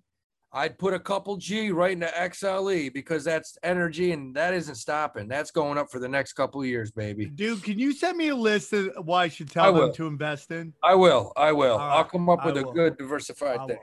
I'd 0.52 0.78
put 0.78 0.94
a 0.94 1.00
couple 1.00 1.36
G 1.36 1.70
right 1.70 1.92
into 1.92 2.06
XLE 2.06 2.92
because 2.92 3.24
that's 3.24 3.58
energy 3.62 4.12
and 4.12 4.34
that 4.36 4.54
isn't 4.54 4.76
stopping. 4.76 5.26
That's 5.26 5.50
going 5.50 5.78
up 5.78 5.90
for 5.90 5.98
the 5.98 6.08
next 6.08 6.34
couple 6.34 6.60
of 6.60 6.66
years, 6.68 6.92
baby. 6.92 7.26
Dude, 7.26 7.62
can 7.64 7.78
you 7.78 7.92
send 7.92 8.16
me 8.16 8.28
a 8.28 8.36
list 8.36 8.72
of 8.72 8.90
why 9.04 9.24
I 9.24 9.28
should 9.28 9.50
I 9.50 9.64
tell 9.64 9.72
them 9.74 9.92
to 9.94 10.06
invest 10.06 10.50
in? 10.52 10.72
I 10.82 10.94
will. 10.94 11.32
I 11.36 11.50
will. 11.52 11.74
All 11.78 11.98
I'll 11.98 12.04
come 12.04 12.28
up 12.28 12.44
with 12.44 12.56
I 12.56 12.60
a 12.60 12.64
will. 12.64 12.72
good 12.72 12.96
diversified 12.98 13.58
I 13.60 13.66
thing. 13.66 13.78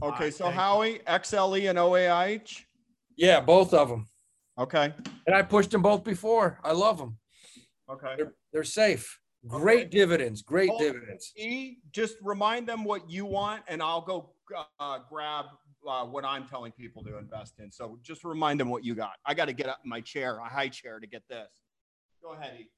will. 0.00 0.08
Okay, 0.08 0.14
Alright, 0.16 0.34
so 0.34 0.44
thank 0.44 0.54
you. 0.54 0.60
Howie, 0.60 0.98
XLE 1.06 1.70
and 1.70 1.78
OAIH. 1.78 2.60
Yeah, 3.16 3.40
both 3.40 3.74
of 3.74 3.88
them. 3.88 4.06
Okay. 4.58 4.92
And 5.26 5.34
I 5.34 5.42
pushed 5.42 5.70
them 5.70 5.82
both 5.82 6.04
before. 6.04 6.58
I 6.62 6.72
love 6.72 6.98
them. 6.98 7.16
Okay. 7.90 8.14
They're, 8.16 8.32
they're 8.52 8.64
safe. 8.64 9.18
Great 9.48 9.86
Okay. 9.86 9.88
dividends. 9.88 10.42
Great 10.42 10.68
Hold- 10.70 10.80
dividends. 10.80 11.32
E, 11.36 11.78
just 11.90 12.16
remind 12.22 12.68
them 12.68 12.84
what 12.84 13.10
you 13.10 13.24
want, 13.26 13.62
and 13.68 13.82
I'll 13.82 14.00
go 14.02 14.30
uh, 14.78 14.98
grab 15.08 15.46
uh, 15.86 16.04
what 16.04 16.24
I'm 16.24 16.46
telling 16.46 16.70
people 16.72 17.02
to 17.04 17.18
invest 17.18 17.54
in. 17.58 17.72
So 17.72 17.98
just 18.02 18.22
remind 18.24 18.60
them 18.60 18.68
what 18.70 18.84
you 18.84 18.94
got. 18.94 19.14
I 19.26 19.34
got 19.34 19.46
to 19.46 19.52
get 19.52 19.66
up 19.66 19.80
in 19.82 19.90
my 19.90 20.00
chair, 20.00 20.36
a 20.38 20.48
high 20.48 20.68
chair, 20.68 21.00
to 21.00 21.06
get 21.06 21.22
this. 21.28 21.48
Go 22.22 22.34
ahead, 22.34 22.54
E. 22.60 22.68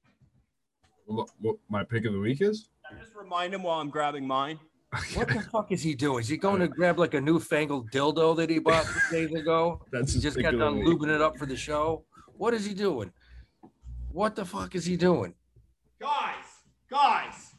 What, 1.05 1.29
what 1.39 1.57
my 1.69 1.83
pick 1.83 2.05
of 2.05 2.13
the 2.13 2.19
week 2.19 2.41
is? 2.41 2.69
Just 2.99 3.13
remind 3.15 3.53
him 3.53 3.61
while 3.61 3.79
I'm 3.79 3.89
grabbing 3.89 4.25
mine. 4.25 4.59
What 5.13 5.27
the 5.27 5.41
fuck 5.51 5.71
is 5.71 5.83
he 5.83 5.93
doing? 5.93 6.21
Is 6.21 6.29
he 6.29 6.37
going 6.37 6.61
to 6.61 6.67
grab 6.79 6.97
like 6.97 7.13
a 7.13 7.21
newfangled 7.21 7.91
dildo 7.91 8.35
that 8.37 8.49
he 8.49 8.57
bought 8.59 8.87
days 9.11 9.31
ago? 9.35 9.81
That's 9.91 10.13
He 10.13 10.19
just 10.21 10.37
got 10.41 10.53
of 10.53 10.59
the 10.59 10.65
done 10.65 10.79
week. 10.79 10.87
lubing 10.87 11.13
it 11.13 11.21
up 11.21 11.37
for 11.37 11.45
the 11.45 11.57
show. 11.57 12.05
What 12.37 12.53
is 12.55 12.65
he 12.65 12.73
doing? 12.73 13.11
What 14.11 14.35
the 14.35 14.45
fuck 14.45 14.73
is 14.73 14.85
he 14.85 14.95
doing? 14.97 15.35
Guys, 15.99 16.44
guys, 16.95 17.53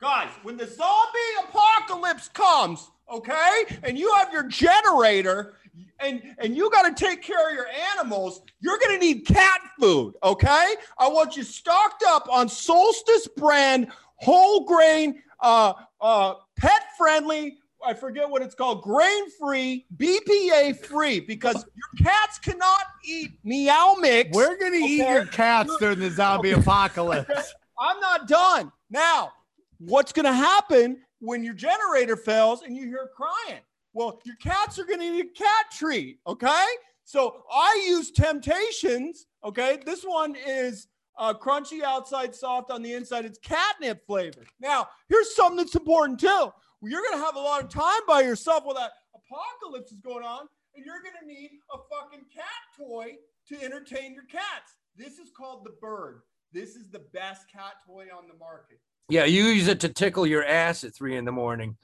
guys, 0.00 0.30
when 0.42 0.56
the 0.56 0.66
zombie 0.66 1.18
apocalypse 1.46 2.28
comes, 2.28 2.90
okay, 3.12 3.64
and 3.82 3.98
you 3.98 4.10
have 4.14 4.32
your 4.32 4.44
generator 4.44 5.56
and 6.00 6.22
and 6.38 6.56
you 6.56 6.70
got 6.70 6.96
to 6.96 7.04
take 7.04 7.20
care 7.20 7.50
of 7.50 7.54
your 7.54 7.66
animals, 7.92 8.40
you're 8.60 8.78
going 8.78 8.98
to 8.98 9.06
need 9.06 9.26
cat 9.26 9.60
food, 9.78 10.14
okay? 10.22 10.74
I 10.98 11.06
want 11.06 11.36
you 11.36 11.42
stocked 11.42 12.02
up 12.06 12.28
on 12.32 12.48
Solstice 12.48 13.28
brand 13.36 13.88
whole 14.16 14.64
grain 14.64 15.22
uh 15.40 15.74
uh 16.00 16.34
pet 16.56 16.82
friendly 16.96 17.58
I 17.86 17.94
forget 17.94 18.28
what 18.28 18.42
it's 18.42 18.56
called, 18.56 18.82
grain 18.82 19.30
free, 19.38 19.86
BPA 19.98 20.76
free, 20.84 21.20
because 21.20 21.54
your 21.76 22.06
cats 22.06 22.36
cannot 22.36 22.82
eat 23.04 23.32
meow 23.44 23.94
mix. 24.00 24.36
We're 24.36 24.58
gonna 24.58 24.76
eat 24.76 24.96
your 24.96 25.26
cats 25.26 25.76
during 25.78 26.00
the 26.00 26.10
zombie 26.10 26.50
apocalypse. 26.52 27.54
I'm 27.78 28.00
not 28.00 28.26
done. 28.26 28.72
Now, 28.90 29.32
what's 29.78 30.12
going 30.12 30.26
to 30.26 30.32
happen 30.32 30.98
when 31.20 31.44
your 31.44 31.54
generator 31.54 32.16
fails 32.16 32.62
and 32.62 32.76
you 32.76 32.86
hear 32.86 33.10
crying? 33.16 33.60
Well, 33.92 34.20
your 34.24 34.36
cats 34.36 34.78
are 34.78 34.84
going 34.84 35.00
to 35.00 35.10
need 35.10 35.26
a 35.26 35.38
cat 35.38 35.66
treat. 35.72 36.18
Okay. 36.26 36.66
So 37.04 37.42
I 37.50 37.84
use 37.88 38.10
Temptations. 38.10 39.26
Okay. 39.44 39.78
This 39.84 40.02
one 40.02 40.36
is 40.46 40.88
uh, 41.18 41.34
crunchy 41.34 41.82
outside, 41.82 42.34
soft 42.34 42.70
on 42.70 42.82
the 42.82 42.92
inside. 42.92 43.24
It's 43.24 43.38
catnip 43.38 44.06
flavored. 44.06 44.46
Now, 44.60 44.88
here's 45.08 45.34
something 45.34 45.56
that's 45.56 45.74
important 45.74 46.20
too. 46.20 46.52
You're 46.82 47.02
going 47.02 47.18
to 47.18 47.24
have 47.24 47.36
a 47.36 47.40
lot 47.40 47.62
of 47.62 47.70
time 47.70 48.02
by 48.06 48.20
yourself 48.20 48.64
while 48.64 48.76
that 48.76 48.92
apocalypse 49.14 49.90
is 49.90 50.00
going 50.00 50.24
on, 50.24 50.46
and 50.76 50.86
you're 50.86 51.02
going 51.02 51.16
to 51.20 51.26
need 51.26 51.50
a 51.74 51.78
fucking 51.92 52.24
cat 52.32 52.44
toy 52.78 53.16
to 53.48 53.64
entertain 53.64 54.14
your 54.14 54.24
cats. 54.24 54.74
This 54.96 55.18
is 55.18 55.30
called 55.36 55.64
the 55.64 55.74
bird. 55.80 56.20
This 56.52 56.76
is 56.76 56.88
the 56.90 57.00
best 57.12 57.50
cat 57.50 57.74
toy 57.86 58.06
on 58.16 58.26
the 58.28 58.36
market. 58.38 58.80
Yeah, 59.08 59.24
you 59.24 59.44
use 59.44 59.68
it 59.68 59.80
to 59.80 59.88
tickle 59.88 60.26
your 60.26 60.44
ass 60.44 60.84
at 60.84 60.94
three 60.94 61.16
in 61.16 61.24
the 61.24 61.32
morning. 61.32 61.76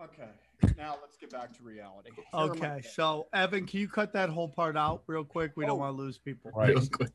Okay. 0.00 0.28
Now 0.76 0.96
let's 1.00 1.16
get 1.16 1.30
back 1.30 1.56
to 1.56 1.62
reality. 1.62 2.10
Here 2.14 2.24
Okay, 2.34 2.82
so 2.82 3.28
Evan, 3.32 3.66
can 3.66 3.80
you 3.80 3.88
cut 3.88 4.12
that 4.14 4.28
whole 4.30 4.48
part 4.48 4.76
out 4.76 5.02
real 5.06 5.24
quick? 5.24 5.52
We 5.56 5.64
Oh. 5.64 5.68
don't 5.68 5.78
want 5.78 5.96
to 5.96 6.02
lose 6.02 6.18
people. 6.18 6.50
Right. 6.54 6.70
Real 6.70 6.86
quick. 6.92 7.10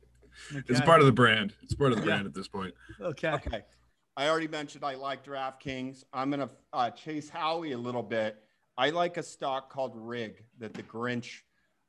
It's 0.68 0.82
part 0.82 1.00
of 1.02 1.06
the 1.06 1.12
brand. 1.12 1.54
It's 1.62 1.74
part 1.76 1.92
of 1.92 1.98
the 1.98 2.04
Yeah. 2.04 2.14
brand 2.16 2.28
at 2.28 2.34
this 2.34 2.48
point. 2.48 2.74
Okay. 3.00 3.32
Okay. 3.32 3.64
I 4.18 4.28
already 4.30 4.48
mentioned 4.48 4.84
I 4.84 4.96
like 4.96 5.24
DraftKings. 5.24 6.04
I'm 6.14 6.30
going 6.30 6.48
to 6.48 6.54
uh, 6.74 6.90
chase 6.92 7.30
Howie 7.30 7.72
a 7.72 7.78
little 7.78 8.04
bit. 8.04 8.38
I 8.78 8.90
like 8.90 9.18
a 9.18 9.24
stock 9.24 9.72
called 9.72 9.94
Rig 9.96 10.44
that 10.60 10.74
the 10.74 10.84
Grinch 10.84 11.42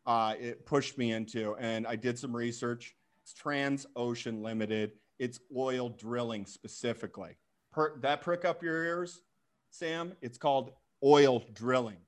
uh, 0.06 0.34
it 0.38 0.66
pushed 0.66 0.98
me 0.98 1.12
into, 1.12 1.54
and 1.56 1.86
I 1.86 1.96
did 1.96 2.18
some 2.18 2.34
research. 2.34 2.96
It's 3.22 3.34
Trans 3.34 3.86
Ocean 3.96 4.42
Limited. 4.42 4.92
It's 5.18 5.38
oil 5.56 5.88
drilling 5.90 6.46
specifically. 6.46 7.36
Per, 7.72 7.98
that 8.00 8.20
prick 8.22 8.44
up 8.44 8.62
your 8.62 8.84
ears, 8.84 9.22
Sam. 9.70 10.14
It's 10.20 10.38
called 10.38 10.72
oil 11.04 11.44
drilling. 11.54 11.98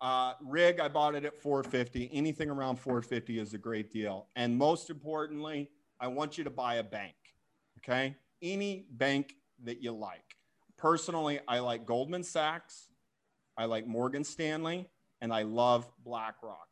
Uh, 0.00 0.34
rig, 0.42 0.80
I 0.80 0.88
bought 0.88 1.14
it 1.14 1.24
at 1.24 1.40
450. 1.40 2.10
Anything 2.12 2.50
around 2.50 2.76
450 2.76 3.38
is 3.38 3.54
a 3.54 3.58
great 3.58 3.90
deal. 3.90 4.26
And 4.36 4.56
most 4.56 4.90
importantly, 4.90 5.70
I 6.00 6.08
want 6.08 6.36
you 6.36 6.44
to 6.44 6.50
buy 6.50 6.74
a 6.74 6.82
bank. 6.82 7.14
Okay, 7.78 8.16
any 8.42 8.86
bank 8.90 9.34
that 9.62 9.82
you 9.82 9.92
like. 9.92 10.36
Personally, 10.76 11.40
I 11.48 11.60
like 11.60 11.86
Goldman 11.86 12.24
Sachs, 12.24 12.88
I 13.56 13.64
like 13.64 13.86
Morgan 13.86 14.24
Stanley, 14.24 14.88
and 15.20 15.32
I 15.32 15.42
love 15.42 15.88
BlackRock. 16.04 16.68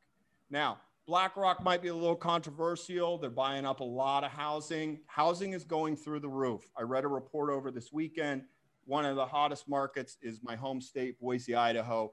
Now, 0.51 0.79
BlackRock 1.15 1.63
might 1.63 1.83
be 1.83 1.89
a 1.89 1.95
little 1.95 2.17
controversial. 2.17 3.19
They're 3.19 3.29
buying 3.29 3.67
up 3.67 3.81
a 3.81 3.85
lot 3.85 4.25
of 4.25 4.31
housing. 4.31 5.01
Housing 5.07 5.53
is 5.53 5.65
going 5.65 5.97
through 5.97 6.21
the 6.21 6.29
roof. 6.29 6.63
I 6.77 6.83
read 6.83 7.05
a 7.05 7.09
report 7.09 7.51
over 7.51 7.71
this 7.71 7.93
weekend. 7.93 8.43
One 8.87 9.05
of 9.05 9.17
the 9.17 9.27
hottest 9.27 9.69
markets 9.69 10.17
is 10.23 10.41
my 10.43 10.57
home 10.57 10.81
state, 10.81 11.21
Boise, 11.21 11.55
Idaho. 11.55 12.13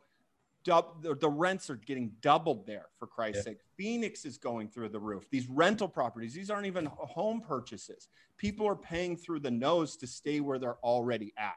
dub, 0.63 1.01
the, 1.01 1.15
the 1.15 1.27
rents 1.29 1.71
are 1.71 1.75
getting 1.75 2.11
doubled 2.21 2.67
there 2.67 2.85
for 2.99 3.07
Christ's 3.07 3.39
Yeah. 3.47 3.53
sake. 3.53 3.57
Phoenix 3.77 4.25
is 4.25 4.37
going 4.37 4.67
through 4.69 4.89
the 4.89 4.99
roof. 4.99 5.27
These 5.31 5.47
rental 5.47 5.87
properties, 5.87 6.35
these 6.35 6.51
aren't 6.51 6.67
even 6.67 6.85
home 6.85 7.41
purchases. 7.41 8.09
People 8.37 8.67
are 8.67 8.75
paying 8.75 9.17
through 9.17 9.39
the 9.39 9.49
nose 9.49 9.97
to 9.97 10.05
stay 10.05 10.39
where 10.39 10.59
they're 10.59 10.77
already 10.83 11.33
at. 11.35 11.55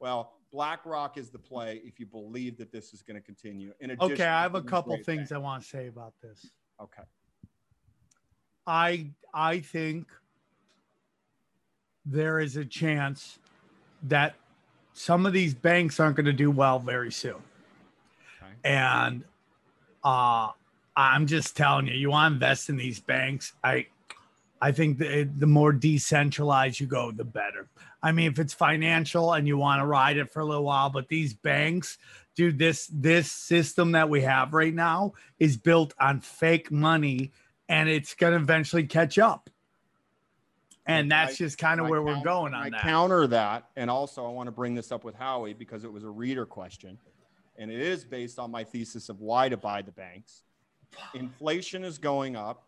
Well, 0.00 0.32
BlackRock 0.50 1.16
is 1.16 1.30
the 1.30 1.38
play 1.38 1.80
if 1.84 2.00
you 2.00 2.06
believe 2.06 2.56
that 2.58 2.72
this 2.72 2.92
is 2.92 3.02
going 3.02 3.14
to 3.14 3.20
continue. 3.24 3.72
In 3.78 3.90
addition 3.90 4.12
Okay, 4.14 4.26
I 4.26 4.42
have 4.42 4.56
a 4.56 4.62
couple 4.62 4.94
great 4.96 5.06
things 5.06 5.30
I 5.30 5.38
want 5.38 5.62
to 5.62 5.68
say 5.68 5.86
about 5.86 6.14
this. 6.20 6.50
Okay. 6.82 7.02
I 8.66 9.10
I 9.34 9.60
think 9.60 10.06
there 12.06 12.40
is 12.40 12.56
a 12.56 12.64
chance 12.64 13.38
that 14.04 14.34
some 14.94 15.26
of 15.26 15.32
these 15.32 15.54
banks 15.54 16.00
aren't 16.00 16.16
going 16.16 16.26
to 16.26 16.32
do 16.32 16.50
well 16.50 16.78
very 16.78 17.12
soon. 17.12 17.34
Okay. 18.42 18.52
And 18.64 19.24
uh 20.02 20.50
I'm 20.96 21.26
just 21.26 21.56
telling 21.56 21.86
you, 21.86 21.94
you 21.94 22.10
want 22.10 22.32
to 22.32 22.34
invest 22.34 22.68
in 22.68 22.76
these 22.76 23.00
banks. 23.00 23.52
I 23.62 23.86
I 24.60 24.72
think 24.72 24.98
the 24.98 25.28
the 25.38 25.46
more 25.46 25.72
decentralized 25.72 26.80
you 26.80 26.86
go, 26.86 27.10
the 27.10 27.24
better. 27.24 27.68
I 28.02 28.12
mean, 28.12 28.30
if 28.30 28.38
it's 28.38 28.54
financial 28.54 29.34
and 29.34 29.46
you 29.46 29.56
want 29.58 29.80
to 29.80 29.86
ride 29.86 30.16
it 30.16 30.30
for 30.32 30.40
a 30.40 30.44
little 30.44 30.64
while, 30.64 30.90
but 30.90 31.08
these 31.08 31.34
banks, 31.34 31.98
dude, 32.40 32.58
this 32.58 32.86
this 32.90 33.30
system 33.30 33.92
that 33.92 34.08
we 34.08 34.22
have 34.22 34.54
right 34.54 34.72
now 34.72 35.12
is 35.38 35.58
built 35.58 35.92
on 36.00 36.22
fake 36.22 36.70
money 36.72 37.32
and 37.68 37.86
it's 37.86 38.14
going 38.14 38.32
to 38.32 38.38
eventually 38.38 38.84
catch 38.86 39.18
up. 39.18 39.50
And 40.86 41.12
I- 41.12 41.26
that's 41.26 41.36
just 41.36 41.58
kind 41.58 41.80
of 41.80 41.86
I 41.86 41.90
where 41.90 42.02
we're 42.02 42.14
counter- 42.14 42.24
going 42.24 42.54
I 42.54 42.64
on 42.64 42.70
that. 42.70 42.80
counter 42.80 43.26
that, 43.26 43.68
and 43.76 43.90
also 43.90 44.24
I 44.24 44.30
want 44.30 44.46
to 44.46 44.52
bring 44.52 44.74
this 44.74 44.90
up 44.90 45.04
with 45.04 45.14
Howie 45.16 45.52
because 45.52 45.84
it 45.84 45.92
was 45.92 46.02
a 46.02 46.08
reader 46.08 46.46
question, 46.46 46.98
and 47.58 47.70
it 47.70 47.78
is 47.78 48.06
based 48.06 48.38
on 48.38 48.50
my 48.50 48.64
thesis 48.64 49.10
of 49.10 49.20
why 49.20 49.50
to 49.50 49.58
buy 49.58 49.82
the 49.82 49.92
banks. 49.92 50.42
Inflation 51.12 51.84
is 51.84 51.98
going 51.98 52.36
up. 52.36 52.66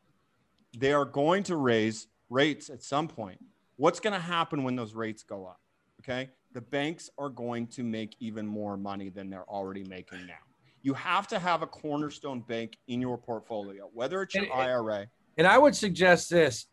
They 0.77 0.93
are 0.93 1.07
going 1.07 1.45
to 1.45 1.57
raise 1.57 2.09
rates 2.29 2.68
at 2.68 2.83
some 2.83 3.09
point. 3.09 3.43
What's 3.77 4.01
going 4.01 4.12
to 4.12 4.20
happen 4.20 4.64
when 4.64 4.77
those 4.77 4.93
rates 4.95 5.23
go 5.23 5.47
up? 5.47 5.61
Okay, 6.03 6.29
the 6.53 6.61
banks 6.61 7.11
are 7.18 7.28
going 7.28 7.66
to 7.68 7.82
make 7.82 8.16
even 8.20 8.46
more 8.46 8.76
money 8.76 9.09
than 9.09 9.30
they're 9.30 9.48
already 9.48 9.84
making 9.84 10.26
now. 10.26 10.34
You 10.82 10.94
have 10.94 11.28
to 11.28 11.38
have 11.38 11.62
a 11.62 11.66
cornerstone 11.66 12.40
bank 12.40 12.76
in 12.88 13.00
your 13.00 13.16
portfolio, 13.16 13.88
whether 13.92 14.22
it's 14.22 14.34
your 14.34 14.44
And- 14.44 14.53
IRA. 14.53 15.07
And 15.38 15.46
I 15.46 15.57
would 15.59 15.74
suggest 15.74 16.28
this 16.28 16.66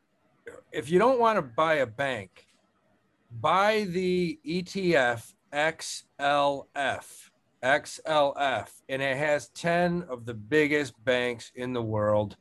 if 0.72 0.90
you 0.90 1.00
don't 1.00 1.20
want 1.20 1.38
to 1.38 1.42
buy 1.42 1.76
a 1.76 1.86
bank, 1.86 2.48
buy 3.32 3.86
the 3.90 4.40
ETF 4.46 5.34
XLF. 5.54 7.30
XLF. 7.64 8.70
And 8.88 9.02
it 9.02 9.18
has 9.18 9.50
10 9.50 10.04
of 10.10 10.26
the 10.26 10.34
biggest 10.34 10.94
banks 11.04 11.52
in 11.56 11.74
the 11.74 11.82
world. 11.82 12.36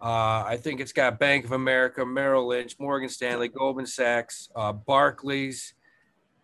Uh, 0.00 0.42
I 0.44 0.56
think 0.60 0.80
it's 0.80 0.92
got 0.92 1.20
Bank 1.20 1.44
of 1.44 1.52
America, 1.52 2.04
Merrill 2.04 2.48
Lynch, 2.48 2.76
Morgan 2.80 3.08
Stanley, 3.08 3.48
Goldman 3.48 3.86
Sachs, 3.86 4.48
uh, 4.56 4.72
Barclays. 4.72 5.74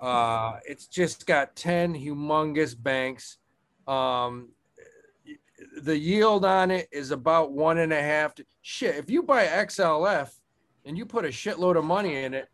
Uh, 0.01 0.59
it's 0.67 0.87
just 0.87 1.27
got 1.27 1.57
10 1.57 1.95
humongous 1.95 2.81
banks. 2.81 3.39
Um, 3.87 4.51
the 5.83 5.99
yield 5.99 6.45
on 6.45 6.71
it 6.71 6.89
is 6.93 7.11
about 7.11 7.53
one 7.53 7.79
and 7.79 7.93
a 7.93 8.01
half. 8.01 8.35
To, 8.37 8.45
shit, 8.63 8.97
if 8.97 9.11
you 9.11 9.23
buy 9.23 9.47
XLF 9.47 10.31
and 10.85 10.97
you 10.97 11.05
put 11.05 11.25
a 11.25 11.29
shitload 11.29 11.77
of 11.77 11.85
money 11.85 12.17
in 12.17 12.35
it, 12.35 12.49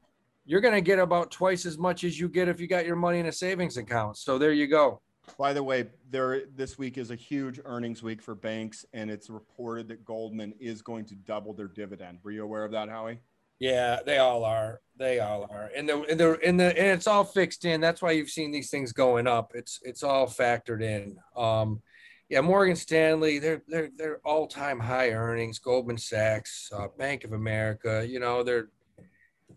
you're 0.46 0.60
going 0.60 0.74
to 0.74 0.80
get 0.80 0.98
about 0.98 1.30
twice 1.30 1.64
as 1.66 1.78
much 1.78 2.04
as 2.04 2.18
you 2.18 2.28
get 2.28 2.48
if 2.48 2.60
you 2.60 2.66
got 2.66 2.86
your 2.86 2.96
money 2.96 3.18
in 3.18 3.26
a 3.26 3.32
savings 3.32 3.76
account. 3.76 4.16
So 4.18 4.38
there 4.38 4.52
you 4.52 4.66
go. 4.66 5.00
By 5.38 5.54
the 5.54 5.62
way, 5.62 5.86
there 6.10 6.42
this 6.54 6.76
week 6.76 6.98
is 6.98 7.10
a 7.10 7.16
huge 7.16 7.58
earnings 7.64 8.02
week 8.02 8.20
for 8.20 8.34
banks, 8.34 8.84
and 8.92 9.10
it's 9.10 9.30
reported 9.30 9.88
that 9.88 10.04
Goldman 10.04 10.52
is 10.60 10.82
going 10.82 11.06
to 11.06 11.14
double 11.14 11.54
their 11.54 11.68
dividend. 11.68 12.18
Were 12.22 12.30
you 12.30 12.44
aware 12.44 12.64
of 12.64 12.72
that, 12.72 12.90
Howie? 12.90 13.20
Yeah, 13.58 14.00
they 14.04 14.18
all 14.18 14.44
are. 14.44 14.80
They 14.96 15.20
all 15.20 15.46
are. 15.50 15.70
And 15.76 15.88
the 15.88 16.02
and 16.02 16.20
the 16.20 16.38
and 16.44 16.58
the 16.58 16.66
and 16.66 16.88
it's 16.88 17.06
all 17.06 17.24
fixed 17.24 17.64
in. 17.64 17.80
That's 17.80 18.02
why 18.02 18.12
you've 18.12 18.30
seen 18.30 18.52
these 18.52 18.70
things 18.70 18.92
going 18.92 19.26
up. 19.26 19.52
It's 19.54 19.80
it's 19.82 20.02
all 20.02 20.26
factored 20.26 20.82
in. 20.82 21.16
Um 21.36 21.82
yeah, 22.30 22.40
Morgan 22.40 22.76
Stanley, 22.76 23.38
they're 23.38 23.62
they're 23.68 23.90
they're 23.96 24.20
all-time 24.24 24.80
high 24.80 25.10
earnings, 25.10 25.58
Goldman 25.58 25.98
Sachs, 25.98 26.70
uh, 26.74 26.88
Bank 26.98 27.24
of 27.24 27.32
America, 27.32 28.04
you 28.08 28.18
know, 28.18 28.42
they're 28.42 28.68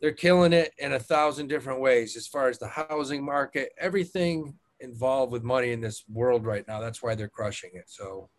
they're 0.01 0.11
killing 0.11 0.53
it 0.53 0.73
in 0.77 0.93
a 0.93 0.99
thousand 0.99 1.47
different 1.47 1.79
ways 1.79 2.15
as 2.15 2.27
far 2.27 2.49
as 2.49 2.59
the 2.59 2.67
housing 2.67 3.23
market, 3.23 3.69
everything 3.79 4.53
involved 4.79 5.31
with 5.31 5.43
money 5.43 5.71
in 5.71 5.81
this 5.81 6.03
world 6.11 6.45
right 6.45 6.67
now. 6.67 6.79
That's 6.79 7.01
why 7.01 7.15
they're 7.15 7.29
crushing 7.29 7.71
it. 7.73 7.85
So 7.87 8.29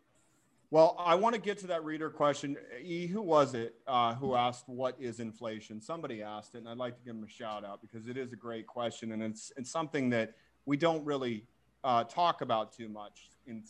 Well, 0.70 0.96
I 0.98 1.14
want 1.14 1.34
to 1.34 1.40
get 1.40 1.56
to 1.58 1.66
that 1.68 1.82
reader 1.84 2.10
question. 2.10 2.56
E, 2.82 3.06
who 3.06 3.22
was 3.22 3.54
it 3.54 3.76
uh, 3.86 4.14
who 4.14 4.34
asked 4.34 4.68
what 4.68 4.96
is 5.00 5.18
inflation? 5.18 5.80
Somebody 5.80 6.22
asked 6.22 6.54
it, 6.54 6.58
and 6.58 6.68
I'd 6.68 6.76
like 6.76 6.94
to 6.98 7.02
give 7.02 7.14
them 7.14 7.24
a 7.24 7.28
shout 7.28 7.64
out 7.64 7.80
because 7.80 8.06
it 8.06 8.18
is 8.18 8.32
a 8.34 8.36
great 8.36 8.66
question, 8.66 9.12
and 9.12 9.22
it's 9.22 9.50
it's 9.56 9.70
something 9.70 10.10
that 10.10 10.34
we 10.66 10.76
don't 10.76 11.02
really 11.06 11.44
uh, 11.84 12.04
talk 12.04 12.42
about 12.42 12.72
too 12.72 12.88
much 12.90 13.30
in 13.46 13.62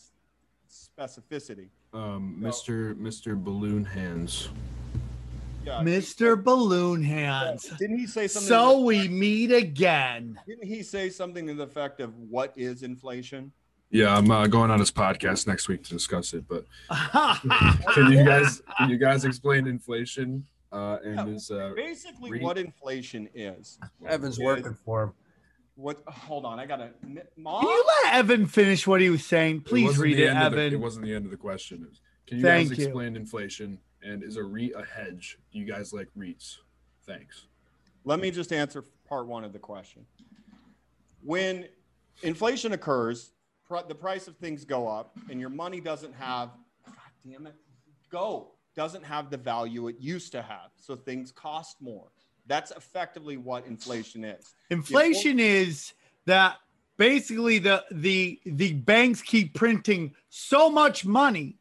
specificity. 0.68 1.68
Um, 1.94 2.36
No. 2.40 2.48
Mr. 2.48 2.94
Mr. 2.96 3.40
Balloon 3.42 3.84
Hands. 3.84 4.48
Yeah, 5.64 5.80
Mr. 5.82 6.42
Balloon 6.42 7.02
he- 7.02 7.10
Hands. 7.10 7.62
Didn't 7.78 7.98
he 7.98 8.06
say 8.08 8.26
something? 8.26 8.48
So 8.48 8.80
we 8.80 8.98
effect- 9.00 9.12
meet 9.12 9.52
again. 9.52 10.40
Didn't 10.48 10.66
he 10.66 10.82
say 10.82 11.10
something 11.10 11.46
to 11.46 11.54
the 11.54 11.62
effect 11.62 12.00
of 12.00 12.16
what 12.18 12.52
is 12.56 12.82
inflation? 12.82 13.52
Yeah, 13.90 14.14
I'm 14.16 14.30
uh, 14.30 14.46
going 14.46 14.70
on 14.70 14.78
his 14.80 14.90
podcast 14.90 15.46
next 15.46 15.68
week 15.68 15.82
to 15.84 15.90
discuss 15.90 16.34
it. 16.34 16.44
But 16.46 16.66
can 17.94 18.12
you 18.12 18.24
guys 18.24 18.60
can 18.76 18.90
you 18.90 18.98
guys 18.98 19.24
explain 19.24 19.66
inflation 19.66 20.44
uh, 20.72 20.98
and 21.04 21.16
Yeah. 21.16 21.26
his 21.26 21.50
uh, 21.50 21.72
Basically, 21.74 22.30
Read- 22.32 22.42
what 22.42 22.58
inflation 22.58 23.28
is. 23.34 23.78
Evan's 24.06 24.34
is- 24.38 24.44
working 24.44 24.74
for 24.84 25.04
him. 25.04 25.12
What? 25.76 26.02
Hold 26.08 26.44
on, 26.44 26.58
I 26.58 26.66
gotta. 26.66 26.90
Mom. 27.36 27.60
Can 27.62 27.70
you 27.70 27.84
let 28.04 28.14
Evan 28.16 28.46
finish 28.46 28.86
what 28.86 29.00
he 29.00 29.10
was 29.10 29.24
saying? 29.24 29.60
Please 29.62 29.86
wasn't 29.86 30.02
read 30.04 30.18
it, 30.18 30.26
end 30.26 30.38
of 30.42 30.52
the- 30.52 30.58
Evan. 30.60 30.74
it 30.74 30.80
wasn't 30.80 31.04
the 31.06 31.14
end 31.14 31.24
of 31.24 31.30
the 31.30 31.36
question. 31.36 31.86
Was, 31.88 32.00
can 32.26 32.38
you 32.38 32.42
Thank 32.42 32.70
guys 32.70 32.78
you. 32.78 32.84
explain 32.84 33.14
inflation 33.16 33.78
and 34.02 34.22
is 34.24 34.36
a 34.36 34.42
REIT 34.42 34.72
a 34.76 34.84
hedge? 34.84 35.38
Do 35.52 35.58
you 35.58 35.64
guys 35.64 35.92
like 35.92 36.08
REITs? 36.18 36.56
Thanks. 37.06 37.46
Let 38.04 38.18
me 38.20 38.30
just 38.32 38.52
answer 38.52 38.84
part 39.08 39.26
one 39.28 39.44
of 39.44 39.52
the 39.52 39.58
question. 39.60 40.04
When 41.22 41.66
inflation 42.22 42.72
occurs, 42.72 43.30
pr- 43.68 43.86
the 43.86 43.94
price 43.94 44.28
of 44.28 44.36
things 44.36 44.64
go 44.64 44.88
up, 44.88 45.16
and 45.30 45.40
your 45.40 45.50
money 45.50 45.80
doesn't 45.80 46.14
have, 46.14 46.50
God 46.86 46.94
damn 47.24 47.46
it, 47.46 47.54
go, 48.10 48.52
doesn't 48.76 49.04
have 49.04 49.30
the 49.30 49.36
value 49.36 49.88
it 49.88 49.96
used 49.98 50.32
to 50.32 50.42
have. 50.42 50.70
So 50.76 50.96
things 50.96 51.32
cost 51.32 51.76
more. 51.80 52.08
That's 52.46 52.70
effectively 52.70 53.36
what 53.36 53.66
inflation 53.66 54.24
is. 54.24 54.54
Inflation 54.70 55.38
is 55.38 55.92
that 56.24 56.56
basically 56.96 57.58
the 57.58 57.84
the 57.90 58.40
the 58.46 58.72
banks 58.72 59.20
keep 59.20 59.54
printing 59.54 60.14
so 60.30 60.70
much 60.70 61.04
money 61.04 61.58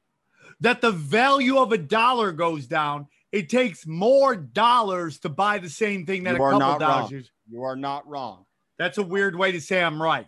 that 0.61 0.79
the 0.81 0.91
value 0.91 1.57
of 1.57 1.71
a 1.73 1.77
dollar 1.77 2.31
goes 2.31 2.67
down. 2.67 3.07
It 3.33 3.49
takes 3.49 3.85
more 3.85 4.35
dollars 4.37 5.19
to 5.19 5.29
buy 5.29 5.57
the 5.57 5.69
same 5.69 6.05
thing 6.05 6.23
that 6.23 6.35
You 6.37 6.41
a 6.41 6.45
are 6.45 6.51
couple 6.51 6.59
not 6.67 6.79
dollars. 6.79 7.11
wrong. 7.11 7.23
You 7.49 7.63
are 7.63 7.75
not 7.75 8.07
wrong. 8.07 8.45
That's 8.79 8.97
a 8.97 9.03
weird 9.03 9.35
way 9.35 9.51
to 9.51 9.59
say 9.59 9.83
I'm 9.83 10.01
right. 10.01 10.27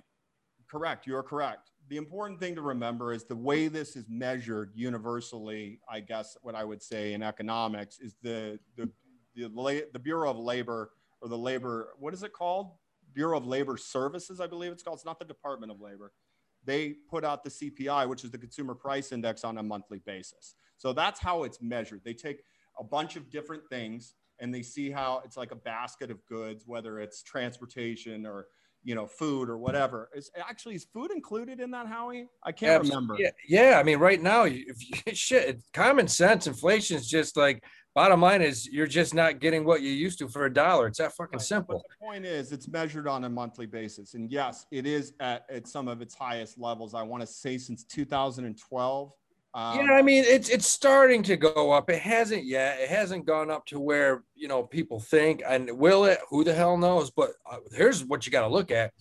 Correct. 0.70 1.08
You 1.08 1.16
are 1.16 1.24
correct. 1.24 1.69
The 1.90 1.98
important 1.98 2.40
thing 2.40 2.56
to 2.56 2.62
remember 2.62 3.14
is 3.14 3.26
the 3.26 3.36
way 3.36 3.68
this 3.68 3.96
is 3.96 4.06
measured 4.08 4.72
universally, 4.76 5.80
I 5.90 6.02
guess 6.02 6.38
what 6.44 6.54
I 6.54 6.64
would 6.64 6.84
say 6.84 7.14
in 7.14 7.24
economics 7.24 8.00
is 8.00 8.16
the 8.22 8.60
the 8.76 8.92
the, 9.36 9.88
the 9.94 10.00
Bureau 10.00 10.30
of 10.30 10.38
Labor 10.38 10.92
or 11.22 11.30
the 11.30 11.38
labor 11.38 11.90
what 11.98 12.14
is 12.14 12.24
it 12.24 12.34
called? 12.34 12.72
Bureau 13.14 13.38
of 13.38 13.48
Labor 13.48 13.76
Services, 13.76 14.40
I 14.40 14.46
believe 14.46 14.72
it's 14.72 14.84
called. 14.84 14.98
It's 14.98 15.06
not 15.06 15.18
the 15.18 15.26
Department 15.26 15.72
of 15.72 15.82
Labor. 15.82 16.12
They 16.64 16.96
put 17.10 17.26
out 17.26 17.44
the 17.44 17.50
CPI, 17.50 18.08
which 18.08 18.24
is 18.24 18.30
the 18.30 18.38
Consumer 18.38 18.76
Price 18.76 19.12
Index, 19.12 19.44
on 19.44 19.58
a 19.58 19.64
monthly 19.64 20.00
basis. 20.06 20.56
So 20.78 20.94
that's 20.94 21.20
how 21.20 21.44
it's 21.44 21.62
measured. 21.62 22.02
They 22.04 22.14
take 22.14 22.44
a 22.80 22.84
bunch 22.84 23.16
of 23.16 23.32
different 23.32 23.64
things 23.70 24.14
and 24.40 24.54
they 24.54 24.62
see 24.62 24.92
how 24.92 25.22
it's 25.26 25.38
like 25.38 25.52
a 25.52 25.56
basket 25.56 26.12
of 26.12 26.26
goods, 26.28 26.64
whether 26.68 27.00
it's 27.00 27.24
transportation 27.24 28.26
or 28.26 28.48
you 28.84 28.96
know, 28.96 29.06
food 29.06 29.50
or 29.50 29.58
whatever. 29.58 30.10
Is 30.16 30.32
actually 30.38 30.76
is 30.76 30.86
food 30.86 31.12
included 31.12 31.60
in 31.60 31.72
that, 31.72 31.88
Howie? 31.88 32.28
I 32.44 32.52
can't 32.52 32.80
Abs- 32.82 32.90
remember. 32.90 33.16
Yeah, 33.20 33.32
yeah. 33.48 33.78
I 33.80 33.84
mean, 33.84 34.00
right 34.00 34.22
now, 34.22 34.44
if 34.46 34.56
you, 34.80 34.96
shit, 35.14 35.50
it's 35.50 35.70
common 35.74 36.08
sense. 36.08 36.48
Inflation 36.48 36.98
is 36.98 37.08
just 37.08 37.36
like 37.38 37.64
bottom 37.96 38.22
line 38.22 38.42
is 38.42 38.68
you're 38.68 38.88
just 38.88 39.14
not 39.14 39.40
getting 39.40 39.66
what 39.66 39.82
you 39.82 39.90
used 39.90 40.20
to 40.20 40.28
for 40.30 40.46
a 40.46 40.54
dollar. 40.54 40.88
It's 40.88 41.00
that 41.00 41.14
fucking 41.14 41.38
Right. 41.40 41.42
simple. 41.46 41.84
But 41.84 41.90
the 42.00 42.06
point 42.06 42.26
is, 42.26 42.52
it's 42.52 42.68
measured 42.68 43.08
on 43.08 43.26
a 43.26 43.30
monthly 43.30 43.66
basis, 43.66 44.14
and 44.14 44.32
yes, 44.32 44.66
it 44.72 44.86
is 44.86 45.14
at, 45.20 45.46
at 45.50 45.68
some 45.68 45.88
of 45.88 46.02
its 46.02 46.16
highest 46.16 46.58
levels. 46.58 46.94
I 46.94 47.04
want 47.04 47.22
to 47.22 47.28
say 47.28 47.58
since 47.58 47.84
2012. 47.84 49.12
Um, 49.54 49.80
yeah, 49.80 49.94
I 49.94 50.02
mean, 50.04 50.24
it's 50.28 50.50
it's 50.50 50.68
starting 50.68 51.24
to 51.24 51.36
go 51.36 51.72
up. 51.72 51.90
It 51.90 52.02
hasn't 52.02 52.46
yet. 52.46 52.80
It 52.80 52.90
hasn't 52.90 53.26
gone 53.26 53.50
up 53.50 53.66
to 53.68 53.80
where 53.80 54.24
you 54.36 54.48
know 54.48 54.64
people 54.64 55.00
think. 55.00 55.42
And 55.48 55.72
will 55.78 56.06
it? 56.06 56.20
Who 56.30 56.44
the 56.44 56.54
hell 56.54 56.78
knows? 56.78 57.10
But 57.10 57.32
uh, 57.50 57.58
here's 57.72 58.06
what 58.06 58.26
you 58.26 58.32
got 58.32 58.42
to 58.42 58.54
look 58.54 58.70
at: 58.70 58.94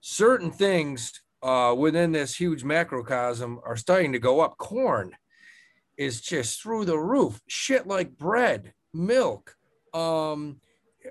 certain 0.00 0.50
things 0.50 1.12
uh, 1.42 1.74
within 1.76 2.12
this 2.12 2.34
huge 2.34 2.64
macrocosm 2.64 3.60
are 3.64 3.76
starting 3.76 4.12
to 4.12 4.18
go 4.18 4.40
up. 4.40 4.56
Corn 4.56 5.14
is 5.98 6.22
just 6.22 6.62
through 6.62 6.86
the 6.86 6.98
roof. 6.98 7.40
Shit 7.46 7.86
like 7.86 8.16
bread, 8.16 8.72
milk. 8.94 9.54
Um, 9.92 10.60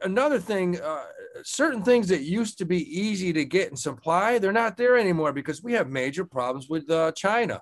another 0.02 0.40
thing, 0.40 0.80
uh, 0.82 1.06
certain 1.44 1.84
things 1.84 2.08
that 2.08 2.22
used 2.22 2.58
to 2.58 2.66
be 2.66 3.00
easy 3.00 3.34
to 3.34 3.46
get 3.46 3.70
and 3.70 3.78
supply, 3.78 4.40
they're 4.40 4.52
not 4.52 4.78
there 4.78 4.98
anymore 4.98 5.34
because 5.34 5.62
we 5.62 5.74
have 5.74 5.90
major 5.90 6.26
problems 6.26 6.70
with 6.70 6.90
uh, 6.90 7.12
China. 7.12 7.62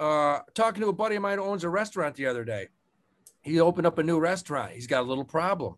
Uh, 0.00 0.40
talking 0.54 0.80
to 0.80 0.88
a 0.88 0.94
buddy 0.94 1.16
of 1.16 1.22
mine 1.22 1.36
who 1.36 1.44
owns 1.44 1.62
a 1.62 1.68
restaurant 1.68 2.16
the 2.16 2.26
other 2.26 2.42
day. 2.42 2.68
He 3.42 3.60
opened 3.60 3.86
up 3.86 3.98
a 3.98 4.02
new 4.02 4.18
restaurant. 4.18 4.72
He's 4.72 4.86
got 4.86 5.02
a 5.02 5.06
little 5.06 5.26
problem. 5.26 5.74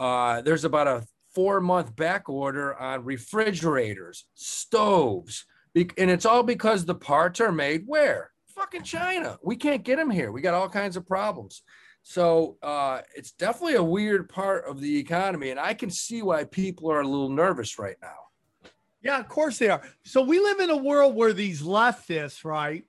Uh, 0.00 0.42
there's 0.42 0.64
about 0.64 0.88
a 0.88 1.06
four 1.34 1.60
month 1.60 1.94
back 1.94 2.28
order 2.28 2.76
on 2.76 3.04
refrigerators, 3.04 4.24
stoves, 4.34 5.46
and 5.76 6.10
it's 6.10 6.26
all 6.26 6.42
because 6.42 6.84
the 6.84 6.96
parts 6.96 7.40
are 7.40 7.52
made 7.52 7.84
where? 7.86 8.32
Fucking 8.56 8.82
China. 8.82 9.38
We 9.40 9.54
can't 9.54 9.84
get 9.84 9.96
them 9.96 10.10
here. 10.10 10.32
We 10.32 10.40
got 10.40 10.54
all 10.54 10.68
kinds 10.68 10.96
of 10.96 11.06
problems. 11.06 11.62
So 12.02 12.56
uh, 12.60 13.02
it's 13.14 13.30
definitely 13.30 13.76
a 13.76 13.82
weird 13.84 14.28
part 14.28 14.64
of 14.64 14.80
the 14.80 14.98
economy, 14.98 15.50
and 15.50 15.60
I 15.60 15.74
can 15.74 15.90
see 15.90 16.22
why 16.22 16.42
people 16.42 16.90
are 16.90 17.02
a 17.02 17.06
little 17.06 17.28
nervous 17.28 17.78
right 17.78 17.96
now. 18.02 18.70
Yeah, 19.00 19.20
of 19.20 19.28
course 19.28 19.58
they 19.58 19.68
are. 19.68 19.82
So 20.04 20.22
we 20.22 20.40
live 20.40 20.58
in 20.58 20.70
a 20.70 20.76
world 20.76 21.14
where 21.14 21.32
these 21.32 21.62
leftists, 21.62 22.44
right, 22.44 22.84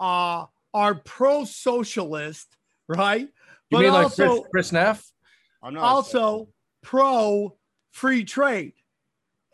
uh, 0.00 0.46
are 0.72 0.94
pro-socialist, 0.94 2.56
right? 2.88 3.28
You 3.70 3.78
mean 3.78 3.92
like 3.92 4.14
Chris, 4.14 4.40
Chris 4.50 4.72
Neff? 4.72 5.04
I'm 5.62 5.74
not 5.74 5.82
also 5.82 6.48
pro 6.82 7.56
free 7.92 8.24
trade. 8.24 8.74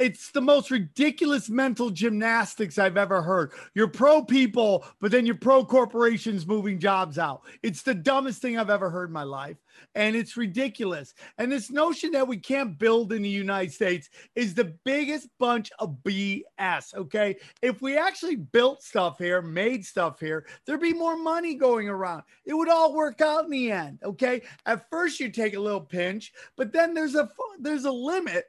It's 0.01 0.31
the 0.31 0.41
most 0.41 0.71
ridiculous 0.71 1.51
mental 1.51 1.91
gymnastics 1.91 2.79
I've 2.79 2.97
ever 2.97 3.21
heard. 3.21 3.53
You're 3.75 3.87
pro 3.87 4.25
people, 4.25 4.87
but 4.99 5.13
then 5.13 5.27
you're 5.27 5.35
pro 5.35 5.63
corporations 5.63 6.47
moving 6.47 6.79
jobs 6.79 7.19
out. 7.19 7.43
It's 7.63 7.83
the 7.83 7.93
dumbest 7.93 8.41
thing 8.41 8.59
I've 8.59 8.71
ever 8.71 8.89
heard 8.89 9.11
in 9.11 9.13
my 9.13 9.25
life. 9.25 9.59
And 9.95 10.17
it's 10.17 10.39
ridiculous. 10.39 11.13
And 11.37 11.53
this 11.53 11.71
notion 11.71 12.13
that 12.13 12.27
we 12.27 12.39
can't 12.39 12.79
build 12.79 13.13
in 13.13 13.21
the 13.21 13.29
United 13.29 13.75
States 13.75 14.09
is 14.35 14.55
the 14.55 14.75
biggest 14.87 15.29
bunch 15.39 15.71
of 15.79 15.99
BS. 16.03 16.95
Okay. 16.95 17.37
If 17.61 17.83
we 17.83 17.99
actually 17.99 18.37
built 18.37 18.83
stuff 18.83 19.19
here, 19.19 19.43
made 19.43 19.85
stuff 19.85 20.19
here, 20.19 20.47
there'd 20.65 20.81
be 20.81 20.95
more 20.95 21.19
money 21.19 21.57
going 21.57 21.91
around. 21.91 22.23
It 22.47 22.55
would 22.55 22.71
all 22.71 22.95
work 22.95 23.21
out 23.21 23.45
in 23.45 23.51
the 23.51 23.71
end. 23.71 23.99
Okay. 24.03 24.41
At 24.65 24.89
first, 24.89 25.21
you 25.21 25.29
take 25.29 25.55
a 25.55 25.61
little 25.61 25.79
pinch, 25.79 26.33
but 26.57 26.73
then 26.73 26.95
there's 26.95 27.17
a 27.17 27.29
there's 27.61 27.85
a 27.85 27.93
limit 27.93 28.47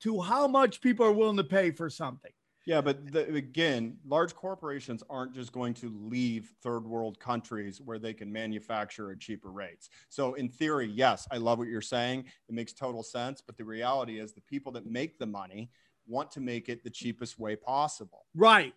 to 0.00 0.20
how 0.20 0.46
much 0.46 0.80
people 0.80 1.06
are 1.06 1.12
willing 1.12 1.36
to 1.36 1.44
pay 1.44 1.70
for 1.70 1.90
something. 1.90 2.32
Yeah, 2.66 2.80
but 2.80 3.10
the, 3.10 3.26
again, 3.34 3.96
large 4.06 4.34
corporations 4.34 5.02
aren't 5.08 5.34
just 5.34 5.50
going 5.50 5.74
to 5.74 5.90
leave 5.98 6.52
third 6.62 6.86
world 6.86 7.18
countries 7.18 7.80
where 7.80 7.98
they 7.98 8.12
can 8.12 8.30
manufacture 8.30 9.10
at 9.10 9.18
cheaper 9.18 9.50
rates. 9.50 9.88
So, 10.08 10.34
in 10.34 10.48
theory, 10.48 10.86
yes, 10.86 11.26
I 11.30 11.38
love 11.38 11.58
what 11.58 11.68
you're 11.68 11.80
saying. 11.80 12.24
It 12.48 12.54
makes 12.54 12.72
total 12.72 13.02
sense. 13.02 13.42
But 13.44 13.56
the 13.56 13.64
reality 13.64 14.20
is, 14.20 14.34
the 14.34 14.42
people 14.42 14.72
that 14.72 14.86
make 14.86 15.18
the 15.18 15.26
money 15.26 15.70
want 16.06 16.30
to 16.32 16.40
make 16.40 16.68
it 16.68 16.84
the 16.84 16.90
cheapest 16.90 17.38
way 17.38 17.56
possible. 17.56 18.26
Right. 18.34 18.74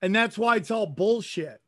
And 0.00 0.14
that's 0.14 0.38
why 0.38 0.56
it's 0.56 0.70
all 0.70 0.86
bullshit. 0.86 1.60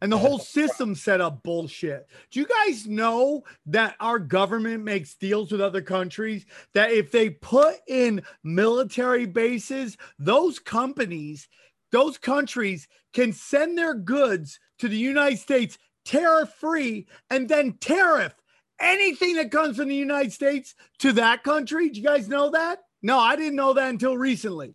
And 0.00 0.12
the 0.12 0.18
whole 0.18 0.38
system 0.38 0.94
set 0.94 1.20
up 1.20 1.42
bullshit. 1.42 2.06
Do 2.30 2.40
you 2.40 2.46
guys 2.46 2.86
know 2.86 3.44
that 3.66 3.96
our 4.00 4.18
government 4.18 4.84
makes 4.84 5.14
deals 5.14 5.50
with 5.50 5.60
other 5.60 5.82
countries 5.82 6.44
that 6.74 6.92
if 6.92 7.10
they 7.10 7.30
put 7.30 7.76
in 7.88 8.22
military 8.44 9.26
bases, 9.26 9.96
those 10.18 10.58
companies, 10.58 11.48
those 11.92 12.18
countries 12.18 12.88
can 13.14 13.32
send 13.32 13.78
their 13.78 13.94
goods 13.94 14.60
to 14.78 14.88
the 14.88 14.98
United 14.98 15.38
States 15.38 15.78
tariff 16.04 16.50
free 16.50 17.06
and 17.30 17.48
then 17.48 17.72
tariff 17.80 18.34
anything 18.80 19.36
that 19.36 19.50
comes 19.50 19.76
from 19.76 19.88
the 19.88 19.94
United 19.94 20.32
States 20.32 20.74
to 20.98 21.12
that 21.12 21.42
country? 21.42 21.88
Do 21.88 22.00
you 22.00 22.06
guys 22.06 22.28
know 22.28 22.50
that? 22.50 22.80
No, 23.02 23.18
I 23.18 23.36
didn't 23.36 23.56
know 23.56 23.74
that 23.74 23.90
until 23.90 24.16
recently. 24.16 24.74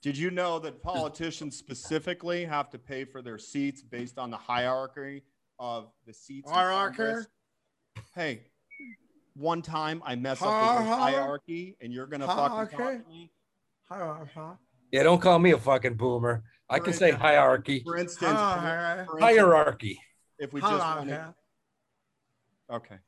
Did 0.00 0.16
you 0.16 0.30
know 0.30 0.60
that 0.60 0.80
politicians 0.80 1.56
specifically 1.56 2.44
have 2.44 2.70
to 2.70 2.78
pay 2.78 3.04
for 3.04 3.20
their 3.20 3.38
seats 3.38 3.82
based 3.82 4.16
on 4.18 4.30
the 4.30 4.36
hierarchy 4.36 5.24
of 5.58 5.90
the 6.06 6.14
seats? 6.14 6.48
Hierarchy? 6.50 7.26
Hey, 8.14 8.42
one 9.34 9.60
time 9.60 10.00
I 10.04 10.14
mess 10.14 10.40
up 10.40 10.48
with 10.48 10.84
the 10.86 10.94
Hi- 10.94 11.10
hierarchy, 11.12 11.76
and 11.80 11.92
you're 11.92 12.06
gonna 12.06 12.26
fucking 12.26 12.42
Hierarchy? 12.42 12.76
talk 12.76 13.02
to 13.02 13.08
me. 13.08 13.32
Yeah, 14.92 15.02
don't 15.02 15.20
call 15.20 15.38
me 15.38 15.50
a 15.50 15.58
fucking 15.58 15.94
boomer. 15.94 16.44
I 16.70 16.78
can 16.78 16.92
say 16.92 17.10
hierarchy. 17.10 17.82
For 17.84 17.96
instance, 17.96 18.38
for, 18.38 18.60
for 18.60 19.18
instance, 19.18 19.20
Hierarchy. 19.20 20.00
if 20.38 20.52
we 20.52 20.60
just 20.60 20.72
wanted, 20.72 21.34
okay. 22.70 22.98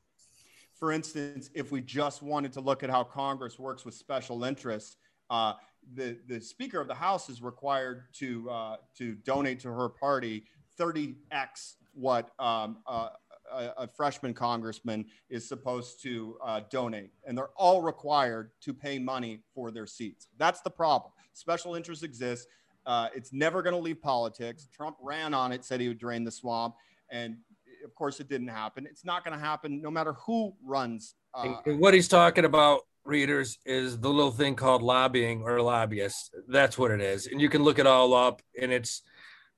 For 0.75 0.93
instance, 0.93 1.51
if 1.55 1.71
we 1.71 1.83
just 1.83 2.23
wanted 2.23 2.53
to 2.55 2.61
look 2.61 2.83
at 2.83 2.91
how 2.91 3.05
Congress 3.05 3.59
works 3.59 3.85
with 3.85 3.95
special 3.95 4.45
interests, 4.45 4.97
uh, 5.29 5.53
the 5.95 6.19
the 6.27 6.41
Speaker 6.41 6.81
of 6.81 6.89
the 6.89 6.95
House 6.95 7.29
is 7.29 7.43
required 7.43 8.05
to 8.15 8.49
uh, 8.51 8.77
to 8.99 9.15
donate 9.15 9.61
to 9.61 9.69
her 9.69 9.89
party 9.89 10.45
30x 10.79 11.75
what 11.95 12.31
um, 12.39 12.79
uh, 12.87 13.09
a, 13.53 13.73
a 13.79 13.87
freshman 13.89 14.33
congressman 14.33 15.05
is 15.29 15.47
supposed 15.47 16.03
to 16.03 16.37
uh, 16.45 16.61
donate, 16.71 17.11
and 17.27 17.37
they're 17.37 17.51
all 17.57 17.83
required 17.83 18.51
to 18.63 18.73
pay 18.73 18.99
money 18.99 19.41
for 19.55 19.71
their 19.71 19.87
seats. 19.87 20.29
That's 20.39 20.61
the 20.61 20.71
problem. 20.71 21.13
Special 21.33 21.75
interests 21.75 22.05
exist. 22.05 22.47
Uh, 22.87 23.09
it's 23.15 23.33
never 23.33 23.63
going 23.63 23.75
to 23.75 23.81
leave 23.81 24.01
politics. 24.01 24.69
Trump 24.75 24.97
ran 25.03 25.35
on 25.35 25.53
it, 25.53 25.65
said 25.65 25.81
he 25.81 25.89
would 25.89 25.99
drain 25.99 26.25
the 26.25 26.31
swamp, 26.31 26.75
and 27.11 27.37
of 27.85 27.95
course, 27.95 28.21
it 28.21 28.29
didn't 28.29 28.49
happen. 28.49 28.87
It's 28.87 29.05
not 29.05 29.25
going 29.25 29.39
to 29.39 29.45
happen 29.45 29.81
no 29.81 29.91
matter 29.91 30.15
who 30.15 30.55
runs. 30.65 31.15
Uh, 31.35 31.55
what 31.67 31.95
he's 31.95 32.09
talking 32.09 32.45
about, 32.45 32.81
readers, 33.11 33.59
is 33.67 33.99
the 33.99 34.09
little 34.09 34.31
thing 34.31 34.55
called 34.55 34.81
lobbying 34.83 35.43
or 35.43 35.61
lobbyists. 35.61 36.31
That's 36.49 36.79
what 36.79 36.91
it 36.91 37.01
is. 37.03 37.27
And 37.27 37.41
you 37.41 37.49
can 37.51 37.63
look 37.63 37.79
it 37.79 37.87
all 37.87 38.15
up. 38.15 38.41
And 38.59 38.73
it's, 38.73 39.03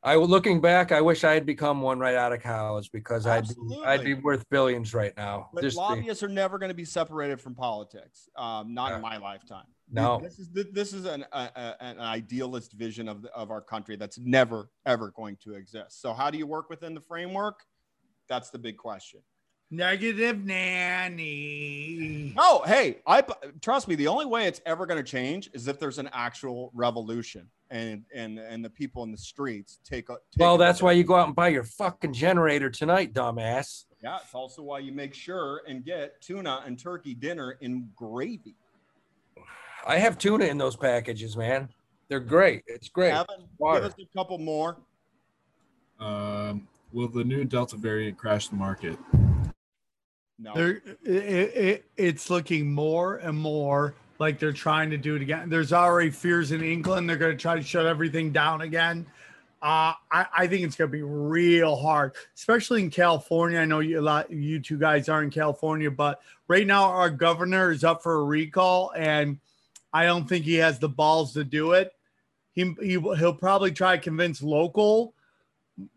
I 0.02 0.16
looking 0.16 0.60
back, 0.60 0.90
I 0.90 1.00
wish 1.00 1.22
I 1.22 1.34
had 1.34 1.46
become 1.46 1.80
one 1.80 2.00
right 2.00 2.16
out 2.16 2.32
of 2.32 2.42
college 2.42 2.90
because 2.92 3.24
I'd 3.24 3.46
be, 3.46 3.82
I'd 3.84 4.02
be 4.02 4.14
worth 4.14 4.48
billions 4.50 4.92
right 4.94 5.12
now. 5.16 5.50
but 5.54 5.62
Just 5.62 5.76
the- 5.76 5.80
lobbyists 5.82 6.24
are 6.24 6.28
never 6.28 6.58
going 6.58 6.70
to 6.70 6.74
be 6.74 6.84
separated 6.84 7.40
from 7.40 7.54
politics. 7.54 8.28
Um, 8.36 8.74
not 8.74 8.90
Uh, 8.92 8.96
in 8.96 9.02
my 9.02 9.18
lifetime. 9.18 9.66
no. 9.88 10.18
This 10.20 10.40
is 10.40 10.48
this 10.72 10.92
is 10.92 11.04
an 11.04 11.24
a- 11.32 11.76
an 11.80 12.00
idealist 12.00 12.72
vision 12.72 13.08
of 13.08 13.22
the, 13.22 13.30
of 13.32 13.52
our 13.52 13.60
country 13.60 13.94
that's 13.94 14.18
never 14.18 14.70
ever 14.86 15.12
going 15.12 15.36
to 15.44 15.54
exist. 15.54 16.00
So 16.00 16.12
how 16.12 16.30
do 16.32 16.38
you 16.38 16.48
work 16.48 16.68
within 16.68 16.94
the 16.94 17.00
framework? 17.00 17.60
That's 18.28 18.50
the 18.50 18.58
big 18.58 18.78
question. 18.78 19.20
Negative 19.74 20.44
nanny. 20.44 22.35
Oh, 22.36 22.62
hey, 22.66 22.99
I 23.07 23.24
trust 23.62 23.89
me. 23.89 23.94
The 23.94 24.07
only 24.07 24.27
way 24.27 24.47
it's 24.47 24.61
ever 24.66 24.85
going 24.85 25.03
to 25.03 25.11
change 25.11 25.49
is 25.55 25.66
if 25.66 25.81
there's 25.81 25.99
an 25.99 26.11
actual 26.12 26.70
revolution 26.74 27.49
and 27.70 28.05
and 28.15 28.39
and 28.39 28.62
the 28.62 28.69
people 28.69 29.03
in 29.03 29.11
the 29.11 29.16
streets 29.16 29.81
take. 29.82 30.11
a- 30.11 30.19
take 30.31 30.40
well, 30.40 30.59
that's 30.59 30.82
why 30.82 30.93
you 30.93 31.05
go 31.05 31.15
out 31.15 31.27
and 31.27 31.35
buy 31.35 31.49
your 31.49 31.65
fucking 31.65 32.12
generator 32.12 32.69
tonight, 32.69 33.15
dumbass. 33.15 33.86
Yeah, 34.03 34.19
it's 34.23 34.35
also 34.35 34.61
why 34.61 34.81
you 34.81 34.93
make 34.93 35.15
sure 35.15 35.62
and 35.66 35.82
get 35.82 36.20
tuna 36.20 36.62
and 36.66 36.78
turkey 36.78 37.15
dinner 37.15 37.57
in 37.62 37.89
gravy. 37.97 38.57
I 39.86 39.97
have 39.97 40.19
tuna 40.19 40.44
in 40.44 40.59
those 40.59 40.77
packages, 40.77 41.35
man. 41.35 41.70
They're 42.09 42.20
great. 42.20 42.62
It's 42.66 42.90
great. 42.90 43.12
Evan, 43.15 43.49
give 43.59 43.85
us 43.85 43.94
a 43.99 44.05
couple 44.15 44.36
more. 44.36 44.77
Um, 45.99 46.69
will 46.93 47.09
the 47.09 47.24
new 47.24 47.47
Delta 47.47 47.77
variant 47.77 48.19
crash 48.19 48.49
the 48.49 48.57
market? 48.57 48.99
No, 50.43 50.55
it, 50.56 50.98
it, 51.05 51.85
it's 51.97 52.28
looking 52.28 52.73
more 52.73 53.16
and 53.19 53.39
more 53.39 53.94
like 54.19 54.40
they're 54.40 54.52
trying 54.52 54.90
to 54.90 54.97
do 54.97 55.14
it 55.14 55.23
again. 55.23 55.48
There's 55.48 55.73
already 55.73 56.10
fears 56.10 56.51
in 56.51 56.64
England. 56.64 57.09
They're 57.09 57.16
going 57.16 57.36
to 57.36 57.40
try 57.40 57.55
to 57.55 57.62
shut 57.62 57.86
everything 57.86 58.32
down 58.32 58.62
again. 58.62 59.06
Uh, 59.62 59.94
I, 60.10 60.27
I 60.36 60.47
think 60.48 60.64
it's 60.64 60.74
going 60.74 60.90
to 60.90 60.97
be 60.97 61.02
real 61.02 61.77
hard, 61.77 62.14
especially 62.35 62.82
in 62.82 62.90
California. 62.90 63.60
I 63.60 63.64
know 63.64 63.78
you, 63.78 64.01
a 64.01 64.02
lot, 64.02 64.32
you 64.32 64.59
two 64.59 64.78
guys 64.78 65.09
are 65.09 65.23
in 65.23 65.31
California, 65.31 65.93
but 65.93 66.20
right 66.48 66.66
now 66.66 66.85
our 66.86 67.10
governor 67.10 67.70
is 67.70 67.85
up 67.85 68.02
for 68.02 68.14
a 68.14 68.24
recall, 68.24 68.93
and 68.97 69.39
I 69.93 70.06
don't 70.06 70.28
think 70.28 70.44
he 70.44 70.56
has 70.56 70.81
the 70.81 70.89
balls 70.89 71.35
to 71.35 71.44
do 71.44 71.73
it. 71.73 71.93
He, 72.55 72.74
he 72.82 72.98
he'll 72.98 73.35
probably 73.35 73.70
try 73.70 73.94
to 73.94 74.02
convince 74.02 74.43
local 74.43 75.14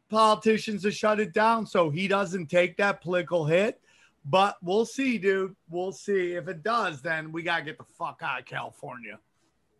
politicians 0.09 0.83
to 0.83 0.91
shut 0.91 1.19
it 1.19 1.33
down 1.33 1.65
so 1.65 1.89
he 1.89 2.07
doesn't 2.07 2.45
take 2.45 2.77
that 2.77 3.01
political 3.01 3.45
hit. 3.45 3.81
But 4.27 4.57
we'll 4.61 4.85
see, 4.85 5.17
dude. 5.17 5.55
We'll 5.69 5.91
see. 5.91 6.33
If 6.33 6.47
it 6.47 6.63
does, 6.63 7.01
then 7.01 7.31
we 7.31 7.43
gotta 7.43 7.63
get 7.63 7.77
the 7.77 7.85
fuck 7.97 8.21
out 8.23 8.39
of 8.39 8.45
California. 8.45 9.19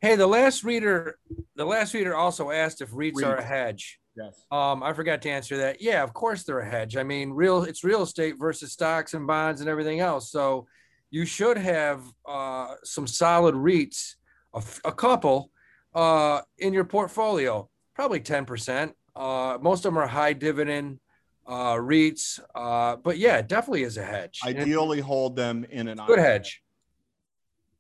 Hey, 0.02 0.16
the 0.16 0.28
last 0.28 0.64
reader, 0.64 1.18
the 1.56 1.66
last 1.66 1.94
reader 1.94 2.16
also 2.16 2.52
asked 2.52 2.82
if 2.82 2.92
REITs 2.92 3.24
are 3.24 3.38
a 3.38 3.44
hedge. 3.44 4.00
yes. 4.16 4.46
Um, 4.52 4.84
I 4.84 4.94
forgot 4.94 5.22
to 5.24 5.30
answer 5.32 5.58
that. 5.58 5.82
Yeah, 5.82 6.04
of 6.04 6.14
course 6.14 6.44
they're 6.44 6.60
a 6.60 6.70
hedge. 6.70 6.96
I 6.96 7.04
mean, 7.04 7.32
real 7.32 7.64
it's 7.64 7.84
real 7.84 8.04
estate 8.04 8.36
versus 8.38 8.72
stocks 8.72 9.16
and 9.16 9.26
bonds 9.26 9.62
and 9.62 9.70
everything 9.70 10.00
else. 10.02 10.30
So 10.32 10.68
you 11.10 11.26
should 11.26 11.58
have 11.58 12.04
uh, 12.28 12.76
some 12.84 13.08
solid 13.08 13.56
REITs, 13.56 14.16
a, 14.54 14.58
f- 14.58 14.82
a 14.86 14.92
couple, 14.92 15.50
uh, 15.96 16.42
in 16.60 16.72
your 16.74 16.84
portfolio. 16.86 17.68
probably 17.96 18.20
10%. 18.20 18.92
Uh, 19.16 19.58
most 19.62 19.86
of 19.86 19.94
them 19.94 19.98
are 19.98 20.08
high 20.08 20.34
dividend 20.34 21.00
uh, 21.48 21.74
REITs. 21.76 22.40
Uh, 22.54 22.96
but 22.98 23.18
yeah, 23.18 23.38
it 23.38 23.48
definitely 23.48 23.84
is 23.84 23.98
a 23.98 24.04
hedge. 24.04 24.40
And 24.46 24.58
Ideally, 24.58 25.00
hold 25.00 25.36
them 25.36 25.66
in 25.70 25.88
an 25.88 26.00
a 26.00 26.06
good 26.06 26.20
hedge. 26.20 26.62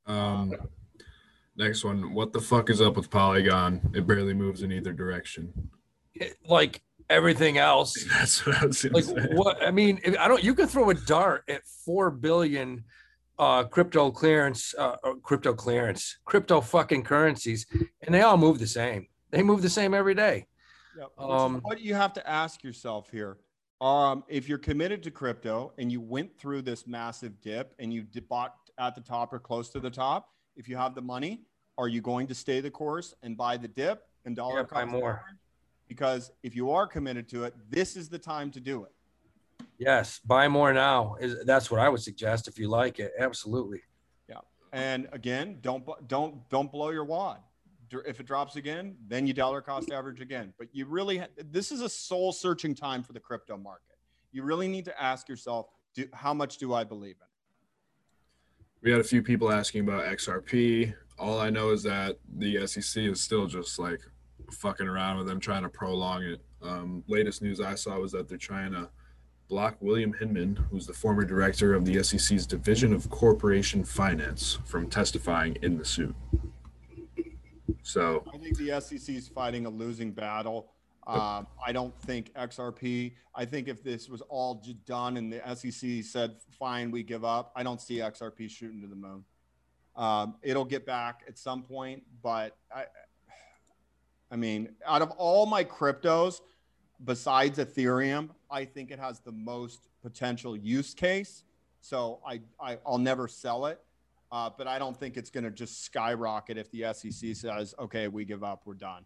Um, 0.05 0.53
next 1.55 1.83
one. 1.83 2.13
What 2.13 2.33
the 2.33 2.41
fuck 2.41 2.69
is 2.69 2.81
up 2.81 2.95
with 2.95 3.09
Polygon? 3.09 3.91
It 3.93 4.05
barely 4.07 4.33
moves 4.33 4.61
in 4.61 4.71
either 4.71 4.93
direction. 4.93 5.51
It- 6.13 6.37
like 6.47 6.81
everything 7.09 7.57
else. 7.57 7.93
That's 8.09 8.45
what 8.45 8.61
I 8.61 8.65
was 8.65 8.81
gonna 8.83 8.95
Like 8.95 9.03
say. 9.05 9.27
what? 9.33 9.63
I 9.65 9.71
mean, 9.71 9.99
if- 10.03 10.17
I 10.17 10.27
don't. 10.27 10.43
You 10.43 10.53
can 10.53 10.67
throw 10.67 10.89
a 10.89 10.93
dart 10.93 11.43
at 11.49 11.65
four 11.85 12.11
billion 12.11 12.83
uh, 13.37 13.63
crypto 13.65 14.11
clearance, 14.11 14.73
uh, 14.77 14.95
crypto 15.23 15.53
clearance, 15.53 16.17
crypto 16.25 16.61
fucking 16.61 17.03
currencies, 17.03 17.65
and 18.01 18.13
they 18.15 18.21
all 18.21 18.37
move 18.37 18.59
the 18.59 18.67
same. 18.67 19.07
They 19.31 19.43
move 19.43 19.61
the 19.61 19.69
same 19.69 19.93
every 19.93 20.13
day. 20.15 20.47
Yep. 20.97 21.09
Which 21.17 21.27
Um, 21.29 21.59
what 21.63 21.81
you 21.81 21.93
have 21.95 22.13
to 22.13 22.29
ask 22.29 22.63
yourself 22.63 23.09
here. 23.11 23.37
Um, 23.81 24.23
if 24.27 24.47
you're 24.47 24.57
committed 24.57 25.03
to 25.03 25.11
crypto 25.11 25.73
and 25.77 25.91
you 25.91 25.99
went 25.99 26.37
through 26.37 26.61
this 26.61 26.87
massive 26.87 27.41
dip 27.41 27.73
and 27.79 27.93
you 27.93 28.05
bought 28.29 28.55
at 28.77 28.95
the 28.95 29.01
top 29.01 29.33
or 29.33 29.39
close 29.39 29.69
to 29.69 29.79
the 29.79 29.89
top, 29.89 30.29
if 30.55 30.69
you 30.69 30.77
have 30.77 30.95
the 30.95 31.01
money, 31.01 31.41
are 31.77 31.87
you 31.87 32.01
going 32.01 32.27
to 32.27 32.35
stay 32.35 32.61
the 32.61 32.71
course 32.71 33.13
and 33.21 33.35
buy 33.35 33.57
the 33.57 33.67
dip 33.67 34.07
and 34.23 34.35
dollar 34.35 34.59
Yeah, 34.59 34.63
buy 34.71 34.85
more. 34.85 35.23
Because 35.87 36.31
if 36.41 36.55
you 36.55 36.71
are 36.71 36.87
committed 36.87 37.27
to 37.29 37.43
it, 37.43 37.53
this 37.69 37.95
is 37.95 38.09
the 38.09 38.17
time 38.17 38.49
to 38.51 38.59
do 38.59 38.85
it. 38.85 38.91
Yes, 39.77 40.19
buy 40.19 40.47
more 40.47 40.73
now. 40.73 41.15
Is 41.19 41.43
that's 41.45 41.69
what 41.69 41.79
I 41.79 41.89
would 41.89 42.01
suggest 42.01 42.47
if 42.47 42.57
you 42.57 42.69
like 42.69 42.99
it. 42.99 43.11
Absolutely. 43.19 43.81
Yeah. 44.29 44.39
And 44.71 45.07
again, 45.11 45.57
don't 45.61 45.85
don't 46.07 46.49
don't 46.49 46.71
blow 46.71 46.89
your 46.91 47.03
wad. 47.03 47.39
If 47.91 48.19
it 48.19 48.25
drops 48.25 48.55
again, 48.55 48.95
then 49.07 49.27
you 49.27 49.33
dollar 49.33 49.61
cost 49.61 49.91
average 49.91 50.21
again. 50.21 50.53
But 50.57 50.67
you 50.71 50.85
really 50.85 51.19
ha- 51.19 51.27
this 51.51 51.71
is 51.71 51.81
a 51.81 51.89
soul 51.89 52.31
searching 52.31 52.75
time 52.75 53.03
for 53.03 53.13
the 53.13 53.19
crypto 53.19 53.57
market. 53.57 53.97
You 54.31 54.43
really 54.43 54.67
need 54.67 54.85
to 54.85 55.01
ask 55.01 55.29
yourself, 55.29 55.67
do, 55.93 56.07
how 56.13 56.33
much 56.33 56.57
do 56.57 56.73
I 56.73 56.83
believe 56.83 57.15
in? 57.21 57.27
We 58.81 58.91
had 58.91 59.01
a 59.01 59.03
few 59.03 59.23
people 59.23 59.51
asking 59.51 59.81
about 59.81 60.05
XRP. 60.05 60.93
All 61.17 61.39
I 61.39 61.49
know 61.49 61.71
is 61.71 61.83
that 61.83 62.17
the 62.37 62.67
SEC 62.67 63.03
is 63.03 63.21
still 63.21 63.47
just 63.47 63.79
like 63.79 64.01
fucking 64.51 64.87
around 64.87 65.17
with 65.17 65.27
them, 65.27 65.39
trying 65.39 65.63
to 65.63 65.69
prolong 65.69 66.23
it. 66.23 66.41
Um, 66.61 67.03
latest 67.07 67.41
news 67.41 67.61
I 67.61 67.75
saw 67.75 67.99
was 67.99 68.11
that 68.11 68.27
they're 68.27 68.37
trying 68.37 68.71
to 68.73 68.89
block 69.47 69.77
William 69.79 70.13
Hinman, 70.13 70.55
who's 70.69 70.87
the 70.87 70.93
former 70.93 71.23
director 71.23 71.73
of 71.73 71.85
the 71.85 72.03
SEC's 72.03 72.45
Division 72.45 72.93
of 72.93 73.09
Corporation 73.09 73.83
Finance, 73.83 74.59
from 74.65 74.89
testifying 74.89 75.55
in 75.61 75.77
the 75.77 75.85
suit. 75.85 76.15
So 77.83 78.23
I 78.33 78.37
think 78.37 78.57
the 78.57 78.79
SEC 78.81 79.15
is 79.15 79.27
fighting 79.27 79.65
a 79.65 79.69
losing 79.69 80.11
battle. 80.11 80.71
Um, 81.07 81.45
I 81.63 81.71
don't 81.71 81.97
think 82.01 82.33
XRP. 82.33 83.13
I 83.35 83.45
think 83.45 83.67
if 83.67 83.83
this 83.83 84.09
was 84.09 84.21
all 84.21 84.63
done 84.85 85.17
and 85.17 85.31
the 85.31 85.41
SEC 85.55 86.03
said, 86.03 86.41
"Fine, 86.57 86.89
we 86.89 87.03
give 87.03 87.23
up," 87.23 87.51
I 87.55 87.61
don't 87.63 87.79
see 87.79 87.97
XRP 87.99 88.49
shooting 88.49 88.81
to 88.81 88.87
the 88.87 88.95
moon. 88.95 89.23
Um, 89.95 90.35
it'll 90.41 90.65
get 90.65 90.85
back 90.85 91.23
at 91.27 91.37
some 91.37 91.61
point, 91.61 92.03
but 92.21 92.57
I, 92.73 92.85
I 94.31 94.35
mean, 94.35 94.75
out 94.85 95.01
of 95.01 95.11
all 95.11 95.45
my 95.45 95.63
cryptos, 95.63 96.41
besides 97.03 97.59
Ethereum, 97.59 98.29
I 98.49 98.65
think 98.65 98.91
it 98.91 98.99
has 98.99 99.19
the 99.19 99.31
most 99.31 99.87
potential 100.01 100.57
use 100.57 100.93
case. 100.93 101.43
So 101.81 102.19
I, 102.27 102.41
I 102.59 102.79
I'll 102.85 102.97
never 102.97 103.27
sell 103.27 103.67
it. 103.67 103.79
Uh, 104.31 104.49
but 104.57 104.67
I 104.67 104.79
don't 104.79 104.97
think 104.97 105.17
it's 105.17 105.29
going 105.29 105.43
to 105.43 105.51
just 105.51 105.83
skyrocket 105.83 106.57
if 106.57 106.69
the 106.71 106.93
SEC 106.93 107.35
says, 107.35 107.75
"Okay, 107.79 108.07
we 108.07 108.25
give 108.25 108.43
up, 108.43 108.63
we're 108.65 108.73
done." 108.73 109.05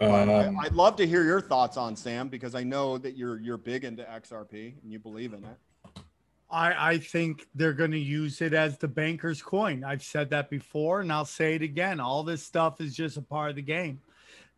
Um, 0.00 0.56
I, 0.58 0.66
I'd 0.66 0.74
love 0.74 0.96
to 0.96 1.06
hear 1.06 1.24
your 1.24 1.40
thoughts 1.40 1.76
on 1.76 1.94
Sam 1.94 2.28
because 2.28 2.54
I 2.54 2.64
know 2.64 2.98
that 2.98 3.16
you're 3.16 3.38
you're 3.40 3.56
big 3.56 3.84
into 3.84 4.02
XRP 4.04 4.74
and 4.82 4.92
you 4.92 4.98
believe 4.98 5.32
in 5.32 5.44
it. 5.44 6.02
I, 6.50 6.90
I 6.90 6.98
think 6.98 7.48
they're 7.54 7.72
going 7.72 7.90
to 7.90 7.98
use 7.98 8.40
it 8.40 8.54
as 8.54 8.78
the 8.78 8.86
banker's 8.86 9.42
coin. 9.42 9.82
I've 9.82 10.02
said 10.02 10.30
that 10.30 10.50
before, 10.50 11.00
and 11.00 11.12
I'll 11.12 11.24
say 11.24 11.54
it 11.54 11.62
again. 11.62 12.00
All 12.00 12.22
this 12.22 12.42
stuff 12.44 12.80
is 12.80 12.94
just 12.94 13.16
a 13.16 13.22
part 13.22 13.50
of 13.50 13.56
the 13.56 13.62
game 13.62 14.00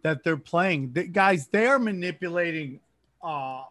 that 0.03 0.23
they're 0.23 0.37
playing. 0.37 0.93
The, 0.93 1.05
guys, 1.05 1.47
they 1.47 1.67
are 1.67 1.79
manipulating. 1.79 2.81
Uh, 3.23 3.65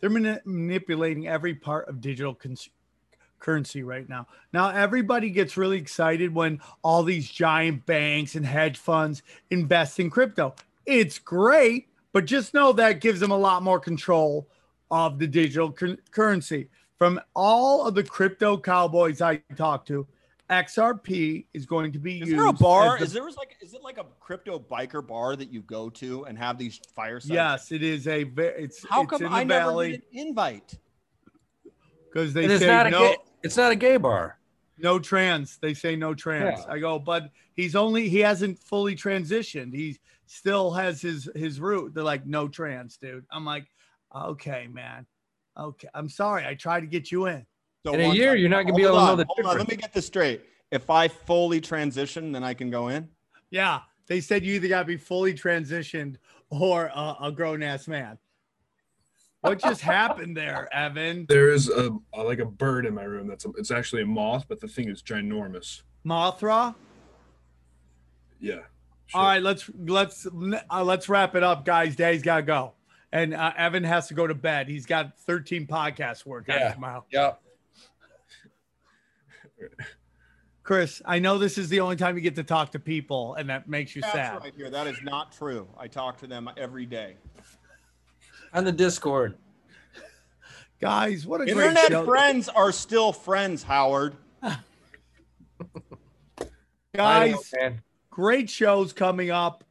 they're 0.00 0.10
mani- 0.10 0.40
manipulating 0.44 1.28
every 1.28 1.54
part 1.54 1.88
of 1.88 2.00
digital 2.00 2.34
cons- 2.34 2.70
currency 3.40 3.82
right 3.82 4.08
now. 4.08 4.26
Now, 4.52 4.68
everybody 4.70 5.30
gets 5.30 5.56
really 5.56 5.78
excited 5.78 6.32
when 6.32 6.60
all 6.82 7.02
these 7.02 7.28
giant 7.28 7.84
banks 7.86 8.34
and 8.36 8.46
hedge 8.46 8.78
funds 8.78 9.22
invest 9.50 9.98
in 9.98 10.10
crypto. 10.10 10.54
It's 10.86 11.18
great, 11.18 11.88
but 12.12 12.26
just 12.26 12.54
know 12.54 12.72
that 12.74 13.00
gives 13.00 13.18
them 13.20 13.30
a 13.32 13.36
lot 13.38 13.62
more 13.62 13.80
control 13.80 14.46
of 14.90 15.18
the 15.18 15.26
digital 15.26 15.72
cur- 15.72 15.98
currency. 16.10 16.68
From 16.98 17.18
all 17.34 17.86
of 17.86 17.94
the 17.94 18.04
crypto 18.04 18.58
cowboys 18.58 19.20
I 19.22 19.36
talk 19.56 19.86
to, 19.86 20.06
XRP 20.50 21.46
is 21.54 21.64
going 21.64 21.92
to 21.92 21.98
be 21.98 22.14
Is 22.20 22.28
used. 22.28 22.32
there 22.40 22.46
a 22.48 22.52
bar? 22.52 22.98
the- 22.98 23.04
Is 23.04 23.12
there 23.12 23.22
like 23.24 23.56
is 23.62 23.72
it 23.72 23.82
like 23.84 23.98
a 23.98 24.06
crypto 24.18 24.58
biker 24.58 25.06
bar 25.06 25.36
that 25.36 25.48
you 25.50 25.62
go 25.62 25.88
to 25.90 26.24
and 26.24 26.36
have 26.36 26.58
these 26.58 26.80
firesides? 26.94 27.30
yes, 27.30 27.72
it 27.72 27.82
is 27.84 28.08
a. 28.08 28.24
ve- 28.24 28.42
It's 28.58 28.84
How 28.86 29.02
it's 29.02 29.10
come 29.10 29.22
in 29.22 29.30
the 29.30 29.36
I 29.38 29.44
never 29.44 29.70
valley 29.70 29.90
get 29.92 30.02
an 30.12 30.18
invite? 30.28 30.76
because 32.08 32.32
they 32.34 32.46
And 32.46 32.58
say 32.58 32.66
not 32.66 32.88
a 32.88 32.90
no. 32.90 32.98
gay, 32.98 33.16
it's 33.42 33.56
not 33.56 33.72
a 33.72 33.76
gay 33.76 33.96
bar. 33.96 34.38
no 34.78 34.98
trans. 34.98 35.58
They 35.58 35.74
say 35.74 35.96
no 35.96 36.14
trans. 36.14 36.60
Yeah. 36.60 36.72
i 36.72 36.78
go 36.78 36.98
but 36.98 37.30
he's 37.54 37.74
only 37.76 38.08
he 38.08 38.20
hasn't 38.20 38.58
fully 38.58 38.94
transitioned. 38.96 39.74
He 39.74 39.98
still 40.26 40.70
has 40.72 41.00
his 41.00 41.28
his 41.34 41.60
root. 41.60 41.94
They're 41.94 42.04
like 42.04 42.26
no 42.26 42.48
trans 42.48 42.96
dude. 42.96 43.24
I'm 43.30 43.44
like 43.44 43.66
okay 44.14 44.68
man. 44.68 45.06
Okay. 45.58 45.88
I'm 45.94 46.08
sorry. 46.08 46.46
I 46.46 46.54
tried 46.54 46.80
to 46.80 46.86
get 46.86 47.10
you 47.12 47.26
in. 47.26 47.44
So 47.84 47.92
In 47.94 48.00
a 48.00 48.14
year, 48.14 48.32
I- 48.32 48.34
you're 48.34 48.48
not 48.48 48.62
gonna 48.62 48.74
be 48.76 48.82
hold 48.84 48.94
able 48.96 49.00
to 49.00 49.10
know 49.12 49.16
the 49.16 49.24
hold 49.28 49.46
on, 49.46 49.58
Let 49.58 49.68
me 49.68 49.76
get 49.76 49.92
this 49.92 50.06
straight. 50.06 50.42
If 50.70 50.88
I 50.88 51.08
fully 51.08 51.60
transition, 51.60 52.32
then 52.32 52.44
I 52.44 52.54
can 52.54 52.70
go 52.70 52.88
in. 52.88 53.08
yeah. 53.50 53.80
They 54.06 54.20
said 54.20 54.44
you 54.44 54.54
either 54.54 54.66
got 54.66 54.80
to 54.80 54.86
be 54.86 54.96
fully 54.96 55.32
transitioned 55.34 56.16
or 56.50 56.86
a, 56.86 57.16
a 57.22 57.32
grown-ass 57.32 57.86
man 57.86 58.18
what 59.42 59.58
just 59.60 59.80
happened 59.80 60.36
there 60.36 60.68
evan 60.72 61.24
there 61.28 61.50
is 61.50 61.68
a, 61.68 61.90
a 62.14 62.22
like 62.22 62.38
a 62.40 62.44
bird 62.44 62.84
in 62.86 62.94
my 62.94 63.04
room. 63.04 63.26
That's 63.26 63.44
a, 63.46 63.50
it's 63.56 63.70
actually 63.70 64.02
a 64.02 64.06
moth, 64.06 64.44
but 64.48 64.60
the 64.60 64.68
thing 64.68 64.88
is 64.88 65.02
ginormous. 65.02 65.82
mothra 66.04 66.74
Yeah. 68.40 68.60
all 69.14 69.24
right 69.24 69.42
let's 69.42 69.70
let's 69.78 70.26
uh, 70.26 70.84
let's 70.84 71.08
wrap 71.08 71.34
it 71.34 71.42
up 71.42 71.64
guys 71.64 71.96
daddy's 71.96 72.22
gotta 72.22 72.42
go 72.42 72.72
and 73.12 73.34
uh, 73.34 73.52
evan 73.56 73.84
has 73.84 74.08
to 74.08 74.14
go 74.14 74.26
to 74.26 74.34
bed 74.34 74.68
he's 74.68 74.86
got 74.86 75.18
13 75.20 75.66
podcasts 75.66 76.24
work 76.26 76.48
on 76.48 76.56
Yeah. 76.56 76.72
tomorrow 76.72 77.04
Yeah. 77.10 77.32
Chris, 80.62 81.02
I 81.04 81.18
know 81.18 81.36
this 81.38 81.58
is 81.58 81.68
the 81.68 81.80
only 81.80 81.96
time 81.96 82.14
you 82.14 82.20
get 82.22 82.36
to 82.36 82.44
talk 82.44 82.70
to 82.72 82.78
people, 82.78 83.34
and 83.34 83.50
that 83.50 83.68
makes 83.68 83.96
you 83.96 84.02
That's 84.02 84.14
sad. 84.14 84.40
right 84.40 84.52
here. 84.56 84.70
That 84.70 84.86
is 84.86 84.98
not 85.02 85.32
true. 85.32 85.66
I 85.76 85.88
talk 85.88 86.16
to 86.18 86.28
them 86.28 86.48
every 86.56 86.86
day. 86.86 87.16
On 88.52 88.64
the 88.64 88.72
Discord. 88.72 89.36
Guys, 90.80 91.26
what 91.26 91.40
a 91.40 91.44
great 91.44 91.56
Internet 91.68 91.88
show. 91.88 92.04
friends 92.04 92.48
are 92.48 92.72
still 92.72 93.12
friends, 93.12 93.62
Howard. 93.62 94.16
Guys, 96.94 97.52
know, 97.52 97.76
great 98.10 98.50
shows 98.50 98.92
coming 98.92 99.30
up. 99.30 99.62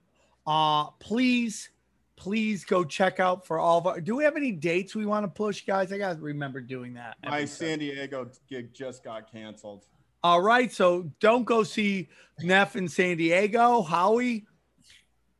Uh, 0.47 0.85
please, 0.99 1.69
please 2.15 2.63
go 2.63 2.83
check 2.83 3.19
out 3.19 3.45
for 3.45 3.59
all 3.59 3.79
of 3.79 3.87
our. 3.87 3.99
Do 3.99 4.15
we 4.15 4.23
have 4.23 4.37
any 4.37 4.51
dates 4.51 4.95
we 4.95 5.05
want 5.05 5.25
to 5.25 5.27
push, 5.27 5.65
guys? 5.65 5.91
I 5.91 5.97
got 5.97 6.15
to 6.15 6.21
remember 6.21 6.61
doing 6.61 6.93
that. 6.93 7.17
My 7.25 7.43
San 7.45 7.79
Diego 7.79 8.29
gig 8.47 8.73
just 8.73 9.03
got 9.03 9.29
canceled. 9.31 9.85
All 10.23 10.41
right, 10.41 10.71
so 10.71 11.11
don't 11.19 11.43
go 11.43 11.63
see 11.63 12.07
Neff 12.41 12.75
in 12.75 12.87
San 12.87 13.17
Diego. 13.17 13.81
Howie, 13.81 14.45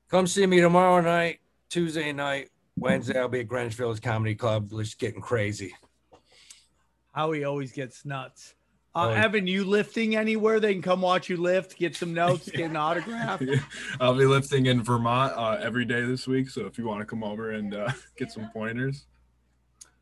Come 0.09 0.25
see 0.25 0.45
me 0.47 0.59
tomorrow 0.59 1.01
night, 1.01 1.39
Tuesday 1.69 2.11
night, 2.11 2.49
Wednesday. 2.79 3.19
I'll 3.19 3.27
be 3.27 3.41
at 3.41 3.47
Greenwich 3.47 3.75
Village 3.75 4.01
Comedy 4.01 4.35
Club. 4.35 4.69
Just 4.69 4.99
getting 4.99 5.21
crazy. 5.21 5.73
Howie 7.13 7.43
always 7.43 7.71
gets 7.71 8.05
nuts. 8.05 8.53
Uh, 8.95 9.09
Oh. 9.09 9.09
Evan, 9.11 9.45
you 9.45 9.65
lifting 9.65 10.15
anywhere? 10.15 10.59
They 10.59 10.73
can 10.73 10.81
come 10.81 11.01
watch 11.01 11.29
you 11.29 11.37
lift, 11.37 11.77
get 11.77 11.95
some 11.95 12.13
notes, 12.13 12.49
get 12.49 12.71
an 12.71 12.75
autograph. 12.75 13.41
I'll 14.01 14.15
be 14.15 14.25
lifting 14.25 14.65
in 14.65 14.81
Vermont 14.81 15.33
uh, 15.37 15.59
every 15.61 15.85
day 15.85 16.01
this 16.01 16.27
week. 16.27 16.49
So 16.49 16.65
if 16.65 16.77
you 16.79 16.85
want 16.85 17.01
to 17.01 17.05
come 17.05 17.23
over 17.23 17.51
and 17.51 17.75
uh, 17.75 17.91
get 18.17 18.31
some 18.31 18.49
pointers, 18.51 19.05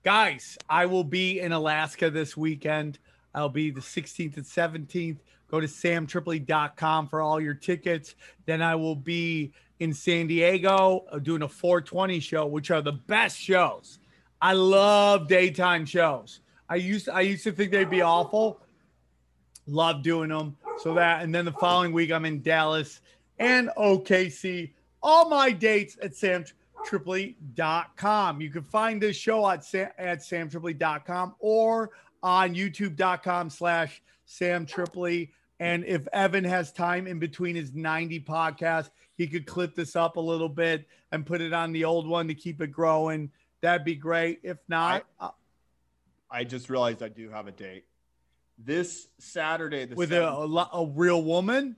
Guys, 0.04 0.58
I 0.70 0.86
will 0.86 1.04
be 1.04 1.41
in 1.41 1.52
Alaska 1.52 2.10
this 2.10 2.38
weekend. 2.38 2.98
I'll 3.36 3.49
be 3.49 3.72
the 3.72 3.82
16th 3.82 4.38
and 4.38 4.45
17th. 4.45 5.18
Go 5.52 5.60
to 5.60 5.68
samtripoli.com 5.68 7.10
for 7.10 7.20
all 7.20 7.41
your 7.41 7.54
tickets. 7.54 8.16
Then 8.45 8.62
I 8.62 8.76
will 8.76 8.95
be 8.95 9.52
in 9.80 9.94
San 9.94 10.28
Diego 10.28 11.06
uh, 11.12 11.20
doing 11.20 11.44
a 11.44 11.48
420 11.48 12.20
show, 12.20 12.45
which 12.45 12.72
are 12.72 12.82
the 12.82 12.94
best 12.94 13.38
shows. 13.38 13.99
I 14.41 14.52
love 14.54 15.28
daytime 15.28 15.86
shows. 15.86 16.40
I 16.70 16.76
used 16.76 17.10
I 17.10 17.22
used 17.22 17.44
to 17.45 17.52
think 17.52 17.72
they'd 17.72 17.90
be 17.90 18.02
awful. 18.02 18.60
Love 19.66 20.04
doing 20.04 20.30
them. 20.30 20.56
So 20.80 20.94
that 20.95 21.24
and 21.24 21.34
then 21.34 21.45
the 21.45 21.54
following 21.54 21.94
week 21.94 22.12
I'm 22.12 22.26
in 22.26 22.41
Dallas 22.41 22.99
and 23.40 23.70
OKC. 23.78 24.74
All 25.02 25.30
my 25.30 25.52
dates 25.52 25.98
at 26.02 26.12
samtripoli.com. 26.12 28.41
You 28.41 28.49
can 28.49 28.64
find 28.64 29.02
this 29.02 29.16
show 29.16 29.49
at, 29.49 29.64
sam, 29.64 29.88
at 29.98 30.20
samtripoli.com 30.20 31.36
or 31.40 31.91
on 32.22 32.54
youtube.com 32.54 33.49
slash 33.49 34.02
samtripoli. 34.28 35.30
And 35.60 35.86
if 35.86 36.08
Evan 36.14 36.44
has 36.44 36.72
time 36.72 37.08
in 37.08 37.20
between 37.20 37.56
his 37.56 37.74
90 37.74 38.20
podcasts, 38.22 38.92
he 39.16 39.28
could 39.28 39.48
clip 39.48 39.76
this 39.76 39.96
up 39.96 40.18
a 40.18 40.20
little 40.20 40.50
bit 40.50 40.88
and 41.12 41.26
put 41.26 41.42
it 41.42 41.54
on 41.54 41.72
the 41.72 41.86
old 41.86 42.08
one 42.08 42.28
to 42.28 42.36
keep 42.36 42.62
it 42.62 42.68
growing. 42.72 43.32
That'd 43.62 43.84
be 43.86 43.96
great. 43.96 44.40
If 44.44 44.58
not, 44.68 45.06
uh, 45.20 45.30
I 46.30 46.44
just 46.44 46.70
realized 46.70 47.02
I 47.02 47.10
do 47.10 47.30
have 47.32 47.48
a 47.48 47.52
date. 47.52 47.86
This 48.60 49.08
Saturday, 49.20 49.86
the 49.86 49.96
with 49.96 50.12
a, 50.12 50.16
7th 50.16 50.38
a, 50.38 50.46
lo- 50.46 50.70
a 50.74 50.86
real 50.86 51.24
woman, 51.24 51.76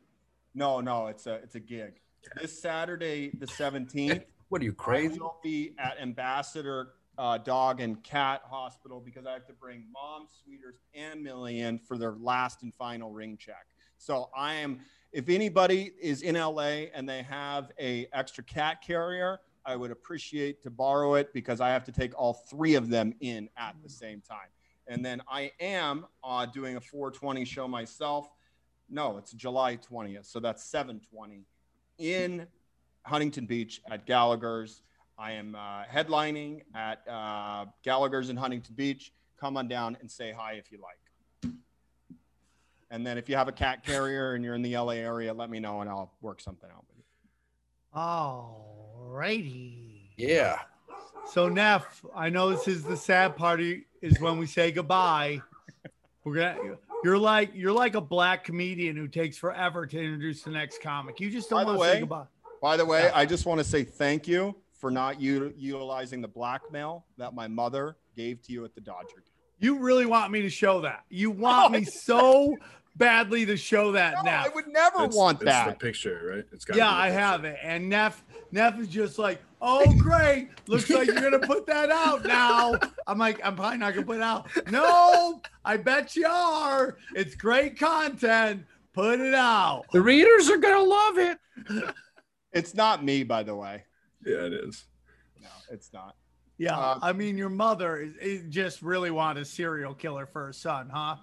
no, 0.55 0.81
no, 0.81 1.07
it's 1.07 1.27
a 1.27 1.35
it's 1.35 1.55
a 1.55 1.59
gig. 1.59 2.01
This 2.39 2.61
Saturday, 2.61 3.31
the 3.37 3.47
seventeenth, 3.47 4.23
What 4.49 4.61
are 4.61 4.65
you 4.65 4.71
I 4.71 4.81
crazy? 4.83 5.19
will 5.19 5.37
be 5.43 5.73
at 5.77 5.99
Ambassador 6.01 6.93
uh, 7.19 7.37
Dog 7.37 7.81
and 7.81 8.01
Cat 8.01 8.41
Hospital 8.49 9.01
because 9.03 9.25
I 9.25 9.33
have 9.33 9.45
to 9.47 9.53
bring 9.53 9.83
Mom, 9.93 10.27
Sweeters, 10.41 10.75
and 10.95 11.21
Millie 11.21 11.59
in 11.59 11.77
for 11.77 11.97
their 11.97 12.13
last 12.13 12.63
and 12.63 12.73
final 12.73 13.11
ring 13.11 13.37
check. 13.37 13.67
So 13.97 14.29
I 14.35 14.55
am. 14.55 14.79
If 15.11 15.27
anybody 15.27 15.91
is 15.99 16.21
in 16.21 16.35
LA 16.35 16.85
and 16.93 17.09
they 17.09 17.23
have 17.23 17.71
a 17.79 18.07
extra 18.13 18.43
cat 18.43 18.81
carrier, 18.81 19.39
I 19.65 19.75
would 19.75 19.91
appreciate 19.91 20.63
to 20.63 20.69
borrow 20.69 21.15
it 21.15 21.33
because 21.33 21.59
I 21.59 21.69
have 21.69 21.83
to 21.85 21.91
take 21.91 22.17
all 22.17 22.33
three 22.49 22.75
of 22.75 22.89
them 22.89 23.13
in 23.19 23.49
at 23.57 23.75
the 23.83 23.89
same 23.89 24.21
time. 24.21 24.47
And 24.87 25.03
then 25.03 25.21
I 25.27 25.51
am 25.59 26.05
uh, 26.23 26.45
doing 26.45 26.77
a 26.77 26.81
420 26.81 27.43
show 27.43 27.67
myself. 27.67 28.29
No, 28.89 29.17
it's 29.17 29.31
July 29.33 29.77
20th, 29.77 30.25
so 30.25 30.39
that's 30.39 30.63
720 30.63 31.43
in 31.97 32.47
Huntington 33.03 33.45
Beach 33.45 33.81
at 33.91 34.05
Gallagher's. 34.05 34.83
I 35.19 35.33
am 35.33 35.53
uh, 35.53 35.83
headlining 35.83 36.61
at 36.73 37.05
uh, 37.05 37.65
Gallagher's 37.83 38.29
in 38.29 38.37
Huntington 38.37 38.73
Beach. 38.75 39.11
Come 39.37 39.57
on 39.57 39.67
down 39.67 39.97
and 39.99 40.09
say 40.09 40.31
hi 40.31 40.53
if 40.53 40.71
you 40.71 40.79
like. 40.81 41.53
And 42.89 43.05
then 43.05 43.17
if 43.17 43.27
you 43.27 43.35
have 43.35 43.49
a 43.49 43.51
cat 43.51 43.85
carrier 43.85 44.33
and 44.33 44.43
you're 44.43 44.55
in 44.55 44.61
the 44.61 44.77
LA 44.77 44.93
area, 44.93 45.33
let 45.33 45.49
me 45.49 45.59
know 45.59 45.81
and 45.81 45.89
I'll 45.89 46.13
work 46.21 46.39
something 46.39 46.69
out 46.71 46.85
with 46.87 46.97
you. 46.97 47.03
all 47.93 48.95
righty. 48.97 50.13
Yeah. 50.15 50.59
So 51.27 51.49
Neff, 51.49 52.03
I 52.15 52.29
know 52.29 52.49
this 52.49 52.67
is 52.69 52.83
the 52.83 52.97
sad 52.97 53.35
party 53.35 53.85
is 54.01 54.19
when 54.21 54.39
we 54.39 54.47
say 54.47 54.71
goodbye. 54.71 55.41
We're 56.23 56.35
gonna 56.35 56.77
you're 57.03 57.17
like 57.17 57.51
you're 57.53 57.73
like 57.73 57.95
a 57.95 58.01
black 58.01 58.43
comedian 58.43 58.95
who 58.95 59.07
takes 59.07 59.37
forever 59.37 59.85
to 59.85 59.97
introduce 59.97 60.43
the 60.43 60.51
next 60.51 60.81
comic. 60.81 61.19
You 61.19 61.29
just 61.29 61.49
don't 61.49 61.65
the 61.65 61.73
want 61.73 61.79
to 61.79 61.85
say 61.85 61.99
goodbye. 61.99 62.25
By 62.61 62.77
the 62.77 62.85
way, 62.85 63.09
I 63.13 63.25
just 63.25 63.45
want 63.45 63.59
to 63.59 63.63
say 63.63 63.83
thank 63.83 64.27
you 64.27 64.55
for 64.79 64.89
not 64.89 65.19
u- 65.21 65.53
utilizing 65.57 66.21
the 66.21 66.27
blackmail 66.27 67.05
that 67.17 67.33
my 67.33 67.47
mother 67.47 67.97
gave 68.15 68.41
to 68.43 68.51
you 68.53 68.65
at 68.65 68.73
the 68.75 68.81
Dodger 68.81 69.15
game. 69.17 69.33
You 69.59 69.79
really 69.79 70.05
want 70.05 70.31
me 70.31 70.41
to 70.41 70.49
show 70.49 70.81
that. 70.81 71.03
You 71.09 71.31
want 71.31 71.73
me 71.73 71.83
so 71.83 72.55
badly 72.95 73.45
to 73.45 73.55
show 73.57 73.91
that 73.93 74.13
No, 74.15 74.21
Neff. 74.23 74.45
I 74.45 74.49
would 74.49 74.67
never 74.67 74.95
It's- 75.03 75.15
want 75.15 75.37
it's 75.41 75.45
that. 75.45 75.67
the 75.67 75.85
picture, 75.85 76.33
right? 76.35 76.45
It's 76.51 76.65
got. 76.65 76.77
Yeah, 76.77 76.89
I 76.91 77.09
have 77.09 77.43
it. 77.45 77.57
And 77.61 77.89
Neff, 77.89 78.23
Neff 78.51 78.79
is 78.79 78.87
just 78.87 79.19
like, 79.19 79.41
oh 79.61 79.93
great. 79.97 80.49
Looks 80.67 80.89
like 80.89 81.07
you're 81.07 81.15
gonna 81.21 81.39
put 81.45 81.65
that 81.67 81.89
out 81.91 82.23
now. 82.25 82.79
I'm 83.05 83.17
like, 83.17 83.39
I'm 83.45 83.55
probably 83.57 83.77
not 83.79 83.93
gonna 83.93 84.05
put 84.05 84.17
it 84.17 84.23
out. 84.23 84.47
No, 84.71 85.41
I 85.65 85.75
bet 85.77 86.15
you 86.15 86.25
are. 86.27 86.97
It's 87.15 87.35
great 87.35 87.77
content. 87.77 88.63
Put 88.93 89.19
it 89.19 89.33
out. 89.33 89.83
The 89.91 90.01
readers 90.01 90.49
are 90.49 90.57
gonna 90.57 90.83
love 90.83 91.17
it. 91.17 91.37
It's 92.53 92.73
not 92.73 93.03
me, 93.03 93.23
by 93.23 93.43
the 93.43 93.55
way. 93.55 93.83
Yeah, 94.25 94.45
it 94.45 94.53
is. 94.53 94.85
No, 95.41 95.47
it's 95.71 95.91
not. 95.93 96.15
Yeah, 96.57 96.77
Uh, 96.77 96.99
I 97.01 97.13
mean, 97.13 97.37
your 97.37 97.49
mother 97.49 97.97
is, 98.01 98.15
is 98.17 98.43
just 98.49 98.81
really 98.81 99.11
want 99.11 99.37
a 99.39 99.45
serial 99.45 99.93
killer 99.93 100.25
for 100.25 100.47
her 100.47 100.53
son, 100.53 100.89
huh? 100.93 101.15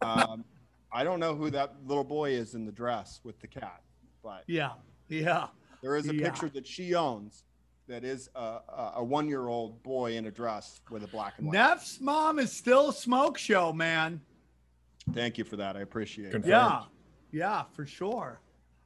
Um, 0.00 0.44
I 0.92 1.02
don't 1.02 1.18
know 1.18 1.34
who 1.34 1.50
that 1.50 1.74
little 1.84 2.04
boy 2.04 2.30
is 2.30 2.54
in 2.54 2.64
the 2.64 2.72
dress 2.72 3.20
with 3.24 3.40
the 3.40 3.48
cat, 3.48 3.82
but 4.22 4.44
Yeah, 4.46 4.72
yeah. 5.08 5.48
there 5.82 5.96
is 5.96 6.08
a 6.08 6.14
Yeah. 6.14 6.30
picture 6.30 6.48
that 6.50 6.66
she 6.66 6.94
owns 6.94 7.42
that 7.88 8.04
is 8.04 8.30
a, 8.34 8.38
a, 8.40 8.92
a 8.96 9.04
one-year-old 9.04 9.82
boy 9.82 10.16
in 10.16 10.26
a 10.26 10.30
dress 10.30 10.80
with 10.90 11.02
a 11.02 11.08
black 11.08 11.34
and 11.38 11.48
white. 11.48 11.54
Neff's 11.54 12.00
mom 12.00 12.38
is 12.38 12.52
still 12.52 12.90
a 12.90 12.92
smoke 12.92 13.36
show, 13.36 13.72
man. 13.72 14.20
Thank 15.12 15.36
you 15.38 15.44
for 15.44 15.56
that. 15.56 15.76
I 15.76 15.80
appreciate 15.80 16.28
it. 16.28 16.32
Confirmed. 16.32 16.50
Yeah, 16.50 16.82
yeah, 17.32 17.62
for 17.72 17.84
sure. 17.84 18.40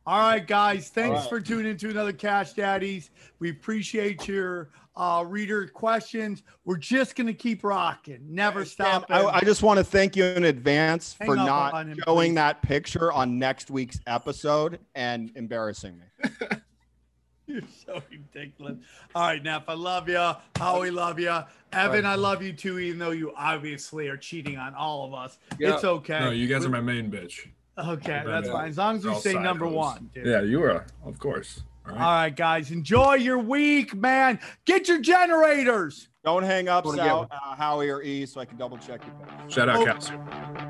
All 0.08 0.20
right, 0.20 0.46
guys. 0.46 0.88
Thanks 0.88 1.20
right. 1.20 1.28
for 1.28 1.38
tuning 1.38 1.70
into 1.70 1.90
another 1.90 2.14
Cash 2.14 2.54
Daddies. 2.54 3.10
We 3.40 3.50
appreciate 3.50 4.26
your 4.26 4.70
uh, 4.96 5.22
reader 5.28 5.66
questions. 5.66 6.44
We're 6.64 6.78
just 6.78 7.14
gonna 7.14 7.34
keep 7.34 7.62
rocking, 7.62 8.20
never 8.26 8.64
stop. 8.64 9.04
I, 9.10 9.26
I 9.26 9.40
just 9.40 9.62
want 9.62 9.76
to 9.76 9.84
thank 9.84 10.16
you 10.16 10.24
in 10.24 10.44
advance 10.44 11.14
Hang 11.20 11.28
for 11.28 11.36
not 11.36 11.74
on 11.74 11.88
him, 11.88 11.98
showing 12.06 12.30
please. 12.30 12.36
that 12.36 12.62
picture 12.62 13.12
on 13.12 13.38
next 13.38 13.70
week's 13.70 14.00
episode 14.06 14.78
and 14.94 15.30
embarrassing 15.34 15.98
me. 15.98 16.30
You're 17.46 17.60
so 17.84 18.02
ridiculous. 18.10 18.78
All 19.14 19.26
right, 19.26 19.42
Neff, 19.42 19.64
I 19.68 19.74
love 19.74 20.08
you. 20.08 20.32
Howie, 20.56 20.90
love 20.90 21.20
you. 21.20 21.38
Evan, 21.74 22.06
I 22.06 22.14
love 22.14 22.42
you 22.42 22.54
too, 22.54 22.78
even 22.78 22.98
though 22.98 23.10
you 23.10 23.34
obviously 23.36 24.08
are 24.08 24.16
cheating 24.16 24.56
on 24.56 24.74
all 24.74 25.04
of 25.04 25.12
us. 25.12 25.36
Yeah. 25.58 25.74
It's 25.74 25.84
okay. 25.84 26.20
No, 26.20 26.30
you 26.30 26.46
guys 26.46 26.64
are 26.64 26.70
my 26.70 26.80
main 26.80 27.10
bitch. 27.10 27.46
Okay, 27.78 28.10
Yeah. 28.12 28.24
that's 28.24 28.48
fine. 28.48 28.68
As 28.70 28.76
long 28.78 28.96
as 28.96 29.04
we 29.06 29.14
say 29.14 29.34
number 29.34 29.66
one, 29.66 30.10
dude. 30.14 30.26
Yeah, 30.26 30.42
you 30.42 30.62
are, 30.64 30.84
of 31.04 31.18
course. 31.18 31.62
All 31.86 31.92
All 31.92 31.98
right. 31.98 32.04
right, 32.24 32.36
guys. 32.36 32.70
Enjoy 32.70 33.14
your 33.14 33.38
week, 33.38 33.94
man. 33.94 34.40
Get 34.66 34.88
your 34.88 35.00
generators. 35.00 36.08
Don't 36.24 36.42
hang 36.42 36.68
up, 36.68 36.86
Sal, 36.86 37.28
uh, 37.30 37.54
Howie 37.56 37.88
or 37.88 38.02
E, 38.02 38.26
so 38.26 38.40
I 38.40 38.44
can 38.44 38.58
double 38.58 38.76
check 38.76 39.00
your 39.06 39.14
picture. 39.14 39.48
Shout 39.50 39.68
out 39.70 39.76
Oh. 39.76 39.84
Cassie. 39.86 40.67